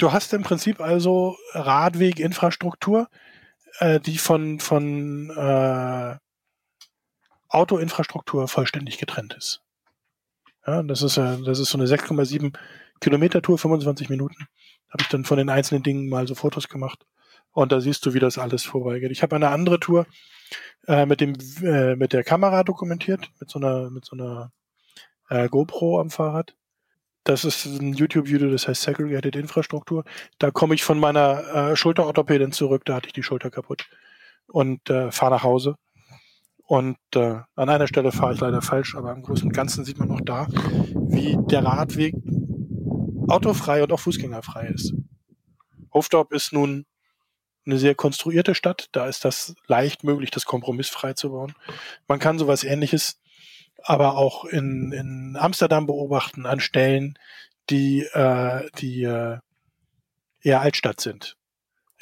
Du 0.00 0.12
hast 0.12 0.32
im 0.32 0.42
Prinzip 0.42 0.80
also 0.80 1.36
Radweginfrastruktur, 1.52 3.10
äh, 3.80 4.00
die 4.00 4.16
von, 4.16 4.58
von 4.58 5.28
äh, 5.28 6.16
Autoinfrastruktur 7.50 8.48
vollständig 8.48 8.96
getrennt 8.96 9.34
ist. 9.34 9.62
Ja, 10.66 10.82
das 10.82 11.02
ist, 11.02 11.18
äh, 11.18 11.42
das 11.42 11.58
ist 11.58 11.68
so 11.68 11.76
eine 11.76 11.86
6,7 11.86 12.56
Kilometer 13.00 13.42
Tour, 13.42 13.58
25 13.58 14.08
Minuten. 14.08 14.46
Habe 14.88 15.02
ich 15.02 15.08
dann 15.08 15.26
von 15.26 15.36
den 15.36 15.50
einzelnen 15.50 15.82
Dingen 15.82 16.08
mal 16.08 16.26
so 16.26 16.34
Fotos 16.34 16.70
gemacht. 16.70 17.04
Und 17.52 17.70
da 17.70 17.82
siehst 17.82 18.06
du, 18.06 18.14
wie 18.14 18.20
das 18.20 18.38
alles 18.38 18.64
vorbeigeht. 18.64 19.10
Ich 19.10 19.22
habe 19.22 19.36
eine 19.36 19.50
andere 19.50 19.80
Tour 19.80 20.06
äh, 20.86 21.04
mit 21.04 21.20
dem 21.20 21.34
äh, 21.62 21.94
mit 21.94 22.14
der 22.14 22.24
Kamera 22.24 22.64
dokumentiert, 22.64 23.30
mit 23.38 23.50
so 23.50 23.58
einer 23.58 23.90
mit 23.90 24.06
so 24.06 24.16
einer 24.16 24.50
äh, 25.28 25.50
GoPro 25.50 26.00
am 26.00 26.08
Fahrrad. 26.08 26.54
Das 27.24 27.44
ist 27.44 27.66
ein 27.66 27.92
YouTube-Video, 27.92 28.50
das 28.50 28.66
heißt 28.66 28.82
Segregated 28.82 29.36
Infrastruktur. 29.36 30.04
Da 30.38 30.50
komme 30.50 30.74
ich 30.74 30.82
von 30.82 30.98
meiner 30.98 31.72
äh, 31.72 31.76
Schulterorthopädin 31.76 32.52
zurück, 32.52 32.84
da 32.84 32.96
hatte 32.96 33.08
ich 33.08 33.12
die 33.12 33.22
Schulter 33.22 33.50
kaputt 33.50 33.88
und 34.46 34.88
äh, 34.88 35.10
fahre 35.12 35.32
nach 35.32 35.42
Hause. 35.42 35.76
Und 36.66 36.98
äh, 37.14 37.40
an 37.56 37.68
einer 37.68 37.88
Stelle 37.88 38.12
fahre 38.12 38.34
ich 38.34 38.40
leider 38.40 38.62
falsch, 38.62 38.94
aber 38.94 39.12
im 39.12 39.22
Großen 39.22 39.48
und 39.48 39.52
Ganzen 39.52 39.84
sieht 39.84 39.98
man 39.98 40.08
noch 40.08 40.20
da, 40.20 40.46
wie 40.48 41.36
der 41.50 41.64
Radweg 41.64 42.14
autofrei 43.28 43.82
und 43.82 43.92
auch 43.92 44.00
fußgängerfrei 44.00 44.68
ist. 44.68 44.94
Hofdorp 45.92 46.32
ist 46.32 46.52
nun 46.52 46.86
eine 47.66 47.78
sehr 47.78 47.94
konstruierte 47.94 48.54
Stadt. 48.54 48.88
Da 48.92 49.06
ist 49.06 49.24
das 49.24 49.54
leicht 49.66 50.04
möglich, 50.04 50.30
das 50.30 50.44
kompromissfrei 50.44 51.12
zu 51.14 51.30
bauen. 51.30 51.54
Man 52.08 52.18
kann 52.18 52.38
sowas 52.38 52.64
ähnliches 52.64 53.20
aber 53.84 54.16
auch 54.16 54.44
in, 54.44 54.92
in 54.92 55.36
Amsterdam 55.38 55.86
beobachten 55.86 56.46
an 56.46 56.60
Stellen, 56.60 57.18
die, 57.68 58.00
äh, 58.12 58.68
die 58.78 59.04
äh, 59.04 59.38
eher 60.42 60.60
Altstadt 60.60 61.00
sind. 61.00 61.36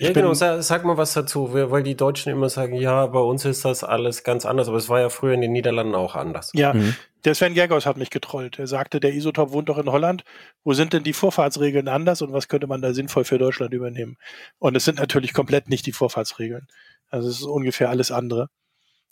Ich 0.01 0.07
ja, 0.07 0.12
genau, 0.12 0.33
sag, 0.33 0.62
sag, 0.62 0.85
mal 0.85 0.97
was 0.97 1.12
dazu, 1.12 1.53
weil 1.53 1.83
die 1.83 1.97
Deutschen 1.97 2.31
immer 2.31 2.49
sagen, 2.49 2.76
ja, 2.76 3.07
bei 3.07 3.18
uns 3.18 3.45
ist 3.45 3.64
das 3.64 3.83
alles 3.83 4.22
ganz 4.22 4.47
anders, 4.47 4.68
aber 4.68 4.76
es 4.76 4.89
war 4.89 5.01
ja 5.01 5.09
früher 5.09 5.35
in 5.35 5.41
den 5.41 5.51
Niederlanden 5.51 5.97
auch 5.97 6.14
anders. 6.14 6.53
Ja, 6.55 6.72
mhm. 6.72 6.95
der 7.24 7.35
Sven 7.35 7.55
Gergos 7.55 7.85
hat 7.85 7.97
mich 7.97 8.11
getrollt. 8.11 8.61
Er 8.61 8.68
sagte, 8.68 9.01
der 9.01 9.12
Isotop 9.12 9.51
wohnt 9.51 9.68
doch 9.68 9.79
in 9.79 9.91
Holland. 9.91 10.22
Wo 10.62 10.72
sind 10.72 10.93
denn 10.93 11.03
die 11.03 11.12
Vorfahrtsregeln 11.12 11.89
anders 11.89 12.22
und 12.22 12.33
was 12.33 12.47
könnte 12.47 12.68
man 12.68 12.81
da 12.81 12.95
sinnvoll 12.95 13.24
für 13.24 13.39
Deutschland 13.39 13.74
übernehmen? 13.74 14.18
Und 14.61 14.76
es 14.76 14.85
sind 14.85 15.01
natürlich 15.01 15.35
komplett 15.35 15.68
nicht 15.68 15.85
die 15.85 15.93
Vorfahrtsregeln. 15.93 16.68
Also 17.09 17.29
es 17.29 17.41
ist 17.41 17.47
ungefähr 17.47 17.91
alles 17.91 18.12
andere. 18.12 18.51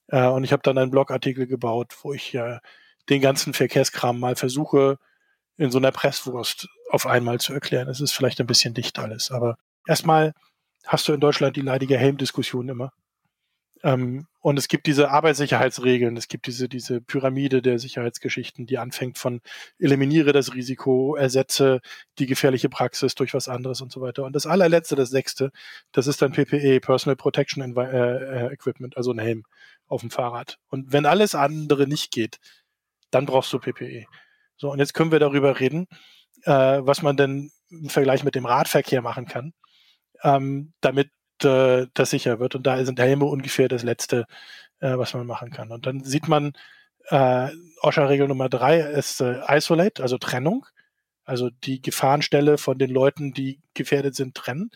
Äh, 0.08 0.26
und 0.26 0.44
ich 0.44 0.52
habe 0.52 0.62
dann 0.62 0.78
einen 0.78 0.90
Blogartikel 0.90 1.46
gebaut, 1.46 1.96
wo 2.02 2.12
ich 2.12 2.34
äh, 2.34 2.58
den 3.08 3.20
ganzen 3.20 3.54
Verkehrskram 3.54 4.18
mal 4.18 4.36
versuche, 4.36 4.98
in 5.56 5.70
so 5.70 5.78
einer 5.78 5.92
Presswurst 5.92 6.68
auf 6.90 7.06
einmal 7.06 7.40
zu 7.40 7.52
erklären. 7.52 7.88
Es 7.88 8.00
ist 8.00 8.12
vielleicht 8.12 8.40
ein 8.40 8.46
bisschen 8.46 8.74
dicht 8.74 8.98
alles, 8.98 9.30
aber 9.30 9.56
erstmal 9.86 10.32
hast 10.86 11.08
du 11.08 11.12
in 11.12 11.20
Deutschland 11.20 11.56
die 11.56 11.62
leidige 11.62 11.98
Helm-Diskussion 11.98 12.68
immer. 12.68 12.92
Ähm, 13.82 14.26
und 14.40 14.58
es 14.58 14.68
gibt 14.68 14.86
diese 14.86 15.10
Arbeitssicherheitsregeln, 15.10 16.16
es 16.16 16.28
gibt 16.28 16.46
diese, 16.46 16.68
diese 16.68 17.00
Pyramide 17.00 17.62
der 17.62 17.78
Sicherheitsgeschichten, 17.78 18.66
die 18.66 18.78
anfängt 18.78 19.18
von 19.18 19.40
eliminiere 19.78 20.32
das 20.32 20.54
Risiko, 20.54 21.16
ersetze 21.16 21.80
die 22.18 22.26
gefährliche 22.26 22.68
Praxis 22.68 23.14
durch 23.14 23.34
was 23.34 23.48
anderes 23.48 23.80
und 23.80 23.92
so 23.92 24.00
weiter. 24.00 24.24
Und 24.24 24.34
das 24.34 24.46
allerletzte, 24.46 24.96
das 24.96 25.10
sechste, 25.10 25.50
das 25.92 26.06
ist 26.06 26.22
dann 26.22 26.32
PPE, 26.32 26.80
Personal 26.80 27.16
Protection 27.16 27.76
äh, 27.76 28.46
äh, 28.46 28.52
Equipment, 28.52 28.96
also 28.96 29.12
ein 29.12 29.18
Helm. 29.18 29.44
Auf 29.86 30.00
dem 30.00 30.10
Fahrrad. 30.10 30.58
Und 30.68 30.92
wenn 30.92 31.06
alles 31.06 31.34
andere 31.34 31.86
nicht 31.86 32.10
geht, 32.10 32.38
dann 33.10 33.26
brauchst 33.26 33.52
du 33.52 33.58
PPE. 33.58 34.06
So, 34.56 34.70
und 34.70 34.78
jetzt 34.78 34.94
können 34.94 35.12
wir 35.12 35.18
darüber 35.18 35.60
reden, 35.60 35.86
äh, 36.42 36.80
was 36.80 37.02
man 37.02 37.16
denn 37.16 37.50
im 37.70 37.88
Vergleich 37.88 38.24
mit 38.24 38.34
dem 38.34 38.46
Radverkehr 38.46 39.02
machen 39.02 39.26
kann, 39.26 39.52
ähm, 40.22 40.72
damit 40.80 41.10
äh, 41.42 41.86
das 41.94 42.10
sicher 42.10 42.38
wird. 42.38 42.54
Und 42.54 42.66
da 42.66 42.84
sind 42.84 42.98
Helme 42.98 43.26
ungefähr 43.26 43.68
das 43.68 43.82
Letzte, 43.82 44.26
äh, 44.80 44.96
was 44.96 45.14
man 45.14 45.26
machen 45.26 45.50
kann. 45.50 45.70
Und 45.70 45.86
dann 45.86 46.04
sieht 46.04 46.28
man, 46.28 46.52
äh, 47.08 47.50
OSHA-Regel 47.82 48.28
Nummer 48.28 48.48
drei 48.48 48.80
ist 48.80 49.20
äh, 49.20 49.40
Isolate, 49.48 50.02
also 50.02 50.18
Trennung. 50.18 50.66
Also 51.24 51.50
die 51.50 51.82
Gefahrenstelle 51.82 52.56
von 52.56 52.78
den 52.78 52.90
Leuten, 52.90 53.32
die 53.32 53.60
gefährdet 53.74 54.14
sind, 54.14 54.34
trennen. 54.36 54.70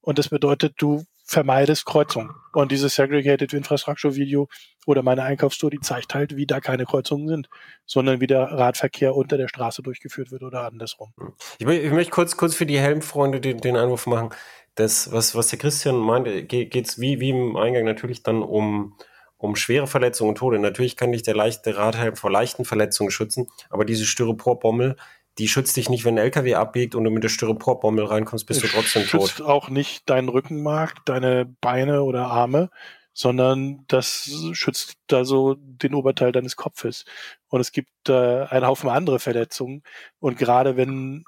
Und 0.00 0.18
das 0.18 0.28
bedeutet, 0.28 0.74
du 0.78 1.04
vermeidest 1.28 1.84
Kreuzungen. 1.84 2.30
Und 2.54 2.72
dieses 2.72 2.94
Segregated 2.94 3.52
Infrastructure 3.52 4.16
Video 4.16 4.48
oder 4.86 5.02
meine 5.02 5.22
Einkaufstour, 5.22 5.70
die 5.70 5.78
zeigt 5.78 6.14
halt, 6.14 6.36
wie 6.36 6.46
da 6.46 6.60
keine 6.60 6.86
Kreuzungen 6.86 7.28
sind, 7.28 7.50
sondern 7.84 8.20
wie 8.20 8.26
der 8.26 8.40
Radverkehr 8.40 9.14
unter 9.14 9.36
der 9.36 9.46
Straße 9.46 9.82
durchgeführt 9.82 10.32
wird 10.32 10.42
oder 10.42 10.64
andersrum. 10.64 11.12
Ich, 11.58 11.66
ich 11.66 11.92
möchte 11.92 12.10
kurz, 12.10 12.36
kurz 12.38 12.54
für 12.54 12.64
die 12.64 12.80
Helmfreunde 12.80 13.40
den, 13.40 13.58
den 13.58 13.76
Einwurf 13.76 14.06
machen. 14.06 14.30
Das, 14.74 15.12
was, 15.12 15.34
was 15.34 15.48
der 15.48 15.58
Christian 15.58 15.96
meinte, 15.96 16.44
geht 16.44 16.74
es 16.74 16.98
wie, 16.98 17.20
wie 17.20 17.30
im 17.30 17.56
Eingang 17.56 17.84
natürlich 17.84 18.22
dann 18.22 18.42
um, 18.42 18.96
um 19.36 19.54
schwere 19.54 19.86
Verletzungen 19.86 20.30
und 20.30 20.38
Tode. 20.38 20.58
Natürlich 20.58 20.96
kann 20.96 21.12
dich 21.12 21.24
der 21.24 21.36
leichte 21.36 21.76
Radhelm 21.76 22.16
vor 22.16 22.30
leichten 22.30 22.64
Verletzungen 22.64 23.10
schützen, 23.10 23.48
aber 23.68 23.84
diese 23.84 24.06
Styroporbommel, 24.06 24.96
die 25.38 25.48
schützt 25.48 25.76
dich 25.76 25.88
nicht, 25.88 26.04
wenn 26.04 26.14
ein 26.14 26.24
LKW 26.24 26.54
abbiegt 26.54 26.94
und 26.94 27.04
du 27.04 27.10
mit 27.10 27.22
der 27.22 27.28
Styroporbommel 27.28 28.04
reinkommst, 28.04 28.46
bist 28.46 28.62
du 28.62 28.66
trotzdem 28.66 29.06
tot. 29.06 29.28
Schützt 29.28 29.42
auch 29.42 29.68
nicht 29.68 30.08
deinen 30.10 30.28
Rückenmark, 30.28 31.04
deine 31.04 31.46
Beine 31.60 32.02
oder 32.02 32.26
Arme, 32.26 32.70
sondern 33.12 33.84
das 33.88 34.30
schützt 34.52 34.96
da 35.06 35.24
so 35.24 35.54
den 35.58 35.94
Oberteil 35.94 36.32
deines 36.32 36.56
Kopfes. 36.56 37.04
Und 37.48 37.60
es 37.60 37.72
gibt 37.72 38.08
äh, 38.08 38.44
einen 38.44 38.66
Haufen 38.66 38.90
andere 38.90 39.18
Verletzungen. 39.18 39.82
Und 40.18 40.38
gerade 40.38 40.76
wenn 40.76 41.24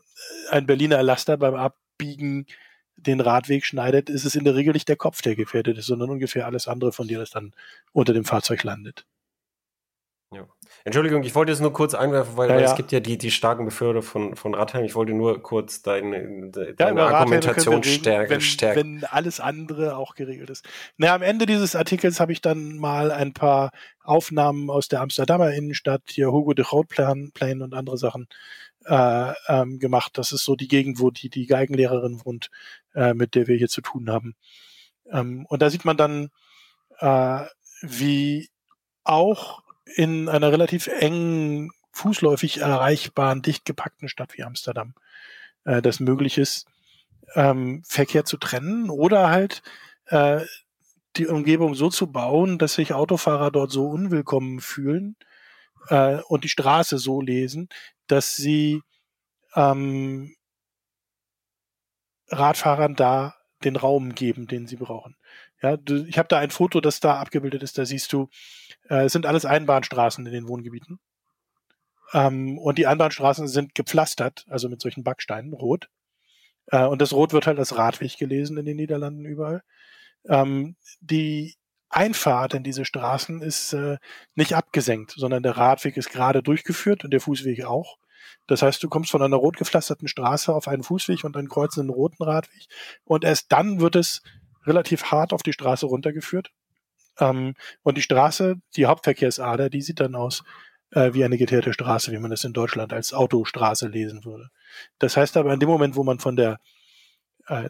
ein 0.51 0.67
Berliner 0.67 1.03
Laster 1.03 1.37
beim 1.37 1.55
Abbiegen 1.55 2.47
den 2.97 3.21
Radweg 3.21 3.65
schneidet, 3.65 4.11
ist 4.11 4.25
es 4.25 4.35
in 4.35 4.45
der 4.45 4.55
Regel 4.55 4.73
nicht 4.73 4.89
der 4.89 4.97
Kopf, 4.97 5.23
der 5.23 5.35
gefährdet 5.35 5.79
ist, 5.79 5.87
sondern 5.87 6.11
ungefähr 6.11 6.47
alles 6.47 6.69
andere 6.69 6.93
von 6.93 7.09
dir, 7.09 7.19
das 7.19 7.31
dann 7.31 7.55
unter 7.93 8.13
dem 8.13 8.25
Fahrzeug 8.25 8.63
landet. 8.63 9.07
Ja. 10.33 10.47
Entschuldigung, 10.85 11.25
ich 11.25 11.35
wollte 11.35 11.51
es 11.51 11.59
nur 11.59 11.73
kurz 11.73 11.93
einwerfen, 11.93 12.37
weil, 12.37 12.49
ja, 12.49 12.55
weil 12.55 12.63
ja. 12.63 12.71
es 12.71 12.77
gibt 12.77 12.93
ja 12.93 13.01
die, 13.01 13.19
die 13.19 13.33
starken 13.33 13.65
Befürder 13.65 14.01
von, 14.01 14.37
von 14.37 14.55
Radhelm. 14.55 14.85
Ich 14.85 14.95
wollte 14.95 15.13
nur 15.13 15.43
kurz 15.43 15.83
deine, 15.83 16.51
deine 16.51 17.01
ja, 17.01 17.09
Argumentation 17.09 17.83
stärken, 17.83 18.31
wenn, 18.31 18.41
stärken. 18.41 19.01
Wenn 19.01 19.05
alles 19.05 19.41
andere 19.41 19.97
auch 19.97 20.15
geregelt 20.15 20.49
ist. 20.49 20.65
Na, 20.97 21.15
am 21.15 21.23
Ende 21.23 21.47
dieses 21.47 21.75
Artikels 21.75 22.21
habe 22.21 22.31
ich 22.31 22.41
dann 22.41 22.77
mal 22.77 23.11
ein 23.11 23.33
paar 23.33 23.73
Aufnahmen 24.05 24.71
aus 24.71 24.87
der 24.87 25.01
Amsterdamer 25.01 25.53
Innenstadt, 25.53 26.03
hier 26.09 26.31
Hugo 26.31 26.55
de 26.55 26.65
Roodplan 26.65 27.33
und 27.61 27.75
andere 27.75 27.99
Sachen 27.99 28.29
äh, 28.85 29.33
ähm, 29.49 29.81
gemacht. 29.81 30.17
Das 30.17 30.31
ist 30.31 30.45
so 30.45 30.55
die 30.55 30.69
Gegend, 30.69 31.01
wo 31.01 31.11
die, 31.11 31.29
die 31.29 31.47
Geigenlehrerin 31.47 32.21
wohnt, 32.25 32.51
äh, 32.95 33.15
mit 33.15 33.35
der 33.35 33.49
wir 33.49 33.57
hier 33.57 33.69
zu 33.69 33.81
tun 33.81 34.09
haben. 34.09 34.37
Ähm, 35.11 35.45
und 35.49 35.61
da 35.61 35.71
sieht 35.71 35.85
man 35.85 35.97
dann, 35.97 36.31
äh, 37.01 37.47
wie 37.83 38.49
auch 39.03 39.63
in 39.97 40.29
einer 40.29 40.53
relativ 40.53 40.87
engen, 40.87 41.71
fußläufig 41.93 42.59
erreichbaren, 42.59 43.43
dicht 43.43 43.65
gepackten 43.65 44.09
Stadt 44.09 44.37
wie 44.37 44.45
Amsterdam 44.45 44.95
äh, 45.65 45.83
das 45.83 46.01
möglich 46.01 46.39
ist, 46.39 46.67
ähm, 47.35 47.83
Verkehr 47.85 48.25
zu 48.25 48.37
trennen 48.37 48.91
oder 48.91 49.31
halt 49.31 49.63
äh, 50.07 50.41
die 51.17 51.27
Umgebung 51.27 51.75
so 51.75 51.91
zu 51.91 52.13
bauen, 52.13 52.59
dass 52.59 52.75
sich 52.75 52.95
Autofahrer 52.95 53.51
dort 53.51 53.71
so 53.71 53.89
unwillkommen 53.89 54.61
fühlen 54.61 55.17
äh, 55.89 56.21
und 56.29 56.45
die 56.45 56.49
Straße 56.49 56.99
so 56.99 57.21
lesen, 57.21 57.69
dass 58.07 58.37
sie 58.37 58.83
ähm, 59.55 60.35
Radfahrern 62.29 62.95
da 62.95 63.35
den 63.65 63.77
Raum 63.77 64.15
geben, 64.15 64.47
den 64.47 64.67
sie 64.67 64.77
brauchen. 64.77 65.17
Ja, 65.63 65.77
du, 65.77 66.05
ich 66.07 66.19
habe 66.19 66.29
da 66.29 66.39
ein 66.39 66.51
Foto, 66.51 66.81
das 66.81 67.01
da 67.01 67.19
abgebildet 67.19 67.63
ist. 67.63 67.77
Da 67.79 67.85
siehst 67.85 68.13
du, 68.13 68.29
äh, 68.89 69.05
es 69.05 69.13
sind 69.13 69.27
alles 69.27 69.45
Einbahnstraßen 69.45 70.25
in 70.27 70.33
den 70.33 70.49
Wohngebieten. 70.49 70.99
Ähm, 72.13 72.59
und 72.59 72.79
die 72.79 72.87
Einbahnstraßen 72.87 73.47
sind 73.49 73.75
gepflastert, 73.75 74.47
also 74.49 74.69
mit 74.69 74.81
solchen 74.81 75.05
Backsteinen, 75.05 75.53
rot. 75.53 75.89
Äh, 76.67 76.85
und 76.87 77.01
das 77.03 77.13
Rot 77.13 77.33
wird 77.33 77.47
halt 77.47 77.59
als 77.59 77.77
Radweg 77.77 78.17
gelesen 78.19 78.57
in 78.57 78.65
den 78.65 78.77
Niederlanden 78.77 79.25
überall. 79.25 79.63
Ähm, 80.29 80.77
die 81.01 81.57
Einfahrt 81.89 82.55
in 82.55 82.63
diese 82.63 82.85
Straßen 82.85 83.43
ist 83.43 83.73
äh, 83.73 83.99
nicht 84.37 84.55
abgesenkt, 84.55 85.13
sondern 85.17 85.43
der 85.43 85.57
Radweg 85.57 85.97
ist 85.97 86.11
gerade 86.11 86.43
durchgeführt 86.43 87.05
und 87.05 87.11
der 87.11 87.21
Fußweg 87.21 87.65
auch. 87.65 87.99
Das 88.47 88.63
heißt, 88.63 88.83
du 88.83 88.89
kommst 88.89 89.11
von 89.11 89.23
einer 89.23 89.37
rot 89.37 89.57
gepflasterten 89.57 90.07
Straße 90.07 90.55
auf 90.55 90.69
einen 90.69 90.85
Fußweg 90.85 91.25
und 91.25 91.37
einen 91.37 91.49
kreuzenden 91.49 91.91
roten 91.91 92.23
Radweg 92.23 92.67
und 93.05 93.25
erst 93.25 93.51
dann 93.51 93.81
wird 93.81 93.97
es 93.97 94.23
relativ 94.65 95.05
hart 95.05 95.33
auf 95.33 95.43
die 95.43 95.53
Straße 95.53 95.87
runtergeführt. 95.87 96.51
Ähm, 97.19 97.55
und 97.83 97.97
die 97.97 98.03
Straße, 98.03 98.57
die 98.77 98.87
Hauptverkehrsader, 98.87 99.71
die 99.71 99.83
sieht 99.83 100.01
dann 100.01 100.15
aus 100.15 100.45
äh, 100.93 101.13
wie 101.13 101.25
eine 101.25 101.39
geteerte 101.39 101.73
Straße, 101.73 102.13
wie 102.13 102.19
man 102.19 102.31
das 102.31 102.45
in 102.45 102.53
Deutschland 102.53 102.93
als 102.93 103.13
Autostraße 103.13 103.89
lesen 103.89 104.25
würde. 104.25 104.49
Das 104.99 105.17
heißt 105.17 105.37
aber, 105.37 105.53
in 105.53 105.61
dem 105.61 105.69
Moment, 105.69 105.97
wo 105.97 106.05
man 106.05 106.19
von 106.19 106.37
der 106.37 106.59
äh, 107.47 107.69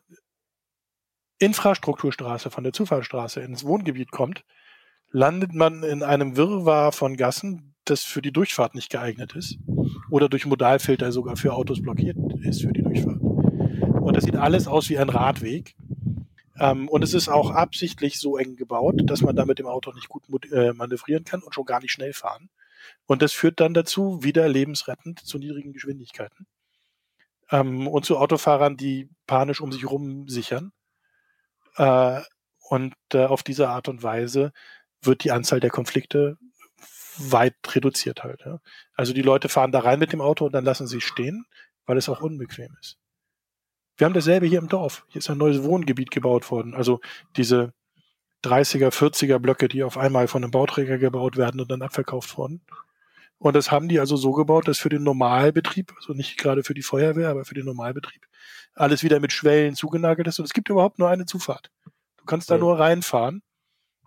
Infrastrukturstraße, 1.38 2.50
von 2.50 2.64
der 2.64 2.72
Zufallsstraße 2.72 3.40
ins 3.40 3.64
Wohngebiet 3.64 4.10
kommt, 4.10 4.44
landet 5.10 5.54
man 5.54 5.82
in 5.82 6.02
einem 6.02 6.36
Wirrwarr 6.36 6.92
von 6.92 7.16
Gassen, 7.16 7.74
das 7.84 8.02
für 8.02 8.22
die 8.22 8.32
Durchfahrt 8.32 8.74
nicht 8.74 8.90
geeignet 8.90 9.34
ist 9.34 9.58
oder 10.10 10.28
durch 10.28 10.46
Modalfilter 10.46 11.12
sogar 11.12 11.36
für 11.36 11.54
Autos 11.54 11.82
blockiert 11.82 12.16
ist 12.42 12.62
für 12.62 12.72
die 12.72 12.82
Durchfahrt. 12.82 13.20
Und 13.20 14.16
das 14.16 14.24
sieht 14.24 14.36
alles 14.36 14.66
aus 14.66 14.88
wie 14.90 14.98
ein 14.98 15.08
Radweg. 15.08 15.74
Ähm, 16.60 16.88
und 16.88 17.02
es 17.02 17.14
ist 17.14 17.28
auch 17.28 17.50
absichtlich 17.50 18.20
so 18.20 18.36
eng 18.36 18.54
gebaut, 18.54 18.96
dass 19.04 19.22
man 19.22 19.34
da 19.34 19.46
mit 19.46 19.58
dem 19.58 19.66
Auto 19.66 19.92
nicht 19.92 20.08
gut 20.08 20.52
äh, 20.52 20.74
manövrieren 20.74 21.24
kann 21.24 21.42
und 21.42 21.54
schon 21.54 21.64
gar 21.64 21.80
nicht 21.80 21.92
schnell 21.92 22.12
fahren. 22.12 22.50
Und 23.06 23.22
das 23.22 23.32
führt 23.32 23.60
dann 23.60 23.72
dazu, 23.74 24.22
wieder 24.22 24.46
lebensrettend 24.46 25.20
zu 25.20 25.38
niedrigen 25.38 25.72
Geschwindigkeiten. 25.72 26.46
Ähm, 27.50 27.88
und 27.88 28.04
zu 28.04 28.18
Autofahrern, 28.18 28.76
die 28.76 29.08
panisch 29.26 29.62
um 29.62 29.72
sich 29.72 29.88
rum 29.88 30.28
sichern. 30.28 30.72
Äh, 31.76 32.20
und 32.68 32.94
äh, 33.14 33.24
auf 33.24 33.42
diese 33.42 33.68
Art 33.70 33.88
und 33.88 34.02
Weise 34.02 34.52
wird 35.00 35.24
die 35.24 35.32
Anzahl 35.32 35.60
der 35.60 35.70
Konflikte 35.70 36.36
weit 37.16 37.54
reduziert 37.74 38.22
halt. 38.22 38.42
Ja. 38.44 38.60
Also 38.94 39.14
die 39.14 39.22
Leute 39.22 39.48
fahren 39.48 39.72
da 39.72 39.80
rein 39.80 39.98
mit 39.98 40.12
dem 40.12 40.20
Auto 40.20 40.46
und 40.46 40.52
dann 40.52 40.64
lassen 40.64 40.86
sie 40.86 41.00
stehen, 41.00 41.46
weil 41.86 41.96
es 41.96 42.08
auch 42.08 42.20
unbequem 42.20 42.76
ist. 42.80 42.99
Wir 44.00 44.06
haben 44.06 44.14
dasselbe 44.14 44.46
hier 44.46 44.60
im 44.60 44.68
Dorf. 44.68 45.04
Hier 45.08 45.18
ist 45.18 45.28
ein 45.28 45.36
neues 45.36 45.62
Wohngebiet 45.62 46.10
gebaut 46.10 46.50
worden. 46.50 46.74
Also 46.74 47.00
diese 47.36 47.74
30er, 48.42 48.88
40er 48.88 49.38
Blöcke, 49.38 49.68
die 49.68 49.84
auf 49.84 49.98
einmal 49.98 50.26
von 50.26 50.42
einem 50.42 50.50
Bauträger 50.50 50.96
gebaut 50.96 51.36
werden 51.36 51.60
und 51.60 51.70
dann 51.70 51.82
abverkauft 51.82 52.38
wurden. 52.38 52.62
Und 53.36 53.54
das 53.54 53.70
haben 53.70 53.90
die 53.90 54.00
also 54.00 54.16
so 54.16 54.32
gebaut, 54.32 54.68
dass 54.68 54.78
für 54.78 54.88
den 54.88 55.02
Normalbetrieb, 55.02 55.92
also 55.96 56.14
nicht 56.14 56.38
gerade 56.38 56.64
für 56.64 56.72
die 56.72 56.80
Feuerwehr, 56.80 57.28
aber 57.28 57.44
für 57.44 57.52
den 57.52 57.66
Normalbetrieb, 57.66 58.26
alles 58.72 59.02
wieder 59.02 59.20
mit 59.20 59.34
Schwellen 59.34 59.74
zugenagelt 59.74 60.26
ist. 60.28 60.38
Und 60.38 60.46
es 60.46 60.54
gibt 60.54 60.70
überhaupt 60.70 60.98
nur 60.98 61.10
eine 61.10 61.26
Zufahrt. 61.26 61.70
Du 62.16 62.24
kannst 62.24 62.50
da 62.50 62.54
ja. 62.54 62.60
nur 62.60 62.78
reinfahren 62.78 63.42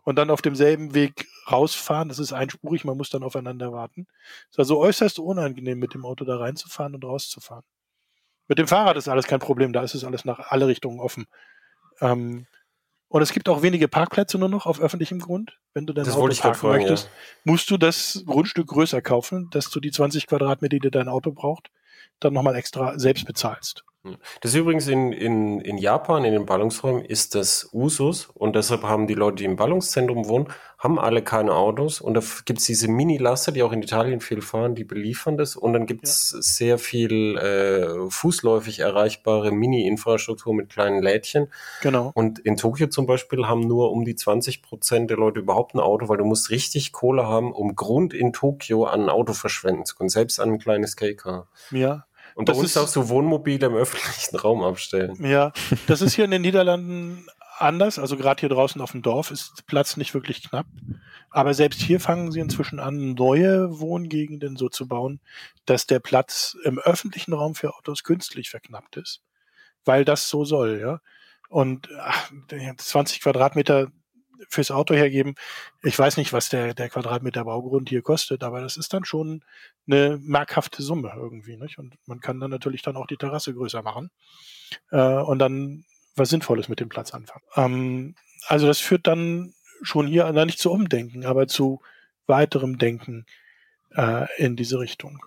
und 0.01 0.15
dann 0.15 0.31
auf 0.31 0.41
demselben 0.41 0.95
Weg 0.95 1.27
rausfahren. 1.51 2.09
Das 2.09 2.17
ist 2.17 2.33
einspurig, 2.33 2.83
man 2.83 2.97
muss 2.97 3.11
dann 3.11 3.21
aufeinander 3.21 3.71
warten. 3.71 4.07
Es 4.45 4.53
ist 4.53 4.59
also 4.59 4.79
äußerst 4.79 5.19
unangenehm, 5.19 5.77
mit 5.77 5.93
dem 5.93 6.03
Auto 6.03 6.25
da 6.25 6.37
reinzufahren 6.37 6.95
und 6.95 7.05
rauszufahren. 7.05 7.63
Mit 8.47 8.57
dem 8.57 8.67
Fahrrad 8.67 8.97
ist 8.97 9.07
alles 9.07 9.27
kein 9.27 9.39
Problem, 9.39 9.73
da 9.73 9.83
ist 9.83 9.95
es 9.95 10.03
alles 10.03 10.25
nach 10.25 10.39
alle 10.39 10.67
Richtungen 10.67 10.99
offen. 10.99 11.25
Ähm, 12.01 12.45
und 13.07 13.21
es 13.21 13.31
gibt 13.31 13.47
auch 13.47 13.61
wenige 13.61 13.87
Parkplätze 13.87 14.39
nur 14.39 14.49
noch 14.49 14.65
auf 14.65 14.79
öffentlichem 14.79 15.19
Grund. 15.19 15.59
Wenn 15.73 15.85
du 15.85 15.93
dein 15.93 16.05
das 16.05 16.15
Auto 16.15 16.35
parken 16.35 16.59
fragen, 16.59 16.83
möchtest, 16.83 17.05
ja. 17.05 17.11
musst 17.43 17.69
du 17.69 17.77
das 17.77 18.23
Grundstück 18.25 18.67
größer 18.67 19.01
kaufen, 19.01 19.49
dass 19.51 19.69
du 19.69 19.79
die 19.79 19.91
20 19.91 20.25
Quadratmeter, 20.25 20.79
die 20.79 20.89
dein 20.89 21.07
Auto 21.07 21.31
braucht, 21.31 21.69
dann 22.19 22.33
nochmal 22.33 22.55
extra 22.55 22.97
selbst 22.97 23.25
bezahlst. 23.25 23.85
Das 24.41 24.51
ist 24.51 24.55
übrigens 24.55 24.87
in, 24.87 25.13
in, 25.13 25.61
in 25.61 25.77
Japan, 25.77 26.25
in 26.25 26.33
den 26.33 26.45
Ballungsräumen, 26.45 27.05
ist 27.05 27.35
das 27.35 27.69
Usus 27.71 28.29
und 28.33 28.53
deshalb 28.53 28.83
haben 28.83 29.07
die 29.07 29.13
Leute, 29.13 29.37
die 29.37 29.45
im 29.45 29.55
Ballungszentrum 29.55 30.27
wohnen, 30.27 30.49
haben 30.77 30.99
alle 30.99 31.21
keine 31.21 31.53
Autos 31.53 32.01
und 32.01 32.13
da 32.13 32.21
gibt 32.43 32.59
es 32.59 32.65
diese 32.65 32.89
Mini-Laster, 32.89 33.53
die 33.53 33.63
auch 33.63 33.71
in 33.71 33.81
Italien 33.81 34.19
viel 34.19 34.41
fahren, 34.41 34.75
die 34.75 34.83
beliefern 34.83 35.37
das 35.37 35.55
und 35.55 35.71
dann 35.71 35.85
gibt 35.85 36.03
es 36.03 36.33
ja. 36.33 36.41
sehr 36.41 36.77
viel 36.77 37.37
äh, 37.37 38.09
fußläufig 38.09 38.79
erreichbare 38.79 39.53
Mini-Infrastruktur 39.53 40.53
mit 40.53 40.69
kleinen 40.69 41.01
Lädchen. 41.01 41.47
Genau. 41.81 42.11
Und 42.13 42.39
in 42.39 42.57
Tokio 42.57 42.87
zum 42.87 43.05
Beispiel 43.05 43.47
haben 43.47 43.61
nur 43.61 43.93
um 43.93 44.03
die 44.03 44.15
20 44.15 44.61
Prozent 44.61 45.09
der 45.09 45.17
Leute 45.17 45.39
überhaupt 45.39 45.75
ein 45.75 45.79
Auto, 45.79 46.09
weil 46.09 46.17
du 46.17 46.25
musst 46.25 46.49
richtig 46.49 46.91
Kohle 46.91 47.25
haben, 47.25 47.53
um 47.53 47.77
Grund 47.77 48.13
in 48.13 48.33
Tokio 48.33 48.83
an 48.83 49.03
ein 49.03 49.09
Auto 49.09 49.31
verschwenden 49.31 49.85
zu 49.85 49.95
können, 49.95 50.09
selbst 50.09 50.41
an 50.41 50.51
ein 50.51 50.59
kleines 50.59 50.97
K-Car. 50.97 51.47
Ja, 51.71 52.05
und 52.35 52.49
das 52.49 52.55
bei 52.57 52.61
uns 52.61 52.71
ist 52.71 52.77
auch 52.77 52.87
so 52.87 53.09
Wohnmobile 53.09 53.67
im 53.67 53.75
öffentlichen 53.75 54.35
Raum 54.37 54.63
abstellen. 54.63 55.17
Ja, 55.23 55.51
das 55.87 56.01
ist 56.01 56.13
hier 56.15 56.25
in 56.25 56.31
den 56.31 56.41
Niederlanden 56.41 57.27
anders. 57.57 57.99
Also 57.99 58.17
gerade 58.17 58.39
hier 58.41 58.49
draußen 58.49 58.81
auf 58.81 58.91
dem 58.91 59.01
Dorf 59.01 59.31
ist 59.31 59.65
Platz 59.67 59.97
nicht 59.97 60.13
wirklich 60.13 60.43
knapp. 60.43 60.65
Aber 61.29 61.53
selbst 61.53 61.81
hier 61.81 61.99
fangen 61.99 62.31
sie 62.31 62.39
inzwischen 62.39 62.79
an, 62.79 63.13
neue 63.13 63.79
Wohngegenden 63.79 64.55
so 64.55 64.69
zu 64.69 64.87
bauen, 64.87 65.19
dass 65.65 65.87
der 65.87 65.99
Platz 65.99 66.55
im 66.63 66.79
öffentlichen 66.79 67.33
Raum 67.33 67.55
für 67.55 67.75
Autos 67.75 68.03
künstlich 68.03 68.49
verknappt 68.49 68.97
ist. 68.97 69.21
Weil 69.85 70.05
das 70.05 70.29
so 70.29 70.45
soll, 70.45 70.79
ja. 70.79 70.99
Und 71.49 71.89
ach, 71.99 72.31
20 72.77 73.21
Quadratmeter 73.21 73.91
fürs 74.49 74.71
Auto 74.71 74.93
hergeben. 74.93 75.35
Ich 75.81 75.97
weiß 75.97 76.17
nicht, 76.17 76.33
was 76.33 76.49
der, 76.49 76.73
der 76.73 76.89
Quadratmeter 76.89 77.45
Baugrund 77.45 77.89
hier 77.89 78.01
kostet, 78.01 78.43
aber 78.43 78.61
das 78.61 78.77
ist 78.77 78.93
dann 78.93 79.05
schon 79.05 79.43
eine 79.87 80.19
markhafte 80.21 80.81
Summe 80.81 81.13
irgendwie. 81.15 81.57
Nicht? 81.57 81.77
Und 81.77 81.95
man 82.05 82.19
kann 82.19 82.39
dann 82.39 82.51
natürlich 82.51 82.81
dann 82.81 82.95
auch 82.95 83.07
die 83.07 83.17
Terrasse 83.17 83.53
größer 83.53 83.81
machen 83.81 84.09
äh, 84.91 84.97
und 84.97 85.39
dann 85.39 85.85
was 86.15 86.29
Sinnvolles 86.29 86.69
mit 86.69 86.79
dem 86.79 86.89
Platz 86.89 87.13
anfangen. 87.13 87.45
Ähm, 87.55 88.15
also 88.47 88.67
das 88.67 88.79
führt 88.79 89.07
dann 89.07 89.53
schon 89.81 90.07
hier 90.07 90.31
na, 90.33 90.45
nicht 90.45 90.59
zu 90.59 90.71
Umdenken, 90.71 91.25
aber 91.25 91.47
zu 91.47 91.81
weiterem 92.27 92.77
Denken 92.77 93.25
äh, 93.95 94.25
in 94.37 94.55
diese 94.55 94.79
Richtung. 94.79 95.25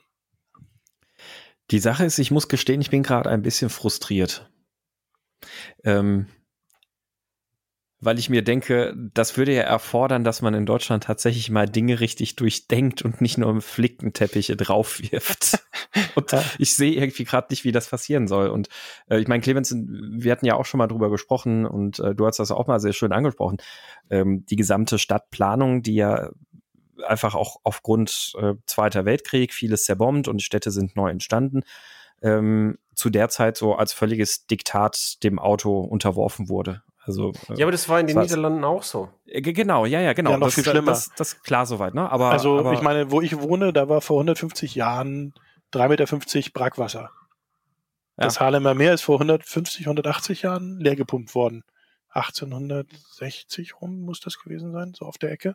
Die 1.71 1.79
Sache 1.79 2.05
ist, 2.05 2.19
ich 2.19 2.31
muss 2.31 2.49
gestehen, 2.49 2.81
ich 2.81 2.91
bin 2.91 3.03
gerade 3.03 3.29
ein 3.29 3.43
bisschen 3.43 3.71
frustriert. 3.71 4.49
Ähm, 5.85 6.27
weil 8.01 8.19
ich 8.19 8.29
mir 8.29 8.43
denke, 8.43 8.95
das 9.15 9.37
würde 9.39 9.55
ja 9.55 9.63
erfordern, 9.63 10.23
dass 10.23 10.43
man 10.43 10.53
in 10.53 10.67
Deutschland 10.67 11.05
tatsächlich 11.05 11.51
mal 11.51 11.67
Dinge 11.67 11.99
richtig 12.01 12.37
durchdenkt 12.37 13.03
und 13.03 13.23
nicht 13.23 13.39
nur 13.39 13.61
Flickenteppiche 13.63 14.57
drauf 14.57 15.01
wirft. 15.01 15.65
und 16.15 16.35
ich 16.59 16.77
sehe 16.77 16.93
irgendwie 16.93 17.25
gerade 17.25 17.47
nicht, 17.51 17.65
wie 17.65 17.73
das 17.73 17.89
passieren 17.89 18.29
soll. 18.29 18.49
Und 18.49 18.69
äh, 19.09 19.19
ich 19.19 19.29
meine, 19.29 19.41
Clemens, 19.41 19.75
wir 19.75 20.31
hatten 20.31 20.47
ja 20.47 20.57
auch 20.57 20.67
schon 20.67 20.79
mal 20.79 20.89
drüber 20.89 21.11
gesprochen 21.11 21.65
und 21.65 21.99
äh, 21.99 22.15
du 22.15 22.27
hast 22.27 22.39
das 22.39 22.51
auch 22.51 22.67
mal 22.67 22.81
sehr 22.81 22.93
schön 22.93 23.13
angesprochen. 23.13 23.59
Ähm, 24.11 24.45
die 24.47 24.57
gesamte 24.57 24.99
Stadtplanung, 24.99 25.83
die 25.83 25.95
ja 25.95 26.31
einfach 27.07 27.35
auch 27.35 27.57
aufgrund 27.63 28.35
äh, 28.39 28.55
Zweiter 28.67 29.05
Weltkrieg 29.05 29.55
vieles 29.55 29.85
zerbombt 29.85 30.29
und 30.29 30.43
Städte 30.43 30.71
sind 30.71 30.97
neu 30.97 31.11
entstanden. 31.11 31.63
Ähm, 32.23 32.79
zu 32.95 33.11
der 33.11 33.29
Zeit 33.29 33.57
so 33.57 33.75
als 33.75 33.93
völliges 33.93 34.47
Diktat 34.47 35.23
dem 35.23 35.39
Auto 35.39 35.81
unterworfen 35.81 36.49
wurde. 36.49 36.83
Also, 37.07 37.33
ja, 37.55 37.65
aber 37.65 37.73
das 37.73 37.89
war 37.89 38.01
in 38.01 38.09
den 38.09 38.19
Niederlanden 38.19 38.65
auch 38.65 38.83
so. 38.83 39.09
Äh, 39.27 39.41
genau, 39.41 39.87
ja, 39.87 40.01
ja, 40.01 40.13
genau. 40.13 40.33
Ja, 40.33 40.39
noch 40.39 40.49
das, 40.49 40.55
viel 40.57 40.65
schlimmer. 40.65 40.91
Das, 40.91 41.13
das, 41.17 41.41
klar 41.43 41.65
soweit, 41.65 41.95
ne? 41.95 42.11
Aber, 42.11 42.31
also, 42.33 42.59
aber, 42.59 42.73
ich 42.73 42.83
meine, 42.83 43.13
wo 43.13 43.21
ich 43.21 43.41
wohne, 43.41 43.73
da 43.73 43.89
war 43.89 44.01
vor 44.01 44.19
150 44.19 44.75
Jahren 44.75 45.33
3,50 45.73 46.37
Meter 46.37 46.51
Brackwasser. 46.53 47.11
Ja. 48.19 48.25
Das 48.25 48.41
Haarlemmer 48.41 48.75
Meer 48.75 48.95
ist 48.95 49.03
vor 49.03 49.17
150, 49.17 49.87
180 49.87 50.43
Jahren 50.43 50.81
leer 50.81 50.97
gepumpt 50.97 51.35
worden. 51.35 51.63
1860 52.09 53.81
rum 53.81 54.01
muss 54.01 54.21
das 54.21 54.39
gewesen 54.39 54.73
sein, 54.73 54.95
so 54.97 55.05
auf 55.05 55.19
der 55.19 55.31
Ecke. 55.31 55.55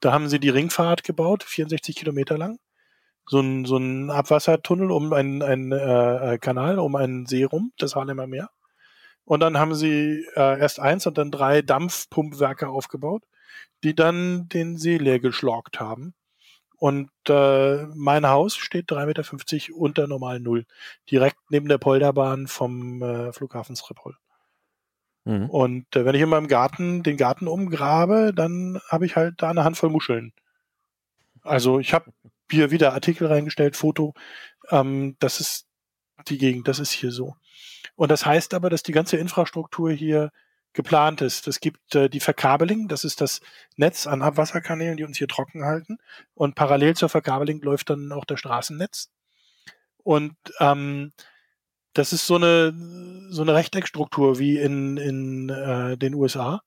Da 0.00 0.12
haben 0.12 0.28
sie 0.28 0.38
die 0.38 0.48
Ringfahrt 0.48 1.02
gebaut, 1.02 1.42
64 1.42 1.96
Kilometer 1.96 2.38
lang. 2.38 2.58
So 3.26 3.40
ein, 3.40 3.64
so 3.66 3.76
ein 3.76 4.10
Abwassertunnel 4.10 4.90
um 4.90 5.12
einen, 5.12 5.42
einen 5.42 5.72
äh, 5.72 6.34
äh, 6.34 6.38
Kanal, 6.38 6.78
um 6.78 6.94
einen 6.94 7.26
See 7.26 7.44
rum, 7.44 7.72
das 7.78 7.94
Haarlemmer 7.94 8.26
Meer. 8.26 8.48
Und 9.28 9.40
dann 9.40 9.58
haben 9.58 9.74
sie 9.74 10.24
äh, 10.36 10.58
erst 10.58 10.80
eins 10.80 11.06
und 11.06 11.18
dann 11.18 11.30
drei 11.30 11.60
Dampfpumpwerke 11.60 12.66
aufgebaut, 12.66 13.24
die 13.84 13.94
dann 13.94 14.48
den 14.48 14.78
See 14.78 14.96
leer 14.96 15.20
geschlockt 15.20 15.80
haben. 15.80 16.14
Und 16.78 17.10
äh, 17.28 17.84
mein 17.94 18.26
Haus 18.26 18.56
steht 18.56 18.90
3,50 18.90 19.04
Meter 19.06 19.76
unter 19.76 20.06
normal 20.06 20.40
Null, 20.40 20.64
direkt 21.10 21.36
neben 21.50 21.68
der 21.68 21.76
Polderbahn 21.76 22.46
vom 22.46 23.02
äh, 23.02 23.30
Flughafen 23.34 23.76
Schiphol. 23.76 24.16
Mhm. 25.26 25.50
Und 25.50 25.94
äh, 25.94 26.06
wenn 26.06 26.14
ich 26.14 26.22
in 26.22 26.30
meinem 26.30 26.48
Garten 26.48 27.02
den 27.02 27.18
Garten 27.18 27.48
umgrabe, 27.48 28.32
dann 28.34 28.80
habe 28.88 29.04
ich 29.04 29.14
halt 29.14 29.42
da 29.42 29.50
eine 29.50 29.62
Handvoll 29.62 29.90
Muscheln. 29.90 30.32
Also 31.42 31.80
ich 31.80 31.92
habe 31.92 32.14
hier 32.50 32.70
wieder 32.70 32.94
Artikel 32.94 33.26
reingestellt, 33.26 33.76
Foto. 33.76 34.14
Ähm, 34.70 35.16
das 35.18 35.40
ist 35.40 35.66
die 36.28 36.38
Gegend, 36.38 36.66
das 36.66 36.78
ist 36.78 36.92
hier 36.92 37.12
so. 37.12 37.36
Und 37.96 38.10
das 38.10 38.26
heißt 38.26 38.54
aber, 38.54 38.70
dass 38.70 38.82
die 38.82 38.92
ganze 38.92 39.16
Infrastruktur 39.16 39.90
hier 39.90 40.30
geplant 40.72 41.22
ist. 41.22 41.48
Es 41.48 41.60
gibt 41.60 41.94
äh, 41.94 42.08
die 42.08 42.20
Verkabeling, 42.20 42.88
das 42.88 43.04
ist 43.04 43.20
das 43.20 43.40
Netz 43.76 44.06
an 44.06 44.22
Abwasserkanälen, 44.22 44.96
die 44.96 45.04
uns 45.04 45.18
hier 45.18 45.28
trocken 45.28 45.64
halten. 45.64 45.98
Und 46.34 46.54
parallel 46.54 46.94
zur 46.94 47.08
Verkabeling 47.08 47.60
läuft 47.60 47.90
dann 47.90 48.12
auch 48.12 48.24
das 48.24 48.40
Straßennetz. 48.40 49.10
Und 49.98 50.36
ähm, 50.60 51.12
das 51.94 52.12
ist 52.12 52.26
so 52.26 52.36
eine 52.36 52.72
so 53.30 53.42
eine 53.42 53.54
Rechteckstruktur 53.54 54.38
wie 54.38 54.58
in, 54.58 54.96
in 54.96 55.48
äh, 55.48 55.96
den 55.96 56.14
USA, 56.14 56.62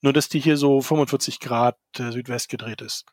nur 0.00 0.12
dass 0.12 0.28
die 0.28 0.40
hier 0.40 0.56
so 0.56 0.80
45 0.80 1.38
Grad 1.40 1.76
äh, 1.98 2.10
Südwest 2.10 2.48
gedreht 2.48 2.80
ist. 2.80 3.04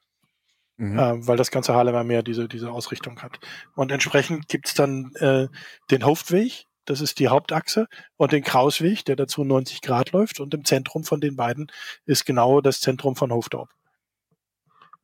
Mhm. 0.77 0.97
Äh, 0.97 1.27
weil 1.27 1.37
das 1.37 1.51
ganze 1.51 1.73
Harlemer 1.73 2.05
Meer 2.05 2.23
diese, 2.23 2.47
diese 2.47 2.71
Ausrichtung 2.71 3.21
hat. 3.21 3.39
Und 3.75 3.91
entsprechend 3.91 4.47
gibt's 4.47 4.73
dann 4.73 5.11
äh, 5.15 5.49
den 5.91 6.03
Hauptweg, 6.03 6.65
das 6.89 7.01
ist 7.01 7.19
die 7.19 7.27
Hauptachse, 7.27 7.87
und 8.17 8.31
den 8.31 8.43
Krausweg, 8.43 9.05
der 9.05 9.15
dazu 9.15 9.43
90 9.43 9.81
Grad 9.81 10.11
läuft. 10.11 10.39
Und 10.39 10.53
im 10.55 10.65
Zentrum 10.65 11.03
von 11.03 11.21
den 11.21 11.35
beiden 11.35 11.71
ist 12.05 12.25
genau 12.25 12.61
das 12.61 12.81
Zentrum 12.81 13.15
von 13.15 13.31
Hofdorp. 13.31 13.69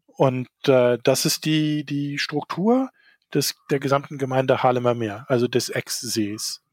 Und 0.08 0.50
äh, 0.68 0.98
das 1.04 1.26
ist 1.26 1.46
die, 1.46 1.86
die 1.86 2.18
Struktur 2.18 2.90
des, 3.34 3.56
der 3.70 3.80
gesamten 3.80 4.18
Gemeinde 4.18 4.64
Harlemer 4.64 4.96
Meer, 4.96 5.26
also 5.28 5.48
des 5.48 5.70
Ex-Sees. 5.70 6.64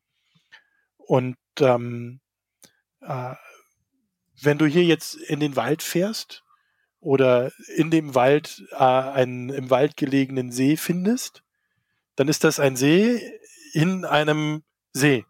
Und 0.97 1.37
ähm, 1.61 2.21
äh, 3.03 3.35
wenn 4.41 4.57
du 4.57 4.65
hier 4.65 4.85
jetzt 4.85 5.15
in 5.15 5.41
den 5.41 5.57
Wald 5.57 5.83
fährst 5.83 6.43
oder 7.01 7.53
in 7.77 7.91
dem 7.91 8.15
Wald 8.15 8.65
äh, 8.71 8.77
einen 8.77 9.51
im 9.51 9.69
Wald 9.69 9.99
gelegenen 9.99 10.53
See 10.53 10.79
findest, 10.79 11.43
dann 12.17 12.29
ist 12.29 12.45
das 12.45 12.61
ein 12.61 12.77
See 12.77 13.21
in 13.75 14.07
einem 14.07 14.63
See, 14.93 15.25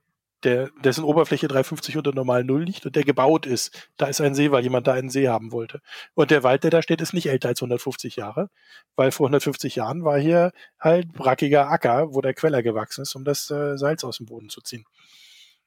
der, 0.45 0.71
dessen 0.83 1.05
Oberfläche 1.05 1.47
350 1.49 1.97
unter 1.97 2.13
normal 2.13 2.45
Null 2.45 2.65
liegt 2.65 2.85
und 2.85 2.97
der 2.97 3.05
gebaut 3.05 3.47
ist. 3.47 3.89
Da 3.97 4.07
ist 4.07 4.21
ein 4.21 4.35
See, 4.35 4.51
weil 4.51 4.63
jemand 4.63 4.87
da 4.87 4.93
einen 4.93 5.11
See 5.11 5.29
haben 5.29 5.53
wollte. 5.53 5.81
Und 6.15 6.31
der 6.31 6.43
Wald, 6.43 6.65
der 6.65 6.71
da 6.71 6.83
steht, 6.83 7.01
ist 7.01 7.13
nicht 7.15 7.29
älter 7.29 7.49
als 7.49 7.61
150 7.63 8.17
Jahre, 8.17 8.51
weil 8.97 9.13
vor 9.13 9.27
150 9.27 9.77
Jahren 9.77 10.05
war 10.05 10.19
hier 10.19 10.53
halt 10.81 11.13
brackiger 11.13 11.71
Acker, 11.71 12.13
wo 12.15 12.21
der 12.21 12.35
Queller 12.35 12.63
gewachsen 12.63 13.03
ist, 13.03 13.15
um 13.15 13.25
das 13.25 13.51
äh, 13.51 13.77
Salz 13.79 14.05
aus 14.05 14.17
dem 14.19 14.27
Boden 14.27 14.49
zu 14.49 14.61
ziehen. 14.61 14.85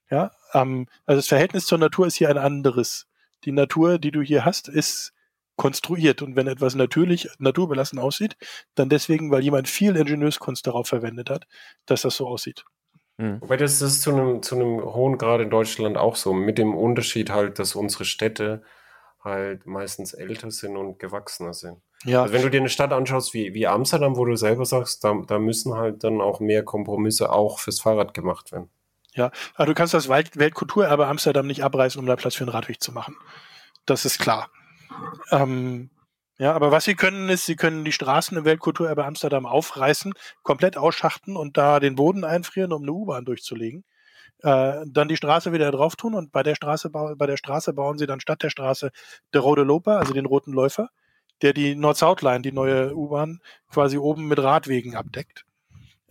Ja, 0.10 0.32
ähm, 0.54 0.88
also 1.06 1.20
das 1.20 1.28
Verhältnis 1.28 1.66
zur 1.66 1.78
Natur 1.78 2.08
ist 2.08 2.16
hier 2.16 2.30
ein 2.30 2.38
anderes. 2.38 3.08
Die 3.46 3.52
Natur, 3.52 3.98
die 4.00 4.12
du 4.12 4.22
hier 4.22 4.46
hast, 4.46 4.68
ist 4.68 5.14
konstruiert. 5.56 6.22
Und 6.22 6.36
wenn 6.36 6.48
etwas 6.48 6.76
natürlich, 6.76 7.30
naturbelassen 7.40 8.00
aussieht, 8.00 8.36
dann 8.76 8.90
deswegen, 8.90 9.32
weil 9.32 9.44
jemand 9.44 9.70
viel 9.70 9.96
Ingenieurskunst 9.96 10.68
darauf 10.68 10.88
verwendet 10.88 11.30
hat, 11.30 11.48
dass 11.86 12.02
das 12.02 12.18
so 12.18 12.28
aussieht. 12.28 12.66
Mhm. 13.18 13.42
Wobei 13.42 13.58
das 13.58 13.82
ist 13.82 14.02
zu 14.02 14.12
einem, 14.12 14.42
zu 14.42 14.56
einem 14.56 14.82
hohen 14.82 15.18
Grad 15.18 15.42
in 15.42 15.50
Deutschland 15.50 15.98
auch 15.98 16.16
so, 16.16 16.34
mit 16.34 16.58
dem 16.58 16.76
Unterschied 16.76 17.30
halt, 17.30 17.60
dass 17.60 17.76
unsere 17.76 18.06
Städte 18.06 18.64
halt 19.24 19.66
meistens 19.66 20.14
älter 20.14 20.52
sind 20.52 20.78
und 20.78 21.00
gewachsener 21.00 21.54
sind. 21.54 21.82
Ja. 22.04 22.22
Also 22.22 22.34
wenn 22.34 22.44
du 22.44 22.50
dir 22.50 22.60
eine 22.60 22.70
Stadt 22.70 22.94
anschaust 22.94 23.34
wie, 23.34 23.54
wie 23.54 23.68
Amsterdam, 23.68 24.16
wo 24.18 24.26
du 24.26 24.36
selber 24.36 24.66
sagst, 24.66 25.04
da, 25.04 25.16
da 25.26 25.40
müssen 25.40 25.74
halt 25.74 26.04
dann 26.04 26.22
auch 26.22 26.40
mehr 26.40 26.64
Kompromisse 26.64 27.32
auch 27.32 27.60
fürs 27.60 27.80
Fahrrad 27.80 28.14
gemacht 28.14 28.52
werden. 28.52 28.70
Ja, 29.14 29.32
aber 29.56 29.68
du 29.68 29.74
kannst 29.74 29.94
das 29.94 30.10
Welt 30.10 30.38
Weltkulturerbe 30.38 31.08
Amsterdam 31.08 31.48
nicht 31.48 31.64
abreißen, 31.64 32.00
um 32.00 32.06
da 32.06 32.16
Platz 32.18 32.36
für 32.36 32.44
einen 32.44 32.52
Radweg 32.52 32.84
zu 32.84 32.92
machen. 32.92 33.16
Das 33.86 34.06
ist 34.06 34.20
klar. 34.20 34.50
Ähm, 35.32 35.90
ja, 36.38 36.54
aber 36.54 36.72
was 36.72 36.84
sie 36.84 36.96
können, 36.96 37.30
ist, 37.30 37.46
sie 37.46 37.56
können 37.56 37.86
die 37.86 37.92
Straßen 37.92 38.38
im 38.38 38.46
Weltkulturerbe 38.46 39.06
Amsterdam 39.06 39.46
aufreißen, 39.46 40.14
komplett 40.44 40.78
ausschachten 40.78 41.38
und 41.38 41.58
da 41.58 41.80
den 41.80 41.96
Boden 41.96 42.24
einfrieren, 42.24 42.74
um 42.74 42.84
eine 42.84 42.92
U-Bahn 42.92 43.26
durchzulegen. 43.26 43.86
Äh, 44.44 44.86
dann 44.86 45.08
die 45.08 45.16
Straße 45.16 45.54
wieder 45.54 45.72
drauf 45.72 45.96
tun 45.96 46.14
und 46.14 46.32
bei 46.32 46.44
der 46.44 46.56
Straße, 46.56 46.90
bei 46.90 47.26
der 47.26 47.38
Straße 47.38 47.74
bauen 47.74 47.98
sie 47.98 48.06
dann 48.06 48.20
statt 48.20 48.44
der 48.44 48.50
Straße 48.50 48.92
der 49.34 49.42
Rote 49.42 49.64
Loper, 49.64 49.98
also 49.98 50.14
den 50.14 50.26
roten 50.26 50.52
Läufer, 50.52 50.90
der 51.42 51.54
die 51.54 51.74
Nord-South-Line, 51.76 52.42
die 52.42 52.52
neue 52.52 52.94
U-Bahn, 52.96 53.40
quasi 53.70 53.98
oben 53.98 54.28
mit 54.28 54.40
Radwegen 54.40 54.96
abdeckt. 54.96 55.46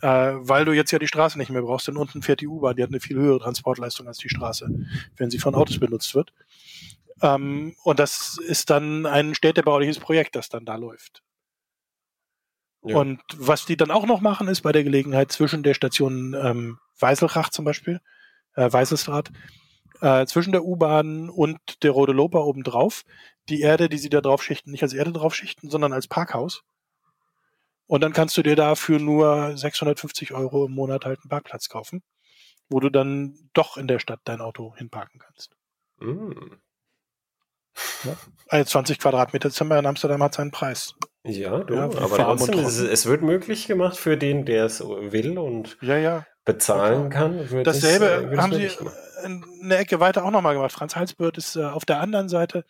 Äh, 0.01 0.35
weil 0.37 0.65
du 0.65 0.73
jetzt 0.73 0.91
ja 0.91 0.99
die 0.99 1.07
Straße 1.07 1.39
nicht 1.39 1.51
mehr 1.51 1.63
brauchst, 1.63 1.87
denn 1.87 1.97
unten 1.97 2.23
fährt 2.23 2.41
die 2.41 2.49
U-Bahn, 2.49 2.77
die 2.77 2.83
hat 2.83 2.91
eine 2.91 3.01
viel 3.01 3.17
höhere 3.17 3.41
Transportleistung 3.41 4.09
als 4.09 4.19
die 4.19 4.29
Straße, 4.29 4.69
wenn 5.17 5.31
sie 5.31 5.39
von 5.39 5.55
Autos 5.55 5.79
benutzt 5.79 6.15
wird. 6.15 6.33
Ähm, 7.25 7.75
und 7.83 7.99
das 7.99 8.39
ist 8.39 8.69
dann 8.69 9.07
ein 9.07 9.35
städtebauliches 9.35 9.99
Projekt, 9.99 10.37
das 10.37 10.51
dann 10.51 10.67
da 10.67 10.77
läuft. 10.77 11.23
Ja. 12.85 12.99
Und 12.99 13.23
was 13.35 13.65
die 13.65 13.79
dann 13.79 13.91
auch 13.91 14.05
noch 14.05 14.21
machen, 14.21 14.47
ist 14.47 14.61
bei 14.61 14.73
der 14.73 14.85
Gelegenheit 14.85 15.33
zwischen 15.33 15.63
der 15.63 15.73
Station 15.73 16.35
ähm, 16.35 16.79
Weiselrach 17.01 17.49
zum 17.49 17.65
Beispiel, 17.65 18.03
äh, 18.57 18.71
Weiselstraat, 18.71 19.33
äh, 20.03 20.27
zwischen 20.27 20.53
der 20.53 20.65
U-Bahn 20.65 21.31
und 21.31 21.59
der 21.83 21.93
Rode 21.93 22.13
Loper 22.13 22.45
obendrauf, 22.45 23.05
die 23.49 23.63
Erde, 23.63 23.89
die 23.89 23.99
sie 23.99 24.11
da 24.11 24.21
draufschichten, 24.21 24.71
nicht 24.71 24.83
als 24.83 24.93
Erde 24.93 25.13
draufschichten, 25.13 25.71
sondern 25.71 25.95
als 25.95 26.09
Parkhaus. 26.09 26.63
Und 27.87 28.03
dann 28.03 28.13
kannst 28.13 28.37
du 28.37 28.43
dir 28.43 28.57
dafür 28.57 28.99
nur 28.99 29.57
650 29.57 30.33
Euro 30.35 30.67
im 30.67 30.73
Monat 30.73 31.07
halt 31.07 31.21
einen 31.21 31.31
Parkplatz 31.31 31.71
kaufen, 31.71 32.03
wo 32.69 32.81
du 32.81 32.91
dann 32.91 33.49
doch 33.55 33.79
in 33.79 33.89
der 33.89 33.99
Stadt 33.99 34.21
dein 34.25 34.43
Auto 34.43 34.75
hinparken 34.77 35.21
kannst. 35.21 35.57
Mm. 36.01 36.59
Ja. 38.05 38.65
20 38.65 38.99
Quadratmeter 38.99 39.51
Zimmer 39.51 39.79
in 39.79 39.87
Amsterdam 39.87 40.23
hat 40.23 40.35
seinen 40.35 40.51
Preis. 40.51 40.95
Ja, 41.25 41.59
du, 41.59 41.75
ja, 41.75 41.85
aber 41.85 42.17
trotzdem, 42.17 42.59
es, 42.61 42.79
es, 42.79 43.07
wird 43.07 43.23
möglich 43.23 43.67
gemacht 43.67 43.97
für 43.97 44.17
den, 44.17 44.45
der 44.45 44.67
es 44.67 44.81
will 44.81 45.39
und 45.39 45.79
ja, 45.81 45.97
ja. 45.97 46.27
bezahlen 46.45 47.09
kann. 47.09 47.49
Dasselbe 47.65 48.31
es, 48.31 48.39
haben 48.39 48.53
sie 48.53 48.71
eine 49.63 49.77
Ecke 49.77 50.01
weiter 50.01 50.25
auch 50.25 50.31
nochmal 50.31 50.55
gemacht. 50.55 50.73
Franz 50.73 50.95
Halsbürd 50.97 51.39
ist 51.39 51.57
äh, 51.57 51.65
auf 51.65 51.87
der 51.87 52.01
anderen 52.01 52.29
Seite 52.29 52.65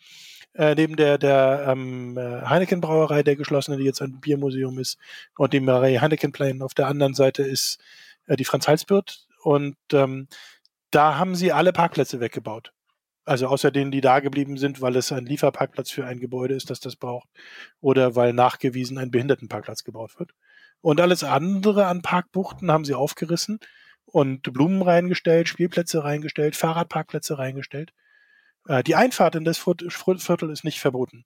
äh, 0.53 0.73
neben 0.75 0.95
der, 0.95 1.17
der 1.17 1.65
ähm, 1.67 2.17
äh, 2.17 2.41
Heineken 2.47 2.81
Brauerei, 2.81 3.23
der 3.23 3.35
geschlossene, 3.35 3.77
die 3.77 3.83
jetzt 3.83 4.01
ein 4.01 4.19
Biermuseum 4.19 4.79
ist, 4.79 4.97
und 5.37 5.53
dem 5.53 5.65
Marie 5.65 5.99
Heineken 5.99 6.31
Plain. 6.31 6.61
Auf 6.61 6.73
der 6.73 6.87
anderen 6.87 7.13
Seite 7.13 7.43
ist 7.43 7.79
äh, 8.27 8.35
die 8.35 8.45
Franz 8.45 8.67
Halsbürd 8.67 9.27
und 9.43 9.75
ähm, 9.91 10.27
da 10.91 11.17
haben 11.17 11.35
sie 11.35 11.51
alle 11.51 11.73
Parkplätze 11.73 12.21
weggebaut. 12.21 12.71
Also 13.25 13.47
außer 13.47 13.71
denen, 13.71 13.91
die 13.91 14.01
da 14.01 14.19
geblieben 14.19 14.57
sind, 14.57 14.81
weil 14.81 14.95
es 14.95 15.11
ein 15.11 15.25
Lieferparkplatz 15.25 15.89
für 15.89 16.05
ein 16.05 16.19
Gebäude 16.19 16.53
ist, 16.53 16.69
das 16.69 16.79
das 16.79 16.95
braucht, 16.95 17.27
oder 17.81 18.15
weil 18.15 18.33
nachgewiesen 18.33 18.99
ein 18.99 19.11
Behindertenparkplatz 19.11 19.83
gebaut 19.83 20.19
wird. 20.19 20.31
Und 20.81 21.01
alles 21.01 21.23
andere 21.23 21.87
an 21.87 22.03
Parkbuchten 22.03 22.71
haben 22.71 22.85
sie 22.85 22.93
aufgerissen 22.93 23.59
und 24.05 24.53
Blumen 24.53 24.83
reingestellt, 24.83 25.49
Spielplätze 25.49 26.03
reingestellt, 26.03 26.55
Fahrradparkplätze 26.55 27.39
reingestellt. 27.39 27.91
Äh, 28.67 28.83
die 28.83 28.95
Einfahrt 28.95 29.35
in 29.35 29.45
das 29.45 29.57
Viertel 29.57 30.49
ist 30.51 30.63
nicht 30.63 30.79
verboten. 30.79 31.25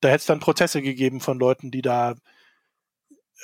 Da 0.00 0.08
hätte 0.08 0.18
es 0.18 0.26
dann 0.26 0.40
Prozesse 0.40 0.82
gegeben 0.82 1.20
von 1.20 1.38
Leuten, 1.38 1.70
die 1.70 1.82
da 1.82 2.16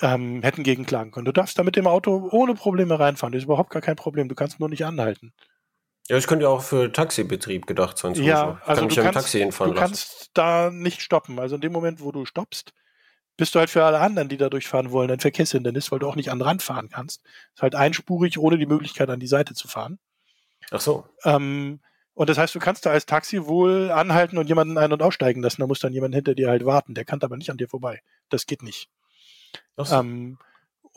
ähm, 0.01 0.43
hätten 0.43 0.64
gegenklagen 0.64 1.12
können. 1.12 1.24
Du 1.24 1.33
darfst 1.33 1.59
da 1.59 1.62
mit 1.62 1.76
dem 1.76 1.87
Auto 1.87 2.29
ohne 2.33 2.55
Probleme 2.55 2.99
reinfahren. 2.99 3.33
Das 3.33 3.41
ist 3.41 3.45
überhaupt 3.45 3.70
gar 3.70 3.83
kein 3.83 3.97
Problem. 3.97 4.29
Du 4.29 4.35
kannst 4.35 4.61
nur 4.61 4.68
nicht 4.68 4.85
anhalten. 4.85 5.33
Ja, 6.09 6.17
es 6.17 6.27
könnte 6.27 6.45
ja 6.45 6.49
auch 6.49 6.63
für 6.63 6.91
Taxibetrieb 6.91 7.67
gedacht 7.67 7.99
sein. 7.99 8.15
Ja, 8.15 8.61
also 8.65 8.81
Kann 8.81 8.89
du, 8.89 8.95
kannst, 8.97 9.15
Taxi 9.15 9.39
hinfahren 9.41 9.75
du 9.75 9.79
kannst 9.79 10.31
da 10.35 10.71
nicht 10.71 11.03
stoppen. 11.03 11.39
Also 11.39 11.57
in 11.57 11.61
dem 11.61 11.73
Moment, 11.73 12.01
wo 12.01 12.13
du 12.13 12.25
stoppst, 12.25 12.73
bist 13.37 13.55
du 13.55 13.59
halt 13.59 13.71
für 13.71 13.85
alle 13.85 14.01
anderen, 14.01 14.29
die 14.29 14.39
da 14.39 14.49
durchfahren 14.49 14.91
wollen, 14.91 15.11
ein 15.11 15.21
Verkehrshindernis, 15.21 15.93
weil 15.93 15.99
du 15.99 16.09
auch 16.09 16.17
nicht 16.17 16.31
an 16.31 16.39
den 16.39 16.47
Rand 16.47 16.63
fahren 16.63 16.89
kannst. 16.89 17.23
Ist 17.55 17.63
halt 17.63 17.75
einspurig, 17.75 18.39
ohne 18.39 18.59
die 18.59 18.67
Möglichkeit 18.67 19.11
an 19.11 19.21
die 19.21 19.27
Seite 19.27 19.55
zu 19.55 19.69
fahren. 19.69 19.99
Ach 20.71 20.81
so. 20.81 21.07
Ähm, 21.25 21.81
und 22.15 22.29
das 22.29 22.39
heißt, 22.39 22.55
du 22.55 22.59
kannst 22.59 22.85
da 22.85 22.91
als 22.91 23.07
Taxi 23.07 23.47
wohl 23.47 23.91
anhalten 23.93 24.39
und 24.39 24.49
jemanden 24.49 24.77
ein- 24.77 24.93
und 24.93 25.03
aussteigen 25.03 25.43
lassen. 25.43 25.61
Da 25.61 25.67
muss 25.69 25.79
dann 25.79 25.93
jemand 25.93 26.15
hinter 26.15 26.35
dir 26.35 26.49
halt 26.49 26.65
warten. 26.65 26.95
Der 26.95 27.05
kann 27.05 27.23
aber 27.23 27.37
nicht 27.37 27.51
an 27.51 27.59
dir 27.59 27.69
vorbei. 27.69 28.01
Das 28.29 28.47
geht 28.47 28.63
nicht. 28.63 28.89
So. 29.77 29.95
Ähm, 29.95 30.39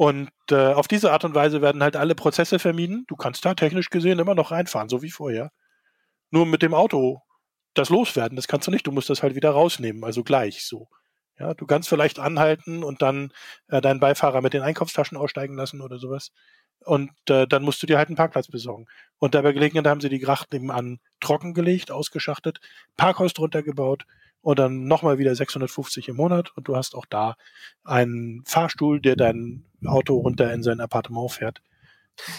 und 0.02 0.32
äh, 0.50 0.74
auf 0.74 0.88
diese 0.88 1.12
Art 1.12 1.26
und 1.26 1.36
Weise 1.36 1.62
werden 1.62 1.84
halt 1.84 1.96
alle 1.96 2.16
Prozesse 2.16 2.58
vermieden. 2.58 3.06
Du 3.08 3.16
kannst 3.16 3.46
da 3.46 3.54
technisch 3.54 3.92
gesehen 3.92 4.18
immer 4.18 4.34
noch 4.34 4.50
reinfahren, 4.50 4.90
so 4.90 5.04
wie 5.04 5.12
vorher. 5.12 5.52
Nur 6.32 6.48
mit 6.48 6.64
dem 6.64 6.74
Auto 6.74 7.22
das 7.76 7.92
loswerden, 7.92 8.36
das 8.36 8.48
kannst 8.48 8.66
du 8.66 8.72
nicht. 8.72 8.88
Du 8.88 8.92
musst 8.92 9.12
das 9.12 9.22
halt 9.22 9.36
wieder 9.36 9.52
rausnehmen, 9.52 10.04
also 10.04 10.24
gleich 10.24 10.66
so. 10.66 10.88
Ja, 11.38 11.54
du 11.54 11.68
kannst 11.68 11.88
vielleicht 11.88 12.18
anhalten 12.18 12.84
und 12.84 13.04
dann 13.04 13.32
äh, 13.68 13.80
deinen 13.80 14.00
Beifahrer 14.00 14.42
mit 14.42 14.54
den 14.54 14.64
Einkaufstaschen 14.64 15.20
aussteigen 15.20 15.56
lassen 15.56 15.82
oder 15.82 16.00
sowas. 16.00 16.32
Und 16.84 17.12
äh, 17.30 17.46
dann 17.46 17.62
musst 17.62 17.84
du 17.84 17.86
dir 17.86 18.00
halt 18.00 18.10
einen 18.10 18.18
Parkplatz 18.18 18.48
besorgen. 18.48 18.88
Und 19.20 19.36
dabei 19.36 19.52
Gelegenheit 19.52 19.86
haben 19.86 20.02
sie 20.02 20.10
die 20.10 20.18
Gracht 20.18 20.52
nebenan 20.52 21.00
trockengelegt, 21.20 21.92
ausgeschachtet, 21.92 22.60
Parkhaus 22.98 23.34
drunter 23.34 23.62
gebaut 23.62 24.08
und 24.42 24.60
dann 24.60 24.86
nochmal 24.86 25.18
wieder 25.18 25.36
650 25.36 26.10
im 26.10 26.16
Monat 26.16 26.52
und 26.56 26.68
du 26.68 26.76
hast 26.76 26.96
auch 26.96 27.06
da 27.06 27.36
einen 27.84 28.44
Fahrstuhl, 28.46 29.00
der 29.02 29.16
dein 29.16 29.66
Auto 29.86 30.18
runter 30.18 30.52
in 30.54 30.64
sein 30.64 30.80
Appartement 30.80 31.32
fährt. 31.32 31.62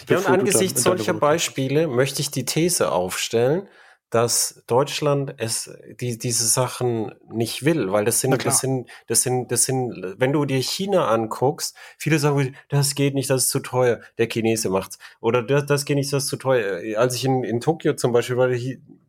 Ja, 0.09 0.17
und 0.17 0.27
angesichts 0.27 0.83
solcher 0.83 1.13
Beispiele 1.13 1.87
möchte 1.87 2.21
ich 2.21 2.31
die 2.31 2.45
These 2.45 2.91
aufstellen, 2.91 3.67
dass 4.13 4.63
Deutschland 4.67 5.33
es 5.37 5.75
die, 5.99 6.19
diese 6.19 6.45
Sachen 6.45 7.15
nicht 7.31 7.65
will, 7.65 7.91
weil 7.91 8.05
das 8.05 8.19
sind 8.19 8.45
das 8.45 8.59
sind 8.59 8.87
das 9.07 9.23
sind 9.23 9.51
das 9.51 9.63
sind 9.63 10.15
wenn 10.19 10.31
du 10.31 10.45
dir 10.45 10.61
China 10.61 11.07
anguckst, 11.07 11.75
viele 11.97 12.19
sagen, 12.19 12.55
das 12.69 12.93
geht 12.93 13.15
nicht, 13.15 13.31
das 13.31 13.45
ist 13.45 13.49
zu 13.49 13.59
teuer, 13.59 14.01
der 14.19 14.27
Chinese 14.27 14.69
macht's. 14.69 14.99
Oder 15.19 15.41
das, 15.41 15.65
das 15.65 15.85
geht 15.85 15.95
nicht, 15.95 16.13
das 16.13 16.25
ist 16.25 16.29
zu 16.29 16.37
teuer. 16.37 16.99
Als 16.99 17.15
ich 17.15 17.25
in, 17.25 17.43
in 17.43 17.59
Tokio 17.59 17.93
zum 17.95 18.11
Beispiel 18.11 18.37
war, 18.37 18.49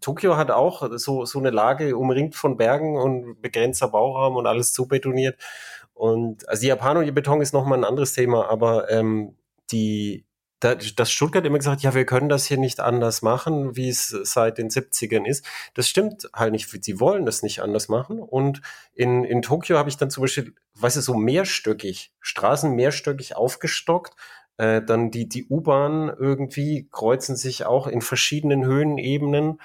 Tokio 0.00 0.38
hat 0.38 0.50
auch 0.50 0.88
so 0.96 1.26
so 1.26 1.38
eine 1.38 1.50
Lage 1.50 1.98
umringt 1.98 2.34
von 2.34 2.56
Bergen 2.56 2.96
und 2.96 3.42
begrenzter 3.42 3.88
Bauraum 3.88 4.36
und 4.36 4.46
alles 4.46 4.72
zubetoniert. 4.72 5.36
Und 5.92 6.48
also 6.48 6.62
die 6.62 6.68
Japan 6.68 6.96
und 6.96 7.04
die 7.04 7.12
Beton 7.12 7.42
ist 7.42 7.52
noch 7.52 7.66
mal 7.66 7.76
ein 7.76 7.84
anderes 7.84 8.14
Thema, 8.14 8.48
aber 8.48 8.90
ähm, 8.90 9.36
die 9.70 10.24
da, 10.64 10.74
dass 10.74 11.12
Stuttgart 11.12 11.44
immer 11.44 11.58
gesagt, 11.58 11.82
ja, 11.82 11.94
wir 11.94 12.06
können 12.06 12.30
das 12.30 12.46
hier 12.46 12.56
nicht 12.56 12.80
anders 12.80 13.20
machen, 13.20 13.76
wie 13.76 13.90
es 13.90 14.08
seit 14.08 14.56
den 14.56 14.70
70ern 14.70 15.26
ist. 15.26 15.44
Das 15.74 15.88
stimmt 15.88 16.28
halt 16.34 16.52
nicht. 16.52 16.68
Sie 16.82 17.00
wollen 17.00 17.26
das 17.26 17.42
nicht 17.42 17.60
anders 17.60 17.88
machen. 17.88 18.18
Und 18.18 18.62
in, 18.94 19.24
in 19.24 19.42
Tokio 19.42 19.76
habe 19.76 19.90
ich 19.90 19.98
dann 19.98 20.10
zum 20.10 20.22
Beispiel, 20.22 20.54
weißt 20.76 20.96
du, 20.96 21.00
so 21.02 21.14
mehrstöckig, 21.14 22.12
Straßen 22.20 22.74
mehrstöckig 22.74 23.36
aufgestockt. 23.36 24.14
Äh, 24.56 24.82
dann 24.82 25.10
die, 25.10 25.28
die 25.28 25.46
U-Bahn 25.48 26.08
irgendwie 26.08 26.88
kreuzen 26.90 27.36
sich 27.36 27.66
auch 27.66 27.86
in 27.86 28.00
verschiedenen 28.00 28.64
Höhenebenen 28.64 29.60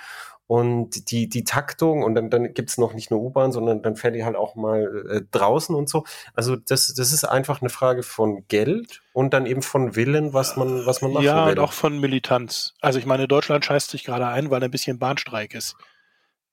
und 0.49 1.11
die, 1.11 1.29
die 1.29 1.43
Taktung 1.43 2.01
und 2.01 2.15
dann, 2.15 2.31
dann 2.31 2.55
gibt's 2.55 2.79
noch 2.79 2.95
nicht 2.95 3.11
nur 3.11 3.21
U-Bahn, 3.21 3.51
sondern 3.51 3.83
dann 3.83 3.95
fährt 3.95 4.15
die 4.15 4.25
halt 4.25 4.35
auch 4.35 4.55
mal 4.55 5.05
äh, 5.07 5.21
draußen 5.29 5.75
und 5.75 5.87
so. 5.87 6.05
Also 6.33 6.55
das, 6.55 6.91
das 6.95 7.13
ist 7.13 7.23
einfach 7.23 7.61
eine 7.61 7.69
Frage 7.69 8.01
von 8.01 8.47
Geld 8.47 9.03
und 9.13 9.35
dann 9.35 9.45
eben 9.45 9.61
von 9.61 9.95
Willen, 9.95 10.33
was 10.33 10.57
man, 10.57 10.87
was 10.87 11.03
man 11.03 11.13
machen 11.13 11.23
ja, 11.23 11.45
will. 11.45 11.53
Ja, 11.55 11.61
und 11.61 11.69
auch 11.69 11.73
von 11.73 11.99
Militanz. 11.99 12.73
Also 12.81 12.97
ich 12.97 13.05
meine, 13.05 13.27
Deutschland 13.27 13.63
scheißt 13.63 13.91
sich 13.91 14.03
gerade 14.03 14.25
ein, 14.25 14.49
weil 14.49 14.63
ein 14.63 14.71
bisschen 14.71 14.97
Bahnstreik 14.97 15.53
ist. 15.53 15.75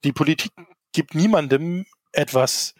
Die 0.04 0.12
Politik 0.12 0.52
gibt 0.92 1.14
niemandem 1.14 1.86
etwas 2.12 2.74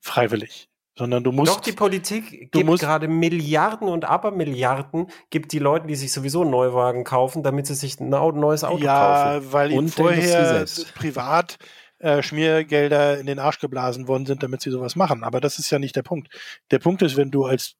freiwillig 0.00 0.68
sondern 0.96 1.22
du 1.22 1.32
musst. 1.32 1.52
Doch, 1.52 1.60
die 1.60 1.72
Politik 1.72 2.50
gibt 2.50 2.80
gerade 2.80 3.08
Milliarden 3.08 3.88
und 3.88 4.04
Abermilliarden, 4.04 5.08
gibt 5.30 5.52
die 5.52 5.58
Leuten, 5.58 5.88
die 5.88 5.94
sich 5.94 6.12
sowieso 6.12 6.42
einen 6.42 6.50
Neuwagen 6.50 7.04
kaufen, 7.04 7.42
damit 7.42 7.66
sie 7.66 7.74
sich 7.74 8.00
ein 8.00 8.08
neues 8.08 8.64
Auto 8.64 8.82
ja, 8.82 9.34
kaufen. 9.34 9.46
Ja, 9.46 9.52
weil 9.52 9.72
ihnen 9.72 9.88
vorher 9.88 10.64
privat 10.94 11.58
äh, 11.98 12.22
Schmiergelder 12.22 13.18
in 13.18 13.26
den 13.26 13.38
Arsch 13.38 13.58
geblasen 13.58 14.08
worden 14.08 14.26
sind, 14.26 14.42
damit 14.42 14.62
sie 14.62 14.70
sowas 14.70 14.96
machen. 14.96 15.22
Aber 15.22 15.40
das 15.40 15.58
ist 15.58 15.70
ja 15.70 15.78
nicht 15.78 15.96
der 15.96 16.02
Punkt. 16.02 16.28
Der 16.70 16.78
Punkt 16.78 17.02
ist, 17.02 17.16
wenn 17.16 17.30
du 17.30 17.44
als 17.44 17.74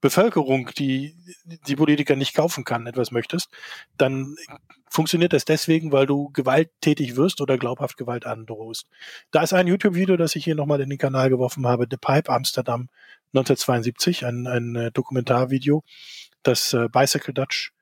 Bevölkerung, 0.00 0.70
die 0.78 1.14
die 1.66 1.76
Politiker 1.76 2.16
nicht 2.16 2.34
kaufen 2.34 2.64
kann, 2.64 2.86
etwas 2.86 3.10
möchtest, 3.10 3.48
dann 3.96 4.36
funktioniert 4.96 5.34
das 5.34 5.44
deswegen, 5.44 5.92
weil 5.92 6.06
du 6.06 6.30
gewalttätig 6.30 7.16
wirst 7.16 7.42
oder 7.42 7.58
glaubhaft 7.58 7.98
Gewalt 7.98 8.24
androhst. 8.24 8.88
Da 9.30 9.42
ist 9.42 9.52
ein 9.52 9.66
YouTube-Video, 9.66 10.16
das 10.16 10.34
ich 10.36 10.44
hier 10.44 10.54
nochmal 10.54 10.80
in 10.80 10.88
den 10.88 10.98
Kanal 10.98 11.28
geworfen 11.28 11.66
habe, 11.66 11.86
The 11.88 11.98
Pipe 11.98 12.32
Amsterdam 12.32 12.88
1972, 13.34 14.24
ein, 14.24 14.46
ein 14.46 14.74
äh, 14.74 14.90
Dokumentarvideo, 14.90 15.84
das 16.42 16.72
äh, 16.72 16.88
Bicycle 16.90 17.34
Dutch 17.34 17.72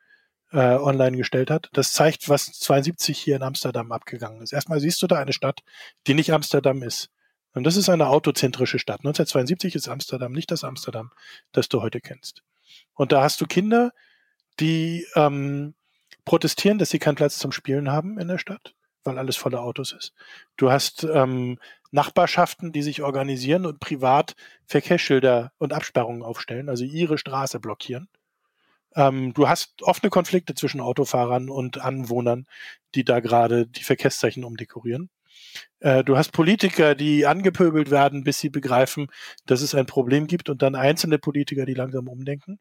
äh, 0.50 0.74
online 0.74 1.16
gestellt 1.16 1.50
hat. 1.50 1.68
Das 1.72 1.92
zeigt, 1.92 2.28
was 2.28 2.46
72 2.52 3.16
hier 3.16 3.36
in 3.36 3.42
Amsterdam 3.44 3.92
abgegangen 3.92 4.42
ist. 4.42 4.52
Erstmal 4.52 4.80
siehst 4.80 5.00
du 5.00 5.06
da 5.06 5.16
eine 5.16 5.32
Stadt, 5.32 5.60
die 6.08 6.14
nicht 6.14 6.32
Amsterdam 6.32 6.82
ist. 6.82 7.10
Und 7.52 7.62
das 7.62 7.76
ist 7.76 7.88
eine 7.88 8.08
autozentrische 8.08 8.80
Stadt. 8.80 9.00
1972 9.00 9.76
ist 9.76 9.88
Amsterdam 9.88 10.32
nicht 10.32 10.50
das 10.50 10.64
Amsterdam, 10.64 11.12
das 11.52 11.68
du 11.68 11.80
heute 11.80 12.00
kennst. 12.00 12.42
Und 12.94 13.12
da 13.12 13.22
hast 13.22 13.40
du 13.40 13.46
Kinder, 13.46 13.92
die 14.58 15.06
ähm, 15.14 15.74
protestieren, 16.24 16.78
dass 16.78 16.90
sie 16.90 16.98
keinen 16.98 17.16
Platz 17.16 17.38
zum 17.38 17.52
Spielen 17.52 17.90
haben 17.90 18.18
in 18.18 18.28
der 18.28 18.38
Stadt, 18.38 18.74
weil 19.04 19.18
alles 19.18 19.36
voller 19.36 19.62
Autos 19.62 19.92
ist. 19.92 20.14
Du 20.56 20.70
hast 20.70 21.04
ähm, 21.04 21.58
Nachbarschaften, 21.90 22.72
die 22.72 22.82
sich 22.82 23.02
organisieren 23.02 23.66
und 23.66 23.80
privat 23.80 24.34
Verkehrsschilder 24.66 25.52
und 25.58 25.72
Absperrungen 25.72 26.22
aufstellen, 26.22 26.68
also 26.68 26.84
ihre 26.84 27.18
Straße 27.18 27.60
blockieren. 27.60 28.08
Ähm, 28.96 29.34
du 29.34 29.48
hast 29.48 29.82
offene 29.82 30.10
Konflikte 30.10 30.54
zwischen 30.54 30.80
Autofahrern 30.80 31.48
und 31.50 31.78
Anwohnern, 31.78 32.46
die 32.94 33.04
da 33.04 33.20
gerade 33.20 33.66
die 33.66 33.82
Verkehrszeichen 33.82 34.44
umdekorieren. 34.44 35.10
Äh, 35.80 36.04
du 36.04 36.16
hast 36.16 36.32
Politiker, 36.32 36.94
die 36.94 37.26
angepöbelt 37.26 37.90
werden, 37.90 38.24
bis 38.24 38.38
sie 38.38 38.50
begreifen, 38.50 39.08
dass 39.46 39.62
es 39.62 39.74
ein 39.74 39.86
Problem 39.86 40.26
gibt 40.26 40.48
und 40.48 40.62
dann 40.62 40.74
einzelne 40.74 41.18
Politiker, 41.18 41.66
die 41.66 41.74
langsam 41.74 42.08
umdenken. 42.08 42.58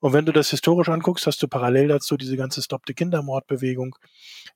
Und 0.00 0.12
wenn 0.12 0.26
du 0.26 0.32
das 0.32 0.50
historisch 0.50 0.88
anguckst, 0.88 1.26
hast 1.26 1.42
du 1.42 1.48
parallel 1.48 1.88
dazu 1.88 2.16
diese 2.16 2.36
ganze 2.36 2.62
Stop 2.62 2.82
the 2.86 2.94
Kindermordbewegung, 2.94 3.96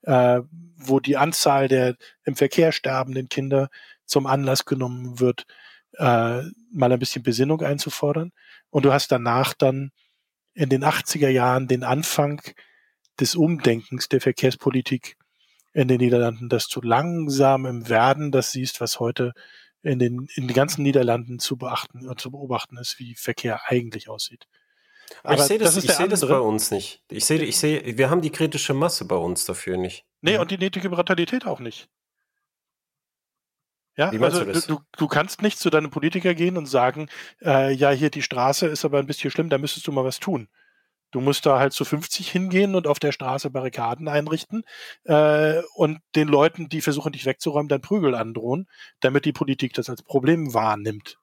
äh, 0.03 0.41
wo 0.77 1.01
die 1.01 1.17
Anzahl 1.17 1.69
der 1.69 1.97
im 2.25 2.37
Verkehr 2.37 2.73
sterbenden 2.73 3.29
Kinder 3.29 3.69
zum 4.05 4.27
Anlass 4.27 4.65
genommen 4.65 5.21
wird, 5.21 5.47
äh, 5.95 6.43
mal 6.73 6.93
ein 6.93 6.99
bisschen 6.99 7.23
Besinnung 7.23 7.63
einzufordern. 7.63 8.33
Und 8.71 8.85
du 8.85 8.93
hast 8.93 9.11
danach 9.13 9.55
dann 9.55 9.91
in 10.55 10.69
den 10.69 10.85
80er 10.85 11.29
Jahren 11.29 11.69
den 11.69 11.85
Anfang 11.85 12.43
des 13.21 13.35
Umdenkens 13.35 14.09
der 14.09 14.21
Verkehrspolitik 14.21 15.17
in 15.73 15.89
den 15.89 15.99
Niederlanden, 15.99 16.49
dass 16.49 16.69
du 16.69 16.81
langsam 16.81 17.67
im 17.67 17.89
Werden 17.89 18.33
das 18.33 18.53
siehst, 18.53 18.81
was 18.81 19.01
heute 19.01 19.33
in 19.83 19.99
den, 19.99 20.29
in 20.35 20.49
den 20.49 20.55
ganzen 20.55 20.83
Niederlanden 20.83 21.39
zu 21.39 21.57
beachten 21.57 22.09
und 22.09 22.21
zu 22.21 22.31
beobachten 22.31 22.77
ist, 22.79 22.99
wie 22.99 23.15
Verkehr 23.15 23.61
eigentlich 23.67 24.09
aussieht. 24.09 24.47
Aber 25.23 25.35
ich 25.35 25.43
sehe 25.43 25.59
das, 25.59 25.75
das, 25.75 25.85
ich 25.85 25.93
seh 25.93 26.09
das 26.09 26.21
bei 26.21 26.39
uns 26.39 26.71
nicht. 26.71 27.03
Ich 27.11 27.25
sehe, 27.25 27.43
ich 27.43 27.57
sehe, 27.57 27.97
wir 27.97 28.11
haben 28.11 28.21
die 28.21 28.31
kritische 28.31 28.75
Masse 28.75 29.05
bei 29.05 29.17
uns 29.17 29.45
dafür 29.45 29.77
nicht. 29.77 30.05
Nee, 30.21 30.35
ja. 30.35 30.41
und 30.41 30.51
die 30.51 30.59
nötige 30.59 30.91
Brutalität 30.91 31.47
auch 31.47 31.61
nicht. 31.61 31.89
Ja, 33.97 34.13
Wie 34.13 34.19
also 34.21 34.45
du, 34.45 34.61
du, 34.61 34.81
du, 34.97 35.09
kannst 35.09 35.43
nicht 35.43 35.59
zu 35.59 35.71
deinem 35.71 35.91
Politiker 35.91 36.33
gehen 36.35 36.57
und 36.57 36.67
sagen, 36.67 37.09
äh, 37.43 37.73
ja, 37.73 37.91
hier 37.91 38.11
die 38.11 38.23
Straße 38.23 38.67
ist 38.67 38.85
aber 38.85 39.01
ein 39.01 39.07
bisschen 39.07 39.33
schlimm, 39.33 39.49
da 39.49 39.59
müsstest 39.59 39.89
du 39.89 39.93
mal 39.93 40.05
was 40.05 40.21
tun. 40.21 40.49
Du 41.11 41.21
musst 41.21 41.47
da 41.47 41.59
halt 41.59 41.73
zu 41.73 41.85
50 41.85 42.31
hingehen 42.31 42.75
und 42.77 42.87
auf 42.87 43.01
der 43.01 43.11
Straße 43.13 43.51
Barrikaden 43.51 44.07
einrichten 44.07 44.63
äh, 45.05 45.63
und 45.75 45.99
den 46.15 46.29
Leuten, 46.29 46.69
die 46.69 46.81
versuchen, 46.81 47.13
dich 47.13 47.25
wegzuräumen, 47.25 47.69
dann 47.69 47.81
Prügel 47.81 48.15
androhen, 48.15 48.69
damit 49.01 49.25
die 49.25 49.33
Politik 49.33 49.73
das 49.73 49.89
als 49.89 50.03
Problem 50.03 50.55
wahrnimmt. 50.55 51.19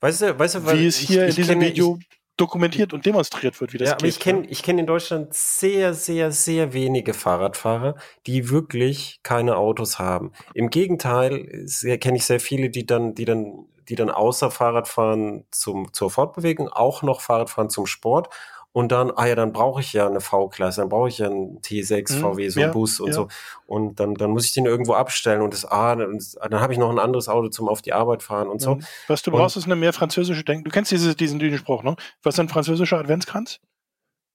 Weißt 0.00 0.22
du, 0.22 0.38
weißt 0.38 0.54
du, 0.56 0.72
wie 0.72 0.86
es 0.86 0.98
hier 0.98 1.26
ich 1.26 1.30
in 1.30 1.34
diesem 1.34 1.58
kenne, 1.58 1.72
Video 1.72 1.98
ich, 2.00 2.06
dokumentiert 2.36 2.92
und 2.92 3.06
demonstriert 3.06 3.60
wird, 3.60 3.72
wie 3.72 3.78
das 3.78 3.90
ja, 3.90 3.94
geht. 3.96 4.08
ich 4.08 4.20
kenne 4.20 4.46
ich 4.48 4.62
kenn 4.62 4.78
in 4.78 4.86
Deutschland 4.86 5.32
sehr, 5.34 5.94
sehr, 5.94 6.32
sehr 6.32 6.72
wenige 6.72 7.14
Fahrradfahrer, 7.14 7.94
die 8.26 8.50
wirklich 8.50 9.20
keine 9.22 9.56
Autos 9.56 9.98
haben. 9.98 10.32
Im 10.52 10.70
Gegenteil, 10.70 11.66
kenne 12.00 12.16
ich 12.16 12.24
sehr 12.24 12.40
viele, 12.40 12.70
die 12.70 12.86
dann, 12.86 13.14
die 13.14 13.24
dann, 13.24 13.66
die 13.88 13.94
dann 13.94 14.10
außer 14.10 14.50
Fahrradfahren 14.50 15.44
zum, 15.50 15.92
zur 15.92 16.10
Fortbewegung 16.10 16.68
auch 16.68 17.02
noch 17.02 17.20
Fahrradfahren 17.20 17.70
zum 17.70 17.86
Sport 17.86 18.30
und 18.74 18.90
dann, 18.90 19.12
ah 19.14 19.26
ja, 19.26 19.36
dann 19.36 19.52
brauche 19.52 19.80
ich 19.80 19.92
ja 19.92 20.08
eine 20.08 20.20
V-Klasse, 20.20 20.80
dann 20.80 20.88
brauche 20.88 21.08
ich 21.08 21.18
ja 21.18 21.26
einen 21.26 21.60
T6 21.60 22.16
mhm, 22.16 22.20
VW, 22.20 22.48
so 22.48 22.58
einen 22.58 22.70
ja, 22.70 22.72
Bus 22.72 22.98
und 22.98 23.06
ja. 23.06 23.14
so. 23.14 23.28
Und 23.66 24.00
dann, 24.00 24.16
dann 24.16 24.32
muss 24.32 24.46
ich 24.46 24.52
den 24.52 24.66
irgendwo 24.66 24.94
abstellen 24.94 25.42
und 25.42 25.54
das, 25.54 25.64
ah, 25.64 25.94
dann, 25.94 26.18
dann 26.50 26.60
habe 26.60 26.72
ich 26.72 26.78
noch 26.80 26.90
ein 26.90 26.98
anderes 26.98 27.28
Auto 27.28 27.48
zum 27.50 27.68
auf 27.68 27.82
die 27.82 27.92
Arbeit 27.92 28.24
fahren 28.24 28.48
und 28.48 28.60
so. 28.60 28.80
Was 29.06 29.22
du 29.22 29.30
brauchst, 29.30 29.54
und, 29.54 29.60
ist 29.60 29.66
eine 29.66 29.76
mehr 29.76 29.92
französische 29.92 30.42
Denken. 30.42 30.64
Du 30.64 30.72
kennst 30.72 30.90
diese, 30.90 31.14
diesen, 31.14 31.38
diesen 31.38 31.56
Spruch, 31.56 31.84
ne? 31.84 31.94
Was 32.24 32.34
ist 32.34 32.40
ein 32.40 32.48
französischer 32.48 32.98
Adventskranz? 32.98 33.60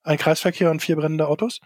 Ein 0.03 0.17
Kreisverkehr 0.17 0.71
und 0.71 0.81
vier 0.81 0.95
brennende 0.95 1.27
Autos? 1.27 1.59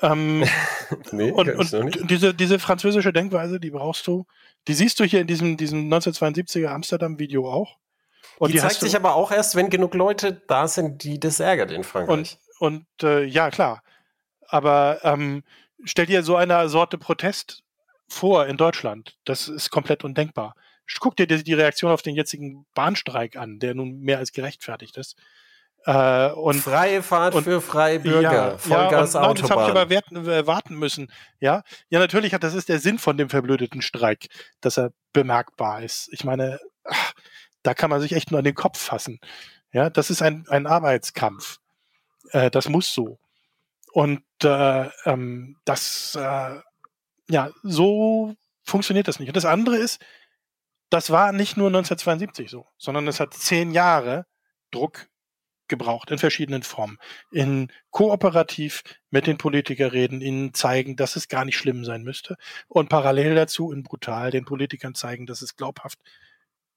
Ähm, 0.00 0.44
nee, 1.10 1.32
und, 1.32 1.48
und 1.48 2.08
diese, 2.08 2.32
diese 2.32 2.60
französische 2.60 3.12
Denkweise, 3.12 3.58
die 3.58 3.72
brauchst 3.72 4.06
du, 4.06 4.24
die 4.68 4.74
siehst 4.74 5.00
du 5.00 5.04
hier 5.04 5.20
in 5.20 5.26
diesem, 5.26 5.56
diesem 5.56 5.92
1972er 5.92 6.68
Amsterdam-Video 6.68 7.50
auch. 7.50 7.76
Und 8.38 8.48
die, 8.48 8.54
die 8.54 8.60
zeigt 8.60 8.80
sich 8.80 8.96
aber 8.96 9.14
auch 9.14 9.32
erst, 9.32 9.56
wenn 9.56 9.70
genug 9.70 9.94
Leute 9.94 10.42
da 10.46 10.68
sind, 10.68 11.02
die 11.02 11.18
das 11.18 11.40
ärgert 11.40 11.70
in 11.70 11.84
Frankreich. 11.84 12.38
Und, 12.60 12.86
und 13.00 13.02
äh, 13.02 13.24
ja, 13.24 13.50
klar. 13.50 13.82
Aber 14.46 15.00
ähm, 15.02 15.42
stell 15.84 16.06
dir 16.06 16.22
so 16.22 16.36
eine 16.36 16.68
Sorte 16.68 16.98
Protest 16.98 17.62
vor 18.08 18.46
in 18.46 18.56
Deutschland. 18.56 19.16
Das 19.24 19.48
ist 19.48 19.70
komplett 19.70 20.04
undenkbar. 20.04 20.54
Guck 21.00 21.16
dir 21.16 21.26
die, 21.26 21.42
die 21.42 21.54
Reaktion 21.54 21.90
auf 21.90 22.02
den 22.02 22.14
jetzigen 22.14 22.64
Bahnstreik 22.74 23.36
an, 23.36 23.58
der 23.58 23.74
nun 23.74 24.00
mehr 24.00 24.18
als 24.18 24.32
gerechtfertigt 24.32 24.96
ist. 24.96 25.16
Äh, 25.84 26.30
und, 26.32 26.60
Freie 26.60 27.02
Fahrt 27.02 27.34
und, 27.34 27.44
für 27.44 27.60
freie 27.60 28.00
Bürger, 28.00 28.32
ja, 28.32 28.58
Vollgas 28.58 29.12
ja, 29.12 29.20
und, 29.20 29.26
Autobahn. 29.26 29.42
das 29.42 29.50
habe 29.50 29.62
ich 29.62 29.68
aber 29.68 29.90
werten, 29.90 30.28
äh, 30.28 30.46
warten 30.46 30.74
müssen. 30.74 31.12
Ja, 31.40 31.62
ja, 31.88 31.98
natürlich 31.98 32.34
hat 32.34 32.42
das 32.42 32.54
ist 32.54 32.68
der 32.68 32.78
Sinn 32.78 32.98
von 32.98 33.16
dem 33.16 33.30
verblödeten 33.30 33.80
Streik, 33.80 34.26
dass 34.60 34.76
er 34.76 34.92
bemerkbar 35.12 35.82
ist. 35.82 36.08
Ich 36.12 36.24
meine, 36.24 36.58
ach, 36.84 37.12
da 37.68 37.74
kann 37.74 37.90
man 37.90 38.00
sich 38.00 38.12
echt 38.12 38.30
nur 38.30 38.38
an 38.38 38.44
den 38.44 38.54
Kopf 38.54 38.78
fassen. 38.78 39.20
Ja, 39.72 39.90
das 39.90 40.08
ist 40.08 40.22
ein, 40.22 40.46
ein 40.48 40.66
Arbeitskampf. 40.66 41.58
Äh, 42.30 42.50
das 42.50 42.70
muss 42.70 42.94
so. 42.94 43.18
Und 43.92 44.22
äh, 44.42 44.88
ähm, 45.04 45.58
das, 45.66 46.14
äh, 46.14 46.60
ja, 47.28 47.50
so 47.62 48.34
funktioniert 48.64 49.06
das 49.06 49.20
nicht. 49.20 49.28
Und 49.28 49.36
das 49.36 49.44
andere 49.44 49.76
ist, 49.76 50.02
das 50.88 51.10
war 51.10 51.32
nicht 51.32 51.58
nur 51.58 51.66
1972 51.66 52.50
so, 52.50 52.64
sondern 52.78 53.06
es 53.06 53.20
hat 53.20 53.34
zehn 53.34 53.70
Jahre 53.72 54.24
Druck 54.70 55.10
gebraucht 55.68 56.10
in 56.10 56.16
verschiedenen 56.16 56.62
Formen. 56.62 56.96
In 57.30 57.70
kooperativ 57.90 58.82
mit 59.10 59.26
den 59.26 59.36
Politikern 59.36 59.90
reden, 59.90 60.22
ihnen 60.22 60.54
zeigen, 60.54 60.96
dass 60.96 61.16
es 61.16 61.28
gar 61.28 61.44
nicht 61.44 61.58
schlimm 61.58 61.84
sein 61.84 62.02
müsste. 62.02 62.38
Und 62.66 62.88
parallel 62.88 63.34
dazu 63.34 63.72
in 63.72 63.82
brutal 63.82 64.30
den 64.30 64.46
Politikern 64.46 64.94
zeigen, 64.94 65.26
dass 65.26 65.42
es 65.42 65.54
glaubhaft 65.54 65.98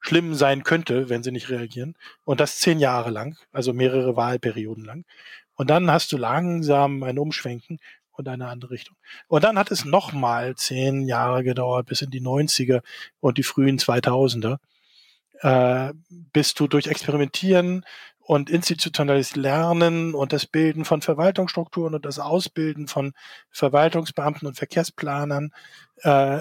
schlimm 0.02 0.36
sein 0.36 0.64
könnte, 0.64 1.10
wenn 1.10 1.24
sie 1.24 1.32
nicht 1.32 1.50
reagieren. 1.50 1.96
Und 2.26 2.40
das 2.40 2.60
zehn 2.60 2.80
Jahre 2.80 3.12
lang, 3.12 3.38
also 3.52 3.72
mehrere 3.72 4.16
Wahlperioden 4.16 4.84
lang. 4.84 5.06
Und 5.56 5.70
dann 5.70 5.92
hast 5.92 6.12
du 6.12 6.18
langsam 6.18 7.04
ein 7.04 7.20
Umschwenken 7.20 7.80
und 8.12 8.28
eine 8.28 8.48
andere 8.48 8.72
Richtung. 8.72 8.98
Und 9.28 9.44
dann 9.44 9.58
hat 9.58 9.72
es 9.72 9.86
nochmal 9.86 10.56
zehn 10.56 11.08
Jahre 11.08 11.44
gedauert, 11.44 11.86
bis 11.88 12.02
in 12.02 12.10
die 12.10 12.22
90er 12.22 12.82
und 13.20 13.38
die 13.38 13.44
frühen 13.44 13.78
2000er, 13.78 14.58
äh, 15.42 15.94
bis 16.10 16.54
du 16.56 16.68
durch 16.68 16.88
Experimentieren 16.88 17.86
und 18.20 18.50
institutionelles 18.50 19.36
Lernen 19.36 20.14
und 20.14 20.34
das 20.34 20.46
Bilden 20.46 20.86
von 20.86 21.02
Verwaltungsstrukturen 21.02 21.96
und 21.96 22.06
das 22.06 22.20
Ausbilden 22.20 22.88
von 22.88 23.14
Verwaltungsbeamten 23.50 24.48
und 24.48 24.56
Verkehrsplanern 24.56 25.52
äh, 26.04 26.40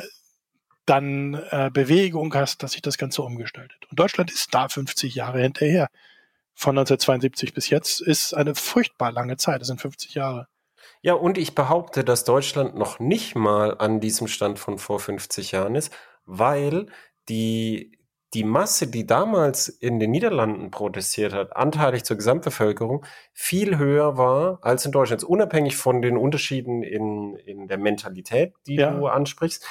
dann 0.86 1.34
äh, 1.50 1.70
Bewegung 1.72 2.34
hast, 2.34 2.62
dass 2.62 2.72
sich 2.72 2.82
das 2.82 2.98
Ganze 2.98 3.22
umgestaltet. 3.22 3.78
Und 3.90 3.98
Deutschland 3.98 4.30
ist 4.30 4.54
da 4.54 4.68
50 4.68 5.14
Jahre 5.14 5.40
hinterher. 5.40 5.88
Von 6.54 6.76
1972 6.76 7.54
bis 7.54 7.70
jetzt 7.70 8.00
ist 8.00 8.34
eine 8.34 8.54
furchtbar 8.54 9.12
lange 9.12 9.36
Zeit. 9.36 9.60
Das 9.60 9.68
sind 9.68 9.80
50 9.80 10.14
Jahre. 10.14 10.48
Ja, 11.02 11.14
und 11.14 11.38
ich 11.38 11.54
behaupte, 11.54 12.04
dass 12.04 12.24
Deutschland 12.24 12.74
noch 12.74 12.98
nicht 12.98 13.34
mal 13.34 13.76
an 13.78 14.00
diesem 14.00 14.28
Stand 14.28 14.58
von 14.58 14.78
vor 14.78 15.00
50 15.00 15.52
Jahren 15.52 15.74
ist, 15.74 15.92
weil 16.26 16.86
die, 17.28 17.98
die 18.34 18.44
Masse, 18.44 18.86
die 18.86 19.06
damals 19.06 19.68
in 19.68 19.98
den 19.98 20.10
Niederlanden 20.10 20.70
protestiert 20.70 21.32
hat, 21.32 21.56
anteilig 21.56 22.04
zur 22.04 22.16
Gesamtbevölkerung, 22.16 23.06
viel 23.32 23.78
höher 23.78 24.18
war 24.18 24.58
als 24.62 24.84
in 24.84 24.92
Deutschland. 24.92 25.24
Unabhängig 25.24 25.76
von 25.76 26.02
den 26.02 26.16
Unterschieden 26.16 26.82
in, 26.82 27.34
in 27.36 27.66
der 27.68 27.78
Mentalität, 27.78 28.52
die 28.66 28.76
ja. 28.76 28.90
du 28.90 29.06
ansprichst. 29.06 29.66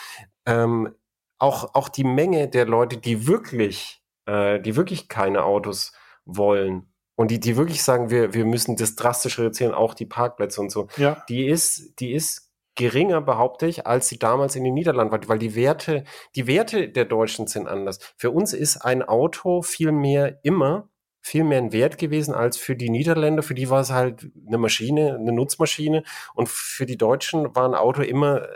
Ähm, 0.45 0.95
auch, 1.39 1.73
auch 1.73 1.89
die 1.89 2.03
Menge 2.03 2.47
der 2.47 2.65
Leute, 2.65 2.97
die 2.97 3.27
wirklich, 3.27 4.03
äh, 4.25 4.59
die 4.59 4.75
wirklich 4.75 5.07
keine 5.07 5.43
Autos 5.43 5.93
wollen 6.25 6.93
und 7.15 7.31
die, 7.31 7.39
die 7.39 7.57
wirklich 7.57 7.81
sagen, 7.83 8.09
wir, 8.09 8.33
wir 8.33 8.45
müssen 8.45 8.75
das 8.75 8.95
drastisch 8.95 9.39
reduzieren, 9.39 9.73
auch 9.73 9.93
die 9.93 10.05
Parkplätze 10.05 10.61
und 10.61 10.71
so, 10.71 10.87
ja. 10.97 11.23
die 11.29 11.47
ist, 11.47 11.99
die 11.99 12.13
ist 12.13 12.51
geringer, 12.75 13.21
behaupte 13.21 13.67
ich, 13.67 13.87
als 13.87 14.07
sie 14.07 14.19
damals 14.19 14.55
in 14.55 14.63
den 14.63 14.73
Niederlanden 14.73 15.11
war, 15.11 15.27
weil 15.27 15.39
die 15.39 15.55
Werte, 15.55 16.03
die 16.35 16.47
Werte 16.47 16.89
der 16.89 17.05
Deutschen 17.05 17.47
sind 17.47 17.67
anders. 17.67 17.99
Für 18.15 18.31
uns 18.31 18.53
ist 18.53 18.77
ein 18.77 19.01
Auto 19.01 19.61
viel 19.61 19.91
mehr 19.91 20.39
immer 20.43 20.89
viel 21.21 21.43
mehr 21.43 21.59
ein 21.59 21.73
Wert 21.73 21.97
gewesen 21.97 22.33
als 22.33 22.57
für 22.57 22.75
die 22.75 22.89
Niederländer. 22.89 23.43
Für 23.43 23.53
die 23.53 23.69
war 23.69 23.81
es 23.81 23.91
halt 23.91 24.31
eine 24.47 24.57
Maschine, 24.57 25.15
eine 25.15 25.33
Nutzmaschine. 25.33 26.03
Und 26.33 26.49
für 26.49 26.85
die 26.85 26.97
Deutschen 26.97 27.55
war 27.55 27.65
ein 27.65 27.75
Auto 27.75 28.01
immer 28.01 28.47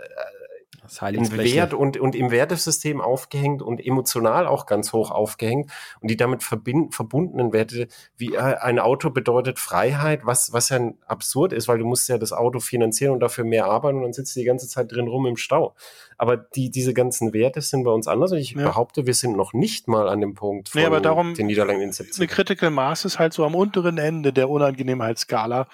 im 1.11 1.31
Wert 1.37 1.73
und, 1.73 1.97
und 1.97 2.15
im 2.15 2.31
Wertesystem 2.31 3.01
aufgehängt 3.01 3.61
und 3.61 3.85
emotional 3.85 4.47
auch 4.47 4.65
ganz 4.65 4.93
hoch 4.93 5.11
aufgehängt. 5.11 5.71
Und 6.01 6.11
die 6.11 6.17
damit 6.17 6.43
verbundenen 6.43 7.53
Werte, 7.53 7.87
wie 8.17 8.35
äh, 8.35 8.39
ein 8.39 8.79
Auto 8.79 9.09
bedeutet 9.09 9.59
Freiheit, 9.59 10.25
was, 10.25 10.53
was 10.53 10.69
ja 10.69 10.91
absurd 11.07 11.53
ist, 11.53 11.67
weil 11.67 11.77
du 11.77 11.85
musst 11.85 12.09
ja 12.09 12.17
das 12.17 12.33
Auto 12.33 12.59
finanzieren 12.59 13.13
und 13.13 13.19
dafür 13.19 13.43
mehr 13.43 13.65
arbeiten 13.65 13.97
und 13.97 14.03
dann 14.03 14.13
sitzt 14.13 14.35
du 14.35 14.41
die 14.41 14.45
ganze 14.45 14.67
Zeit 14.67 14.91
drin 14.91 15.07
rum 15.07 15.25
im 15.25 15.37
Stau. 15.37 15.75
Aber 16.17 16.37
die, 16.37 16.69
diese 16.69 16.93
ganzen 16.93 17.33
Werte 17.33 17.61
sind 17.61 17.83
bei 17.83 17.91
uns 17.91 18.07
anders 18.07 18.31
und 18.31 18.37
ich 18.37 18.51
ja. 18.51 18.63
behaupte, 18.63 19.05
wir 19.05 19.13
sind 19.13 19.37
noch 19.37 19.53
nicht 19.53 19.87
mal 19.87 20.09
an 20.09 20.21
dem 20.21 20.33
Punkt 20.33 20.69
von 20.69 20.81
nee, 20.81 20.87
aber 20.87 21.01
darum, 21.01 21.33
den 21.33 21.47
Niederlanden 21.47 21.83
in 21.83 21.91
70 21.91 22.19
Eine 22.19 22.27
Critical 22.27 22.69
Mass 22.69 23.05
ist 23.05 23.19
halt 23.19 23.33
so 23.33 23.45
am 23.45 23.55
unteren 23.55 23.97
Ende 23.97 24.33
der 24.33 24.49
Unangenehmheitsskala 24.49 25.67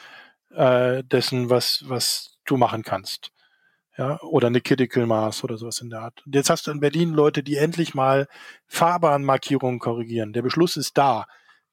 äh, 0.56 1.04
dessen, 1.04 1.50
was, 1.50 1.84
was 1.88 2.38
du 2.46 2.58
machen 2.58 2.84
kannst 2.84 3.32
ja, 4.00 4.18
oder 4.22 4.48
eine 4.48 4.62
Critical 4.62 5.06
Mass 5.06 5.44
oder 5.44 5.58
sowas 5.58 5.82
in 5.82 5.90
der 5.90 6.00
Art. 6.00 6.26
Und 6.26 6.34
jetzt 6.34 6.50
hast 6.50 6.66
du 6.66 6.72
in 6.72 6.80
Berlin 6.80 7.10
Leute, 7.12 7.44
die 7.44 7.58
endlich 7.58 7.94
mal 7.94 8.30
Fahrbahnmarkierungen 8.68 9.80
korrigieren. 9.80 10.32
Der 10.32 10.42
Beschluss 10.42 10.78
ist 10.78 10.98
da. 10.98 11.26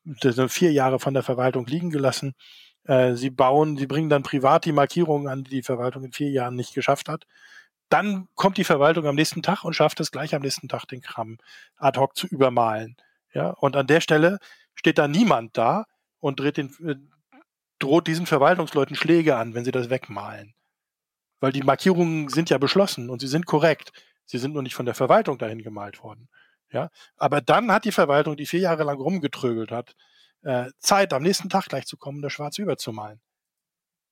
Das 0.05 0.35
sind 0.35 0.51
vier 0.51 0.73
Jahre 0.73 0.99
von 0.99 1.15
der 1.15 1.23
Verwaltung 1.23 1.67
liegen 1.67 1.91
gelassen. 1.91 2.35
Äh, 2.83 3.15
sie 3.15 3.31
bauen, 3.31 3.77
sie 3.77 3.87
bringen 3.87 4.09
dann 4.09 4.25
privat 4.25 4.65
die 4.65 4.73
Markierungen 4.73 5.29
an, 5.29 5.45
die 5.45 5.51
die 5.51 5.63
Verwaltung 5.63 6.03
in 6.03 6.11
vier 6.13 6.31
Jahren 6.31 6.57
nicht 6.57 6.75
geschafft 6.75 7.09
hat. 7.09 7.29
Dann 7.91 8.27
kommt 8.35 8.57
die 8.57 8.65
Verwaltung 8.65 9.07
am 9.07 9.15
nächsten 9.15 9.43
Tag 9.45 9.63
und 9.63 9.75
schafft 9.75 10.01
es 10.01 10.11
gleich 10.11 10.35
am 10.35 10.43
nächsten 10.43 10.69
Tag, 10.69 10.87
den 10.87 11.03
Kram 11.03 11.39
ad 11.77 12.01
hoc 12.01 12.17
zu 12.17 12.27
übermalen. 12.27 12.97
Ja, 13.35 13.51
und 13.51 13.77
an 13.77 13.87
der 13.87 14.01
Stelle 14.01 14.41
steht 14.75 14.99
da 14.99 15.07
niemand 15.07 15.57
da 15.57 15.85
und 16.19 16.41
dreht 16.41 16.57
den, 16.57 16.75
äh, 16.85 16.97
droht 17.79 18.09
diesen 18.09 18.27
Verwaltungsleuten 18.27 18.97
Schläge 18.97 19.37
an, 19.37 19.55
wenn 19.55 19.65
sie 19.65 19.71
das 19.71 19.91
wegmalen. 19.91 20.56
Weil 21.41 21.53
die 21.53 21.63
Markierungen 21.63 22.29
sind 22.29 22.51
ja 22.51 22.59
beschlossen 22.59 23.11
und 23.11 23.21
sie 23.21 23.29
sind 23.29 23.47
korrekt. 23.47 23.93
Sie 24.25 24.39
sind 24.39 24.53
nur 24.53 24.63
nicht 24.63 24.75
von 24.75 24.87
der 24.87 24.95
Verwaltung 24.95 25.39
dahin 25.39 25.63
gemalt 25.63 26.03
worden. 26.03 26.29
Ja, 26.73 26.91
aber 27.17 27.41
dann 27.41 27.71
hat 27.71 27.85
die 27.85 27.93
Verwaltung, 27.93 28.37
die 28.37 28.47
vier 28.47 28.61
Jahre 28.61 28.83
lang 28.83 28.99
rumgetrögelt 28.99 29.71
hat, 29.71 29.95
äh, 30.43 30.71
Zeit, 30.79 31.13
am 31.13 31.23
nächsten 31.23 31.49
Tag 31.49 31.67
gleich 31.67 31.87
zu 31.87 31.97
kommen, 31.97 32.23
das 32.23 32.33
schwarz 32.33 32.59
überzumalen. 32.59 33.21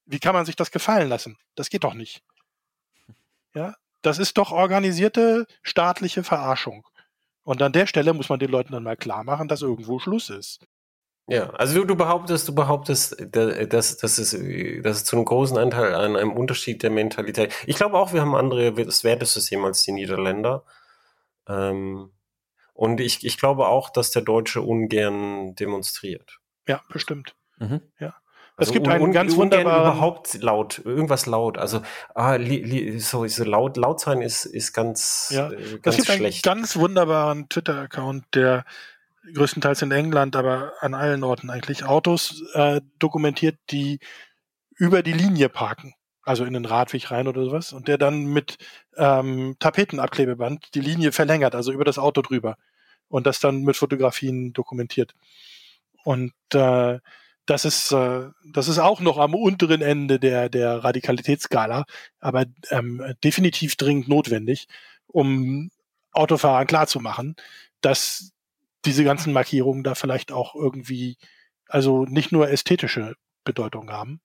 Wie 0.07 0.21
kann 0.21 0.35
man 0.35 0.47
sich 0.47 0.57
das 0.57 0.71
gefallen 0.71 1.09
lassen? 1.09 1.37
Das 1.55 1.71
geht 1.71 1.85
doch 1.85 1.95
nicht. 1.95 2.23
Ja, 3.55 3.75
das 4.03 4.19
ist 4.19 4.37
doch 4.39 4.53
organisierte 4.53 5.47
staatliche 5.63 6.25
Verarschung. 6.25 6.87
Und 7.43 7.63
an 7.63 7.73
der 7.73 7.87
Stelle 7.87 8.13
muss 8.13 8.29
man 8.29 8.39
den 8.39 8.51
Leuten 8.51 8.73
dann 8.73 8.83
mal 8.83 8.97
klar 8.97 9.25
machen, 9.25 9.49
dass 9.49 9.63
irgendwo 9.63 9.99
Schluss 9.99 10.31
ist. 10.31 10.67
Ja, 11.27 11.51
also 11.51 11.75
du, 11.75 11.85
du 11.85 11.97
behauptest, 11.97 12.49
du 12.49 12.55
behauptest, 12.55 13.17
dass, 13.31 13.97
dass, 13.97 14.19
es, 14.19 14.31
dass 14.83 14.97
es 14.97 15.05
zu 15.05 15.17
einem 15.17 15.25
großen 15.25 15.57
Anteil 15.59 15.95
an 15.95 16.17
einem 16.17 16.33
Unterschied 16.33 16.83
der 16.83 16.91
Mentalität. 16.91 17.53
Ich 17.67 17.77
glaube 17.77 17.99
auch, 17.99 18.13
wir 18.13 18.21
haben 18.21 18.35
ein 18.35 18.41
anderes 18.45 19.05
Wertesystem 19.05 19.65
als 19.65 19.83
die 19.83 19.93
Niederländer. 19.93 20.65
Ähm, 21.49 22.11
Und 22.75 23.01
ich, 23.01 23.25
ich 23.25 23.39
glaube 23.39 23.69
auch, 23.69 23.89
dass 23.89 24.11
der 24.11 24.23
Deutsche 24.23 24.61
ungern 24.61 25.55
demonstriert. 25.55 26.41
Ja, 26.67 26.83
bestimmt. 26.93 27.37
Mhm. 27.59 27.81
Ja. 28.01 28.15
Also 28.57 28.71
es 28.71 28.73
gibt 28.73 28.89
einen 28.89 29.13
ganz 29.13 29.37
wunderbaren 29.37 29.83
überhaupt 29.83 30.35
laut, 30.43 30.81
irgendwas 30.85 31.27
laut. 31.27 31.57
Also 31.57 31.83
ah, 32.15 32.35
li, 32.35 32.63
li, 32.63 32.99
so, 33.01 33.27
so 33.27 33.45
laut, 33.45 33.77
laut 33.77 34.01
sein 34.01 34.23
ist, 34.23 34.45
ist 34.45 34.73
ganz, 34.73 35.31
ja. 35.31 35.51
äh, 35.51 35.79
ganz 35.79 35.97
es 35.99 36.05
gibt 36.05 36.19
schlecht. 36.19 36.47
einen 36.47 36.57
ganz 36.57 36.77
wunderbaren 36.77 37.49
Twitter-Account, 37.49 38.25
der 38.35 38.65
größtenteils 39.33 39.83
in 39.83 39.91
England, 39.91 40.37
aber 40.37 40.73
an 40.81 40.95
allen 40.95 41.25
Orten 41.25 41.51
eigentlich 41.51 41.85
Autos 41.85 42.43
äh, 42.55 42.81
dokumentiert, 42.99 43.59
die 43.71 44.01
über 44.77 45.03
die 45.03 45.13
Linie 45.13 45.49
parken. 45.49 45.95
Also 46.23 46.45
in 46.45 46.55
den 46.55 46.65
Radweg 46.65 47.11
rein 47.11 47.29
oder 47.29 47.45
sowas. 47.45 47.73
Und 47.73 47.87
der 47.87 47.99
dann 47.99 48.25
mit 48.25 48.57
ähm, 48.97 49.57
Tapetenabklebeband 49.59 50.75
die 50.75 50.81
Linie 50.81 51.13
verlängert, 51.13 51.55
also 51.55 51.71
über 51.71 51.85
das 51.85 51.99
Auto 51.99 52.23
drüber. 52.23 52.57
Und 53.09 53.27
das 53.27 53.41
dann 53.41 53.63
mit 53.63 53.77
Fotografien 53.77 54.53
dokumentiert. 54.53 55.15
Und 56.05 56.33
äh, 56.55 56.99
das 57.47 57.65
ist, 57.65 57.93
äh, 57.93 58.31
das 58.53 58.69
ist 58.69 58.79
auch 58.79 59.01
noch 59.01 59.19
am 59.19 59.35
unteren 59.35 59.83
Ende 59.83 60.19
der, 60.19 60.49
der 60.49 60.83
Radikalitätsskala, 60.83 61.85
aber 62.21 62.47
ähm, 62.71 63.03
definitiv 63.23 63.77
dringend 63.77 64.09
notwendig, 64.09 64.67
um 65.07 65.71
Autofahrern 66.13 66.67
klarzumachen, 66.67 67.37
dass 67.81 68.34
diese 68.85 69.05
ganzen 69.05 69.33
Markierungen 69.33 69.85
da 69.85 69.95
vielleicht 69.95 70.33
auch 70.33 70.55
irgendwie, 70.55 71.17
also 71.69 72.05
nicht 72.05 72.33
nur 72.33 72.49
ästhetische 72.49 73.15
Bedeutung 73.45 73.91
haben. 73.91 74.21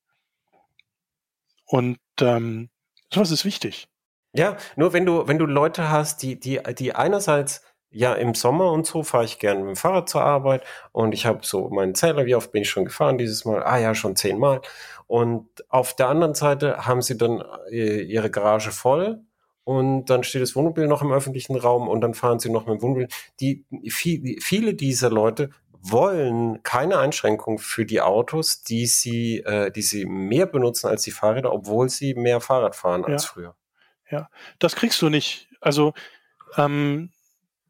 Und 1.65 1.99
ähm, 2.21 2.69
sowas 3.13 3.31
ist 3.31 3.45
wichtig. 3.45 3.87
Ja, 4.33 4.57
nur 4.75 4.93
wenn 4.93 5.05
du, 5.05 5.27
wenn 5.27 5.39
du 5.39 5.45
Leute 5.45 5.89
hast, 5.89 6.21
die, 6.21 6.39
die, 6.39 6.59
die 6.77 6.95
einerseits 6.95 7.63
ja, 7.91 8.13
im 8.13 8.35
Sommer 8.35 8.71
und 8.71 8.85
so 8.85 9.01
fahre 9.03 9.25
ich 9.25 9.39
gerne 9.39 9.61
mit 9.61 9.69
dem 9.69 9.75
Fahrrad 9.75 10.09
zur 10.09 10.21
Arbeit 10.21 10.63
und 10.91 11.13
ich 11.13 11.25
habe 11.25 11.39
so 11.41 11.69
meinen 11.69 11.95
Zähler, 11.95 12.25
wie 12.25 12.35
oft 12.35 12.51
bin 12.51 12.61
ich 12.61 12.69
schon 12.69 12.85
gefahren 12.85 13.17
dieses 13.17 13.45
Mal? 13.45 13.63
Ah 13.63 13.79
ja, 13.79 13.95
schon 13.95 14.15
zehnmal. 14.15 14.61
Und 15.07 15.47
auf 15.69 15.95
der 15.95 16.07
anderen 16.09 16.35
Seite 16.35 16.85
haben 16.85 17.01
sie 17.01 17.17
dann 17.17 17.43
äh, 17.71 18.01
ihre 18.01 18.29
Garage 18.29 18.71
voll 18.71 19.23
und 19.69 20.05
dann 20.05 20.23
steht 20.23 20.41
das 20.41 20.55
Wohnmobil 20.55 20.87
noch 20.87 21.03
im 21.03 21.11
öffentlichen 21.11 21.55
Raum 21.55 21.87
und 21.87 22.01
dann 22.01 22.15
fahren 22.15 22.39
sie 22.39 22.49
noch 22.49 22.65
mit 22.65 22.79
dem 22.79 22.81
Wohnmobil. 22.81 23.07
Die, 23.39 23.65
viel, 23.87 24.41
viele 24.41 24.73
dieser 24.73 25.11
Leute 25.11 25.51
wollen 25.79 26.63
keine 26.63 26.97
Einschränkung 26.97 27.59
für 27.59 27.85
die 27.85 28.01
Autos, 28.01 28.63
die 28.63 28.87
sie, 28.87 29.41
äh, 29.41 29.69
die 29.69 29.83
sie 29.83 30.07
mehr 30.07 30.47
benutzen 30.47 30.87
als 30.87 31.03
die 31.03 31.11
Fahrräder, 31.11 31.53
obwohl 31.53 31.87
sie 31.87 32.15
mehr 32.15 32.41
Fahrrad 32.41 32.75
fahren 32.75 33.05
als 33.05 33.25
ja. 33.25 33.29
früher. 33.29 33.55
Ja, 34.09 34.29
das 34.57 34.75
kriegst 34.75 34.99
du 35.03 35.09
nicht. 35.09 35.47
Also 35.61 35.93
ähm, 36.57 37.11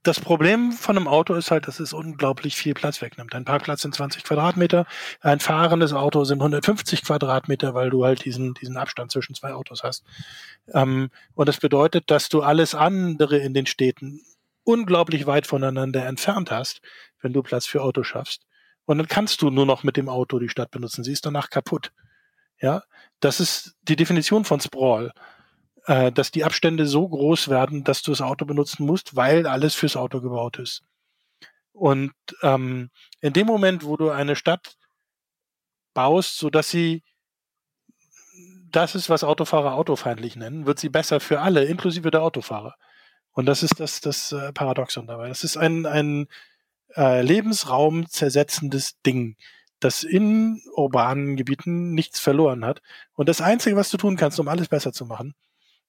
das 0.04 0.20
Problem 0.20 0.72
von 0.72 0.98
einem 0.98 1.08
Auto 1.08 1.34
ist 1.34 1.52
halt, 1.52 1.68
dass 1.68 1.80
es 1.80 1.92
unglaublich 1.92 2.56
viel 2.56 2.74
Platz 2.74 3.02
wegnimmt. 3.02 3.36
Ein 3.36 3.46
Parkplatz 3.46 3.82
sind 3.82 3.94
20 3.94 4.24
Quadratmeter, 4.24 4.86
ein 5.20 5.40
fahrendes 5.40 5.94
Auto 5.94 6.24
sind 6.24 6.40
150 6.40 7.04
Quadratmeter, 7.04 7.74
weil 7.74 7.90
du 7.90 8.06
halt 8.06 8.24
diesen, 8.24 8.54
diesen 8.54 8.78
Abstand 8.78 9.12
zwischen 9.12 9.36
zwei 9.36 9.54
Autos 9.54 9.84
hast. 9.84 10.06
Ähm, 10.74 11.10
und 11.36 11.50
das 11.50 11.58
bedeutet, 11.58 12.10
dass 12.10 12.30
du 12.30 12.42
alles 12.42 12.76
andere 12.76 13.38
in 13.38 13.54
den 13.54 13.66
Städten 13.66 14.22
unglaublich 14.64 15.26
weit 15.26 15.48
voneinander 15.48 16.06
entfernt 16.06 16.52
hast, 16.52 16.82
wenn 17.22 17.34
du 17.34 17.44
Platz 17.44 17.66
für 17.66 17.82
Auto 17.82 18.04
schaffst. 18.04 18.46
Und 18.86 19.00
dann 19.00 19.08
kannst 19.08 19.42
du 19.42 19.50
nur 19.50 19.66
noch 19.66 19.84
mit 19.84 19.98
dem 19.98 20.10
Auto 20.10 20.40
die 20.40 20.50
Stadt 20.50 20.72
benutzen. 20.72 21.04
Sie 21.04 21.12
ist 21.12 21.26
danach 21.26 21.50
kaputt. 21.50 21.92
Ja, 22.62 22.84
das 23.20 23.40
ist 23.40 23.76
die 23.84 23.96
Definition 23.96 24.46
von 24.46 24.60
Sprawl 24.60 25.12
äh, 25.90 26.12
dass 26.12 26.30
die 26.30 26.44
Abstände 26.44 26.86
so 26.86 27.10
groß 27.10 27.48
werden, 27.48 27.84
dass 27.84 28.04
du 28.04 28.12
das 28.12 28.22
Auto 28.22 28.46
benutzen 28.46 28.86
musst, 28.86 29.16
weil 29.16 29.48
alles 29.48 29.74
fürs 29.74 29.98
Auto 29.98 30.22
gebaut 30.22 30.60
ist. 30.60 30.84
Und 31.72 32.14
ähm, 32.44 32.92
in 33.22 33.34
dem 33.34 33.48
Moment, 33.48 33.84
wo 33.84 33.98
du 33.98 34.12
eine 34.12 34.36
Stadt 34.36 34.78
baust, 35.96 36.38
so 36.38 36.52
dass 36.52 36.70
sie 36.70 37.02
das 38.70 38.94
ist, 38.94 39.10
was 39.10 39.24
Autofahrer 39.24 39.74
autofeindlich 39.74 40.36
nennen, 40.36 40.68
wird 40.68 40.78
sie 40.78 40.90
besser 40.90 41.20
für 41.20 41.42
alle, 41.42 41.66
inklusive 41.66 42.12
der 42.12 42.22
Autofahrer. 42.22 42.76
Und 43.32 43.48
das 43.48 43.64
ist 43.64 43.80
das, 43.80 44.00
das 44.00 44.32
äh, 44.32 44.54
Paradoxon 44.54 45.08
dabei. 45.08 45.30
Das 45.30 45.44
ist 45.44 45.58
ein, 45.58 45.88
ein 45.88 46.28
äh, 46.96 47.24
Lebensraum 47.24 48.08
zersetzendes 48.08 49.02
Ding, 49.02 49.38
das 49.80 50.04
in 50.04 50.62
urbanen 50.76 51.36
Gebieten 51.36 51.96
nichts 51.96 52.20
verloren 52.20 52.64
hat. 52.64 52.84
Und 53.14 53.28
das 53.28 53.42
Einzige, 53.42 53.76
was 53.76 53.90
du 53.90 53.98
tun 53.98 54.18
kannst, 54.18 54.40
um 54.40 54.48
alles 54.48 54.68
besser 54.68 54.94
zu 54.94 55.08
machen, 55.08 55.34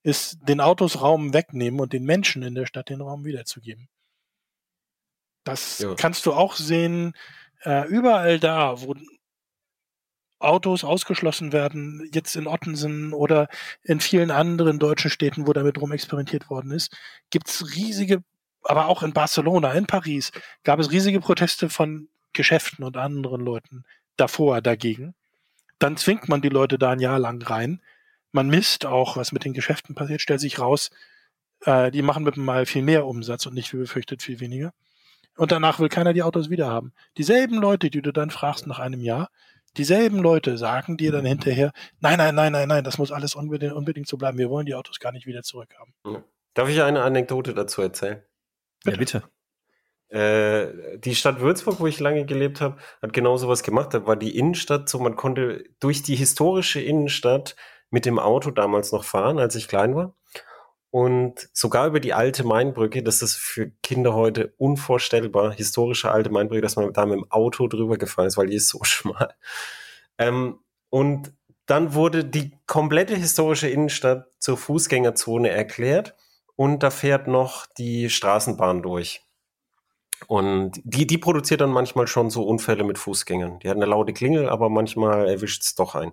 ist 0.03 0.39
den 0.41 0.61
Autos 0.61 1.01
Raum 1.01 1.33
wegnehmen 1.33 1.79
und 1.79 1.93
den 1.93 2.03
Menschen 2.03 2.43
in 2.43 2.55
der 2.55 2.65
Stadt 2.65 2.89
den 2.89 3.01
Raum 3.01 3.25
wiederzugeben. 3.25 3.89
Das 5.43 5.79
ja. 5.79 5.95
kannst 5.95 6.25
du 6.25 6.33
auch 6.33 6.55
sehen, 6.55 7.13
äh, 7.63 7.87
überall 7.87 8.39
da, 8.39 8.81
wo 8.81 8.95
Autos 10.39 10.83
ausgeschlossen 10.83 11.53
werden, 11.53 12.09
jetzt 12.13 12.35
in 12.35 12.47
Ottensen 12.47 13.13
oder 13.13 13.47
in 13.83 13.99
vielen 13.99 14.31
anderen 14.31 14.79
deutschen 14.79 15.11
Städten, 15.11 15.47
wo 15.47 15.53
damit 15.53 15.79
rum 15.79 15.91
experimentiert 15.91 16.49
worden 16.49 16.71
ist, 16.71 16.95
gibt's 17.29 17.75
riesige, 17.75 18.23
aber 18.63 18.87
auch 18.87 19.03
in 19.03 19.13
Barcelona, 19.13 19.73
in 19.73 19.85
Paris, 19.85 20.31
gab 20.63 20.79
es 20.79 20.91
riesige 20.91 21.19
Proteste 21.19 21.69
von 21.69 22.09
Geschäften 22.33 22.83
und 22.83 22.97
anderen 22.97 23.41
Leuten 23.41 23.83
davor 24.17 24.61
dagegen. 24.61 25.13
Dann 25.79 25.97
zwingt 25.97 26.29
man 26.29 26.41
die 26.41 26.49
Leute 26.49 26.77
da 26.77 26.91
ein 26.91 26.99
Jahr 26.99 27.19
lang 27.19 27.41
rein 27.41 27.81
man 28.31 28.47
misst 28.47 28.85
auch, 28.85 29.17
was 29.17 29.31
mit 29.31 29.45
den 29.45 29.53
Geschäften 29.53 29.95
passiert, 29.95 30.21
stellt 30.21 30.39
sich 30.39 30.59
raus, 30.59 30.89
äh, 31.65 31.91
die 31.91 32.01
machen 32.01 32.23
mit 32.23 32.37
mal 32.37 32.65
viel 32.65 32.81
mehr 32.81 33.05
Umsatz 33.05 33.45
und 33.45 33.53
nicht 33.53 33.73
wie 33.73 33.77
befürchtet 33.77 34.21
viel 34.21 34.39
weniger. 34.39 34.73
Und 35.37 35.51
danach 35.51 35.79
will 35.79 35.89
keiner 35.89 36.13
die 36.13 36.23
Autos 36.23 36.49
wieder 36.49 36.69
haben. 36.69 36.93
Dieselben 37.17 37.57
Leute, 37.57 37.89
die 37.89 38.01
du 38.01 38.11
dann 38.11 38.29
fragst 38.29 38.67
nach 38.67 38.79
einem 38.79 39.01
Jahr, 39.01 39.29
dieselben 39.77 40.19
Leute 40.19 40.57
sagen 40.57 40.97
dir 40.97 41.11
dann 41.11 41.25
hinterher, 41.25 41.71
nein, 41.99 42.17
nein, 42.17 42.35
nein, 42.35 42.51
nein, 42.51 42.67
nein, 42.67 42.83
das 42.83 42.97
muss 42.97 43.11
alles 43.11 43.35
unbedingt, 43.35 43.73
unbedingt 43.73 44.07
so 44.07 44.17
bleiben. 44.17 44.37
Wir 44.37 44.49
wollen 44.49 44.65
die 44.65 44.75
Autos 44.75 44.99
gar 44.99 45.11
nicht 45.11 45.25
wieder 45.25 45.41
zurückhaben. 45.43 45.93
Darf 46.53 46.67
ich 46.69 46.81
eine 46.81 47.01
Anekdote 47.01 47.53
dazu 47.53 47.81
erzählen? 47.81 48.21
Bitte. 48.83 48.91
Ja, 48.91 48.97
bitte. 48.97 49.23
Äh, 50.11 50.97
die 50.99 51.15
Stadt 51.15 51.39
Würzburg, 51.39 51.79
wo 51.79 51.87
ich 51.87 52.01
lange 52.01 52.25
gelebt 52.25 52.59
habe, 52.59 52.77
hat 53.01 53.13
genau 53.13 53.37
sowas 53.37 53.63
gemacht. 53.63 53.93
Da 53.93 54.05
war 54.05 54.17
die 54.17 54.37
Innenstadt 54.37 54.89
so, 54.89 54.99
man 54.99 55.15
konnte 55.15 55.63
durch 55.79 56.03
die 56.03 56.17
historische 56.17 56.81
Innenstadt 56.81 57.55
mit 57.91 58.05
dem 58.05 58.17
Auto 58.17 58.49
damals 58.51 58.91
noch 58.91 59.03
fahren, 59.03 59.37
als 59.37 59.55
ich 59.55 59.67
klein 59.67 59.95
war. 59.95 60.15
Und 60.89 61.49
sogar 61.53 61.87
über 61.87 62.01
die 62.01 62.13
alte 62.13 62.43
Mainbrücke, 62.43 63.01
das 63.01 63.21
ist 63.21 63.35
für 63.35 63.71
Kinder 63.81 64.13
heute 64.13 64.53
unvorstellbar, 64.57 65.53
historische 65.53 66.11
alte 66.11 66.29
Mainbrücke, 66.29 66.61
dass 66.61 66.75
man 66.75 66.91
da 66.91 67.05
mit 67.05 67.15
dem 67.15 67.31
Auto 67.31 67.67
drüber 67.67 67.97
gefahren 67.97 68.27
ist, 68.27 68.37
weil 68.37 68.47
die 68.47 68.55
ist 68.55 68.67
so 68.67 68.79
schmal. 68.83 69.33
Ähm, 70.17 70.59
und 70.89 71.33
dann 71.65 71.93
wurde 71.93 72.25
die 72.25 72.51
komplette 72.67 73.15
historische 73.15 73.69
Innenstadt 73.69 74.27
zur 74.39 74.57
Fußgängerzone 74.57 75.49
erklärt 75.49 76.15
und 76.57 76.83
da 76.83 76.89
fährt 76.89 77.27
noch 77.27 77.65
die 77.65 78.09
Straßenbahn 78.09 78.81
durch. 78.81 79.25
Und 80.27 80.81
die, 80.83 81.07
die 81.07 81.17
produziert 81.17 81.61
dann 81.61 81.71
manchmal 81.71 82.07
schon 82.07 82.29
so 82.29 82.43
Unfälle 82.43 82.83
mit 82.83 82.97
Fußgängern. 82.97 83.59
Die 83.59 83.69
hat 83.69 83.77
eine 83.77 83.85
laute 83.85 84.13
Klingel, 84.13 84.49
aber 84.49 84.69
manchmal 84.69 85.27
erwischt 85.27 85.63
es 85.63 85.75
doch 85.75 85.95
ein. 85.95 86.11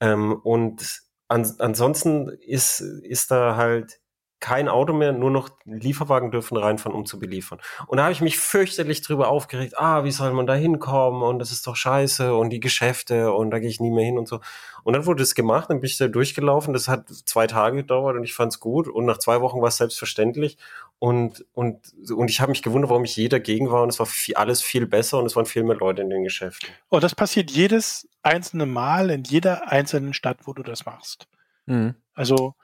Ähm, 0.00 0.34
und 0.42 1.02
an, 1.28 1.54
ansonsten 1.58 2.28
ist, 2.28 2.80
ist 2.80 3.30
da 3.30 3.56
halt 3.56 4.00
kein 4.40 4.68
Auto 4.68 4.92
mehr, 4.92 5.12
nur 5.12 5.30
noch 5.30 5.48
Lieferwagen 5.64 6.30
dürfen 6.30 6.56
reinfahren, 6.56 6.96
um 6.96 7.06
zu 7.06 7.18
beliefern. 7.18 7.58
Und 7.86 7.96
da 7.96 8.04
habe 8.04 8.12
ich 8.12 8.20
mich 8.20 8.38
fürchterlich 8.38 9.00
drüber 9.02 9.28
aufgeregt, 9.28 9.78
ah, 9.78 10.04
wie 10.04 10.10
soll 10.10 10.32
man 10.32 10.46
da 10.46 10.54
hinkommen 10.54 11.22
und 11.22 11.38
das 11.38 11.52
ist 11.52 11.66
doch 11.66 11.76
scheiße 11.76 12.34
und 12.34 12.50
die 12.50 12.60
Geschäfte 12.60 13.32
und 13.32 13.50
da 13.50 13.58
gehe 13.58 13.70
ich 13.70 13.80
nie 13.80 13.90
mehr 13.90 14.04
hin 14.04 14.18
und 14.18 14.28
so. 14.28 14.40
Und 14.84 14.92
dann 14.92 15.06
wurde 15.06 15.22
es 15.22 15.34
gemacht, 15.34 15.70
dann 15.70 15.80
bin 15.80 15.88
ich 15.88 15.96
da 15.96 16.06
durchgelaufen, 16.06 16.72
das 16.72 16.86
hat 16.86 17.08
zwei 17.08 17.46
Tage 17.46 17.76
gedauert 17.78 18.16
und 18.16 18.24
ich 18.24 18.34
fand 18.34 18.52
es 18.52 18.60
gut 18.60 18.88
und 18.88 19.06
nach 19.06 19.18
zwei 19.18 19.40
Wochen 19.40 19.60
war 19.60 19.68
es 19.68 19.78
selbstverständlich 19.78 20.58
und, 20.98 21.44
und, 21.52 21.80
und 22.10 22.30
ich 22.30 22.40
habe 22.40 22.50
mich 22.50 22.62
gewundert, 22.62 22.90
warum 22.90 23.04
ich 23.04 23.16
je 23.16 23.28
dagegen 23.28 23.70
war 23.70 23.82
und 23.82 23.88
es 23.88 23.98
war 23.98 24.06
viel, 24.06 24.34
alles 24.34 24.62
viel 24.62 24.86
besser 24.86 25.18
und 25.18 25.26
es 25.26 25.36
waren 25.36 25.46
viel 25.46 25.64
mehr 25.64 25.76
Leute 25.76 26.02
in 26.02 26.10
den 26.10 26.24
Geschäften. 26.24 26.68
Und 26.88 27.02
das 27.02 27.14
passiert 27.14 27.50
jedes 27.50 28.08
einzelne 28.22 28.66
Mal 28.66 29.10
in 29.10 29.24
jeder 29.24 29.70
einzelnen 29.70 30.14
Stadt, 30.14 30.38
wo 30.44 30.52
du 30.52 30.62
das 30.62 30.86
machst. 30.86 31.26
Mhm. 31.66 31.94
Also 32.14 32.54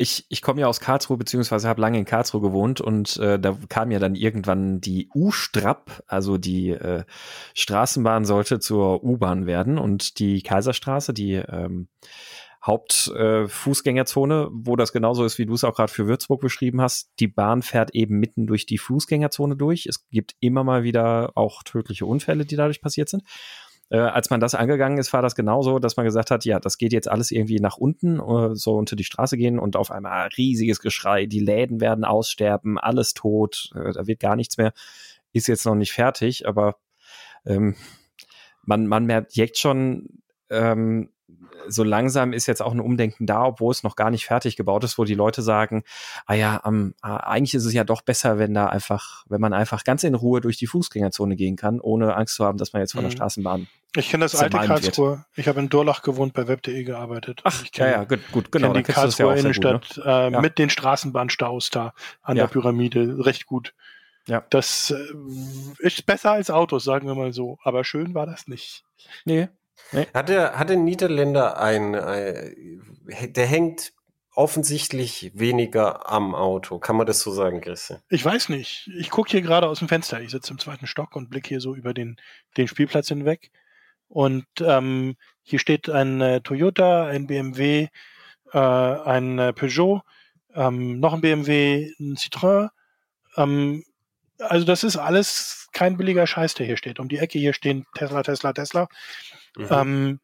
ich, 0.00 0.26
ich 0.28 0.42
komme 0.42 0.60
ja 0.60 0.68
aus 0.68 0.78
Karlsruhe, 0.78 1.16
beziehungsweise 1.16 1.68
habe 1.68 1.80
lange 1.80 1.98
in 1.98 2.04
Karlsruhe 2.04 2.40
gewohnt 2.40 2.80
und 2.80 3.16
äh, 3.16 3.38
da 3.38 3.58
kam 3.68 3.90
ja 3.90 3.98
dann 3.98 4.14
irgendwann 4.14 4.80
die 4.80 5.10
U-Strapp, 5.12 6.04
also 6.06 6.38
die 6.38 6.70
äh, 6.70 7.02
Straßenbahn 7.54 8.24
sollte 8.24 8.60
zur 8.60 9.02
U-Bahn 9.02 9.46
werden 9.46 9.76
und 9.76 10.20
die 10.20 10.42
Kaiserstraße, 10.42 11.12
die 11.12 11.34
ähm, 11.34 11.88
Hauptfußgängerzone, 12.64 14.42
äh, 14.44 14.48
wo 14.52 14.76
das 14.76 14.92
genauso 14.92 15.24
ist, 15.24 15.36
wie 15.38 15.46
du 15.46 15.54
es 15.54 15.64
auch 15.64 15.74
gerade 15.74 15.92
für 15.92 16.06
Würzburg 16.06 16.40
beschrieben 16.40 16.80
hast. 16.80 17.10
Die 17.18 17.28
Bahn 17.28 17.62
fährt 17.62 17.92
eben 17.92 18.20
mitten 18.20 18.46
durch 18.46 18.66
die 18.66 18.78
Fußgängerzone 18.78 19.56
durch. 19.56 19.86
Es 19.86 20.08
gibt 20.10 20.36
immer 20.38 20.62
mal 20.62 20.84
wieder 20.84 21.32
auch 21.34 21.64
tödliche 21.64 22.06
Unfälle, 22.06 22.44
die 22.44 22.56
dadurch 22.56 22.80
passiert 22.80 23.08
sind. 23.08 23.24
Äh, 23.90 23.98
als 23.98 24.30
man 24.30 24.40
das 24.40 24.54
angegangen 24.54 24.98
ist, 24.98 25.12
war 25.12 25.22
das 25.22 25.34
genauso, 25.34 25.78
dass 25.78 25.96
man 25.96 26.04
gesagt 26.04 26.30
hat, 26.30 26.44
ja, 26.44 26.60
das 26.60 26.78
geht 26.78 26.92
jetzt 26.92 27.08
alles 27.08 27.30
irgendwie 27.30 27.60
nach 27.60 27.76
unten, 27.78 28.20
äh, 28.20 28.54
so 28.54 28.76
unter 28.76 28.96
die 28.96 29.04
Straße 29.04 29.36
gehen 29.36 29.58
und 29.58 29.76
auf 29.76 29.90
einmal 29.90 30.28
riesiges 30.36 30.80
Geschrei, 30.80 31.26
die 31.26 31.40
Läden 31.40 31.80
werden 31.80 32.04
aussterben, 32.04 32.78
alles 32.78 33.14
tot, 33.14 33.70
äh, 33.74 33.92
da 33.92 34.06
wird 34.06 34.20
gar 34.20 34.36
nichts 34.36 34.58
mehr. 34.58 34.72
Ist 35.32 35.48
jetzt 35.48 35.66
noch 35.66 35.74
nicht 35.74 35.92
fertig, 35.92 36.46
aber 36.46 36.76
ähm, 37.46 37.76
man, 38.62 38.86
man 38.86 39.06
merkt 39.06 39.36
jetzt 39.36 39.58
schon, 39.58 40.22
ähm, 40.50 41.10
so 41.66 41.84
langsam 41.84 42.32
ist 42.32 42.46
jetzt 42.46 42.62
auch 42.62 42.72
ein 42.72 42.80
Umdenken 42.80 43.26
da, 43.26 43.44
obwohl 43.44 43.70
es 43.70 43.82
noch 43.82 43.96
gar 43.96 44.10
nicht 44.10 44.24
fertig 44.24 44.56
gebaut 44.56 44.84
ist, 44.84 44.98
wo 44.98 45.04
die 45.04 45.14
Leute 45.14 45.42
sagen, 45.42 45.84
ah 46.26 46.34
ja, 46.34 46.62
ähm, 46.64 46.94
eigentlich 47.02 47.54
ist 47.54 47.64
es 47.64 47.72
ja 47.72 47.84
doch 47.84 48.02
besser, 48.02 48.38
wenn 48.38 48.54
da 48.54 48.66
einfach, 48.66 49.24
wenn 49.28 49.40
man 49.40 49.52
einfach 49.52 49.84
ganz 49.84 50.04
in 50.04 50.14
Ruhe 50.14 50.40
durch 50.40 50.56
die 50.56 50.66
Fußgängerzone 50.66 51.36
gehen 51.36 51.56
kann, 51.56 51.80
ohne 51.80 52.16
Angst 52.16 52.36
zu 52.36 52.44
haben, 52.44 52.58
dass 52.58 52.72
man 52.72 52.80
jetzt 52.80 52.92
von 52.92 53.02
der 53.02 53.10
mhm. 53.10 53.16
Straßenbahn. 53.16 53.68
Ich 53.96 54.10
kenne 54.10 54.24
das 54.24 54.34
alte 54.34 54.58
Karlsruhe. 54.58 55.24
Ich 55.34 55.48
habe 55.48 55.60
in 55.60 55.68
Durlach 55.68 56.02
gewohnt, 56.02 56.34
bei 56.34 56.46
web.de 56.46 56.84
gearbeitet. 56.84 57.40
Ach, 57.44 57.62
ich 57.62 57.72
kenn, 57.72 57.86
ja, 57.86 57.92
ja, 57.92 58.04
gut, 58.04 58.20
gut 58.32 58.52
genau. 58.52 58.72
die 58.72 58.82
Karlsruher 58.82 59.34
ja 59.34 59.40
Innenstadt 59.40 59.94
gut, 59.94 60.04
ne? 60.04 60.12
äh, 60.12 60.32
ja. 60.32 60.40
mit 60.40 60.58
den 60.58 60.70
Straßenbahnstaus 60.70 61.70
da 61.70 61.94
an 62.22 62.36
ja. 62.36 62.44
der 62.44 62.52
Pyramide 62.52 63.24
recht 63.24 63.46
gut. 63.46 63.74
Ja. 64.26 64.44
Das 64.50 64.90
äh, 64.90 64.96
ist 65.78 66.04
besser 66.04 66.32
als 66.32 66.50
Autos, 66.50 66.84
sagen 66.84 67.08
wir 67.08 67.14
mal 67.14 67.32
so. 67.32 67.58
Aber 67.62 67.82
schön 67.82 68.14
war 68.14 68.26
das 68.26 68.46
nicht. 68.46 68.84
Nee, 69.24 69.48
Nee. 69.92 70.06
Hat, 70.12 70.28
der, 70.28 70.58
hat 70.58 70.68
der 70.68 70.76
Niederländer 70.76 71.60
ein, 71.60 71.94
ein, 71.94 72.82
der 73.32 73.46
hängt 73.46 73.92
offensichtlich 74.38 75.32
weniger 75.34 76.08
am 76.10 76.34
Auto. 76.34 76.78
Kann 76.78 76.96
man 76.96 77.06
das 77.06 77.20
so 77.20 77.32
sagen, 77.32 77.60
Christian? 77.60 78.00
Ich 78.08 78.24
weiß 78.24 78.50
nicht. 78.50 78.88
Ich 78.96 79.10
gucke 79.10 79.30
hier 79.30 79.42
gerade 79.42 79.66
aus 79.66 79.80
dem 79.80 79.88
Fenster. 79.88 80.20
Ich 80.20 80.30
sitze 80.30 80.52
im 80.52 80.60
zweiten 80.60 80.86
Stock 80.86 81.16
und 81.16 81.28
blicke 81.28 81.48
hier 81.48 81.60
so 81.60 81.74
über 81.74 81.92
den, 81.92 82.16
den 82.56 82.68
Spielplatz 82.68 83.08
hinweg. 83.08 83.50
Und 84.06 84.46
ähm, 84.60 85.16
hier 85.42 85.58
steht 85.58 85.90
ein 85.90 86.20
äh, 86.20 86.40
Toyota, 86.40 87.06
ein 87.06 87.26
BMW, 87.26 87.88
äh, 88.52 88.58
ein 88.58 89.38
äh, 89.38 89.52
Peugeot, 89.52 90.02
ähm, 90.54 91.00
noch 91.00 91.14
ein 91.14 91.20
BMW, 91.20 91.90
ein 91.98 92.16
Citroën. 92.16 92.68
Ähm, 93.36 93.84
also 94.38 94.64
das 94.64 94.84
ist 94.84 94.96
alles 94.96 95.68
kein 95.72 95.96
billiger 95.96 96.26
Scheiß, 96.26 96.54
der 96.54 96.66
hier 96.66 96.76
steht. 96.76 97.00
Um 97.00 97.08
die 97.08 97.18
Ecke 97.18 97.38
hier 97.38 97.52
stehen 97.52 97.86
Tesla, 97.94 98.22
Tesla, 98.22 98.52
Tesla. 98.52 98.88
Mhm. 99.58 99.66
Ähm, 99.70 100.20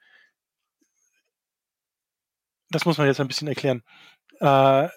das 2.71 2.85
muss 2.85 2.99
man 2.99 3.07
jetzt 3.07 3.21
ein 3.21 3.29
bisschen 3.29 3.49
erklären. 3.49 3.83
Äh, 4.41 4.89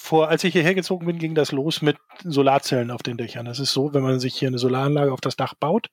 vor, 0.00 0.28
als 0.28 0.44
ich 0.44 0.52
hierher 0.52 0.74
gezogen 0.74 1.06
bin, 1.06 1.18
ging 1.18 1.34
das 1.34 1.50
los 1.50 1.82
mit 1.82 1.98
Solarzellen 2.22 2.92
auf 2.92 3.02
den 3.02 3.16
Dächern. 3.16 3.46
Das 3.46 3.58
ist 3.58 3.72
so, 3.72 3.92
wenn 3.94 4.02
man 4.02 4.20
sich 4.20 4.36
hier 4.36 4.46
eine 4.46 4.58
Solaranlage 4.58 5.12
auf 5.12 5.20
das 5.20 5.34
Dach 5.34 5.54
baut, 5.54 5.90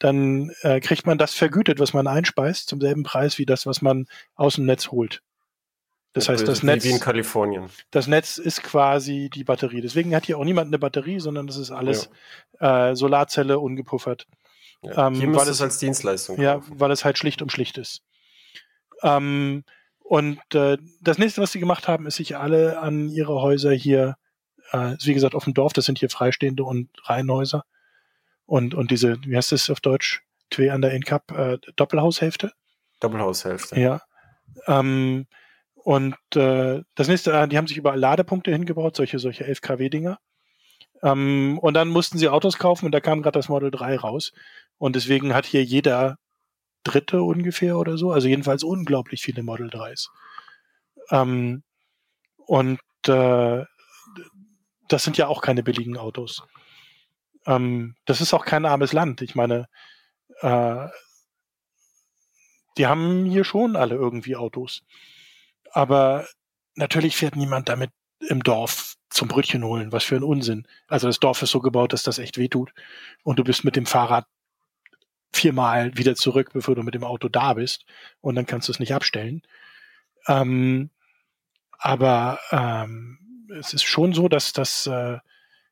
dann 0.00 0.50
äh, 0.62 0.80
kriegt 0.80 1.06
man 1.06 1.16
das 1.16 1.32
vergütet, 1.32 1.78
was 1.78 1.94
man 1.94 2.08
einspeist, 2.08 2.68
zum 2.68 2.80
selben 2.80 3.04
Preis 3.04 3.38
wie 3.38 3.46
das, 3.46 3.64
was 3.64 3.82
man 3.82 4.06
aus 4.34 4.56
dem 4.56 4.66
Netz 4.66 4.90
holt. 4.90 5.22
Das 6.12 6.28
heißt, 6.28 6.48
das 6.48 6.62
Netz. 6.62 6.84
Wie 6.84 6.90
in 6.90 6.98
Kalifornien. 6.98 7.68
Das 7.90 8.06
Netz 8.06 8.38
ist 8.38 8.62
quasi 8.62 9.30
die 9.32 9.44
Batterie. 9.44 9.82
Deswegen 9.82 10.14
hat 10.14 10.26
hier 10.26 10.38
auch 10.38 10.44
niemand 10.44 10.68
eine 10.68 10.78
Batterie, 10.78 11.20
sondern 11.20 11.46
das 11.46 11.58
ist 11.58 11.70
alles 11.70 12.10
ja. 12.58 12.90
äh, 12.90 12.96
Solarzelle 12.96 13.58
ungepuffert. 13.58 14.26
Ja, 14.82 15.06
ähm, 15.08 15.14
hier 15.14 15.28
müsste 15.28 15.50
es 15.50 15.60
als 15.62 15.78
Dienstleistung 15.78 16.40
Ja, 16.40 16.54
kaufen. 16.56 16.78
weil 16.80 16.90
es 16.90 17.04
halt 17.04 17.18
schlicht 17.18 17.42
um 17.42 17.48
schlicht 17.50 17.78
ist. 17.78 18.02
Ähm, 19.02 19.64
und 20.00 20.38
äh, 20.54 20.78
das 21.00 21.18
nächste, 21.18 21.42
was 21.42 21.52
sie 21.52 21.60
gemacht 21.60 21.88
haben, 21.88 22.06
ist 22.06 22.16
sich 22.16 22.36
alle 22.36 22.78
an 22.78 23.08
ihre 23.08 23.40
Häuser 23.42 23.72
hier, 23.72 24.16
äh, 24.70 24.94
wie 25.02 25.14
gesagt, 25.14 25.34
auf 25.34 25.44
dem 25.44 25.54
Dorf, 25.54 25.72
das 25.72 25.84
sind 25.86 25.98
hier 25.98 26.10
freistehende 26.10 26.62
und 26.64 26.88
Reihenhäuser. 27.04 27.64
Und, 28.44 28.74
und 28.74 28.90
diese, 28.92 29.16
wie 29.22 29.36
heißt 29.36 29.52
das 29.52 29.68
auf 29.70 29.80
Deutsch? 29.80 30.22
Twee 30.50 30.70
an 30.70 30.80
der 30.80 30.92
Incap, 30.92 31.32
äh, 31.32 31.58
Doppelhaushälfte? 31.74 32.52
Doppelhaushälfte. 33.00 33.80
Ja. 33.80 34.00
Ähm, 34.68 35.26
und 35.74 36.14
äh, 36.36 36.82
das 36.94 37.08
nächste, 37.08 37.32
äh, 37.32 37.48
die 37.48 37.58
haben 37.58 37.66
sich 37.66 37.76
überall 37.76 37.98
Ladepunkte 37.98 38.52
hingebaut, 38.52 38.94
solche, 38.96 39.18
solche 39.18 39.44
11 39.44 39.60
kW-Dinger. 39.60 40.18
Ähm, 41.02 41.58
und 41.60 41.74
dann 41.74 41.88
mussten 41.88 42.18
sie 42.18 42.28
Autos 42.28 42.58
kaufen 42.58 42.86
und 42.86 42.92
da 42.92 43.00
kam 43.00 43.22
gerade 43.22 43.38
das 43.38 43.48
Model 43.48 43.70
3 43.72 43.96
raus. 43.96 44.32
Und 44.78 44.96
deswegen 44.96 45.34
hat 45.34 45.46
hier 45.46 45.64
jeder 45.64 46.16
Dritte 46.84 47.22
ungefähr 47.22 47.78
oder 47.78 47.98
so, 47.98 48.12
also 48.12 48.28
jedenfalls 48.28 48.62
unglaublich 48.62 49.22
viele 49.22 49.42
Model 49.42 49.68
3s. 49.68 50.08
Ähm, 51.10 51.62
und 52.36 52.80
äh, 53.08 53.64
das 54.88 55.04
sind 55.04 55.16
ja 55.16 55.26
auch 55.26 55.42
keine 55.42 55.62
billigen 55.62 55.96
Autos. 55.96 56.42
Ähm, 57.46 57.96
das 58.04 58.20
ist 58.20 58.34
auch 58.34 58.44
kein 58.44 58.64
armes 58.64 58.92
Land. 58.92 59.22
Ich 59.22 59.34
meine, 59.34 59.68
äh, 60.40 60.88
die 62.76 62.86
haben 62.86 63.24
hier 63.24 63.44
schon 63.44 63.76
alle 63.76 63.94
irgendwie 63.94 64.36
Autos. 64.36 64.82
Aber 65.72 66.26
natürlich 66.74 67.16
fährt 67.16 67.36
niemand 67.36 67.68
damit 67.68 67.90
im 68.28 68.42
Dorf 68.42 68.94
zum 69.10 69.28
Brötchen 69.28 69.64
holen. 69.64 69.92
Was 69.92 70.04
für 70.04 70.16
ein 70.16 70.22
Unsinn. 70.22 70.66
Also 70.88 71.06
das 71.06 71.18
Dorf 71.18 71.42
ist 71.42 71.50
so 71.50 71.60
gebaut, 71.60 71.92
dass 71.92 72.02
das 72.02 72.18
echt 72.18 72.38
wehtut. 72.38 72.72
Und 73.22 73.38
du 73.38 73.44
bist 73.44 73.64
mit 73.64 73.76
dem 73.76 73.86
Fahrrad 73.86 74.26
viermal 75.32 75.96
wieder 75.96 76.14
zurück, 76.14 76.50
bevor 76.52 76.74
du 76.74 76.82
mit 76.82 76.94
dem 76.94 77.04
Auto 77.04 77.28
da 77.28 77.54
bist. 77.54 77.84
Und 78.20 78.34
dann 78.36 78.46
kannst 78.46 78.68
du 78.68 78.72
es 78.72 78.80
nicht 78.80 78.94
abstellen. 78.94 79.42
Ähm, 80.28 80.90
aber 81.78 82.38
ähm, 82.50 83.18
es 83.58 83.72
ist 83.72 83.84
schon 83.84 84.12
so, 84.12 84.28
dass, 84.28 84.52
dass 84.52 84.86
äh, 84.86 85.18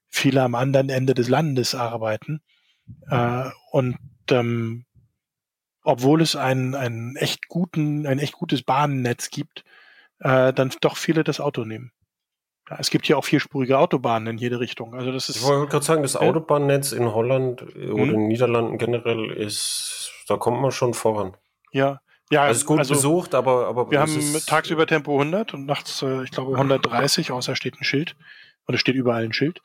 viele 0.09 0.42
am 0.42 0.55
anderen 0.55 0.90
Ende 0.90 1.14
des 1.14 1.28
Landes 1.28 1.74
arbeiten. 1.74 2.42
Äh, 3.09 3.50
und 3.70 3.98
ähm, 4.30 4.84
obwohl 5.82 6.22
es 6.22 6.36
einen, 6.36 6.74
einen 6.74 7.16
echt 7.16 7.48
guten, 7.48 8.07
ein 8.07 8.18
echt 8.18 8.34
gutes 8.34 8.62
Bahnnetz 8.62 9.30
gibt, 9.30 9.64
äh, 10.20 10.52
dann 10.52 10.72
doch 10.80 10.96
viele 10.96 11.24
das 11.24 11.40
Auto 11.40 11.64
nehmen. 11.64 11.92
Ja, 12.70 12.76
es 12.78 12.90
gibt 12.90 13.06
hier 13.06 13.18
auch 13.18 13.24
vierspurige 13.24 13.78
Autobahnen 13.78 14.28
in 14.28 14.38
jede 14.38 14.58
Richtung. 14.58 14.94
Also 14.94 15.12
das 15.12 15.28
ist. 15.28 15.36
Ich 15.36 15.42
wollte 15.42 15.70
gerade 15.70 15.84
sagen, 15.84 16.02
das 16.02 16.16
Autobahnnetz 16.16 16.92
in 16.92 17.12
Holland 17.12 17.62
oder 17.62 17.74
hm? 17.74 17.98
in 17.98 18.10
den 18.10 18.28
Niederlanden 18.28 18.78
generell 18.78 19.30
ist, 19.30 20.12
da 20.28 20.36
kommt 20.36 20.60
man 20.60 20.70
schon 20.70 20.94
voran. 20.94 21.36
Ja. 21.72 22.00
Ja, 22.30 22.42
also 22.42 22.52
es 22.52 22.58
ist 22.58 22.66
gut 22.66 22.78
also, 22.78 22.94
besucht, 22.94 23.34
aber, 23.34 23.66
aber 23.66 23.90
wir 23.90 24.00
haben 24.00 24.42
tagsüber 24.46 24.86
Tempo 24.86 25.12
100 25.12 25.52
und 25.52 25.66
nachts, 25.66 26.00
äh, 26.00 26.24
ich 26.24 26.30
glaube, 26.30 26.54
130, 26.54 27.30
außer 27.30 27.54
steht 27.54 27.78
ein 27.78 27.84
Schild. 27.84 28.16
Und 28.66 28.74
es 28.74 28.80
steht 28.80 28.94
überall 28.94 29.24
ein 29.24 29.34
Schild. 29.34 29.60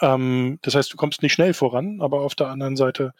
Ähm, 0.00 0.60
das 0.62 0.76
heißt, 0.76 0.92
du 0.92 0.96
kommst 0.96 1.22
nicht 1.22 1.32
schnell 1.32 1.52
voran, 1.52 2.00
aber 2.00 2.20
auf 2.20 2.36
der 2.36 2.46
anderen 2.46 2.76
Seite 2.76 3.12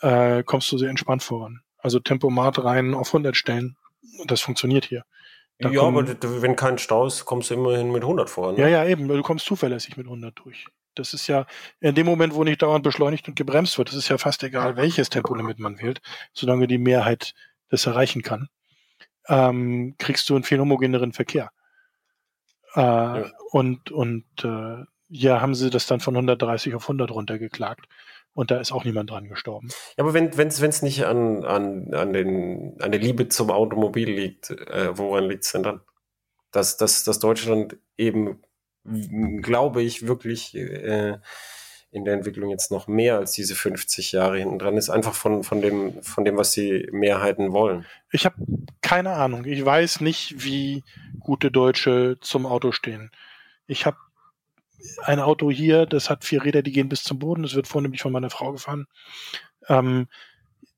äh, 0.00 0.42
kommst 0.42 0.72
du 0.72 0.78
sehr 0.78 0.88
entspannt 0.88 1.22
voran. 1.22 1.60
Also 1.78 2.00
Tempomat 2.00 2.64
rein 2.64 2.94
auf 2.94 3.08
100 3.08 3.36
stellen. 3.36 3.76
Das 4.26 4.40
funktioniert 4.40 4.86
hier. 4.86 5.04
Da 5.58 5.70
ja, 5.70 5.82
aber 5.82 6.06
wenn 6.42 6.54
kein 6.54 6.76
Stau 6.78 7.06
ist, 7.06 7.24
kommst 7.24 7.50
du 7.50 7.54
immerhin 7.54 7.90
mit 7.90 8.02
100 8.02 8.28
vor. 8.28 8.52
Ne? 8.52 8.60
Ja, 8.60 8.68
ja, 8.68 8.84
eben. 8.84 9.08
Du 9.08 9.22
kommst 9.22 9.46
zuverlässig 9.46 9.96
mit 9.96 10.06
100 10.06 10.38
durch. 10.38 10.66
Das 10.94 11.14
ist 11.14 11.26
ja 11.26 11.46
in 11.80 11.94
dem 11.94 12.06
Moment, 12.06 12.34
wo 12.34 12.44
nicht 12.44 12.62
dauernd 12.62 12.82
beschleunigt 12.82 13.28
und 13.28 13.36
gebremst 13.36 13.78
wird, 13.78 13.88
das 13.88 13.96
ist 13.96 14.08
ja 14.08 14.18
fast 14.18 14.42
egal, 14.42 14.76
welches 14.76 15.10
Tempolimit 15.10 15.58
man 15.58 15.78
wählt, 15.78 16.00
solange 16.32 16.66
die 16.66 16.78
Mehrheit 16.78 17.34
das 17.68 17.86
erreichen 17.86 18.22
kann, 18.22 18.48
ähm, 19.28 19.94
kriegst 19.98 20.28
du 20.28 20.34
einen 20.34 20.44
viel 20.44 20.58
homogeneren 20.58 21.12
Verkehr. 21.12 21.50
Äh, 22.74 22.80
ja. 22.80 23.30
Und, 23.50 23.90
und 23.90 24.24
äh, 24.42 24.84
ja, 25.08 25.40
haben 25.40 25.54
sie 25.54 25.70
das 25.70 25.86
dann 25.86 26.00
von 26.00 26.16
130 26.16 26.74
auf 26.74 26.84
100 26.84 27.10
runtergeklagt. 27.10 27.86
Und 28.36 28.50
da 28.50 28.60
ist 28.60 28.70
auch 28.70 28.84
niemand 28.84 29.10
dran 29.10 29.30
gestorben. 29.30 29.68
Ja, 29.96 30.04
aber 30.04 30.12
wenn 30.12 30.28
es 30.28 30.82
nicht 30.82 31.06
an, 31.06 31.42
an, 31.42 31.94
an, 31.94 32.12
den, 32.12 32.76
an 32.82 32.92
der 32.92 33.00
Liebe 33.00 33.28
zum 33.28 33.50
Automobil 33.50 34.10
liegt, 34.10 34.50
äh, 34.50 34.96
woran 34.96 35.24
liegt 35.24 35.44
es 35.44 35.52
denn 35.52 35.62
dann? 35.62 35.80
Dass, 36.52 36.76
dass, 36.76 37.02
dass 37.02 37.18
Deutschland 37.18 37.78
eben, 37.96 38.42
glaube 39.40 39.82
ich, 39.82 40.06
wirklich 40.06 40.54
äh, 40.54 41.16
in 41.90 42.04
der 42.04 42.12
Entwicklung 42.12 42.50
jetzt 42.50 42.70
noch 42.70 42.88
mehr 42.88 43.16
als 43.16 43.32
diese 43.32 43.54
50 43.54 44.12
Jahre 44.12 44.36
hinten 44.38 44.58
dran 44.58 44.76
ist, 44.76 44.90
einfach 44.90 45.14
von, 45.14 45.42
von, 45.42 45.62
dem, 45.62 46.02
von 46.02 46.26
dem, 46.26 46.36
was 46.36 46.50
die 46.50 46.90
Mehrheiten 46.92 47.54
wollen. 47.54 47.86
Ich 48.12 48.26
habe 48.26 48.36
keine 48.82 49.14
Ahnung. 49.14 49.46
Ich 49.46 49.64
weiß 49.64 50.02
nicht, 50.02 50.44
wie 50.44 50.84
gute 51.20 51.50
Deutsche 51.50 52.18
zum 52.20 52.44
Auto 52.44 52.70
stehen. 52.70 53.10
Ich 53.66 53.86
habe 53.86 53.96
ein 55.04 55.20
Auto 55.20 55.50
hier, 55.50 55.86
das 55.86 56.10
hat 56.10 56.24
vier 56.24 56.44
Räder, 56.44 56.62
die 56.62 56.72
gehen 56.72 56.88
bis 56.88 57.04
zum 57.04 57.18
Boden. 57.18 57.42
Das 57.42 57.54
wird 57.54 57.66
vornehmlich 57.66 58.02
von 58.02 58.12
meiner 58.12 58.30
Frau 58.30 58.52
gefahren. 58.52 58.86
Ähm, 59.68 60.08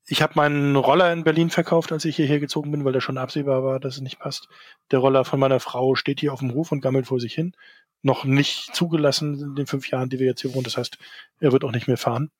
ich 0.07 0.23
habe 0.23 0.33
meinen 0.35 0.75
Roller 0.75 1.13
in 1.13 1.23
Berlin 1.23 1.51
verkauft, 1.51 1.91
als 1.91 2.03
ich 2.03 2.15
hierher 2.15 2.39
gezogen 2.39 2.71
bin, 2.71 2.83
weil 2.83 2.93
der 2.93 3.01
schon 3.01 3.19
absehbar 3.19 3.63
war, 3.63 3.79
dass 3.79 3.95
es 3.95 4.01
nicht 4.01 4.19
passt. 4.19 4.47
Der 4.89 4.99
Roller 4.99 5.23
von 5.23 5.39
meiner 5.39 5.59
Frau 5.59 5.93
steht 5.95 6.19
hier 6.19 6.33
auf 6.33 6.39
dem 6.39 6.53
Hof 6.53 6.71
und 6.71 6.81
gammelt 6.81 7.05
vor 7.07 7.19
sich 7.19 7.33
hin. 7.35 7.53
Noch 8.01 8.25
nicht 8.25 8.73
zugelassen 8.73 9.39
in 9.39 9.55
den 9.55 9.67
fünf 9.67 9.89
Jahren, 9.89 10.09
die 10.09 10.17
wir 10.17 10.25
jetzt 10.25 10.41
hier 10.41 10.53
wohnen. 10.55 10.63
Das 10.63 10.77
heißt, 10.77 10.97
er 11.39 11.51
wird 11.51 11.63
auch 11.63 11.71
nicht 11.71 11.87
mehr 11.87 11.97
fahren, 11.97 12.31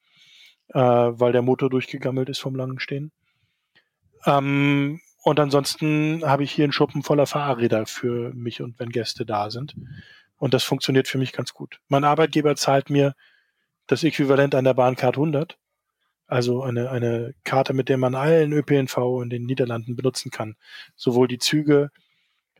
äh, 0.70 0.80
weil 0.80 1.32
der 1.32 1.44
Motor 1.44 1.70
durchgegammelt 1.70 2.30
ist 2.30 2.40
vom 2.40 2.56
langen 2.56 2.80
Stehen. 2.80 3.12
Ähm, 4.26 5.00
und 5.22 5.40
ansonsten 5.40 6.24
habe 6.26 6.44
ich 6.44 6.52
hier 6.52 6.64
einen 6.64 6.74
Schuppen 6.74 7.04
voller 7.04 7.28
Fahrräder 7.28 7.86
für 7.86 8.34
mich 8.34 8.62
und 8.62 8.80
wenn 8.80 8.90
Gäste 8.90 9.26
da 9.26 9.52
sind. 9.52 9.76
Und 10.40 10.54
das 10.54 10.64
funktioniert 10.64 11.08
für 11.08 11.20
mich 11.20 11.34
ganz 11.34 11.54
gut. 11.54 11.80
Mein 11.90 12.04
Arbeitgeber 12.04 12.56
zahlt 12.56 12.90
mir 12.90 13.14
das 13.88 14.04
Äquivalent 14.04 14.56
einer 14.56 14.74
Bahncard 14.74 15.18
100. 15.18 15.58
Also 16.26 16.64
eine, 16.64 16.90
eine 16.92 17.34
Karte, 17.44 17.74
mit 17.74 17.90
der 17.90 17.98
man 17.98 18.16
allen 18.16 18.54
ÖPNV 18.54 19.22
in 19.22 19.30
den 19.30 19.46
Niederlanden 19.46 19.96
benutzen 19.96 20.32
kann. 20.32 20.56
Sowohl 20.96 21.28
die 21.28 21.40
Züge 21.40 21.92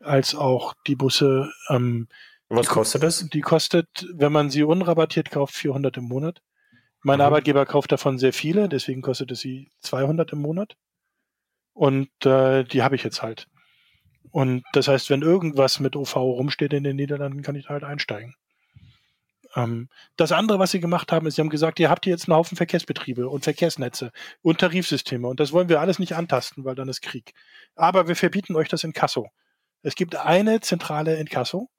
als 0.02 0.36
auch 0.36 0.74
die 0.88 0.96
Busse. 0.96 1.52
Ähm, 1.70 2.08
Was 2.50 2.68
kostet 2.68 3.04
das? 3.04 3.30
Die 3.30 3.42
kostet, 3.42 4.08
wenn 4.14 4.32
man 4.32 4.50
sie 4.50 4.64
unrabattiert 4.64 5.32
kauft, 5.32 5.56
400 5.56 5.98
im 5.98 6.06
Monat. 6.06 6.42
Mein 7.02 7.20
mhm. 7.20 7.26
Arbeitgeber 7.26 7.66
kauft 7.66 7.92
davon 7.92 8.18
sehr 8.18 8.34
viele, 8.34 8.68
deswegen 8.68 9.02
kostet 9.02 9.32
es 9.32 9.40
sie 9.40 9.70
200 9.82 10.34
im 10.34 10.42
Monat. 10.42 10.76
Und 11.74 12.10
äh, 12.26 12.64
die 12.66 12.84
habe 12.84 12.96
ich 12.96 13.04
jetzt 13.04 13.22
halt. 13.22 13.48
Und 14.32 14.64
das 14.74 14.88
heißt, 14.88 15.10
wenn 15.10 15.22
irgendwas 15.22 15.80
mit 15.80 15.96
OV 15.96 16.16
rumsteht 16.16 16.74
in 16.74 16.84
den 16.84 16.96
Niederlanden, 16.96 17.42
kann 17.42 17.56
ich 17.56 17.66
da 17.66 17.70
halt 17.72 17.84
einsteigen. 17.84 18.36
Ähm, 19.56 19.90
das 20.16 20.32
andere, 20.32 20.60
was 20.60 20.72
sie 20.72 20.80
gemacht 20.80 21.12
haben, 21.12 21.26
ist, 21.26 21.36
sie 21.36 21.42
haben 21.42 21.50
gesagt, 21.50 21.80
ihr 21.80 21.90
habt 21.90 22.06
hier 22.06 22.12
jetzt 22.12 22.30
einen 22.30 22.38
Haufen 22.38 22.56
Verkehrsbetriebe 22.56 23.28
und 23.28 23.44
Verkehrsnetze 23.44 24.12
und 24.42 24.60
Tarifsysteme 24.60 25.28
und 25.28 25.40
das 25.40 25.52
wollen 25.52 25.70
wir 25.70 25.82
alles 25.82 25.98
nicht 26.00 26.16
antasten, 26.16 26.66
weil 26.66 26.76
dann 26.76 26.90
ist 26.90 27.02
Krieg. 27.02 27.34
Aber 27.76 28.08
wir 28.08 28.16
verbieten 28.16 28.56
euch 28.56 28.70
das 28.70 28.84
in 28.84 28.94
Kasso. 28.94 29.28
Es 29.82 29.96
gibt 29.96 30.16
eine 30.16 30.60
zentrale 30.60 31.16
Inkasso 31.16 31.70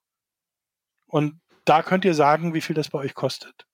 und 1.06 1.40
da 1.64 1.82
könnt 1.82 2.04
ihr 2.04 2.14
sagen, 2.14 2.54
wie 2.54 2.60
viel 2.60 2.74
das 2.74 2.90
bei 2.90 2.98
euch 2.98 3.14
kostet. 3.14 3.66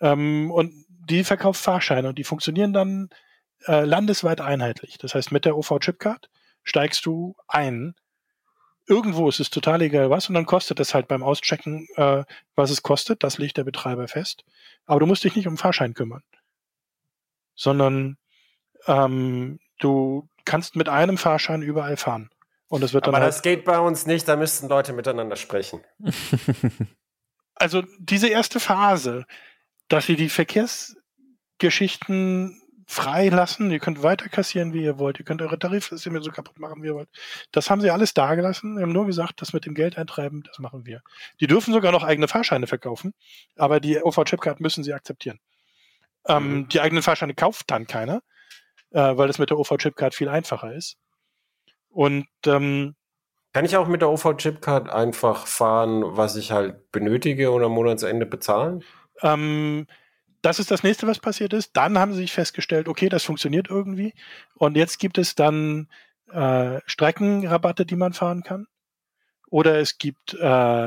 Ähm, 0.00 0.50
und 0.50 0.72
die 0.88 1.22
verkauft 1.22 1.60
Fahrscheine 1.60 2.08
und 2.08 2.18
die 2.18 2.24
funktionieren 2.24 2.72
dann 2.72 3.10
äh, 3.66 3.84
landesweit 3.84 4.40
einheitlich. 4.40 4.98
Das 4.98 5.14
heißt, 5.14 5.30
mit 5.30 5.44
der 5.44 5.56
OV-Chipcard 5.56 6.28
steigst 6.64 7.06
du 7.06 7.36
ein 7.46 7.94
irgendwo 8.86 9.28
ist 9.28 9.40
es 9.40 9.50
total 9.50 9.82
egal 9.82 10.08
was 10.10 10.28
und 10.28 10.34
dann 10.34 10.46
kostet 10.46 10.78
es 10.80 10.94
halt 10.94 11.06
beim 11.08 11.22
Auschecken, 11.22 11.86
äh, 11.96 12.24
was 12.54 12.70
es 12.70 12.82
kostet. 12.82 13.22
Das 13.22 13.38
legt 13.38 13.56
der 13.56 13.64
Betreiber 13.64 14.08
fest. 14.08 14.44
Aber 14.86 15.00
du 15.00 15.06
musst 15.06 15.24
dich 15.24 15.34
nicht 15.36 15.48
um 15.48 15.56
Fahrschein 15.56 15.94
kümmern, 15.94 16.22
sondern 17.54 18.18
ähm, 18.86 19.58
du 19.78 20.28
kannst 20.44 20.76
mit 20.76 20.90
einem 20.90 21.16
Fahrschein 21.18 21.62
überall 21.62 21.96
fahren. 21.96 22.30
Und 22.68 22.82
das 22.82 22.92
wird 22.92 23.06
dann 23.06 23.14
Aber 23.14 23.22
halt 23.22 23.32
das 23.32 23.40
geht 23.42 23.64
bei 23.64 23.78
uns 23.78 24.04
nicht, 24.06 24.28
da 24.28 24.36
müssten 24.36 24.68
Leute 24.68 24.92
miteinander 24.92 25.36
sprechen. 25.36 25.80
also 27.54 27.82
diese 27.98 28.28
erste 28.28 28.60
Phase, 28.60 29.24
dass 29.88 30.04
sie 30.06 30.16
die 30.16 30.28
Verkehrsgeschichten 30.28 32.60
freilassen. 32.94 33.70
Ihr 33.70 33.80
könnt 33.80 34.02
weiter 34.02 34.28
kassieren, 34.28 34.72
wie 34.72 34.82
ihr 34.82 34.98
wollt. 34.98 35.18
Ihr 35.18 35.24
könnt 35.24 35.42
eure 35.42 35.58
Tarifsysteme 35.58 36.22
so 36.22 36.30
kaputt 36.30 36.58
machen, 36.58 36.82
wie 36.82 36.86
ihr 36.86 36.94
wollt. 36.94 37.08
Das 37.52 37.68
haben 37.68 37.80
sie 37.80 37.90
alles 37.90 38.14
da 38.14 38.34
gelassen. 38.34 38.76
Wir 38.76 38.82
haben 38.82 38.92
nur 38.92 39.06
gesagt, 39.06 39.42
das 39.42 39.52
mit 39.52 39.66
dem 39.66 39.74
Geld 39.74 39.98
eintreiben, 39.98 40.42
das 40.46 40.58
machen 40.58 40.86
wir. 40.86 41.02
Die 41.40 41.46
dürfen 41.46 41.74
sogar 41.74 41.92
noch 41.92 42.04
eigene 42.04 42.28
Fahrscheine 42.28 42.66
verkaufen, 42.66 43.12
aber 43.56 43.80
die 43.80 44.00
OV-Chipcard 44.02 44.60
müssen 44.60 44.84
sie 44.84 44.94
akzeptieren. 44.94 45.40
Ähm, 46.26 46.52
mhm. 46.52 46.68
Die 46.68 46.80
eigenen 46.80 47.02
Fahrscheine 47.02 47.34
kauft 47.34 47.70
dann 47.70 47.86
keiner, 47.86 48.22
äh, 48.90 49.16
weil 49.16 49.26
das 49.26 49.38
mit 49.38 49.50
der 49.50 49.58
OV-Chipcard 49.58 50.14
viel 50.14 50.28
einfacher 50.28 50.72
ist. 50.72 50.96
Und 51.88 52.26
ähm, 52.46 52.94
kann 53.52 53.64
ich 53.64 53.76
auch 53.76 53.86
mit 53.86 54.02
der 54.02 54.10
OV-Chipcard 54.10 54.90
einfach 54.90 55.46
fahren, 55.46 56.02
was 56.04 56.34
ich 56.34 56.50
halt 56.50 56.90
benötige 56.90 57.52
und 57.52 57.62
am 57.62 57.72
Monatsende 57.72 58.26
bezahlen? 58.26 58.82
Ähm, 59.22 59.86
das 60.44 60.58
ist 60.58 60.70
das 60.70 60.82
nächste, 60.82 61.06
was 61.06 61.20
passiert 61.20 61.52
ist. 61.54 61.74
Dann 61.74 61.98
haben 61.98 62.12
sie 62.12 62.20
sich 62.20 62.32
festgestellt, 62.32 62.86
okay, 62.86 63.08
das 63.08 63.24
funktioniert 63.24 63.68
irgendwie. 63.70 64.12
Und 64.54 64.76
jetzt 64.76 64.98
gibt 64.98 65.16
es 65.16 65.34
dann 65.34 65.88
äh, 66.30 66.80
Streckenrabatte, 66.86 67.86
die 67.86 67.96
man 67.96 68.12
fahren 68.12 68.42
kann. 68.42 68.66
Oder 69.48 69.78
es 69.78 69.96
gibt 69.98 70.34
äh, 70.34 70.46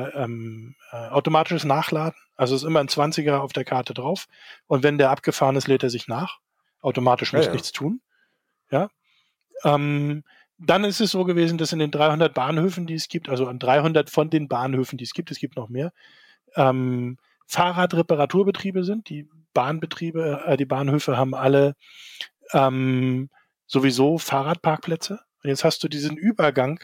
ähm, 0.10 0.76
äh, 0.92 0.96
automatisches 0.96 1.64
Nachladen. 1.64 2.20
Also 2.36 2.56
es 2.56 2.62
ist 2.62 2.68
immer 2.68 2.82
ein 2.82 2.88
20er 2.88 3.38
auf 3.38 3.52
der 3.52 3.66
Karte 3.66 3.96
drauf. 3.96 4.28
Und 4.68 4.84
wenn 4.84 5.00
der 5.00 5.10
abgefahren 5.10 5.56
ist, 5.56 5.68
lädt 5.68 5.84
er 5.84 5.90
sich 5.90 6.08
nach. 6.08 6.38
Automatisch 6.82 7.34
muss 7.34 7.46
ja, 7.46 7.48
ja. 7.48 7.54
nichts 7.54 7.72
tun. 7.72 8.02
Ja. 8.70 8.90
Ähm, 9.64 10.24
dann 10.60 10.84
ist 10.84 11.02
es 11.02 11.12
so 11.12 11.24
gewesen, 11.24 11.58
dass 11.58 11.74
in 11.74 11.80
den 11.80 11.92
300 11.92 12.34
Bahnhöfen, 12.34 12.86
die 12.86 12.96
es 12.96 13.08
gibt, 13.08 13.30
also 13.30 13.48
an 13.48 13.58
300 13.58 14.10
von 14.10 14.30
den 14.30 14.48
Bahnhöfen, 14.48 14.98
die 14.98 15.04
es 15.04 15.14
gibt, 15.14 15.32
es 15.32 15.40
gibt 15.40 15.56
noch 15.56 15.70
mehr, 15.70 15.94
ähm, 16.56 17.18
Fahrradreparaturbetriebe 17.48 18.84
sind. 18.84 19.10
Die 19.10 19.28
Bahnbetriebe, 19.54 20.44
äh, 20.46 20.58
die 20.58 20.66
Bahnhöfe 20.66 21.18
haben 21.18 21.34
alle 21.34 21.76
ähm, 22.54 23.30
sowieso 23.66 24.18
Fahrradparkplätze. 24.18 25.20
Und 25.44 25.50
jetzt 25.50 25.64
hast 25.64 25.84
du 25.84 25.88
diesen 25.88 26.18
Übergang 26.18 26.80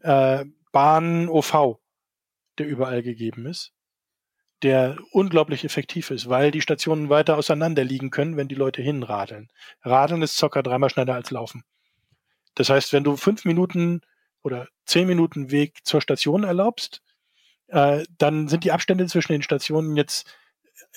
äh, 0.00 0.44
Bahn-OV, 0.72 1.78
der 2.58 2.66
überall 2.66 3.02
gegeben 3.02 3.46
ist, 3.46 3.72
der 4.62 4.96
unglaublich 5.12 5.64
effektiv 5.64 6.10
ist, 6.10 6.28
weil 6.28 6.50
die 6.50 6.60
Stationen 6.60 7.08
weiter 7.08 7.36
auseinander 7.36 7.84
liegen 7.84 8.10
können, 8.10 8.36
wenn 8.36 8.48
die 8.48 8.54
Leute 8.54 8.82
hinradeln. 8.82 9.48
Radeln 9.82 10.22
ist 10.22 10.36
Zocker 10.36 10.62
dreimal 10.62 10.90
schneller 10.90 11.14
als 11.14 11.30
Laufen. 11.30 11.62
Das 12.54 12.70
heißt, 12.70 12.92
wenn 12.92 13.04
du 13.04 13.16
fünf 13.16 13.44
Minuten 13.44 14.00
oder 14.42 14.68
zehn 14.84 15.06
Minuten 15.06 15.50
Weg 15.50 15.78
zur 15.84 16.00
Station 16.00 16.44
erlaubst, 16.44 17.02
äh, 17.68 18.04
dann 18.18 18.48
sind 18.48 18.64
die 18.64 18.72
Abstände 18.72 19.06
zwischen 19.06 19.32
den 19.32 19.42
Stationen 19.42 19.96
jetzt 19.96 20.26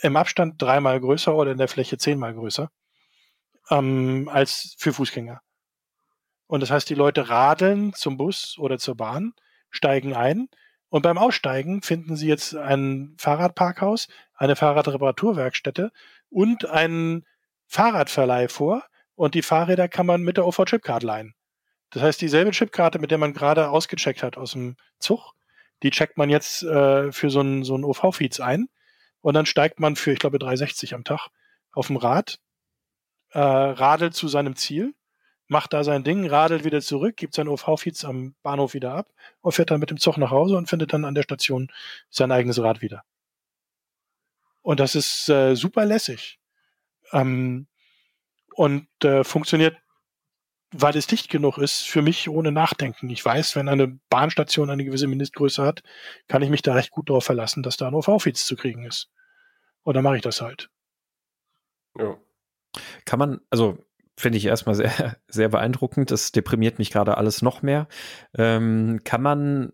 im 0.02 0.16
Abstand 0.16 0.62
dreimal 0.62 1.00
größer 1.00 1.36
oder 1.36 1.52
in 1.52 1.58
der 1.58 1.68
Fläche 1.68 1.98
zehnmal 1.98 2.34
größer 2.34 2.70
ähm, 3.70 4.30
als 4.32 4.76
für 4.78 4.94
Fußgänger. 4.94 5.42
Und 6.48 6.62
das 6.62 6.72
heißt, 6.72 6.90
die 6.90 6.96
Leute 6.96 7.30
radeln 7.30 7.94
zum 7.94 8.18
Bus 8.18 8.58
oder 8.58 8.78
zur 8.78 8.96
Bahn, 8.96 9.34
steigen 9.70 10.16
ein 10.16 10.50
und 10.90 11.04
beim 11.04 11.18
Aussteigen 11.18 11.82
finden 11.82 12.18
sie 12.18 12.28
jetzt 12.28 12.56
ein 12.56 13.16
Fahrradparkhaus, 13.18 14.08
eine 14.36 14.56
Fahrradreparaturwerkstätte 14.58 15.92
und 16.30 16.66
einen 16.66 17.26
Fahrradverleih 17.68 18.50
vor 18.50 18.84
und 19.16 19.36
die 19.36 19.42
Fahrräder 19.42 19.88
kann 19.88 20.06
man 20.06 20.24
mit 20.24 20.38
der 20.38 20.46
OV-Chipcard 20.46 21.04
leihen. 21.04 21.36
Das 21.92 22.04
heißt, 22.04 22.22
dieselbe 22.22 22.52
Chipkarte, 22.52 23.00
mit 23.00 23.12
der 23.12 23.18
man 23.18 23.34
gerade 23.34 23.70
ausgecheckt 23.70 24.24
hat 24.24 24.38
aus 24.38 24.52
dem 24.54 24.76
Zug, 25.00 25.34
die 25.84 25.92
checkt 25.92 26.18
man 26.18 26.30
jetzt 26.30 26.64
äh, 26.64 27.12
für 27.12 27.30
so 27.30 27.42
ein, 27.42 27.64
so 27.64 27.76
ein 27.76 27.84
OV-Feeds 27.84 28.40
ein 28.40 28.70
und 29.22 29.34
dann 29.34 29.46
steigt 29.46 29.80
man 29.80 29.96
für, 29.96 30.12
ich 30.12 30.20
glaube, 30.20 30.40
360 30.40 30.94
am 30.94 31.04
Tag 31.04 31.30
auf 31.72 31.88
dem 31.88 31.98
Rad, 31.98 32.40
äh, 33.32 33.40
radelt 33.40 34.14
zu 34.14 34.28
seinem 34.28 34.56
Ziel, 34.56 34.94
macht 35.48 35.74
da 35.74 35.84
sein 35.84 36.04
Ding, 36.04 36.28
radelt 36.28 36.64
wieder 36.64 36.82
zurück, 36.82 37.18
gibt 37.18 37.34
sein 37.34 37.48
OV-Feeds 37.48 38.06
am 38.06 38.36
Bahnhof 38.42 38.74
wieder 38.74 38.94
ab 38.94 39.12
und 39.42 39.52
fährt 39.52 39.72
dann 39.72 39.80
mit 39.80 39.90
dem 39.90 40.00
Zug 40.00 40.18
nach 40.18 40.32
Hause 40.32 40.56
und 40.56 40.70
findet 40.70 40.94
dann 40.94 41.06
an 41.06 41.16
der 41.16 41.24
Station 41.24 41.72
sein 42.10 42.32
eigenes 42.32 42.62
Rad 42.62 42.82
wieder. 42.82 43.04
Und 44.62 44.80
das 44.80 44.96
ist 44.96 45.28
äh, 45.30 45.56
super 45.56 45.86
lässig. 45.86 46.40
Ähm, 47.12 47.68
und 48.54 48.88
äh, 49.04 49.24
funktioniert 49.24 49.78
weil 50.74 50.96
es 50.96 51.08
dicht 51.08 51.30
genug 51.30 51.58
ist, 51.58 51.82
für 51.88 52.02
mich 52.02 52.30
ohne 52.30 52.52
Nachdenken. 52.52 53.10
Ich 53.10 53.24
weiß, 53.24 53.56
wenn 53.56 53.68
eine 53.68 54.00
Bahnstation 54.10 54.70
eine 54.70 54.86
gewisse 54.86 55.08
Mindestgröße 55.08 55.64
hat, 55.64 55.84
kann 56.28 56.42
ich 56.42 56.50
mich 56.50 56.62
da 56.62 56.74
recht 56.74 56.92
gut 56.92 57.10
darauf 57.10 57.26
verlassen, 57.26 57.64
dass 57.64 57.78
da 57.78 57.88
ein 57.88 57.94
OV-Feeds 57.94 58.46
zu 58.46 58.56
kriegen 58.56 58.86
ist. 58.86 59.10
Und 59.84 59.96
dann 59.96 60.04
mache 60.04 60.16
ich 60.18 60.22
das 60.22 60.42
halt. 60.42 60.70
Ja. 61.98 62.18
Kann 63.06 63.20
man, 63.20 63.42
also 63.50 63.78
finde 64.18 64.38
ich 64.38 64.46
erstmal 64.46 64.76
sehr, 64.76 65.18
sehr 65.28 65.50
beeindruckend. 65.50 66.12
Das 66.12 66.32
deprimiert 66.32 66.80
mich 66.80 66.92
gerade 66.92 67.18
alles 67.18 67.42
noch 67.42 67.62
mehr. 67.62 67.88
Ähm, 68.38 69.02
kann 69.04 69.22
man 69.22 69.74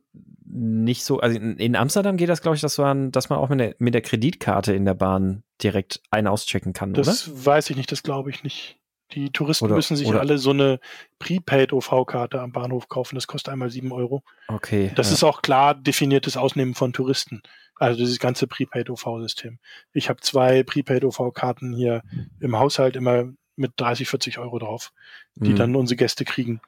nicht 0.50 1.04
so, 1.04 1.20
also 1.20 1.38
in, 1.38 1.58
in 1.58 1.76
Amsterdam 1.76 2.18
geht 2.18 2.30
das, 2.30 2.42
glaube 2.42 2.56
ich, 2.56 2.62
dass 2.62 2.78
man, 2.78 3.12
dass 3.12 3.30
man 3.30 3.38
auch 3.38 3.50
mit 3.50 3.60
der, 3.60 3.76
mit 3.80 3.94
der 3.94 4.02
Kreditkarte 4.02 4.74
in 4.74 4.86
der 4.86 4.94
Bahn 4.94 5.44
direkt 5.62 6.02
ein- 6.10 6.26
auschecken 6.26 6.74
kann, 6.74 6.94
das 6.94 7.08
oder? 7.08 7.12
Das 7.36 7.46
weiß 7.46 7.70
ich 7.70 7.76
nicht, 7.76 7.92
das 7.92 8.02
glaube 8.02 8.30
ich 8.30 8.44
nicht. 8.44 8.77
Die 9.14 9.30
Touristen 9.30 9.66
oder, 9.66 9.76
müssen 9.76 9.96
sich 9.96 10.14
alle 10.14 10.38
so 10.38 10.50
eine 10.50 10.80
Prepaid-OV-Karte 11.20 12.42
am 12.42 12.52
Bahnhof 12.52 12.90
kaufen. 12.90 13.16
Das 13.16 13.28
kostet 13.28 13.54
einmal 13.54 13.70
sieben 13.70 13.94
Euro. 13.94 14.24
Okay. 14.50 14.92
Das 14.96 15.08
ja. 15.08 15.14
ist 15.14 15.24
auch 15.24 15.42
klar 15.42 15.76
definiertes 15.76 16.36
Ausnehmen 16.36 16.76
von 16.76 16.92
Touristen. 16.92 17.42
Also 17.76 18.00
dieses 18.00 18.20
ganze 18.20 18.48
Prepaid-OV-System. 18.48 19.60
Ich 19.94 20.10
habe 20.10 20.20
zwei 20.22 20.64
Prepaid-OV-Karten 20.64 21.74
hier 21.74 22.02
im 22.40 22.58
Haushalt 22.58 22.96
immer 22.96 23.32
mit 23.56 23.74
30, 23.78 24.08
40 24.10 24.40
Euro 24.40 24.60
drauf, 24.60 24.92
die 25.36 25.52
mhm. 25.52 25.56
dann 25.56 25.76
unsere 25.76 25.98
Gäste 25.98 26.26
kriegen. 26.26 26.62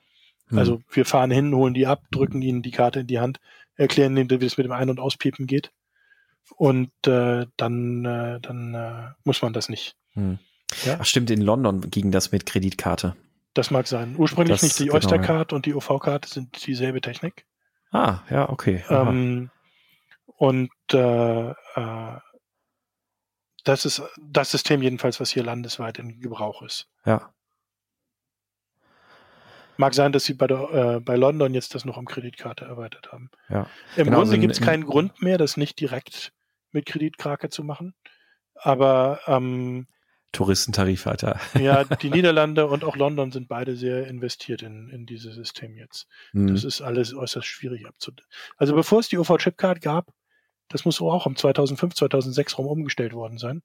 Mhm. 0.49 0.59
Also 0.59 0.81
wir 0.89 1.05
fahren 1.05 1.31
hin, 1.31 1.53
holen 1.55 1.73
die 1.73 1.87
ab, 1.87 2.03
drücken 2.11 2.41
ihnen 2.41 2.61
die 2.61 2.71
Karte 2.71 3.01
in 3.01 3.07
die 3.07 3.19
Hand, 3.19 3.39
erklären 3.75 4.15
ihnen, 4.17 4.29
wie 4.29 4.45
es 4.45 4.57
mit 4.57 4.65
dem 4.65 4.71
Ein- 4.71 4.89
und 4.89 4.99
Auspiepen 4.99 5.47
geht. 5.47 5.71
Und 6.55 6.91
äh, 7.05 7.45
dann, 7.57 8.05
äh, 8.05 8.39
dann 8.41 8.73
äh, 8.73 9.11
muss 9.23 9.41
man 9.41 9.53
das 9.53 9.69
nicht. 9.69 9.95
Mhm. 10.15 10.39
Ja? 10.83 10.97
Ach 10.99 11.05
stimmt, 11.05 11.29
in 11.29 11.41
London 11.41 11.89
ging 11.89 12.11
das 12.11 12.31
mit 12.31 12.45
Kreditkarte. 12.45 13.15
Das 13.53 13.71
mag 13.71 13.87
sein. 13.87 14.15
Ursprünglich 14.17 14.59
das, 14.59 14.63
nicht 14.63 14.79
die 14.79 14.91
Oyster-Card 14.91 15.49
genau, 15.49 15.55
und 15.57 15.65
die 15.65 15.73
OV-Card 15.73 16.25
sind 16.25 16.65
dieselbe 16.65 17.01
Technik. 17.01 17.45
Ah, 17.91 18.19
ja, 18.29 18.49
okay. 18.49 18.83
Ähm, 18.89 19.49
und 20.25 20.71
äh, 20.93 21.49
äh, 21.49 22.19
das 23.63 23.85
ist 23.85 24.01
das 24.21 24.51
System 24.51 24.81
jedenfalls, 24.81 25.19
was 25.19 25.31
hier 25.31 25.43
landesweit 25.43 25.97
in 25.99 26.21
Gebrauch 26.21 26.61
ist. 26.61 26.87
Ja. 27.05 27.33
Mag 29.77 29.93
sein, 29.93 30.11
dass 30.11 30.25
sie 30.25 30.33
bei, 30.33 30.47
der, 30.47 30.71
äh, 30.71 30.99
bei 30.99 31.15
London 31.15 31.53
jetzt 31.53 31.73
das 31.73 31.85
noch 31.85 31.97
um 31.97 32.05
Kreditkarte 32.05 32.65
erweitert 32.65 33.11
haben. 33.11 33.31
Ja. 33.49 33.67
Im 33.95 34.05
genau, 34.05 34.17
Grunde 34.17 34.31
also 34.31 34.41
gibt 34.41 34.53
es 34.53 34.61
keinen 34.61 34.85
Grund 34.85 35.21
mehr, 35.21 35.37
das 35.37 35.57
nicht 35.57 35.79
direkt 35.79 36.33
mit 36.71 36.85
Kreditkarte 36.85 37.49
zu 37.49 37.63
machen. 37.63 37.95
Aber 38.55 39.21
ähm, 39.25 39.87
Touristentarif 40.31 41.05
weiter. 41.05 41.39
Ja, 41.59 41.83
die 41.83 42.09
Niederlande 42.11 42.67
und 42.67 42.83
auch 42.83 42.95
London 42.95 43.31
sind 43.31 43.47
beide 43.47 43.75
sehr 43.75 44.07
investiert 44.07 44.61
in, 44.61 44.89
in 44.89 45.05
dieses 45.05 45.35
System 45.35 45.75
jetzt. 45.75 46.07
Mhm. 46.33 46.53
Das 46.53 46.63
ist 46.63 46.81
alles 46.81 47.13
äußerst 47.13 47.47
schwierig 47.47 47.87
abzudecken. 47.87 48.29
Also 48.57 48.75
bevor 48.75 48.99
es 48.99 49.09
die 49.09 49.17
OV-Chipcard 49.17 49.81
gab, 49.81 50.13
das 50.67 50.85
muss 50.85 51.01
auch 51.01 51.25
um 51.25 51.35
2005, 51.35 51.95
2006 51.95 52.57
rum 52.57 52.67
umgestellt 52.67 53.13
worden 53.13 53.37
sein, 53.37 53.63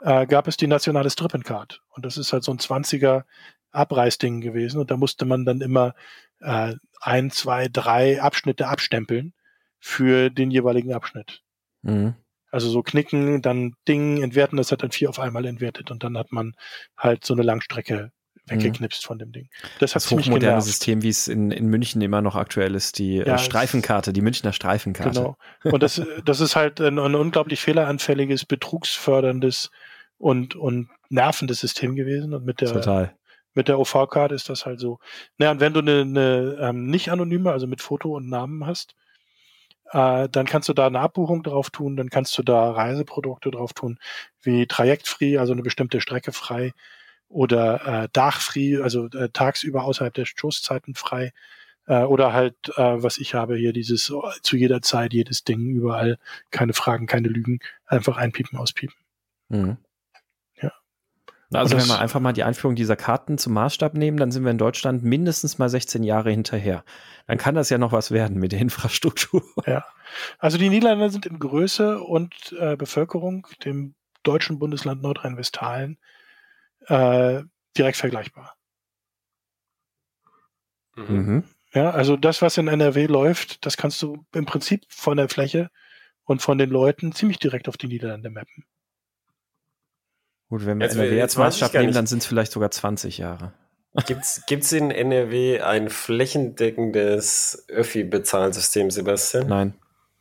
äh, 0.00 0.26
gab 0.26 0.48
es 0.48 0.56
die 0.56 0.66
nationale 0.66 1.10
Strippencard. 1.10 1.82
Und 1.90 2.04
das 2.04 2.16
ist 2.16 2.32
halt 2.32 2.42
so 2.42 2.52
ein 2.52 2.58
20er 2.58 3.24
Abreißding 3.70 4.40
gewesen. 4.40 4.80
Und 4.80 4.90
da 4.90 4.96
musste 4.96 5.24
man 5.24 5.44
dann 5.44 5.60
immer 5.60 5.94
äh, 6.40 6.74
ein, 7.00 7.30
zwei, 7.30 7.68
drei 7.68 8.20
Abschnitte 8.20 8.66
abstempeln 8.68 9.34
für 9.78 10.30
den 10.30 10.50
jeweiligen 10.50 10.92
Abschnitt. 10.92 11.42
Mhm. 11.82 12.14
Also 12.50 12.70
so 12.70 12.82
knicken, 12.82 13.42
dann 13.42 13.74
Ding 13.88 14.22
entwerten, 14.22 14.56
das 14.56 14.72
hat 14.72 14.82
dann 14.82 14.92
vier 14.92 15.10
auf 15.10 15.18
einmal 15.18 15.44
entwertet 15.46 15.90
und 15.90 16.04
dann 16.04 16.16
hat 16.16 16.32
man 16.32 16.54
halt 16.96 17.24
so 17.24 17.34
eine 17.34 17.42
Langstrecke 17.42 18.12
weggeknipst 18.46 19.04
mhm. 19.04 19.06
von 19.06 19.18
dem 19.18 19.32
Ding. 19.32 19.48
Das, 19.80 19.92
das 19.92 20.10
hochmoderne 20.10 20.62
System, 20.62 21.02
wie 21.02 21.08
es 21.08 21.28
in, 21.28 21.50
in 21.50 21.66
München 21.66 22.00
immer 22.00 22.22
noch 22.22 22.36
aktuell 22.36 22.74
ist, 22.74 22.98
die 22.98 23.18
äh, 23.18 23.26
ja, 23.26 23.38
Streifenkarte, 23.38 24.12
die 24.12 24.20
Münchner 24.20 24.52
Streifenkarte. 24.52 25.20
Genau. 25.20 25.36
Und 25.64 25.82
das, 25.82 26.00
das 26.24 26.40
ist 26.40 26.56
halt 26.56 26.80
ein, 26.80 26.98
ein 26.98 27.14
unglaublich 27.14 27.60
fehleranfälliges, 27.60 28.44
betrugsförderndes 28.44 29.70
und, 30.18 30.54
und 30.54 30.88
nervendes 31.08 31.60
System 31.60 31.96
gewesen. 31.96 32.34
Und 32.34 32.44
mit 32.44 32.60
der, 32.60 32.72
Total. 32.72 33.14
mit 33.54 33.68
der 33.68 33.78
OV-Card 33.78 34.32
ist 34.32 34.48
das 34.48 34.64
halt 34.64 34.80
so. 34.80 34.98
Naja, 35.38 35.52
und 35.52 35.60
wenn 35.60 35.74
du 35.74 35.80
eine, 35.80 36.02
eine 36.02 36.56
ähm, 36.60 36.86
nicht 36.86 37.10
anonyme, 37.10 37.50
also 37.50 37.66
mit 37.66 37.80
Foto 37.80 38.16
und 38.16 38.28
Namen 38.28 38.66
hast, 38.66 38.94
äh, 39.92 40.28
dann 40.28 40.46
kannst 40.46 40.68
du 40.68 40.72
da 40.72 40.86
eine 40.86 41.00
Abbuchung 41.00 41.42
drauf 41.42 41.70
tun, 41.70 41.96
dann 41.96 42.10
kannst 42.10 42.36
du 42.38 42.42
da 42.42 42.70
Reiseprodukte 42.72 43.50
drauf 43.50 43.72
tun, 43.72 43.98
wie 44.42 44.66
Trajektfree, 44.66 45.38
also 45.38 45.52
eine 45.52 45.62
bestimmte 45.62 46.00
Strecke 46.00 46.32
frei 46.32 46.72
oder 47.28 48.04
äh, 48.04 48.08
Dachfree, 48.12 48.78
also 48.78 49.06
äh, 49.06 49.30
tagsüber 49.32 49.84
außerhalb 49.84 50.14
der 50.14 50.24
Stoßzeiten 50.24 50.94
frei. 50.94 51.32
Äh, 51.86 52.02
oder 52.02 52.32
halt, 52.32 52.56
äh, 52.76 53.02
was 53.02 53.18
ich 53.18 53.34
habe 53.34 53.56
hier, 53.56 53.72
dieses 53.72 54.10
oh, 54.10 54.28
zu 54.42 54.56
jeder 54.56 54.82
Zeit, 54.82 55.12
jedes 55.12 55.44
Ding, 55.44 55.66
überall, 55.70 56.18
keine 56.50 56.72
Fragen, 56.72 57.06
keine 57.06 57.28
Lügen, 57.28 57.60
einfach 57.86 58.16
einpiepen, 58.16 58.58
auspiepen. 58.58 58.96
Mhm. 59.48 59.76
Also 61.52 61.76
wenn 61.76 61.86
wir 61.86 62.00
einfach 62.00 62.20
mal 62.20 62.32
die 62.32 62.42
Einführung 62.42 62.74
dieser 62.74 62.96
Karten 62.96 63.38
zum 63.38 63.52
Maßstab 63.52 63.94
nehmen, 63.94 64.16
dann 64.16 64.32
sind 64.32 64.44
wir 64.44 64.50
in 64.50 64.58
Deutschland 64.58 65.04
mindestens 65.04 65.58
mal 65.58 65.68
16 65.68 66.02
Jahre 66.02 66.30
hinterher. 66.30 66.84
Dann 67.26 67.38
kann 67.38 67.54
das 67.54 67.70
ja 67.70 67.78
noch 67.78 67.92
was 67.92 68.10
werden 68.10 68.38
mit 68.38 68.52
der 68.52 68.60
Infrastruktur. 68.60 69.42
Ja. 69.66 69.84
Also 70.38 70.58
die 70.58 70.68
Niederlande 70.68 71.10
sind 71.10 71.26
in 71.26 71.38
Größe 71.38 72.00
und 72.00 72.34
äh, 72.58 72.76
Bevölkerung 72.76 73.46
dem 73.64 73.94
deutschen 74.22 74.58
Bundesland 74.58 75.02
Nordrhein-Westfalen 75.02 75.98
äh, 76.86 77.42
direkt 77.76 77.96
vergleichbar. 77.96 78.56
Mhm. 80.96 81.44
Ja, 81.72 81.90
also 81.90 82.16
das, 82.16 82.42
was 82.42 82.56
in 82.56 82.68
NRW 82.68 83.06
läuft, 83.06 83.66
das 83.66 83.76
kannst 83.76 84.00
du 84.02 84.24
im 84.32 84.46
Prinzip 84.46 84.84
von 84.88 85.16
der 85.16 85.28
Fläche 85.28 85.70
und 86.24 86.42
von 86.42 86.58
den 86.58 86.70
Leuten 86.70 87.12
ziemlich 87.12 87.38
direkt 87.38 87.68
auf 87.68 87.76
die 87.76 87.86
Niederlande 87.86 88.30
mappen. 88.30 88.64
Gut, 90.48 90.64
wenn 90.64 90.78
wir 90.78 90.86
jetzt, 90.86 90.96
NRW 90.96 91.22
als 91.22 91.36
Maßstab 91.36 91.74
nehmen, 91.74 91.92
dann 91.92 92.06
sind 92.06 92.18
es 92.18 92.26
vielleicht 92.26 92.52
sogar 92.52 92.70
20 92.70 93.18
Jahre. 93.18 93.52
Gibt's, 94.06 94.42
gibt's 94.46 94.72
in 94.72 94.90
NRW 94.90 95.60
ein 95.60 95.88
flächendeckendes 95.88 97.64
Öffi-Bezahlsystem, 97.68 98.90
Sebastian? 98.90 99.48
Nein. 99.48 99.74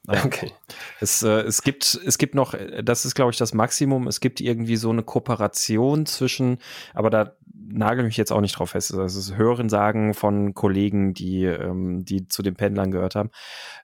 Okay. 0.07 0.52
Es, 0.99 1.23
äh, 1.23 1.41
es 1.41 1.61
gibt, 1.64 1.99
es 2.06 2.18
gibt 2.18 2.35
noch, 2.35 2.53
das 2.84 3.06
ist, 3.06 3.15
glaube 3.15 3.31
ich, 3.31 3.38
das 3.38 3.53
Maximum. 3.53 4.07
Es 4.07 4.19
gibt 4.19 4.39
irgendwie 4.39 4.76
so 4.76 4.91
eine 4.91 5.03
Kooperation 5.03 6.06
zwischen, 6.06 6.60
aber 6.93 7.10
da 7.10 7.35
nagel 7.53 8.06
mich 8.06 8.18
jetzt 8.18 8.31
auch 8.31 8.41
nicht 8.41 8.57
drauf 8.57 8.72
fest. 8.72 8.93
Das 8.93 9.15
ist 9.15 9.35
Hörensagen 9.35 10.14
von 10.14 10.53
Kollegen, 10.53 11.14
die, 11.14 11.45
ähm, 11.45 12.06
die 12.06 12.27
zu 12.27 12.43
den 12.43 12.56
Pendlern 12.56 12.91
gehört 12.91 13.15
haben. 13.15 13.31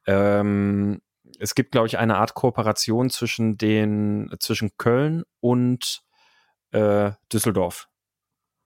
Ähm, 0.05 1.01
es 1.39 1.55
gibt, 1.55 1.71
glaube 1.71 1.87
ich, 1.87 1.97
eine 1.97 2.17
Art 2.17 2.35
Kooperation 2.35 3.09
zwischen 3.09 3.57
den, 3.57 4.29
zwischen 4.39 4.77
Köln 4.77 5.23
und 5.39 6.03
äh, 6.71 7.11
Düsseldorf. 7.31 7.87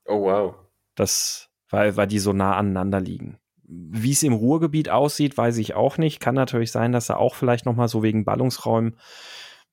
Oh 0.05 0.21
wow. 0.21 0.55
Das, 0.95 1.49
weil, 1.69 1.97
weil 1.97 2.07
die 2.07 2.19
so 2.19 2.33
nah 2.33 2.55
aneinander 2.55 2.99
liegen. 3.01 3.39
Wie 3.63 4.11
es 4.11 4.23
im 4.23 4.33
Ruhrgebiet 4.33 4.89
aussieht, 4.89 5.37
weiß 5.37 5.57
ich 5.57 5.73
auch 5.73 5.97
nicht. 5.97 6.19
Kann 6.19 6.35
natürlich 6.35 6.71
sein, 6.71 6.91
dass 6.91 7.07
da 7.07 7.15
auch 7.17 7.35
vielleicht 7.35 7.65
noch 7.65 7.75
mal 7.75 7.87
so 7.87 8.03
wegen 8.03 8.25
Ballungsräumen 8.25 8.97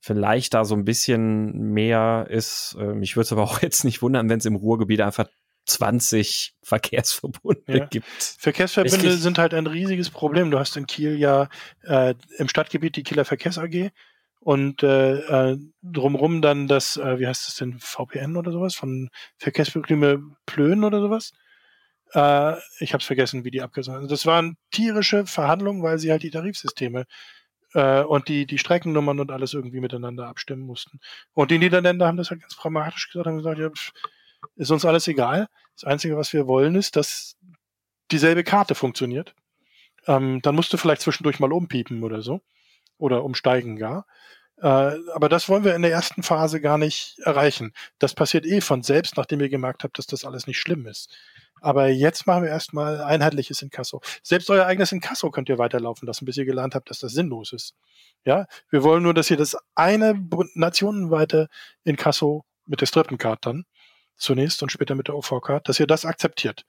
vielleicht 0.00 0.54
da 0.54 0.64
so 0.64 0.74
ein 0.74 0.84
bisschen 0.84 1.72
mehr 1.72 2.26
ist. 2.28 2.76
Ähm, 2.78 2.98
mich 2.98 3.16
würde 3.16 3.26
es 3.26 3.32
aber 3.32 3.42
auch 3.44 3.62
jetzt 3.62 3.84
nicht 3.84 4.02
wundern, 4.02 4.28
wenn 4.28 4.38
es 4.38 4.44
im 4.44 4.56
Ruhrgebiet 4.56 5.00
einfach 5.00 5.28
20 5.66 6.54
Verkehrsverbunde 6.62 7.62
ja. 7.68 7.84
gibt. 7.86 8.36
Verkehrsverbünde 8.38 9.16
sind 9.16 9.38
halt 9.38 9.54
ein 9.54 9.66
riesiges 9.66 10.10
Problem. 10.10 10.50
Du 10.50 10.58
hast 10.58 10.76
in 10.76 10.86
Kiel 10.86 11.16
ja 11.18 11.48
äh, 11.82 12.14
im 12.38 12.48
Stadtgebiet 12.48 12.96
die 12.96 13.04
Kieler 13.04 13.24
Verkehrs 13.24 13.58
AG 13.58 13.92
und 14.44 14.82
äh, 14.82 15.52
äh, 15.52 15.58
drumrum 15.82 16.42
dann 16.42 16.66
das, 16.66 16.96
äh, 16.96 17.18
wie 17.20 17.26
heißt 17.26 17.46
das 17.46 17.56
denn, 17.56 17.78
VPN 17.78 18.36
oder 18.36 18.50
sowas, 18.50 18.74
von 18.74 19.08
Verkehrsprobleme 19.38 20.20
Plön 20.46 20.82
oder 20.82 21.00
sowas. 21.00 21.32
Äh, 22.12 22.56
ich 22.80 22.92
habe 22.92 23.00
es 23.00 23.06
vergessen, 23.06 23.44
wie 23.44 23.52
die 23.52 23.62
abgesagt 23.62 24.00
sind. 24.00 24.10
Das 24.10 24.26
waren 24.26 24.56
tierische 24.72 25.26
Verhandlungen, 25.26 25.82
weil 25.84 25.98
sie 25.98 26.10
halt 26.10 26.24
die 26.24 26.30
Tarifsysteme 26.30 27.06
äh, 27.74 28.02
und 28.02 28.26
die, 28.26 28.44
die 28.46 28.58
Streckennummern 28.58 29.20
und 29.20 29.30
alles 29.30 29.54
irgendwie 29.54 29.80
miteinander 29.80 30.26
abstimmen 30.26 30.62
mussten. 30.62 30.98
Und 31.34 31.52
die 31.52 31.58
Niederländer 31.58 32.08
haben 32.08 32.16
das 32.16 32.30
halt 32.30 32.40
ganz 32.40 32.56
pragmatisch 32.56 33.10
gesagt, 33.10 33.26
haben 33.28 33.36
gesagt, 33.36 33.58
ja, 33.60 33.70
pff, 33.70 33.92
ist 34.56 34.72
uns 34.72 34.84
alles 34.84 35.06
egal. 35.06 35.48
Das 35.76 35.84
Einzige, 35.84 36.16
was 36.16 36.32
wir 36.32 36.48
wollen, 36.48 36.74
ist, 36.74 36.96
dass 36.96 37.36
dieselbe 38.10 38.42
Karte 38.42 38.74
funktioniert. 38.74 39.36
Ähm, 40.08 40.42
dann 40.42 40.56
musst 40.56 40.72
du 40.72 40.76
vielleicht 40.78 41.02
zwischendurch 41.02 41.38
mal 41.38 41.52
umpiepen 41.52 42.02
oder 42.02 42.22
so. 42.22 42.40
Oder 43.02 43.24
umsteigen 43.24 43.76
gar. 43.76 44.06
Äh, 44.58 44.66
aber 45.12 45.28
das 45.28 45.48
wollen 45.48 45.64
wir 45.64 45.74
in 45.74 45.82
der 45.82 45.90
ersten 45.90 46.22
Phase 46.22 46.60
gar 46.60 46.78
nicht 46.78 47.18
erreichen. 47.18 47.72
Das 47.98 48.14
passiert 48.14 48.46
eh 48.46 48.60
von 48.60 48.84
selbst, 48.84 49.16
nachdem 49.16 49.40
ihr 49.40 49.48
gemerkt 49.48 49.82
habt, 49.82 49.98
dass 49.98 50.06
das 50.06 50.24
alles 50.24 50.46
nicht 50.46 50.60
schlimm 50.60 50.86
ist. 50.86 51.12
Aber 51.60 51.88
jetzt 51.88 52.28
machen 52.28 52.44
wir 52.44 52.50
erstmal 52.50 53.00
einheitliches 53.00 53.60
Inkasso. 53.60 54.00
Selbst 54.22 54.50
euer 54.50 54.66
eigenes 54.66 54.92
Inkasso 54.92 55.30
könnt 55.30 55.48
ihr 55.48 55.58
weiterlaufen 55.58 56.06
lassen, 56.06 56.24
bis 56.24 56.36
ihr 56.36 56.44
gelernt 56.44 56.76
habt, 56.76 56.90
dass 56.90 57.00
das 57.00 57.12
sinnlos 57.12 57.52
ist. 57.52 57.74
Ja, 58.24 58.46
wir 58.70 58.84
wollen 58.84 59.02
nur, 59.02 59.14
dass 59.14 59.30
ihr 59.30 59.36
das 59.36 59.56
eine 59.74 60.14
nationenweite 60.54 61.48
Inkasso 61.82 62.44
mit 62.66 62.80
der 62.80 62.86
Strippencard 62.86 63.44
dann 63.44 63.64
zunächst 64.16 64.62
und 64.62 64.70
später 64.70 64.94
mit 64.94 65.08
der 65.08 65.16
OV-Card, 65.16 65.68
dass 65.68 65.80
ihr 65.80 65.88
das 65.88 66.04
akzeptiert. 66.04 66.64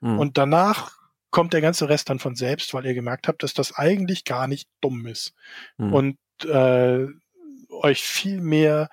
Hm. 0.00 0.20
Und 0.20 0.38
danach 0.38 0.97
kommt 1.30 1.52
der 1.52 1.60
ganze 1.60 1.88
Rest 1.88 2.10
dann 2.10 2.18
von 2.18 2.34
selbst, 2.34 2.74
weil 2.74 2.86
ihr 2.86 2.94
gemerkt 2.94 3.28
habt, 3.28 3.42
dass 3.42 3.54
das 3.54 3.74
eigentlich 3.74 4.24
gar 4.24 4.48
nicht 4.48 4.68
dumm 4.80 5.06
ist. 5.06 5.34
Hm. 5.76 5.92
Und 5.92 6.18
äh, 6.44 7.06
euch 7.70 8.02
viel 8.02 8.40
mehr 8.40 8.88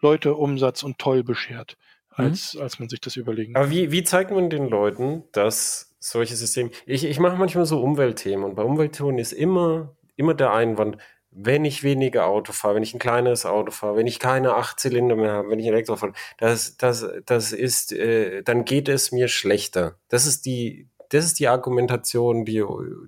Leute, 0.00 0.34
Umsatz 0.34 0.82
und 0.82 0.98
Toll 0.98 1.22
beschert. 1.22 1.76
Mhm. 2.16 2.24
als, 2.24 2.54
mhm. 2.54 2.62
als 2.62 2.78
man 2.78 2.88
sich 2.88 3.00
das 3.00 3.16
überlegen 3.16 3.54
kann. 3.54 3.62
Aber 3.62 3.70
wie, 3.70 3.92
wie 3.92 4.04
zeigt 4.04 4.30
man 4.30 4.50
den 4.50 4.68
Leuten, 4.68 5.24
dass 5.32 5.94
solche 5.98 6.34
Systeme. 6.34 6.70
Ich, 6.86 7.04
ich 7.04 7.18
mache 7.18 7.36
manchmal 7.36 7.66
so 7.66 7.82
Umweltthemen 7.82 8.44
und 8.44 8.54
bei 8.54 8.62
Umweltthemen 8.62 9.18
ist 9.18 9.32
immer, 9.32 9.94
immer 10.16 10.34
der 10.34 10.52
Einwand, 10.52 10.96
wenn 11.30 11.64
ich 11.64 11.84
weniger 11.84 12.26
Auto 12.26 12.52
fahre, 12.52 12.76
wenn 12.76 12.82
ich 12.82 12.94
ein 12.94 12.98
kleines 12.98 13.46
Auto 13.46 13.70
fahre, 13.70 13.96
wenn 13.96 14.06
ich 14.06 14.18
keine 14.18 14.54
acht 14.54 14.80
Zylinder 14.80 15.14
mehr 15.14 15.32
habe, 15.32 15.50
wenn 15.50 15.60
ich 15.60 15.66
ein 15.66 15.74
Elektro 15.74 15.96
fahre, 15.96 16.14
das, 16.38 16.76
das, 16.76 17.06
das 17.26 17.52
ist, 17.52 17.92
äh, 17.92 18.42
dann 18.42 18.64
geht 18.64 18.88
es 18.88 19.12
mir 19.12 19.28
schlechter. 19.28 19.96
Das 20.08 20.26
ist 20.26 20.46
die, 20.46 20.88
das 21.10 21.24
ist 21.24 21.38
die 21.38 21.48
Argumentation, 21.48 22.44
die, 22.44 22.64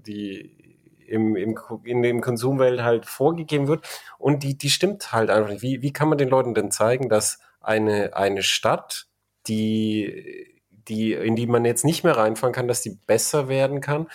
die 0.06 0.62
im, 1.06 1.36
im, 1.36 1.58
in 1.84 2.02
dem 2.02 2.20
Konsumwelt 2.20 2.82
halt 2.82 3.06
vorgegeben 3.06 3.68
wird. 3.68 3.86
Und 4.18 4.42
die, 4.42 4.56
die 4.56 4.70
stimmt 4.70 5.12
halt 5.12 5.30
einfach 5.30 5.50
nicht. 5.50 5.62
Wie, 5.62 5.82
wie 5.82 5.92
kann 5.92 6.08
man 6.08 6.18
den 6.18 6.28
Leuten 6.28 6.54
denn 6.54 6.70
zeigen, 6.70 7.08
dass 7.08 7.38
eine, 7.60 8.16
eine 8.16 8.42
Stadt, 8.42 9.06
die, 9.46 10.52
die, 10.88 11.12
in 11.12 11.36
die 11.36 11.46
man 11.46 11.64
jetzt 11.64 11.84
nicht 11.84 12.04
mehr 12.04 12.16
reinfahren 12.16 12.54
kann, 12.54 12.68
dass 12.68 12.82
die 12.82 12.98
besser 13.06 13.48
werden 13.48 13.80
kann. 13.80 14.08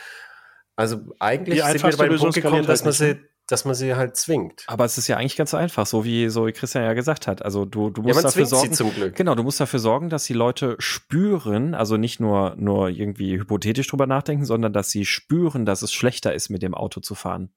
Also 0.76 1.00
eigentlich 1.20 1.64
sind 1.64 1.84
wir 1.84 1.98
bei 1.98 2.08
dem 2.08 2.20
Punkt 2.20 2.36
gekommen, 2.36 2.66
dass 2.66 2.84
man 2.84 2.94
sie, 2.94 3.20
dass 3.48 3.66
man 3.66 3.76
sie 3.76 3.96
halt 3.96 4.16
zwingt. 4.16 4.66
Aber 4.68 4.86
es 4.86 4.98
ist 4.98 5.08
ja 5.08 5.18
eigentlich 5.18 5.38
ganz 5.38 5.54
einfach, 5.54 5.86
so 5.86 6.04
wie 6.04 6.30
so 6.30 6.46
wie 6.46 6.52
Christian 6.52 6.84
ja 6.84 6.94
gesagt 6.94 7.28
hat. 7.28 7.44
Also 7.44 7.66
du, 7.66 7.90
du 7.90 8.02
musst 8.02 8.16
ja, 8.16 8.22
dafür 8.22 8.46
sorgen, 8.46 9.14
genau, 9.16 9.36
du 9.36 9.44
musst 9.44 9.60
dafür 9.60 9.80
sorgen, 9.80 10.10
dass 10.10 10.26
die 10.26 10.34
Leute 10.34 10.76
spüren, 10.80 11.74
also 11.74 11.98
nicht 11.98 12.20
nur 12.20 12.56
nur 12.58 12.90
irgendwie 12.90 13.38
hypothetisch 13.38 13.88
drüber 13.88 14.06
nachdenken, 14.06 14.46
sondern 14.46 14.74
dass 14.74 14.90
sie 14.90 15.06
spüren, 15.06 15.66
dass 15.66 15.82
es 15.82 15.94
schlechter 15.94 16.34
ist, 16.34 16.50
mit 16.50 16.62
dem 16.62 16.76
Auto 16.76 17.00
zu 17.00 17.16
fahren 17.16 17.50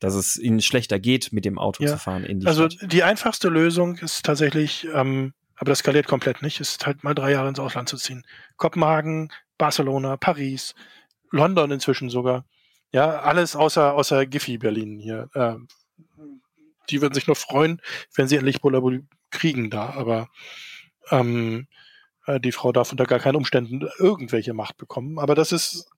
dass 0.00 0.14
es 0.14 0.36
ihnen 0.36 0.60
schlechter 0.60 0.98
geht, 0.98 1.32
mit 1.32 1.44
dem 1.44 1.58
Auto 1.58 1.82
ja. 1.82 1.92
zu 1.92 1.98
fahren 1.98 2.24
in 2.24 2.40
die 2.40 2.46
Also 2.46 2.68
Stadt. 2.68 2.92
die 2.92 3.02
einfachste 3.02 3.48
Lösung 3.48 3.96
ist 3.98 4.24
tatsächlich, 4.24 4.86
ähm, 4.92 5.32
aber 5.56 5.70
das 5.70 5.78
skaliert 5.78 6.06
komplett 6.06 6.42
nicht, 6.42 6.60
ist 6.60 6.84
halt 6.86 7.04
mal 7.04 7.14
drei 7.14 7.32
Jahre 7.32 7.48
ins 7.48 7.58
Ausland 7.58 7.88
zu 7.88 7.96
ziehen. 7.96 8.24
Kopenhagen, 8.56 9.32
Barcelona, 9.56 10.16
Paris, 10.16 10.74
London 11.30 11.70
inzwischen 11.70 12.10
sogar. 12.10 12.44
Ja, 12.94 13.20
alles 13.22 13.56
außer, 13.56 13.92
außer 13.94 14.24
Giffy 14.24 14.56
Berlin 14.56 15.00
hier. 15.00 15.28
Äh, 15.34 15.56
die 16.90 17.02
würden 17.02 17.14
sich 17.14 17.26
nur 17.26 17.34
freuen, 17.34 17.82
wenn 18.14 18.28
sie 18.28 18.36
endlich 18.36 18.60
Bullabul 18.60 19.04
kriegen 19.30 19.68
da, 19.68 19.90
aber 19.90 20.28
Ähm, 21.10 21.68
äh, 22.26 22.40
die 22.40 22.52
Frau 22.52 22.72
darf 22.72 22.92
unter 22.92 23.06
gar 23.06 23.20
keinen 23.20 23.36
Umständen 23.36 23.88
irgendwelche 23.98 24.54
Macht 24.54 24.78
bekommen. 24.78 25.18
Aber 25.18 25.34
das 25.34 25.52
ist, 25.52 25.90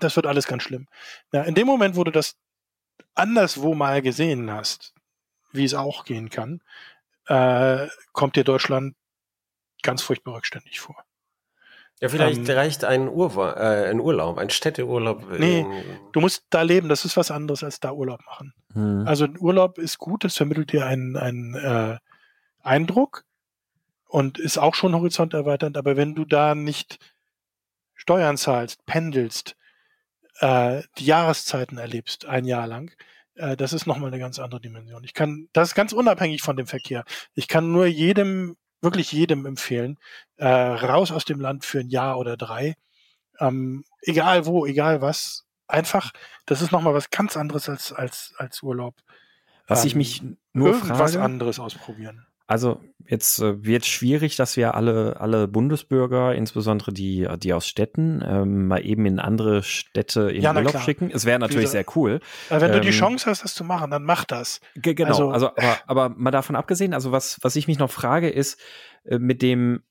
das 0.00 0.16
wird 0.16 0.26
alles 0.26 0.46
ganz 0.46 0.64
schlimm. 0.64 0.88
Ja, 1.32 1.42
in 1.42 1.54
dem 1.54 1.66
Moment, 1.66 1.96
wo 1.96 2.04
du 2.04 2.10
das 2.10 2.36
anderswo 3.14 3.74
mal 3.74 4.02
gesehen 4.02 4.50
hast, 4.50 4.94
wie 5.52 5.64
es 5.64 5.74
auch 5.74 6.04
gehen 6.04 6.30
kann, 6.30 6.62
äh, 7.26 7.88
kommt 8.12 8.36
dir 8.36 8.44
Deutschland 8.44 8.96
ganz 9.82 10.02
furchtbar 10.02 10.34
rückständig 10.36 10.80
vor. 10.80 11.04
Ja, 12.02 12.08
vielleicht 12.08 12.48
ähm, 12.48 12.56
reicht 12.56 12.84
ein, 12.84 13.08
Urwa 13.08 13.52
äh, 13.52 13.88
ein 13.88 14.00
Urlaub, 14.00 14.36
ein 14.36 14.50
Städteurlaub. 14.50 15.38
Nee, 15.38 15.64
du 16.10 16.20
musst 16.20 16.44
da 16.50 16.62
leben, 16.62 16.88
das 16.88 17.04
ist 17.04 17.16
was 17.16 17.30
anderes 17.30 17.62
als 17.62 17.78
da 17.78 17.92
Urlaub 17.92 18.20
machen. 18.26 18.52
Hm. 18.72 19.04
Also 19.06 19.24
ein 19.24 19.38
Urlaub 19.38 19.78
ist 19.78 19.98
gut, 19.98 20.24
das 20.24 20.36
vermittelt 20.36 20.72
dir 20.72 20.84
einen, 20.84 21.16
einen 21.16 21.54
äh, 21.54 21.98
Eindruck 22.60 23.24
und 24.08 24.40
ist 24.40 24.58
auch 24.58 24.74
schon 24.74 24.96
horizonterweiternd, 24.96 25.76
aber 25.76 25.96
wenn 25.96 26.16
du 26.16 26.24
da 26.24 26.56
nicht 26.56 26.98
Steuern 27.94 28.36
zahlst, 28.36 28.84
pendelst, 28.84 29.54
äh, 30.40 30.82
die 30.98 31.06
Jahreszeiten 31.06 31.78
erlebst, 31.78 32.26
ein 32.26 32.46
Jahr 32.46 32.66
lang, 32.66 32.90
äh, 33.36 33.56
das 33.56 33.72
ist 33.72 33.86
nochmal 33.86 34.08
eine 34.08 34.18
ganz 34.18 34.40
andere 34.40 34.60
Dimension. 34.60 35.04
Ich 35.04 35.14
kann, 35.14 35.48
das 35.52 35.68
ist 35.68 35.74
ganz 35.76 35.92
unabhängig 35.92 36.42
von 36.42 36.56
dem 36.56 36.66
Verkehr. 36.66 37.04
Ich 37.34 37.46
kann 37.46 37.70
nur 37.70 37.86
jedem 37.86 38.56
wirklich 38.82 39.12
jedem 39.12 39.46
empfehlen, 39.46 39.98
äh, 40.36 40.46
raus 40.46 41.12
aus 41.12 41.24
dem 41.24 41.40
Land 41.40 41.64
für 41.64 41.80
ein 41.80 41.88
Jahr 41.88 42.18
oder 42.18 42.36
drei, 42.36 42.76
ähm, 43.38 43.84
egal 44.02 44.46
wo, 44.46 44.66
egal 44.66 45.00
was, 45.00 45.46
einfach, 45.66 46.12
das 46.46 46.60
ist 46.60 46.72
nochmal 46.72 46.94
was 46.94 47.10
ganz 47.10 47.36
anderes 47.36 47.68
als, 47.68 47.92
als, 47.92 48.34
als 48.36 48.62
Urlaub. 48.62 48.96
Was 49.66 49.82
ähm, 49.82 49.86
ich 49.88 49.94
mich 49.94 50.22
nur 50.52 50.68
irgendwas 50.68 51.12
frage, 51.12 51.24
anderes 51.24 51.58
ausprobieren. 51.58 52.26
Also 52.52 52.82
jetzt 53.06 53.38
äh, 53.38 53.64
wird 53.64 53.86
schwierig, 53.86 54.36
dass 54.36 54.58
wir 54.58 54.74
alle, 54.74 55.18
alle 55.18 55.48
Bundesbürger, 55.48 56.34
insbesondere 56.34 56.92
die, 56.92 57.26
die 57.38 57.54
aus 57.54 57.66
Städten, 57.66 58.22
ähm, 58.22 58.68
mal 58.68 58.84
eben 58.84 59.06
in 59.06 59.18
andere 59.18 59.62
Städte 59.62 60.30
in 60.30 60.42
ja, 60.42 60.54
Urlaub 60.54 60.78
schicken. 60.80 61.10
Es 61.10 61.24
wäre 61.24 61.38
natürlich 61.38 61.64
Diese, 61.64 61.72
sehr 61.72 61.86
cool. 61.96 62.20
wenn 62.50 62.62
ähm, 62.62 62.72
du 62.72 62.80
die 62.82 62.88
ähm, 62.88 62.92
Chance 62.92 63.30
hast, 63.30 63.42
das 63.42 63.54
zu 63.54 63.64
machen, 63.64 63.90
dann 63.90 64.04
mach 64.04 64.26
das. 64.26 64.60
Genau, 64.74 65.08
also, 65.08 65.30
also 65.30 65.46
aber, 65.56 65.78
aber 65.86 66.08
mal 66.10 66.30
davon 66.30 66.54
abgesehen, 66.54 66.92
also 66.92 67.10
was, 67.10 67.38
was 67.40 67.56
ich 67.56 67.68
mich 67.68 67.78
noch 67.78 67.90
frage, 67.90 68.28
ist 68.28 68.60
äh, 69.04 69.18
mit 69.18 69.40
dem, 69.40 69.82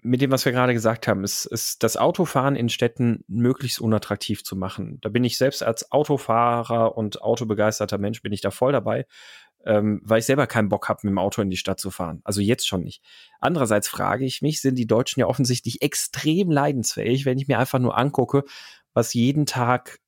mit 0.00 0.20
dem, 0.20 0.30
was 0.30 0.44
wir 0.44 0.52
gerade 0.52 0.72
gesagt 0.72 1.08
haben, 1.08 1.24
ist, 1.24 1.46
ist 1.46 1.82
das 1.82 1.96
Autofahren 1.96 2.54
in 2.54 2.68
Städten 2.68 3.24
möglichst 3.26 3.80
unattraktiv 3.80 4.44
zu 4.44 4.54
machen. 4.54 4.98
Da 5.02 5.08
bin 5.08 5.24
ich 5.24 5.36
selbst 5.36 5.64
als 5.64 5.90
Autofahrer 5.90 6.96
und 6.96 7.20
autobegeisterter 7.20 7.98
Mensch 7.98 8.22
bin 8.22 8.32
ich 8.32 8.42
da 8.42 8.52
voll 8.52 8.70
dabei 8.70 9.06
ähm, 9.64 10.00
weil 10.04 10.20
ich 10.20 10.26
selber 10.26 10.46
keinen 10.46 10.68
Bock 10.68 10.88
habe, 10.88 11.00
mit 11.02 11.10
dem 11.10 11.18
Auto 11.18 11.42
in 11.42 11.50
die 11.50 11.56
Stadt 11.56 11.80
zu 11.80 11.90
fahren. 11.90 12.20
Also 12.24 12.40
jetzt 12.40 12.66
schon 12.66 12.82
nicht. 12.82 13.02
Andererseits 13.40 13.88
frage 13.88 14.24
ich 14.24 14.42
mich, 14.42 14.60
sind 14.60 14.76
die 14.76 14.86
Deutschen 14.86 15.20
ja 15.20 15.26
offensichtlich 15.26 15.82
extrem 15.82 16.50
leidensfähig, 16.50 17.26
wenn 17.26 17.38
ich 17.38 17.48
mir 17.48 17.58
einfach 17.58 17.78
nur 17.78 17.96
angucke, 17.96 18.44
was 18.94 19.14
jeden 19.14 19.46
Tag 19.46 20.00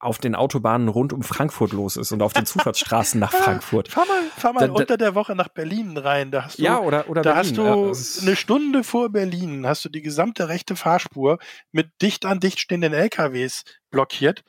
auf 0.00 0.16
den 0.18 0.34
Autobahnen 0.34 0.88
rund 0.88 1.12
um 1.12 1.22
Frankfurt 1.22 1.72
los 1.72 1.96
ist 1.96 2.10
und 2.12 2.22
auf 2.22 2.32
den 2.32 2.46
Zufahrtsstraßen 2.46 3.20
nach 3.20 3.32
Frankfurt. 3.32 3.88
Fahr 3.88 4.06
mal, 4.06 4.22
fahr 4.36 4.52
mal 4.54 4.66
da, 4.66 4.72
unter 4.72 4.96
der 4.96 5.14
Woche 5.14 5.34
nach 5.34 5.48
Berlin 5.48 5.96
rein. 5.96 6.30
Da 6.30 6.44
hast 6.44 6.58
du, 6.58 6.62
ja, 6.62 6.80
oder, 6.80 7.08
oder 7.08 7.20
da 7.20 7.34
Berlin. 7.34 7.58
hast 7.58 8.22
du 8.22 8.22
eine 8.26 8.36
Stunde 8.36 8.82
vor 8.82 9.10
Berlin, 9.10 9.66
hast 9.66 9.84
du 9.84 9.90
die 9.90 10.00
gesamte 10.00 10.48
rechte 10.48 10.74
Fahrspur 10.74 11.38
mit 11.70 11.90
dicht 12.00 12.24
an 12.24 12.40
dicht 12.40 12.58
stehenden 12.58 12.94
LKWs 12.94 13.64
blockiert, 13.90 14.42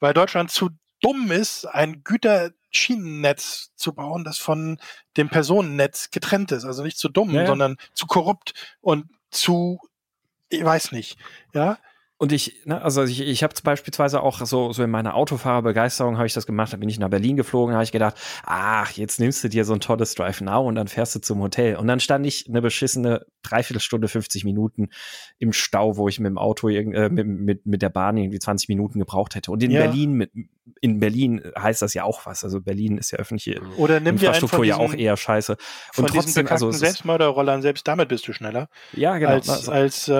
weil 0.00 0.12
Deutschland 0.12 0.50
zu 0.50 0.70
dumm 1.00 1.30
ist, 1.30 1.66
ein 1.66 2.02
Güterschienennetz 2.76 3.72
zu 3.74 3.94
bauen, 3.94 4.24
das 4.24 4.38
von 4.38 4.78
dem 5.16 5.28
Personennetz 5.28 6.10
getrennt 6.10 6.52
ist. 6.52 6.64
Also 6.64 6.82
nicht 6.82 6.98
zu 6.98 7.08
dumm, 7.08 7.30
ja. 7.30 7.46
sondern 7.46 7.76
zu 7.94 8.06
korrupt 8.06 8.52
und 8.80 9.06
zu, 9.30 9.80
ich 10.48 10.64
weiß 10.64 10.92
nicht, 10.92 11.18
ja. 11.54 11.78
Und 12.18 12.32
ich, 12.32 12.62
ne, 12.64 12.80
also 12.80 13.04
ich, 13.04 13.20
ich 13.20 13.42
habe 13.42 13.52
beispielsweise 13.62 14.22
auch 14.22 14.40
so, 14.40 14.72
so 14.72 14.82
in 14.82 14.88
meiner 14.88 15.16
Autofahrerbegeisterung 15.16 16.16
habe 16.16 16.26
ich 16.26 16.32
das 16.32 16.46
gemacht, 16.46 16.72
da 16.72 16.78
bin 16.78 16.88
ich 16.88 16.98
nach 16.98 17.10
Berlin 17.10 17.36
geflogen, 17.36 17.74
habe 17.74 17.84
ich 17.84 17.92
gedacht, 17.92 18.16
ach, 18.42 18.90
jetzt 18.92 19.20
nimmst 19.20 19.44
du 19.44 19.50
dir 19.50 19.66
so 19.66 19.74
ein 19.74 19.80
tolles 19.80 20.14
Drive 20.14 20.40
Now 20.40 20.66
und 20.66 20.76
dann 20.76 20.88
fährst 20.88 21.14
du 21.14 21.20
zum 21.20 21.42
Hotel. 21.42 21.76
Und 21.76 21.88
dann 21.88 22.00
stand 22.00 22.24
ich 22.24 22.48
eine 22.48 22.62
beschissene 22.62 23.26
Dreiviertelstunde, 23.42 24.08
50 24.08 24.44
Minuten 24.44 24.88
im 25.38 25.52
Stau, 25.52 25.98
wo 25.98 26.08
ich 26.08 26.18
mit 26.18 26.30
dem 26.30 26.38
Auto, 26.38 26.70
äh, 26.70 27.10
mit, 27.10 27.26
mit, 27.26 27.66
mit 27.66 27.82
der 27.82 27.90
Bahn 27.90 28.16
irgendwie 28.16 28.38
20 28.38 28.70
Minuten 28.70 28.98
gebraucht 28.98 29.34
hätte. 29.34 29.50
Und 29.50 29.62
in 29.62 29.70
ja. 29.70 29.82
Berlin, 29.82 30.14
mit, 30.14 30.30
in 30.80 31.00
Berlin 31.00 31.42
heißt 31.58 31.82
das 31.82 31.94
ja 31.94 32.04
auch 32.04 32.26
was. 32.26 32.44
Also 32.44 32.60
Berlin 32.60 32.98
ist 32.98 33.10
ja 33.10 33.18
öffentliche 33.18 33.60
Oder 33.76 34.00
nimm 34.00 34.16
Infrastruktur 34.16 34.64
diesen, 34.64 34.78
ja 34.78 34.84
auch 34.84 34.94
eher 34.94 35.16
scheiße. 35.16 35.56
Und 35.96 36.08
trotzdem, 36.08 36.46
also 36.48 36.70
Selbstmörderrollern, 36.70 37.62
selbst 37.62 37.86
damit 37.86 38.08
bist 38.08 38.26
du 38.28 38.32
schneller. 38.32 38.68
Ja, 38.92 39.18
genau. 39.18 39.32
Als, 39.32 39.48
also, 39.48 39.72
als, 39.72 40.08
äh, 40.08 40.12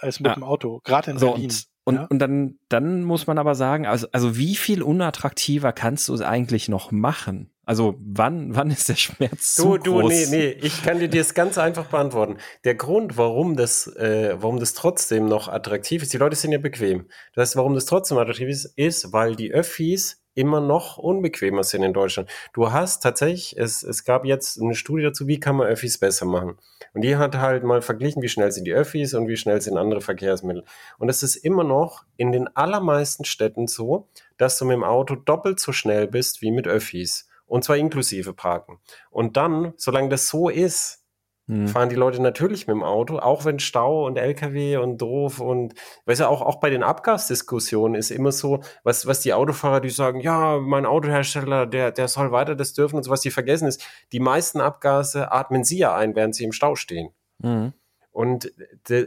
als 0.00 0.20
mit 0.20 0.28
ja. 0.28 0.34
dem 0.34 0.44
Auto. 0.44 0.80
Gerade 0.84 1.12
in 1.12 1.18
so, 1.18 1.32
Berlin. 1.32 1.50
Und, 1.50 1.66
und, 1.84 1.94
ja? 1.96 2.06
und 2.10 2.18
dann, 2.18 2.58
dann 2.68 3.04
muss 3.04 3.26
man 3.26 3.38
aber 3.38 3.54
sagen, 3.54 3.86
also, 3.86 4.06
also 4.12 4.36
wie 4.36 4.56
viel 4.56 4.82
unattraktiver 4.82 5.72
kannst 5.72 6.08
du 6.08 6.14
es 6.14 6.20
eigentlich 6.20 6.68
noch 6.68 6.90
machen? 6.90 7.50
Also 7.66 7.96
wann, 7.98 8.54
wann 8.54 8.70
ist 8.70 8.88
der 8.88 8.96
Schmerz 8.96 9.54
du, 9.56 9.62
zu 9.62 9.78
du, 9.78 10.00
groß? 10.00 10.12
Nee, 10.12 10.26
nee, 10.30 10.48
ich 10.60 10.82
kann 10.82 10.98
dir 10.98 11.08
das 11.08 11.34
ganz 11.34 11.58
einfach 11.58 11.86
beantworten. 11.86 12.36
Der 12.64 12.74
Grund, 12.74 13.16
warum 13.16 13.56
das, 13.56 13.86
äh, 13.96 14.36
warum 14.38 14.60
das 14.60 14.74
trotzdem 14.74 15.26
noch 15.26 15.48
attraktiv 15.48 16.02
ist, 16.02 16.12
die 16.12 16.18
Leute 16.18 16.36
sind 16.36 16.52
ja 16.52 16.58
bequem. 16.58 17.06
Das 17.34 17.48
heißt, 17.48 17.56
warum 17.56 17.74
das 17.74 17.86
trotzdem 17.86 18.18
attraktiv 18.18 18.48
ist, 18.48 18.66
ist, 18.76 19.12
weil 19.12 19.36
die 19.36 19.52
Öffis 19.52 20.24
immer 20.34 20.60
noch 20.60 20.98
unbequemer 20.98 21.62
sind 21.62 21.82
in 21.82 21.92
Deutschland. 21.92 22.28
Du 22.52 22.72
hast 22.72 23.02
tatsächlich, 23.02 23.56
es, 23.56 23.82
es 23.82 24.04
gab 24.04 24.24
jetzt 24.24 24.60
eine 24.60 24.74
Studie 24.74 25.04
dazu, 25.04 25.26
wie 25.26 25.40
kann 25.40 25.56
man 25.56 25.68
Öffis 25.68 25.98
besser 25.98 26.26
machen. 26.26 26.58
Und 26.92 27.02
die 27.02 27.16
hat 27.16 27.36
halt 27.36 27.64
mal 27.64 27.82
verglichen, 27.82 28.22
wie 28.22 28.28
schnell 28.28 28.52
sind 28.52 28.64
die 28.64 28.72
Öffis 28.72 29.14
und 29.14 29.28
wie 29.28 29.36
schnell 29.36 29.60
sind 29.60 29.78
andere 29.78 30.00
Verkehrsmittel. 30.00 30.64
Und 30.98 31.08
es 31.08 31.22
ist 31.22 31.36
immer 31.36 31.64
noch 31.64 32.04
in 32.16 32.32
den 32.32 32.48
allermeisten 32.56 33.24
Städten 33.24 33.66
so, 33.66 34.08
dass 34.36 34.58
du 34.58 34.64
mit 34.64 34.74
dem 34.74 34.84
Auto 34.84 35.14
doppelt 35.14 35.60
so 35.60 35.72
schnell 35.72 36.08
bist 36.08 36.42
wie 36.42 36.50
mit 36.50 36.66
Öffis. 36.66 37.28
Und 37.54 37.62
zwar 37.62 37.76
inklusive 37.76 38.32
Parken. 38.32 38.80
Und 39.10 39.36
dann, 39.36 39.74
solange 39.76 40.08
das 40.08 40.26
so 40.26 40.48
ist, 40.48 41.04
hm. 41.46 41.68
fahren 41.68 41.88
die 41.88 41.94
Leute 41.94 42.20
natürlich 42.20 42.66
mit 42.66 42.74
dem 42.74 42.82
Auto, 42.82 43.20
auch 43.20 43.44
wenn 43.44 43.60
Stau 43.60 44.06
und 44.06 44.16
LKW 44.16 44.78
und 44.78 44.98
doof 44.98 45.38
und 45.38 45.72
weißt 46.06 46.22
du, 46.22 46.28
auch, 46.28 46.42
auch 46.42 46.58
bei 46.58 46.68
den 46.68 46.82
Abgasdiskussionen 46.82 47.94
ist 47.94 48.10
immer 48.10 48.32
so, 48.32 48.64
was, 48.82 49.06
was 49.06 49.20
die 49.20 49.34
Autofahrer, 49.34 49.80
die 49.80 49.90
sagen, 49.90 50.18
ja, 50.18 50.58
mein 50.58 50.84
Autohersteller, 50.84 51.66
der, 51.66 51.92
der 51.92 52.08
soll 52.08 52.32
weiter 52.32 52.56
das 52.56 52.72
dürfen 52.72 52.96
und 52.96 53.04
so, 53.04 53.12
was 53.12 53.20
die 53.20 53.30
vergessen 53.30 53.68
ist, 53.68 53.86
die 54.10 54.18
meisten 54.18 54.60
Abgase 54.60 55.30
atmen 55.30 55.62
sie 55.62 55.78
ja 55.78 55.94
ein, 55.94 56.16
während 56.16 56.34
sie 56.34 56.42
im 56.42 56.50
Stau 56.50 56.74
stehen. 56.74 57.10
Mhm. 57.38 57.72
Und, 58.10 58.52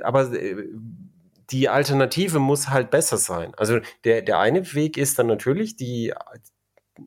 aber 0.04 0.32
äh, 0.32 0.56
die 1.50 1.68
Alternative 1.68 2.40
muss 2.40 2.70
halt 2.70 2.92
besser 2.92 3.18
sein. 3.18 3.54
Also 3.58 3.80
der, 4.06 4.22
der 4.22 4.40
eine 4.40 4.74
Weg 4.74 4.98
ist 4.98 5.20
dann 5.20 5.28
natürlich, 5.28 5.76
die, 5.76 6.14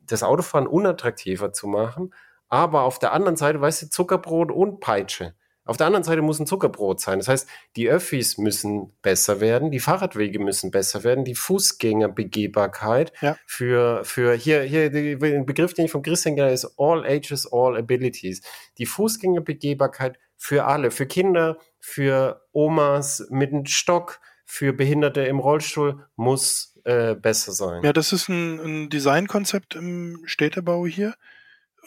das 0.05 0.23
Autofahren 0.23 0.67
unattraktiver 0.67 1.53
zu 1.53 1.67
machen, 1.67 2.13
aber 2.49 2.83
auf 2.83 2.99
der 2.99 3.13
anderen 3.13 3.37
Seite, 3.37 3.61
weißt 3.61 3.83
du, 3.83 3.89
Zuckerbrot 3.89 4.51
und 4.51 4.79
Peitsche. 4.79 5.33
Auf 5.63 5.77
der 5.77 5.85
anderen 5.85 6.03
Seite 6.03 6.21
muss 6.21 6.39
ein 6.39 6.47
Zuckerbrot 6.47 6.99
sein. 6.99 7.19
Das 7.19 7.27
heißt, 7.27 7.47
die 7.75 7.87
Öffis 7.87 8.37
müssen 8.37 8.93
besser 9.01 9.39
werden, 9.39 9.69
die 9.69 9.79
Fahrradwege 9.79 10.39
müssen 10.39 10.71
besser 10.71 11.03
werden, 11.03 11.23
die 11.23 11.35
Fußgängerbegehbarkeit 11.35 13.13
ja. 13.21 13.37
für, 13.45 14.03
für 14.03 14.33
hier, 14.33 14.63
hier, 14.63 14.89
der 14.89 15.15
Begriff, 15.43 15.73
den 15.73 15.85
ich 15.85 15.91
von 15.91 16.01
Christian 16.01 16.35
gehe, 16.35 16.51
ist 16.51 16.73
All 16.77 17.05
Ages, 17.05 17.47
All 17.51 17.77
Abilities. 17.77 18.41
Die 18.79 18.87
Fußgängerbegehbarkeit 18.87 20.17
für 20.35 20.65
alle, 20.65 20.89
für 20.89 21.05
Kinder, 21.05 21.57
für 21.79 22.41
Omas 22.51 23.27
mit 23.29 23.53
einem 23.53 23.67
Stock, 23.67 24.19
für 24.45 24.73
Behinderte 24.73 25.21
im 25.21 25.39
Rollstuhl 25.39 26.05
muss 26.15 26.70
äh, 26.83 27.15
besser 27.15 27.51
sein. 27.51 27.83
Ja, 27.83 27.93
das 27.93 28.13
ist 28.13 28.29
ein, 28.29 28.59
ein 28.59 28.89
Designkonzept 28.89 29.75
im 29.75 30.21
Städtebau 30.25 30.85
hier 30.85 31.15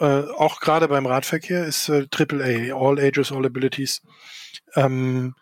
äh, 0.00 0.24
auch 0.36 0.60
gerade 0.60 0.88
beim 0.88 1.06
Radverkehr 1.06 1.64
ist 1.64 1.88
äh, 1.88 2.06
AAA, 2.12 2.74
All 2.74 2.98
Ages, 2.98 3.30
All 3.30 3.46
Abilities, 3.46 4.02
ähm, 4.74 5.34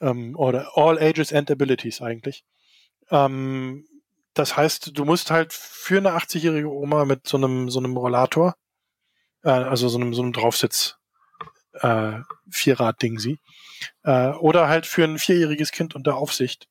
ähm, 0.00 0.36
oder 0.36 0.72
All 0.76 0.98
Ages 0.98 1.32
and 1.32 1.50
Abilities 1.50 2.02
eigentlich. 2.02 2.44
Ähm, 3.10 3.86
das 4.34 4.56
heißt, 4.56 4.96
du 4.96 5.04
musst 5.04 5.30
halt 5.30 5.52
für 5.52 5.98
eine 5.98 6.10
80-jährige 6.10 6.70
Oma 6.70 7.04
mit 7.04 7.28
so 7.28 7.36
einem 7.36 7.70
so 7.70 7.78
einem 7.78 7.96
Rollator, 7.96 8.56
äh, 9.44 9.50
also 9.50 9.88
so 9.88 9.98
einem 9.98 10.14
so 10.14 10.22
einem 10.22 10.32
Draufsitz, 10.32 10.96
äh, 11.74 12.18
Vierrad-Ding 12.50 13.20
sie, 13.20 13.38
äh, 14.02 14.30
oder 14.30 14.68
halt 14.68 14.86
für 14.86 15.04
ein 15.04 15.18
vierjähriges 15.18 15.70
Kind 15.70 15.94
unter 15.94 16.16
Aufsicht 16.16 16.68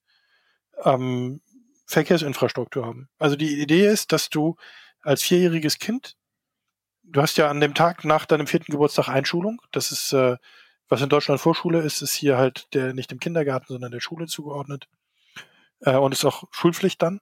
ähm, 0.83 1.41
Verkehrsinfrastruktur 1.89 2.85
haben. 2.85 3.09
Also 3.17 3.35
die 3.35 3.61
Idee 3.61 3.87
ist, 3.87 4.11
dass 4.11 4.29
du 4.29 4.55
als 5.01 5.23
vierjähriges 5.23 5.79
Kind 5.79 6.15
du 7.11 7.21
hast 7.21 7.37
ja 7.37 7.49
an 7.49 7.59
dem 7.59 7.73
Tag 7.73 8.05
nach 8.05 8.25
deinem 8.25 8.47
vierten 8.47 8.71
Geburtstag 8.71 9.09
Einschulung. 9.09 9.61
Das 9.71 9.91
ist, 9.91 10.13
äh, 10.13 10.37
was 10.87 11.01
in 11.01 11.09
Deutschland 11.09 11.39
Vorschule 11.41 11.81
ist, 11.81 12.01
ist 12.01 12.13
hier 12.13 12.37
halt 12.37 12.73
der 12.73 12.93
nicht 12.93 13.11
im 13.11 13.19
Kindergarten, 13.19 13.67
sondern 13.67 13.91
der 13.91 13.99
Schule 13.99 14.27
zugeordnet. 14.27 14.87
Äh, 15.81 15.95
und 15.97 16.13
ist 16.13 16.25
auch 16.25 16.45
Schulpflicht 16.51 17.01
dann. 17.01 17.19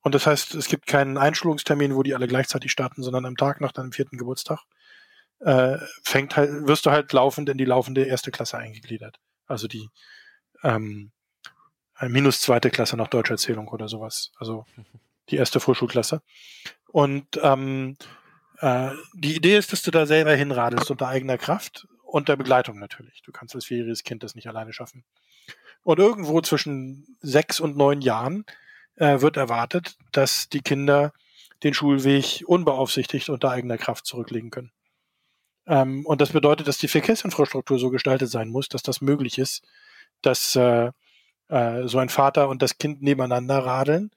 Und 0.00 0.14
das 0.14 0.26
heißt, 0.26 0.54
es 0.54 0.66
gibt 0.66 0.86
keinen 0.86 1.16
Einschulungstermin, 1.16 1.94
wo 1.94 2.02
die 2.02 2.14
alle 2.14 2.26
gleichzeitig 2.26 2.72
starten, 2.72 3.02
sondern 3.02 3.24
am 3.24 3.36
Tag 3.36 3.60
nach 3.60 3.72
deinem 3.72 3.92
vierten 3.92 4.18
Geburtstag. 4.18 4.60
äh, 5.40 5.78
fängt 6.04 6.36
halt, 6.36 6.50
wirst 6.68 6.86
du 6.86 6.90
halt 6.90 7.12
laufend 7.12 7.48
in 7.48 7.58
die 7.58 7.64
laufende 7.64 8.04
erste 8.04 8.30
Klasse 8.30 8.58
eingegliedert. 8.58 9.18
Also 9.46 9.68
die 9.68 9.88
ähm, 10.62 11.12
minus 12.08 12.40
zweite 12.40 12.70
Klasse 12.70 12.96
nach 12.96 13.08
Deutscherzählung 13.08 13.68
oder 13.68 13.88
sowas. 13.88 14.32
Also 14.36 14.66
die 15.30 15.36
erste 15.36 15.60
Vorschulklasse. 15.60 16.22
Und 16.88 17.26
ähm, 17.42 17.96
äh, 18.58 18.90
die 19.14 19.36
Idee 19.36 19.56
ist, 19.56 19.72
dass 19.72 19.82
du 19.82 19.90
da 19.90 20.06
selber 20.06 20.34
hinradelst 20.34 20.90
unter 20.90 21.08
eigener 21.08 21.38
Kraft 21.38 21.86
und 22.04 22.28
der 22.28 22.36
Begleitung 22.36 22.78
natürlich. 22.78 23.22
Du 23.22 23.32
kannst 23.32 23.54
als 23.54 23.64
vierjähriges 23.64 24.04
Kind 24.04 24.22
das 24.22 24.34
nicht 24.34 24.46
alleine 24.46 24.72
schaffen. 24.72 25.04
Und 25.82 25.98
irgendwo 25.98 26.40
zwischen 26.42 27.16
sechs 27.20 27.58
und 27.58 27.76
neun 27.76 28.00
Jahren 28.02 28.44
äh, 28.96 29.20
wird 29.20 29.36
erwartet, 29.36 29.96
dass 30.12 30.48
die 30.48 30.60
Kinder 30.60 31.12
den 31.62 31.74
Schulweg 31.74 32.44
unbeaufsichtigt 32.46 33.28
unter 33.28 33.50
eigener 33.50 33.78
Kraft 33.78 34.06
zurücklegen 34.06 34.50
können. 34.50 34.72
Ähm, 35.66 36.04
und 36.06 36.20
das 36.20 36.30
bedeutet, 36.30 36.68
dass 36.68 36.78
die 36.78 36.88
Verkehrsinfrastruktur 36.88 37.78
so 37.78 37.90
gestaltet 37.90 38.30
sein 38.30 38.48
muss, 38.48 38.68
dass 38.68 38.82
das 38.82 39.00
möglich 39.00 39.38
ist, 39.38 39.62
dass 40.20 40.56
äh, 40.56 40.92
äh, 41.52 41.86
so 41.86 41.98
ein 41.98 42.08
Vater 42.08 42.48
und 42.48 42.62
das 42.62 42.78
Kind 42.78 43.02
nebeneinander 43.02 43.58
radeln 43.58 44.10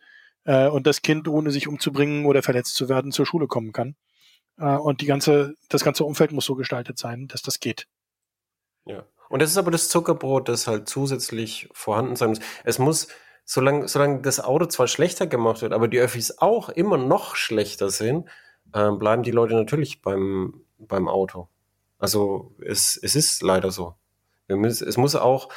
äh, 0.45 0.67
und 0.67 0.87
das 0.87 1.01
Kind, 1.01 1.27
ohne 1.27 1.51
sich 1.51 1.67
umzubringen 1.67 2.25
oder 2.25 2.41
verletzt 2.41 2.75
zu 2.75 2.87
werden, 2.87 3.11
zur 3.11 3.25
Schule 3.25 3.47
kommen 3.47 3.73
kann. 3.73 3.95
Äh, 4.57 4.77
und 4.77 5.01
die 5.01 5.05
ganze, 5.05 5.55
das 5.67 5.83
ganze 5.83 6.05
Umfeld 6.05 6.31
muss 6.31 6.45
so 6.45 6.55
gestaltet 6.55 6.97
sein, 6.97 7.27
dass 7.27 7.41
das 7.41 7.59
geht. 7.59 7.87
Ja. 8.85 9.03
Und 9.27 9.41
das 9.41 9.49
ist 9.49 9.57
aber 9.57 9.71
das 9.71 9.89
Zuckerbrot, 9.89 10.47
das 10.47 10.67
halt 10.67 10.87
zusätzlich 10.87 11.67
vorhanden 11.73 12.15
sein 12.15 12.29
muss. 12.29 12.39
Es 12.63 12.79
muss, 12.79 13.07
solange, 13.43 13.87
solange 13.89 14.21
das 14.21 14.39
Auto 14.39 14.67
zwar 14.67 14.87
schlechter 14.87 15.27
gemacht 15.27 15.61
wird, 15.61 15.73
aber 15.73 15.89
die 15.89 15.99
Öffis 15.99 16.37
auch 16.37 16.69
immer 16.69 16.97
noch 16.97 17.35
schlechter 17.35 17.89
sind, 17.89 18.29
äh, 18.71 18.91
bleiben 18.91 19.23
die 19.23 19.31
Leute 19.31 19.55
natürlich 19.55 20.01
beim, 20.01 20.61
beim 20.77 21.09
Auto. 21.09 21.49
Also 21.97 22.55
es, 22.63 22.97
es 23.01 23.15
ist 23.15 23.41
leider 23.41 23.71
so. 23.71 23.95
Müssen, 24.47 24.87
es 24.87 24.95
muss 24.95 25.15
auch 25.15 25.49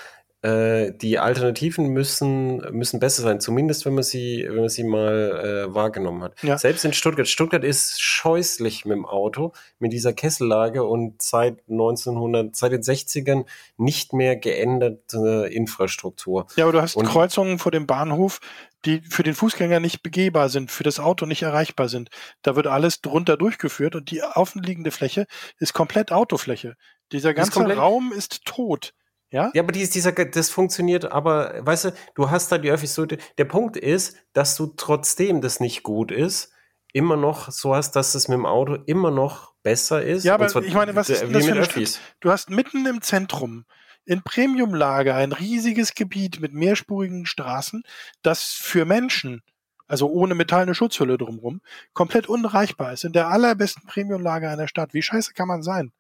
äh, 0.42 0.92
die 0.92 1.18
Alternativen 1.18 1.88
müssen, 1.88 2.58
müssen 2.70 3.00
besser 3.00 3.22
sein, 3.22 3.40
zumindest 3.40 3.84
wenn 3.86 3.94
man 3.94 4.04
sie, 4.04 4.46
wenn 4.48 4.60
man 4.60 4.68
sie 4.68 4.84
mal 4.84 5.66
äh, 5.68 5.74
wahrgenommen 5.74 6.22
hat. 6.22 6.42
Ja. 6.42 6.56
Selbst 6.56 6.84
in 6.84 6.92
Stuttgart. 6.92 7.26
Stuttgart 7.26 7.64
ist 7.64 8.00
scheußlich 8.00 8.84
mit 8.84 8.96
dem 8.96 9.04
Auto, 9.04 9.52
mit 9.80 9.92
dieser 9.92 10.12
Kessellage 10.12 10.84
und 10.84 11.20
seit 11.22 11.58
1900, 11.68 12.54
seit 12.54 12.70
den 12.70 12.82
60ern 12.82 13.46
nicht 13.76 14.12
mehr 14.12 14.36
geänderte 14.36 15.48
Infrastruktur. 15.50 16.46
Ja, 16.54 16.64
aber 16.64 16.72
du 16.72 16.82
hast 16.82 16.94
und, 16.94 17.06
Kreuzungen 17.06 17.58
vor 17.58 17.72
dem 17.72 17.88
Bahnhof, 17.88 18.38
die 18.84 19.00
für 19.00 19.24
den 19.24 19.34
Fußgänger 19.34 19.80
nicht 19.80 20.04
begehbar 20.04 20.50
sind, 20.50 20.70
für 20.70 20.84
das 20.84 21.00
Auto 21.00 21.26
nicht 21.26 21.42
erreichbar 21.42 21.88
sind. 21.88 22.10
Da 22.42 22.54
wird 22.54 22.68
alles 22.68 23.00
drunter 23.00 23.36
durchgeführt 23.36 23.96
und 23.96 24.12
die 24.12 24.22
offenliegende 24.22 24.92
Fläche 24.92 25.26
ist 25.58 25.74
komplett 25.74 26.12
Autofläche. 26.12 26.76
Dieser 27.10 27.34
ganze 27.34 27.60
Raum 27.74 28.12
ist 28.12 28.44
tot. 28.44 28.94
Ja? 29.30 29.50
Ja, 29.54 29.62
aber 29.62 29.72
die, 29.72 29.88
dieser, 29.88 30.12
das 30.12 30.50
funktioniert, 30.50 31.10
aber 31.12 31.54
weißt 31.60 31.86
du, 31.86 31.90
du 32.14 32.30
hast 32.30 32.50
da 32.50 32.58
die 32.58 32.70
Öffis 32.70 32.94
so, 32.94 33.06
der 33.06 33.44
Punkt 33.44 33.76
ist, 33.76 34.16
dass 34.32 34.56
du 34.56 34.68
trotzdem 34.76 35.40
das 35.40 35.60
nicht 35.60 35.82
gut 35.82 36.10
ist, 36.10 36.52
immer 36.92 37.16
noch 37.16 37.50
so 37.50 37.74
hast, 37.74 37.92
dass 37.92 38.14
es 38.14 38.28
mit 38.28 38.36
dem 38.36 38.46
Auto 38.46 38.74
immer 38.86 39.10
noch 39.10 39.54
besser 39.62 40.02
ist. 40.02 40.24
Ja, 40.24 40.34
aber 40.34 40.46
ich 40.46 40.74
meine, 40.74 40.96
was 40.96 41.10
ist 41.10 41.22
denn 41.22 41.32
das 41.32 41.44
für 41.44 41.52
ein 41.52 41.58
Öffis? 41.58 42.00
Du 42.20 42.30
hast 42.30 42.50
mitten 42.50 42.86
im 42.86 43.02
Zentrum 43.02 43.64
in 44.06 44.22
Premiumlage 44.22 45.14
ein 45.14 45.32
riesiges 45.32 45.94
Gebiet 45.94 46.40
mit 46.40 46.54
mehrspurigen 46.54 47.26
Straßen, 47.26 47.82
das 48.22 48.44
für 48.44 48.86
Menschen, 48.86 49.42
also 49.86 50.08
ohne 50.08 50.34
metallene 50.34 50.74
Schutzhülle 50.74 51.18
drumherum, 51.18 51.60
komplett 51.92 52.26
unerreichbar 52.26 52.94
ist. 52.94 53.04
In 53.04 53.12
der 53.12 53.28
allerbesten 53.28 53.86
Premiumlage 53.86 54.48
einer 54.48 54.66
Stadt. 54.66 54.94
Wie 54.94 55.02
scheiße 55.02 55.34
kann 55.34 55.48
man 55.48 55.62
sein? 55.62 55.92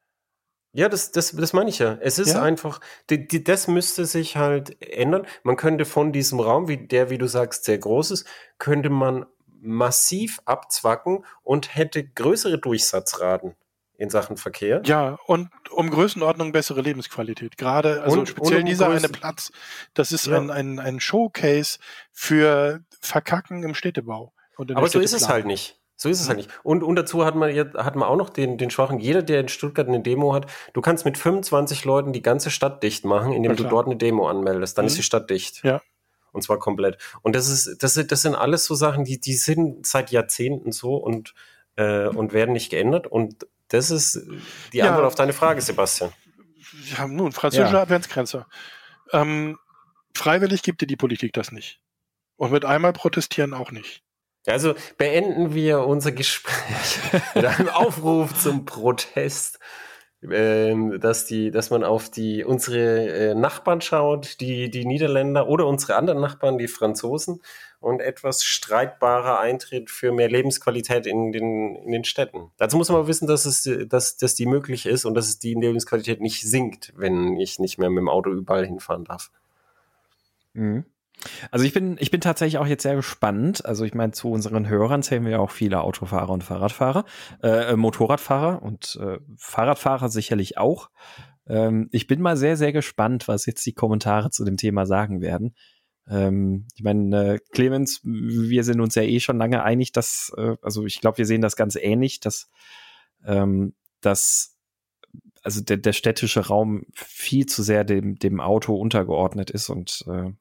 Ja, 0.72 0.88
das, 0.88 1.12
das, 1.12 1.32
das 1.32 1.52
meine 1.52 1.70
ich 1.70 1.78
ja. 1.78 1.98
Es 2.00 2.18
ist 2.18 2.34
ja. 2.34 2.42
einfach, 2.42 2.80
die, 3.10 3.26
die, 3.26 3.42
das 3.42 3.68
müsste 3.68 4.04
sich 4.04 4.36
halt 4.36 4.80
ändern. 4.82 5.26
Man 5.42 5.56
könnte 5.56 5.84
von 5.84 6.12
diesem 6.12 6.40
Raum, 6.40 6.68
wie 6.68 6.76
der, 6.76 7.10
wie 7.10 7.18
du 7.18 7.26
sagst, 7.26 7.64
sehr 7.64 7.78
groß 7.78 8.10
ist, 8.10 8.26
könnte 8.58 8.90
man 8.90 9.26
massiv 9.60 10.40
abzwacken 10.44 11.24
und 11.42 11.74
hätte 11.74 12.04
größere 12.04 12.58
Durchsatzraten 12.58 13.56
in 13.96 14.10
Sachen 14.10 14.36
Verkehr. 14.36 14.82
Ja, 14.84 15.18
und 15.26 15.50
um 15.70 15.90
Größenordnung 15.90 16.52
bessere 16.52 16.80
Lebensqualität. 16.80 17.58
Gerade, 17.58 18.02
also 18.02 18.20
und, 18.20 18.28
speziell 18.28 18.58
und 18.58 18.62
um 18.62 18.66
dieser 18.66 18.86
Größen. 18.86 19.06
eine 19.06 19.12
Platz, 19.12 19.50
das 19.94 20.12
ist 20.12 20.26
ja. 20.26 20.36
ein, 20.36 20.50
ein, 20.50 20.78
ein 20.78 21.00
Showcase 21.00 21.78
für 22.12 22.80
Verkacken 23.00 23.64
im 23.64 23.74
Städtebau. 23.74 24.32
Aber 24.56 24.88
so 24.88 25.00
ist 25.00 25.12
es 25.12 25.28
halt 25.28 25.46
nicht. 25.46 25.77
So 26.00 26.08
ist 26.08 26.20
es 26.20 26.28
halt 26.28 26.38
nicht. 26.38 26.50
Und, 26.62 26.84
und 26.84 26.94
dazu 26.94 27.24
hat 27.24 27.34
man, 27.34 27.50
hat 27.52 27.96
man 27.96 28.08
auch 28.08 28.16
noch 28.16 28.30
den, 28.30 28.56
den 28.56 28.70
Schwachen, 28.70 29.00
jeder, 29.00 29.20
der 29.20 29.40
in 29.40 29.48
Stuttgart 29.48 29.88
eine 29.88 30.00
Demo 30.00 30.32
hat, 30.32 30.46
du 30.72 30.80
kannst 30.80 31.04
mit 31.04 31.18
25 31.18 31.84
Leuten 31.84 32.12
die 32.12 32.22
ganze 32.22 32.50
Stadt 32.50 32.84
dicht 32.84 33.04
machen, 33.04 33.32
indem 33.32 33.56
du 33.56 33.64
dort 33.64 33.86
eine 33.86 33.96
Demo 33.96 34.28
anmeldest. 34.28 34.78
Dann 34.78 34.84
mhm. 34.84 34.88
ist 34.88 34.98
die 34.98 35.02
Stadt 35.02 35.28
dicht. 35.28 35.64
Ja. 35.64 35.82
Und 36.30 36.42
zwar 36.42 36.60
komplett. 36.60 36.98
Und 37.22 37.34
das 37.34 37.48
ist, 37.48 37.82
das, 37.82 37.94
das 37.94 38.22
sind 38.22 38.36
alles 38.36 38.64
so 38.64 38.76
Sachen, 38.76 39.04
die, 39.04 39.18
die 39.18 39.34
sind 39.34 39.84
seit 39.86 40.12
Jahrzehnten 40.12 40.70
so 40.70 40.94
und, 40.94 41.34
äh, 41.74 42.06
und 42.06 42.32
werden 42.32 42.52
nicht 42.52 42.70
geändert. 42.70 43.08
Und 43.08 43.48
das 43.66 43.90
ist 43.90 44.24
die 44.72 44.82
Antwort 44.82 45.02
ja. 45.02 45.06
auf 45.08 45.16
deine 45.16 45.32
Frage, 45.32 45.60
Sebastian. 45.60 46.12
Ja, 46.96 47.08
nun, 47.08 47.32
französische 47.32 47.74
ja. 47.74 47.82
Adventsgrenze. 47.82 48.46
Ähm, 49.12 49.58
freiwillig 50.14 50.62
gibt 50.62 50.80
dir 50.80 50.86
die 50.86 50.96
Politik 50.96 51.32
das 51.32 51.50
nicht. 51.50 51.80
Und 52.36 52.52
mit 52.52 52.64
einmal 52.64 52.92
protestieren 52.92 53.52
auch 53.52 53.72
nicht. 53.72 54.04
Also 54.48 54.74
beenden 54.96 55.54
wir 55.54 55.80
unser 55.86 56.12
Gespräch 56.12 56.98
mit 57.34 57.44
einem 57.44 57.68
Aufruf 57.68 58.34
zum 58.38 58.64
Protest, 58.64 59.58
ähm, 60.22 60.98
dass 61.00 61.26
die, 61.26 61.50
dass 61.50 61.70
man 61.70 61.84
auf 61.84 62.10
die 62.10 62.44
unsere 62.44 63.08
äh, 63.08 63.34
Nachbarn 63.34 63.80
schaut, 63.80 64.40
die 64.40 64.70
die 64.70 64.84
Niederländer 64.84 65.48
oder 65.48 65.66
unsere 65.66 65.96
anderen 65.96 66.20
Nachbarn, 66.20 66.58
die 66.58 66.68
Franzosen, 66.68 67.40
und 67.80 68.00
etwas 68.00 68.42
streitbarer 68.42 69.38
Eintritt 69.38 69.90
für 69.90 70.10
mehr 70.12 70.28
Lebensqualität 70.28 71.06
in 71.06 71.30
den 71.32 71.76
in 71.76 71.92
den 71.92 72.04
Städten. 72.04 72.50
Dazu 72.56 72.76
muss 72.76 72.88
man 72.88 73.06
wissen, 73.06 73.28
dass 73.28 73.44
es 73.44 73.68
dass 73.88 74.16
dass 74.16 74.34
die 74.34 74.46
möglich 74.46 74.86
ist 74.86 75.04
und 75.04 75.14
dass 75.14 75.28
es 75.28 75.38
die 75.38 75.54
Lebensqualität 75.54 76.20
nicht 76.20 76.42
sinkt, 76.42 76.92
wenn 76.96 77.36
ich 77.36 77.58
nicht 77.58 77.78
mehr 77.78 77.90
mit 77.90 78.00
dem 78.00 78.08
Auto 78.08 78.30
überall 78.30 78.66
hinfahren 78.66 79.04
darf. 79.04 79.30
Mhm. 80.54 80.84
Also 81.50 81.64
ich 81.64 81.72
bin, 81.72 81.96
ich 82.00 82.10
bin 82.10 82.20
tatsächlich 82.20 82.58
auch 82.58 82.66
jetzt 82.66 82.82
sehr 82.82 82.96
gespannt. 82.96 83.64
Also 83.64 83.84
ich 83.84 83.94
meine, 83.94 84.12
zu 84.12 84.30
unseren 84.30 84.68
Hörern 84.68 85.02
zählen 85.02 85.24
wir 85.24 85.32
ja 85.32 85.38
auch 85.38 85.50
viele 85.50 85.80
Autofahrer 85.80 86.30
und 86.30 86.44
Fahrradfahrer, 86.44 87.04
äh, 87.42 87.76
Motorradfahrer 87.76 88.62
und 88.62 88.98
äh, 89.00 89.18
Fahrradfahrer 89.36 90.08
sicherlich 90.08 90.58
auch. 90.58 90.90
Ähm, 91.46 91.88
ich 91.92 92.06
bin 92.06 92.20
mal 92.20 92.36
sehr, 92.36 92.56
sehr 92.56 92.72
gespannt, 92.72 93.28
was 93.28 93.46
jetzt 93.46 93.64
die 93.66 93.74
Kommentare 93.74 94.30
zu 94.30 94.44
dem 94.44 94.56
Thema 94.56 94.86
sagen 94.86 95.20
werden. 95.20 95.54
Ähm, 96.08 96.66
ich 96.74 96.82
meine, 96.82 97.34
äh, 97.34 97.38
Clemens, 97.52 98.00
wir 98.04 98.64
sind 98.64 98.80
uns 98.80 98.94
ja 98.94 99.02
eh 99.02 99.20
schon 99.20 99.38
lange 99.38 99.62
einig, 99.62 99.92
dass, 99.92 100.32
äh, 100.36 100.56
also 100.62 100.86
ich 100.86 101.00
glaube, 101.00 101.18
wir 101.18 101.26
sehen 101.26 101.42
das 101.42 101.56
ganz 101.56 101.76
ähnlich, 101.76 102.20
dass, 102.20 102.48
ähm, 103.24 103.74
dass 104.00 104.56
also 105.42 105.62
der, 105.62 105.78
der 105.78 105.92
städtische 105.92 106.46
Raum 106.46 106.84
viel 106.94 107.46
zu 107.46 107.62
sehr 107.62 107.84
dem, 107.84 108.18
dem 108.18 108.40
Auto 108.40 108.74
untergeordnet 108.76 109.50
ist 109.50 109.68
und 109.68 110.04
äh, 110.08 110.32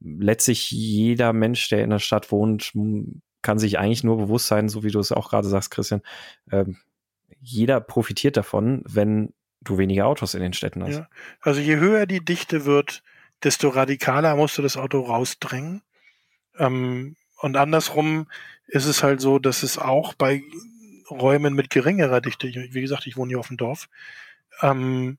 letztlich 0.00 0.70
jeder 0.70 1.32
Mensch, 1.32 1.68
der 1.68 1.84
in 1.84 1.90
der 1.90 1.98
Stadt 1.98 2.30
wohnt, 2.30 2.72
kann 3.42 3.58
sich 3.58 3.78
eigentlich 3.78 4.04
nur 4.04 4.18
bewusst 4.18 4.46
sein, 4.46 4.68
so 4.68 4.82
wie 4.82 4.90
du 4.90 4.98
es 4.98 5.12
auch 5.12 5.30
gerade 5.30 5.48
sagst, 5.48 5.70
Christian, 5.70 6.02
ähm, 6.50 6.76
jeder 7.40 7.80
profitiert 7.80 8.36
davon, 8.36 8.82
wenn 8.86 9.32
du 9.60 9.78
weniger 9.78 10.06
Autos 10.06 10.34
in 10.34 10.42
den 10.42 10.52
Städten 10.52 10.82
hast. 10.82 10.96
Ja. 10.96 11.08
Also 11.40 11.60
je 11.60 11.76
höher 11.76 12.06
die 12.06 12.24
Dichte 12.24 12.64
wird, 12.64 13.02
desto 13.42 13.68
radikaler 13.68 14.36
musst 14.36 14.58
du 14.58 14.62
das 14.62 14.76
Auto 14.76 15.00
rausdrängen. 15.00 15.82
Ähm, 16.58 17.16
und 17.40 17.56
andersrum 17.56 18.28
ist 18.66 18.86
es 18.86 19.02
halt 19.02 19.20
so, 19.20 19.38
dass 19.38 19.62
es 19.62 19.78
auch 19.78 20.14
bei 20.14 20.42
Räumen 21.10 21.54
mit 21.54 21.70
geringerer 21.70 22.20
Dichte, 22.20 22.48
wie 22.48 22.80
gesagt, 22.80 23.06
ich 23.06 23.16
wohne 23.16 23.30
hier 23.30 23.38
auf 23.38 23.48
dem 23.48 23.56
Dorf, 23.56 23.88
ähm, 24.60 25.18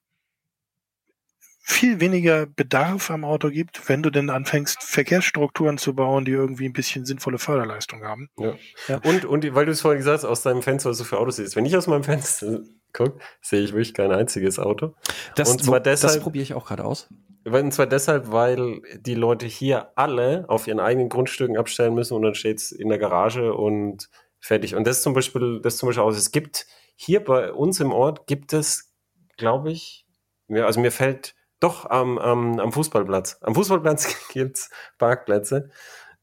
viel 1.70 2.00
weniger 2.00 2.46
Bedarf 2.48 3.12
am 3.12 3.24
Auto 3.24 3.50
gibt, 3.50 3.88
wenn 3.88 4.02
du 4.02 4.10
denn 4.10 4.30
anfängst, 4.30 4.82
Verkehrsstrukturen 4.82 5.78
zu 5.78 5.94
bauen, 5.94 6.26
die 6.26 6.32
irgendwie 6.32 6.66
ein 6.66 6.74
bisschen 6.74 7.06
sinnvolle 7.06 7.38
Förderleistung 7.38 8.04
haben. 8.04 8.30
Ja. 8.38 8.56
ja. 8.88 9.02
Und, 9.04 9.26
und 9.26 9.56
weil 9.56 9.66
du 9.66 9.72
es 9.72 9.82
vorhin 9.82 10.00
gesagt 10.00 10.18
hast, 10.18 10.26
aus 10.26 10.42
deinem 10.42 10.64
Fenster, 10.64 10.90
was 10.90 10.98
du 10.98 11.04
für 11.04 11.20
Autos 11.20 11.36
siehst. 11.36 11.56
Wenn 11.56 11.66
ich 11.66 11.78
aus 11.78 11.88
meinem 11.88 12.04
Fenster 12.04 12.62
gucke, 12.92 13.20
sehe 13.42 13.62
ich 13.62 13.72
wirklich 13.72 13.94
kein 13.94 14.12
einziges 14.12 14.58
Auto. 14.58 14.96
Das, 15.36 15.52
und 15.52 15.64
zwar 15.64 15.80
deshalb, 15.80 16.14
das 16.16 16.24
probiere 16.24 16.44
ich 16.44 16.54
auch 16.54 16.66
gerade 16.66 16.84
aus. 16.84 17.08
Und 17.46 17.74
zwar 17.74 17.88
deshalb, 17.88 18.32
weil 18.32 18.82
die 19.00 19.16
Leute 19.16 19.46
hier 19.46 19.92
alle 19.96 20.46
auf 20.48 20.68
ihren 20.68 20.80
eigenen 20.80 21.08
Grundstücken 21.08 21.58
abstellen 21.58 21.94
müssen 21.94 22.16
und 22.16 22.24
dann 22.24 22.36
steht 22.36 22.58
es 22.58 22.72
in 22.72 22.90
der 22.90 22.98
Garage 22.98 23.54
und 23.54 24.10
fertig. 24.40 24.76
Und 24.76 24.88
das 24.88 25.04
zum 25.04 25.14
Beispiel, 25.14 25.62
das 25.62 25.78
zum 25.78 25.88
Beispiel 25.88 26.04
aus. 26.04 26.18
Es 26.18 26.32
gibt 26.32 26.66
hier 26.96 27.24
bei 27.24 27.54
uns 27.54 27.80
im 27.80 27.92
Ort 27.92 28.28
gibt 28.28 28.54
es, 28.54 28.92
glaube 29.38 29.72
ich, 29.72 30.06
also 30.50 30.80
mir 30.80 30.92
fällt 30.92 31.36
doch, 31.60 31.90
am, 31.90 32.18
am, 32.18 32.60
am 32.60 32.72
Fußballplatz. 32.72 33.40
Am 33.42 33.56
Fußballplatz 33.56 34.28
gibt's 34.34 34.70
Parkplätze. 34.98 35.70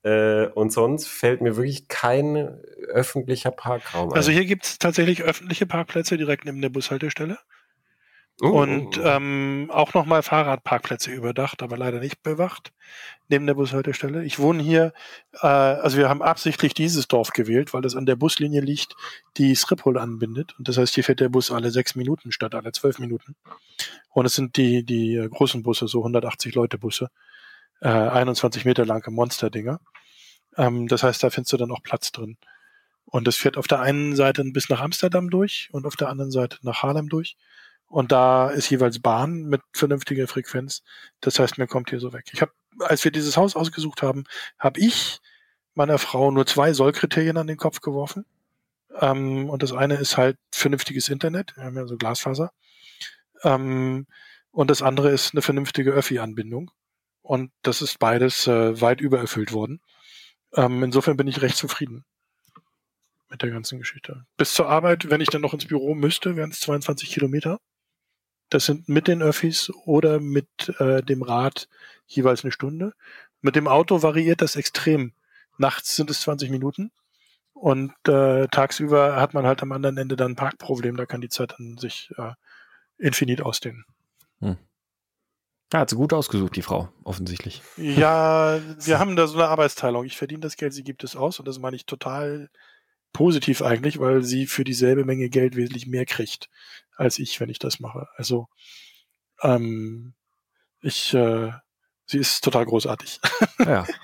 Äh, 0.03 0.47
und 0.49 0.73
sonst 0.73 1.09
fällt 1.09 1.41
mir 1.41 1.57
wirklich 1.57 1.89
kein 1.89 2.37
öffentlicher 2.89 3.51
Parkraum 3.51 4.11
ein. 4.11 4.17
Also 4.17 4.31
hier 4.31 4.45
gibt 4.45 4.65
es 4.65 4.79
tatsächlich 4.79 5.25
öffentliche 5.25 5.67
Parkplätze 5.67 6.17
direkt 6.17 6.45
neben 6.45 6.61
der 6.61 6.69
Bushaltestelle. 6.69 7.39
Uh, 8.43 8.49
und 8.49 9.01
ähm, 9.03 9.71
auch 9.73 9.95
nochmal 9.95 10.23
Fahrradparkplätze 10.23 11.11
überdacht, 11.11 11.63
aber 11.63 11.79
leider 11.79 12.01
nicht 12.01 12.23
bewacht, 12.23 12.71
neben 13.29 13.47
der 13.47 13.55
Bushaltestelle. 13.55 14.25
Ich 14.25 14.39
wohne 14.39 14.63
hier, 14.63 14.93
äh, 15.41 15.47
also 15.47 15.97
wir 15.97 16.11
haben 16.11 16.21
absichtlich 16.21 16.75
dieses 16.75 17.09
Dorf 17.09 17.31
gewählt, 17.31 17.73
weil 17.73 17.81
das 17.81 17.97
an 17.97 18.05
der 18.05 18.17
Buslinie 18.17 18.61
liegt, 18.61 18.95
die 19.39 19.57
Schiphol 19.57 19.97
anbindet. 19.97 20.55
Und 20.59 20.69
das 20.69 20.77
heißt, 20.77 20.95
hier 20.95 21.05
fährt 21.05 21.21
der 21.21 21.31
Bus 21.31 21.51
alle 21.51 21.71
sechs 21.71 21.95
Minuten 21.95 22.31
statt 22.31 22.55
alle 22.55 22.73
zwölf 22.73 22.99
Minuten. 22.99 23.37
Und 24.11 24.27
es 24.27 24.35
sind 24.35 24.59
die, 24.59 24.85
die 24.85 25.15
äh, 25.15 25.29
großen 25.31 25.63
Busse, 25.63 25.89
so 25.89 26.01
180 26.01 26.55
Leute 26.55 26.77
Busse, 26.77 27.09
äh, 27.81 27.89
21 27.89 28.67
Meter 28.67 28.85
lange 28.85 29.11
Monsterdinger. 29.11 29.81
Ähm, 30.59 30.89
das 30.89 31.03
heißt, 31.03 31.23
da 31.23 31.31
findest 31.31 31.55
du 31.55 31.57
dann 31.57 31.71
auch 31.71 31.83
Platz 31.83 32.13
drin. 32.13 32.37
Und 33.07 33.27
das 33.27 33.37
fährt 33.37 33.57
auf 33.57 33.67
der 33.67 33.81
einen 33.81 34.15
Seite 34.15 34.45
bis 34.45 34.69
nach 34.69 34.81
Amsterdam 34.81 35.31
durch 35.31 35.71
und 35.73 35.87
auf 35.87 35.97
der 35.97 36.11
anderen 36.11 36.31
Seite 36.31 36.59
nach 36.63 36.83
Haarlem 36.83 37.09
durch. 37.09 37.37
Und 37.89 38.13
da 38.13 38.51
ist 38.51 38.69
jeweils 38.71 39.01
Bahn 39.01 39.45
mit 39.45 39.63
vernünftiger 39.73 40.27
Frequenz. 40.27 40.83
Das 41.21 41.39
heißt, 41.39 41.59
mir 41.59 41.67
kommt 41.67 41.91
hier 41.91 42.01
so 42.01 42.13
weg. 42.13 42.27
Ich 42.33 42.43
habe, 42.43 42.53
als 42.81 43.05
wir 43.05 43.13
dieses 43.13 43.37
Haus 43.37 43.57
ausgesucht 43.57 44.03
haben, 44.03 44.25
habe 44.59 44.81
ich 44.81 45.21
meiner 45.75 45.99
Frau 45.99 46.31
nur 46.31 46.47
zwei 46.47 46.73
Sollkriterien 46.73 47.37
an 47.37 47.47
den 47.47 47.57
Kopf 47.57 47.81
geworfen. 47.81 48.25
Ähm, 49.01 49.49
und 49.49 49.63
das 49.63 49.73
eine 49.73 49.95
ist 49.95 50.17
halt 50.17 50.39
vernünftiges 50.53 51.09
Internet. 51.09 51.57
Wir 51.57 51.65
haben 51.65 51.77
ja 51.77 51.87
so 51.87 51.97
Glasfaser. 51.97 52.51
Ähm, 53.43 54.07
und 54.51 54.71
das 54.71 54.83
andere 54.83 55.11
ist 55.11 55.35
eine 55.35 55.43
vernünftige 55.43 55.93
Öffi-Anbindung. 55.93 56.71
Und 57.23 57.51
das 57.63 57.83
ist 57.83 57.99
beides 57.99 58.47
äh, 58.47 58.81
weit 58.81 59.01
übererfüllt 59.01 59.53
worden. 59.53 59.81
Ähm, 60.55 60.83
insofern 60.83 61.17
bin 61.17 61.29
ich 61.29 61.43
recht 61.43 61.57
zufrieden 61.57 62.05
mit 63.29 63.43
der 63.43 63.51
ganzen 63.51 63.79
Geschichte. 63.79 64.25
Bis 64.37 64.55
zur 64.55 64.69
Arbeit, 64.69 65.11
wenn 65.11 65.21
ich 65.21 65.29
dann 65.29 65.43
noch 65.43 65.53
ins 65.53 65.67
Büro 65.67 65.95
müsste, 65.95 66.37
wären 66.37 66.51
es 66.51 66.61
22 66.61 67.11
Kilometer. 67.11 67.61
Das 68.49 68.67
sind 68.67 68.89
mit 68.89 69.09
den 69.09 69.23
Öffis 69.23 69.71
oder 69.85 70.21
mit 70.21 70.49
äh, 70.79 71.03
dem 71.03 71.23
Rad 71.23 71.69
jeweils 72.07 72.45
eine 72.45 72.53
Stunde. 72.53 72.93
Mit 73.41 73.57
dem 73.57 73.69
Auto 73.69 74.03
variiert 74.03 74.41
das 74.41 74.57
extrem. 74.57 75.13
Nachts 75.59 75.97
sind 75.97 76.11
es 76.11 76.21
20 76.21 76.51
Minuten 76.51 76.93
und 77.55 77.93
äh, 78.07 78.47
tagsüber 78.49 79.17
hat 79.17 79.35
man 79.35 79.47
halt 79.47 79.63
am 79.63 79.73
anderen 79.73 79.97
Ende 79.97 80.17
dann 80.17 80.33
ein 80.33 80.37
Parkproblem. 80.37 80.97
Da 80.97 81.07
kann 81.07 81.21
die 81.21 81.29
Zeit 81.29 81.55
dann 81.59 81.79
sich 81.79 82.11
äh, 82.19 82.33
infinit 82.99 83.41
ausdehnen. 83.41 83.85
Hm. 84.41 84.59
Ja, 85.73 85.81
hat 85.81 85.91
sie 85.91 85.97
gut 85.97 86.13
ausgesucht, 86.13 86.55
die 86.55 86.63
Frau, 86.63 86.91
offensichtlich. 87.03 87.63
Ja, 87.77 88.61
wir 88.79 88.99
haben 88.99 89.17
da 89.17 89.27
so 89.27 89.39
eine 89.39 89.49
Arbeitsteilung. 89.49 90.05
Ich 90.05 90.17
verdiene 90.17 90.41
das 90.41 90.57
Geld, 90.57 90.75
sie 90.75 90.85
gibt 90.85 91.03
es 91.03 91.17
aus 91.17 91.39
und 91.39 91.49
das 91.49 91.59
meine 91.59 91.77
ich 91.77 91.87
total 91.87 92.51
positiv 93.17 93.63
eigentlich, 93.63 93.99
weil 93.99 94.23
sie 94.23 94.47
für 94.47 94.63
dieselbe 94.63 95.07
Menge 95.07 95.31
Geld 95.31 95.57
wesentlich 95.57 95.87
mehr 95.87 96.05
kriegt 96.05 96.51
als 96.97 97.19
ich, 97.19 97.41
wenn 97.41 97.49
ich 97.49 97.59
das 97.59 97.81
mache. 97.81 98.09
Also 98.17 98.49
ähm, 99.43 100.13
ich, 100.83 101.15
äh, 101.15 101.51
sie 102.05 102.19
ist 102.19 102.45
total 102.45 102.67
großartig. 102.67 103.21
Ja. 103.65 103.87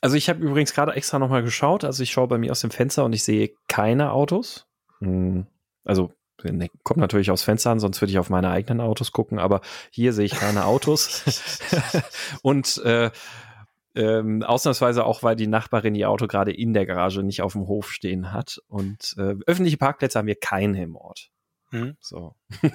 Also 0.00 0.14
ich 0.14 0.28
habe 0.28 0.38
übrigens 0.38 0.74
gerade 0.74 0.92
extra 0.92 1.18
nochmal 1.18 1.42
geschaut. 1.42 1.82
Also 1.82 2.04
ich 2.04 2.12
schaue 2.12 2.28
bei 2.28 2.38
mir 2.38 2.52
aus 2.52 2.60
dem 2.60 2.70
Fenster 2.70 3.04
und 3.04 3.12
ich 3.12 3.24
sehe 3.24 3.50
keine 3.66 4.12
Autos. 4.12 4.68
Hm, 5.00 5.48
also 5.84 6.12
ne, 6.44 6.68
kommt 6.84 7.00
natürlich 7.00 7.32
aufs 7.32 7.42
Fenster 7.42 7.72
an, 7.72 7.80
sonst 7.80 8.00
würde 8.00 8.12
ich 8.12 8.18
auf 8.20 8.30
meine 8.30 8.50
eigenen 8.50 8.80
Autos 8.80 9.10
gucken. 9.10 9.40
Aber 9.40 9.60
hier 9.90 10.12
sehe 10.12 10.26
ich 10.26 10.36
keine 10.36 10.66
Autos. 10.66 11.24
und 12.42 12.76
äh, 12.84 13.10
ähm, 13.94 14.42
ausnahmsweise 14.42 15.04
auch, 15.04 15.22
weil 15.22 15.36
die 15.36 15.46
Nachbarin 15.46 15.94
ihr 15.94 16.10
Auto 16.10 16.26
gerade 16.26 16.52
in 16.52 16.74
der 16.74 16.86
Garage 16.86 17.22
nicht 17.22 17.42
auf 17.42 17.52
dem 17.52 17.66
Hof 17.66 17.90
stehen 17.90 18.32
hat. 18.32 18.60
Und 18.68 19.14
äh, 19.18 19.34
öffentliche 19.46 19.76
Parkplätze 19.76 20.18
haben 20.18 20.26
wir 20.26 20.36
keine 20.36 20.82
im 20.82 20.96
Ort. 20.96 21.30
Mhm. 21.70 21.96
So. 22.00 22.34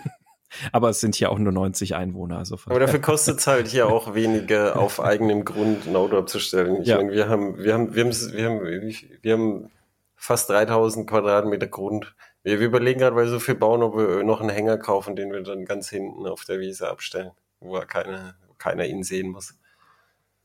Aber 0.72 0.90
es 0.90 1.00
sind 1.00 1.16
hier 1.16 1.32
auch 1.32 1.40
nur 1.40 1.52
90 1.52 1.96
Einwohner. 1.96 2.38
Also 2.38 2.58
Aber 2.66 2.80
dafür 2.80 3.02
kostet 3.02 3.40
es 3.40 3.48
halt 3.48 3.68
hier 3.68 3.88
auch 3.88 4.14
weniger 4.14 4.80
auf 4.80 5.00
eigenem 5.00 5.46
Grund 5.46 5.88
ein 5.88 5.96
Auto 5.96 6.18
abzustellen. 6.18 6.82
Ich 6.82 6.88
ja. 6.88 6.98
meine, 6.98 7.12
wir 7.12 7.28
haben, 7.28 7.58
wir 7.58 7.74
haben, 7.74 7.96
wir 7.96 8.06
haben, 8.06 8.34
wir 8.34 8.46
haben, 8.46 8.94
wir 9.22 9.34
haben 9.34 9.72
fast 10.16 10.50
3000 10.50 11.10
Quadratmeter 11.10 11.68
Grund. 11.68 12.16
Wir, 12.44 12.60
wir 12.60 12.68
überlegen 12.68 13.00
gerade, 13.00 13.16
weil 13.16 13.26
wir 13.26 13.32
so 13.32 13.40
viel 13.40 13.56
bauen, 13.56 13.82
ob 13.82 13.98
wir 13.98 14.24
noch 14.24 14.42
einen 14.42 14.50
Hänger 14.50 14.78
kaufen, 14.78 15.16
den 15.16 15.32
wir 15.32 15.42
dann 15.42 15.66
ganz 15.66 15.90
hinten 15.90 16.28
auf 16.28 16.46
der 16.46 16.60
Wiese 16.60 16.90
abstellen, 16.90 17.32
wo 17.60 17.80
keiner, 17.80 18.36
keiner 18.58 18.86
ihn 18.86 19.04
sehen 19.04 19.32
muss. 19.32 19.58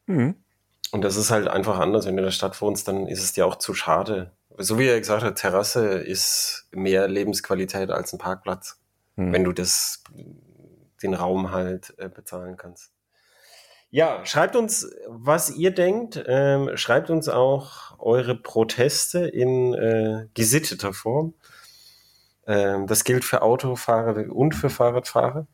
Mhm. 0.06 0.36
Und 0.92 1.02
das 1.02 1.16
ist 1.16 1.30
halt 1.30 1.48
einfach 1.48 1.78
anders. 1.78 2.06
Wenn 2.06 2.16
du 2.16 2.22
in 2.22 2.26
der 2.26 2.32
Stadt 2.32 2.60
wohnst, 2.60 2.88
dann 2.88 3.06
ist 3.06 3.22
es 3.22 3.32
dir 3.32 3.46
auch 3.46 3.56
zu 3.56 3.74
schade, 3.74 4.32
so 4.58 4.78
wie 4.78 4.86
er 4.86 4.98
gesagt 4.98 5.22
hat, 5.22 5.36
Terrasse 5.36 5.98
ist 5.98 6.66
mehr 6.72 7.08
Lebensqualität 7.08 7.90
als 7.90 8.12
ein 8.12 8.18
Parkplatz, 8.18 8.78
hm. 9.16 9.32
wenn 9.32 9.44
du 9.44 9.52
das, 9.52 10.02
den 11.02 11.14
Raum 11.14 11.52
halt 11.52 11.94
äh, 11.98 12.08
bezahlen 12.08 12.56
kannst. 12.56 12.92
Ja, 13.90 14.26
schreibt 14.26 14.54
uns, 14.54 14.90
was 15.06 15.50
ihr 15.50 15.70
denkt. 15.70 16.22
Ähm, 16.26 16.76
schreibt 16.76 17.08
uns 17.08 17.28
auch 17.28 17.98
eure 17.98 18.34
Proteste 18.34 19.20
in 19.20 19.72
äh, 19.72 20.26
gesitteter 20.34 20.92
Form. 20.92 21.34
Ähm, 22.46 22.86
das 22.86 23.04
gilt 23.04 23.24
für 23.24 23.40
Autofahrer 23.40 24.30
und 24.30 24.54
für 24.54 24.68
Fahrradfahrer. 24.68 25.46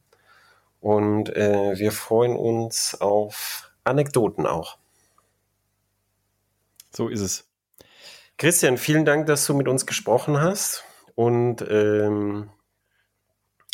Und 0.81 1.35
äh, 1.36 1.78
wir 1.78 1.93
freuen 1.93 2.36
uns 2.36 3.01
auf 3.01 3.70
Anekdoten 3.85 4.47
auch. 4.47 4.78
So 6.95 7.09
ist 7.09 7.21
es. 7.21 7.49
Christian, 8.39 8.79
vielen 8.79 9.05
Dank, 9.05 9.27
dass 9.27 9.47
du 9.47 9.55
mit 9.55 9.69
uns 9.69 9.87
gesprochen 9.87 10.41
hast 10.41 10.85
und 11.15 11.65
ähm, 11.69 12.51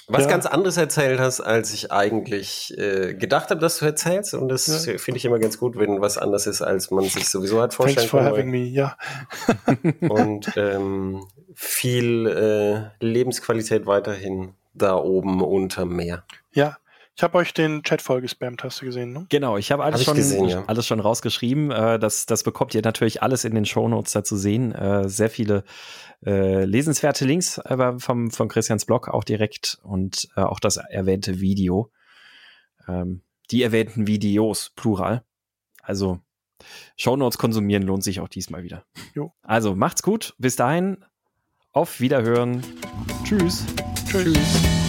was 0.08 0.24
ja. 0.24 0.28
ganz 0.28 0.46
anderes 0.46 0.76
erzählt 0.76 1.20
hast, 1.20 1.40
als 1.40 1.72
ich 1.72 1.92
eigentlich 1.92 2.76
äh, 2.76 3.14
gedacht 3.14 3.50
habe, 3.50 3.60
dass 3.60 3.78
du 3.78 3.84
erzählst. 3.84 4.34
Und 4.34 4.48
das 4.48 4.84
ja. 4.84 4.98
finde 4.98 5.18
ich 5.18 5.24
immer 5.24 5.38
ganz 5.38 5.58
gut, 5.58 5.78
wenn 5.78 6.00
was 6.00 6.18
anders 6.18 6.46
ist, 6.46 6.62
als 6.62 6.90
man 6.90 7.04
sich 7.04 7.28
sowieso 7.28 7.62
hat 7.62 7.72
vorstellen 7.74 8.08
Thanks 8.08 8.10
for 8.10 8.24
having 8.24 8.50
me, 8.50 8.64
ja. 8.64 8.96
und 10.00 10.52
ähm, 10.56 11.24
viel 11.54 12.26
äh, 12.26 13.04
Lebensqualität 13.04 13.86
weiterhin 13.86 14.54
da 14.74 14.96
oben 14.96 15.42
unter 15.42 15.84
Meer. 15.84 16.24
Ja, 16.52 16.78
ich 17.16 17.22
habe 17.22 17.38
euch 17.38 17.52
den 17.52 17.82
Chat 17.82 18.00
voll 18.00 18.20
gespammt, 18.20 18.64
hast 18.64 18.80
du 18.80 18.86
gesehen, 18.86 19.12
ne? 19.12 19.26
Genau, 19.28 19.58
ich 19.58 19.72
habe 19.72 19.84
alles, 19.84 20.00
hab 20.00 20.06
schon, 20.06 20.16
gesehen, 20.16 20.48
ja. 20.48 20.64
alles 20.66 20.86
schon 20.86 21.00
rausgeschrieben. 21.00 21.70
Äh, 21.70 21.98
das, 21.98 22.26
das 22.26 22.42
bekommt 22.42 22.74
ihr 22.74 22.82
natürlich 22.82 23.22
alles 23.22 23.44
in 23.44 23.54
den 23.54 23.66
Shownotes 23.66 24.12
dazu 24.12 24.36
sehen. 24.36 24.72
Äh, 24.72 25.08
sehr 25.08 25.28
viele 25.28 25.64
äh, 26.24 26.64
lesenswerte 26.64 27.24
Links 27.24 27.58
äh, 27.58 27.98
vom, 27.98 28.30
von 28.30 28.48
Christians 28.48 28.86
Blog 28.86 29.08
auch 29.08 29.24
direkt 29.24 29.78
und 29.82 30.28
äh, 30.36 30.40
auch 30.40 30.60
das 30.60 30.76
erwähnte 30.76 31.40
Video. 31.40 31.90
Ähm, 32.88 33.22
die 33.50 33.62
erwähnten 33.62 34.06
Videos, 34.06 34.70
plural. 34.76 35.24
Also 35.82 36.20
Shownotes 36.96 37.38
konsumieren 37.38 37.82
lohnt 37.82 38.04
sich 38.04 38.20
auch 38.20 38.28
diesmal 38.28 38.62
wieder. 38.62 38.84
Jo. 39.14 39.32
Also 39.42 39.74
macht's 39.74 40.02
gut. 40.02 40.34
Bis 40.38 40.56
dahin. 40.56 41.04
Auf 41.72 42.00
Wiederhören. 42.00 42.62
Tschüss. 43.24 43.64
Tschüss. 44.06 44.34
Tschüss. 44.34 44.79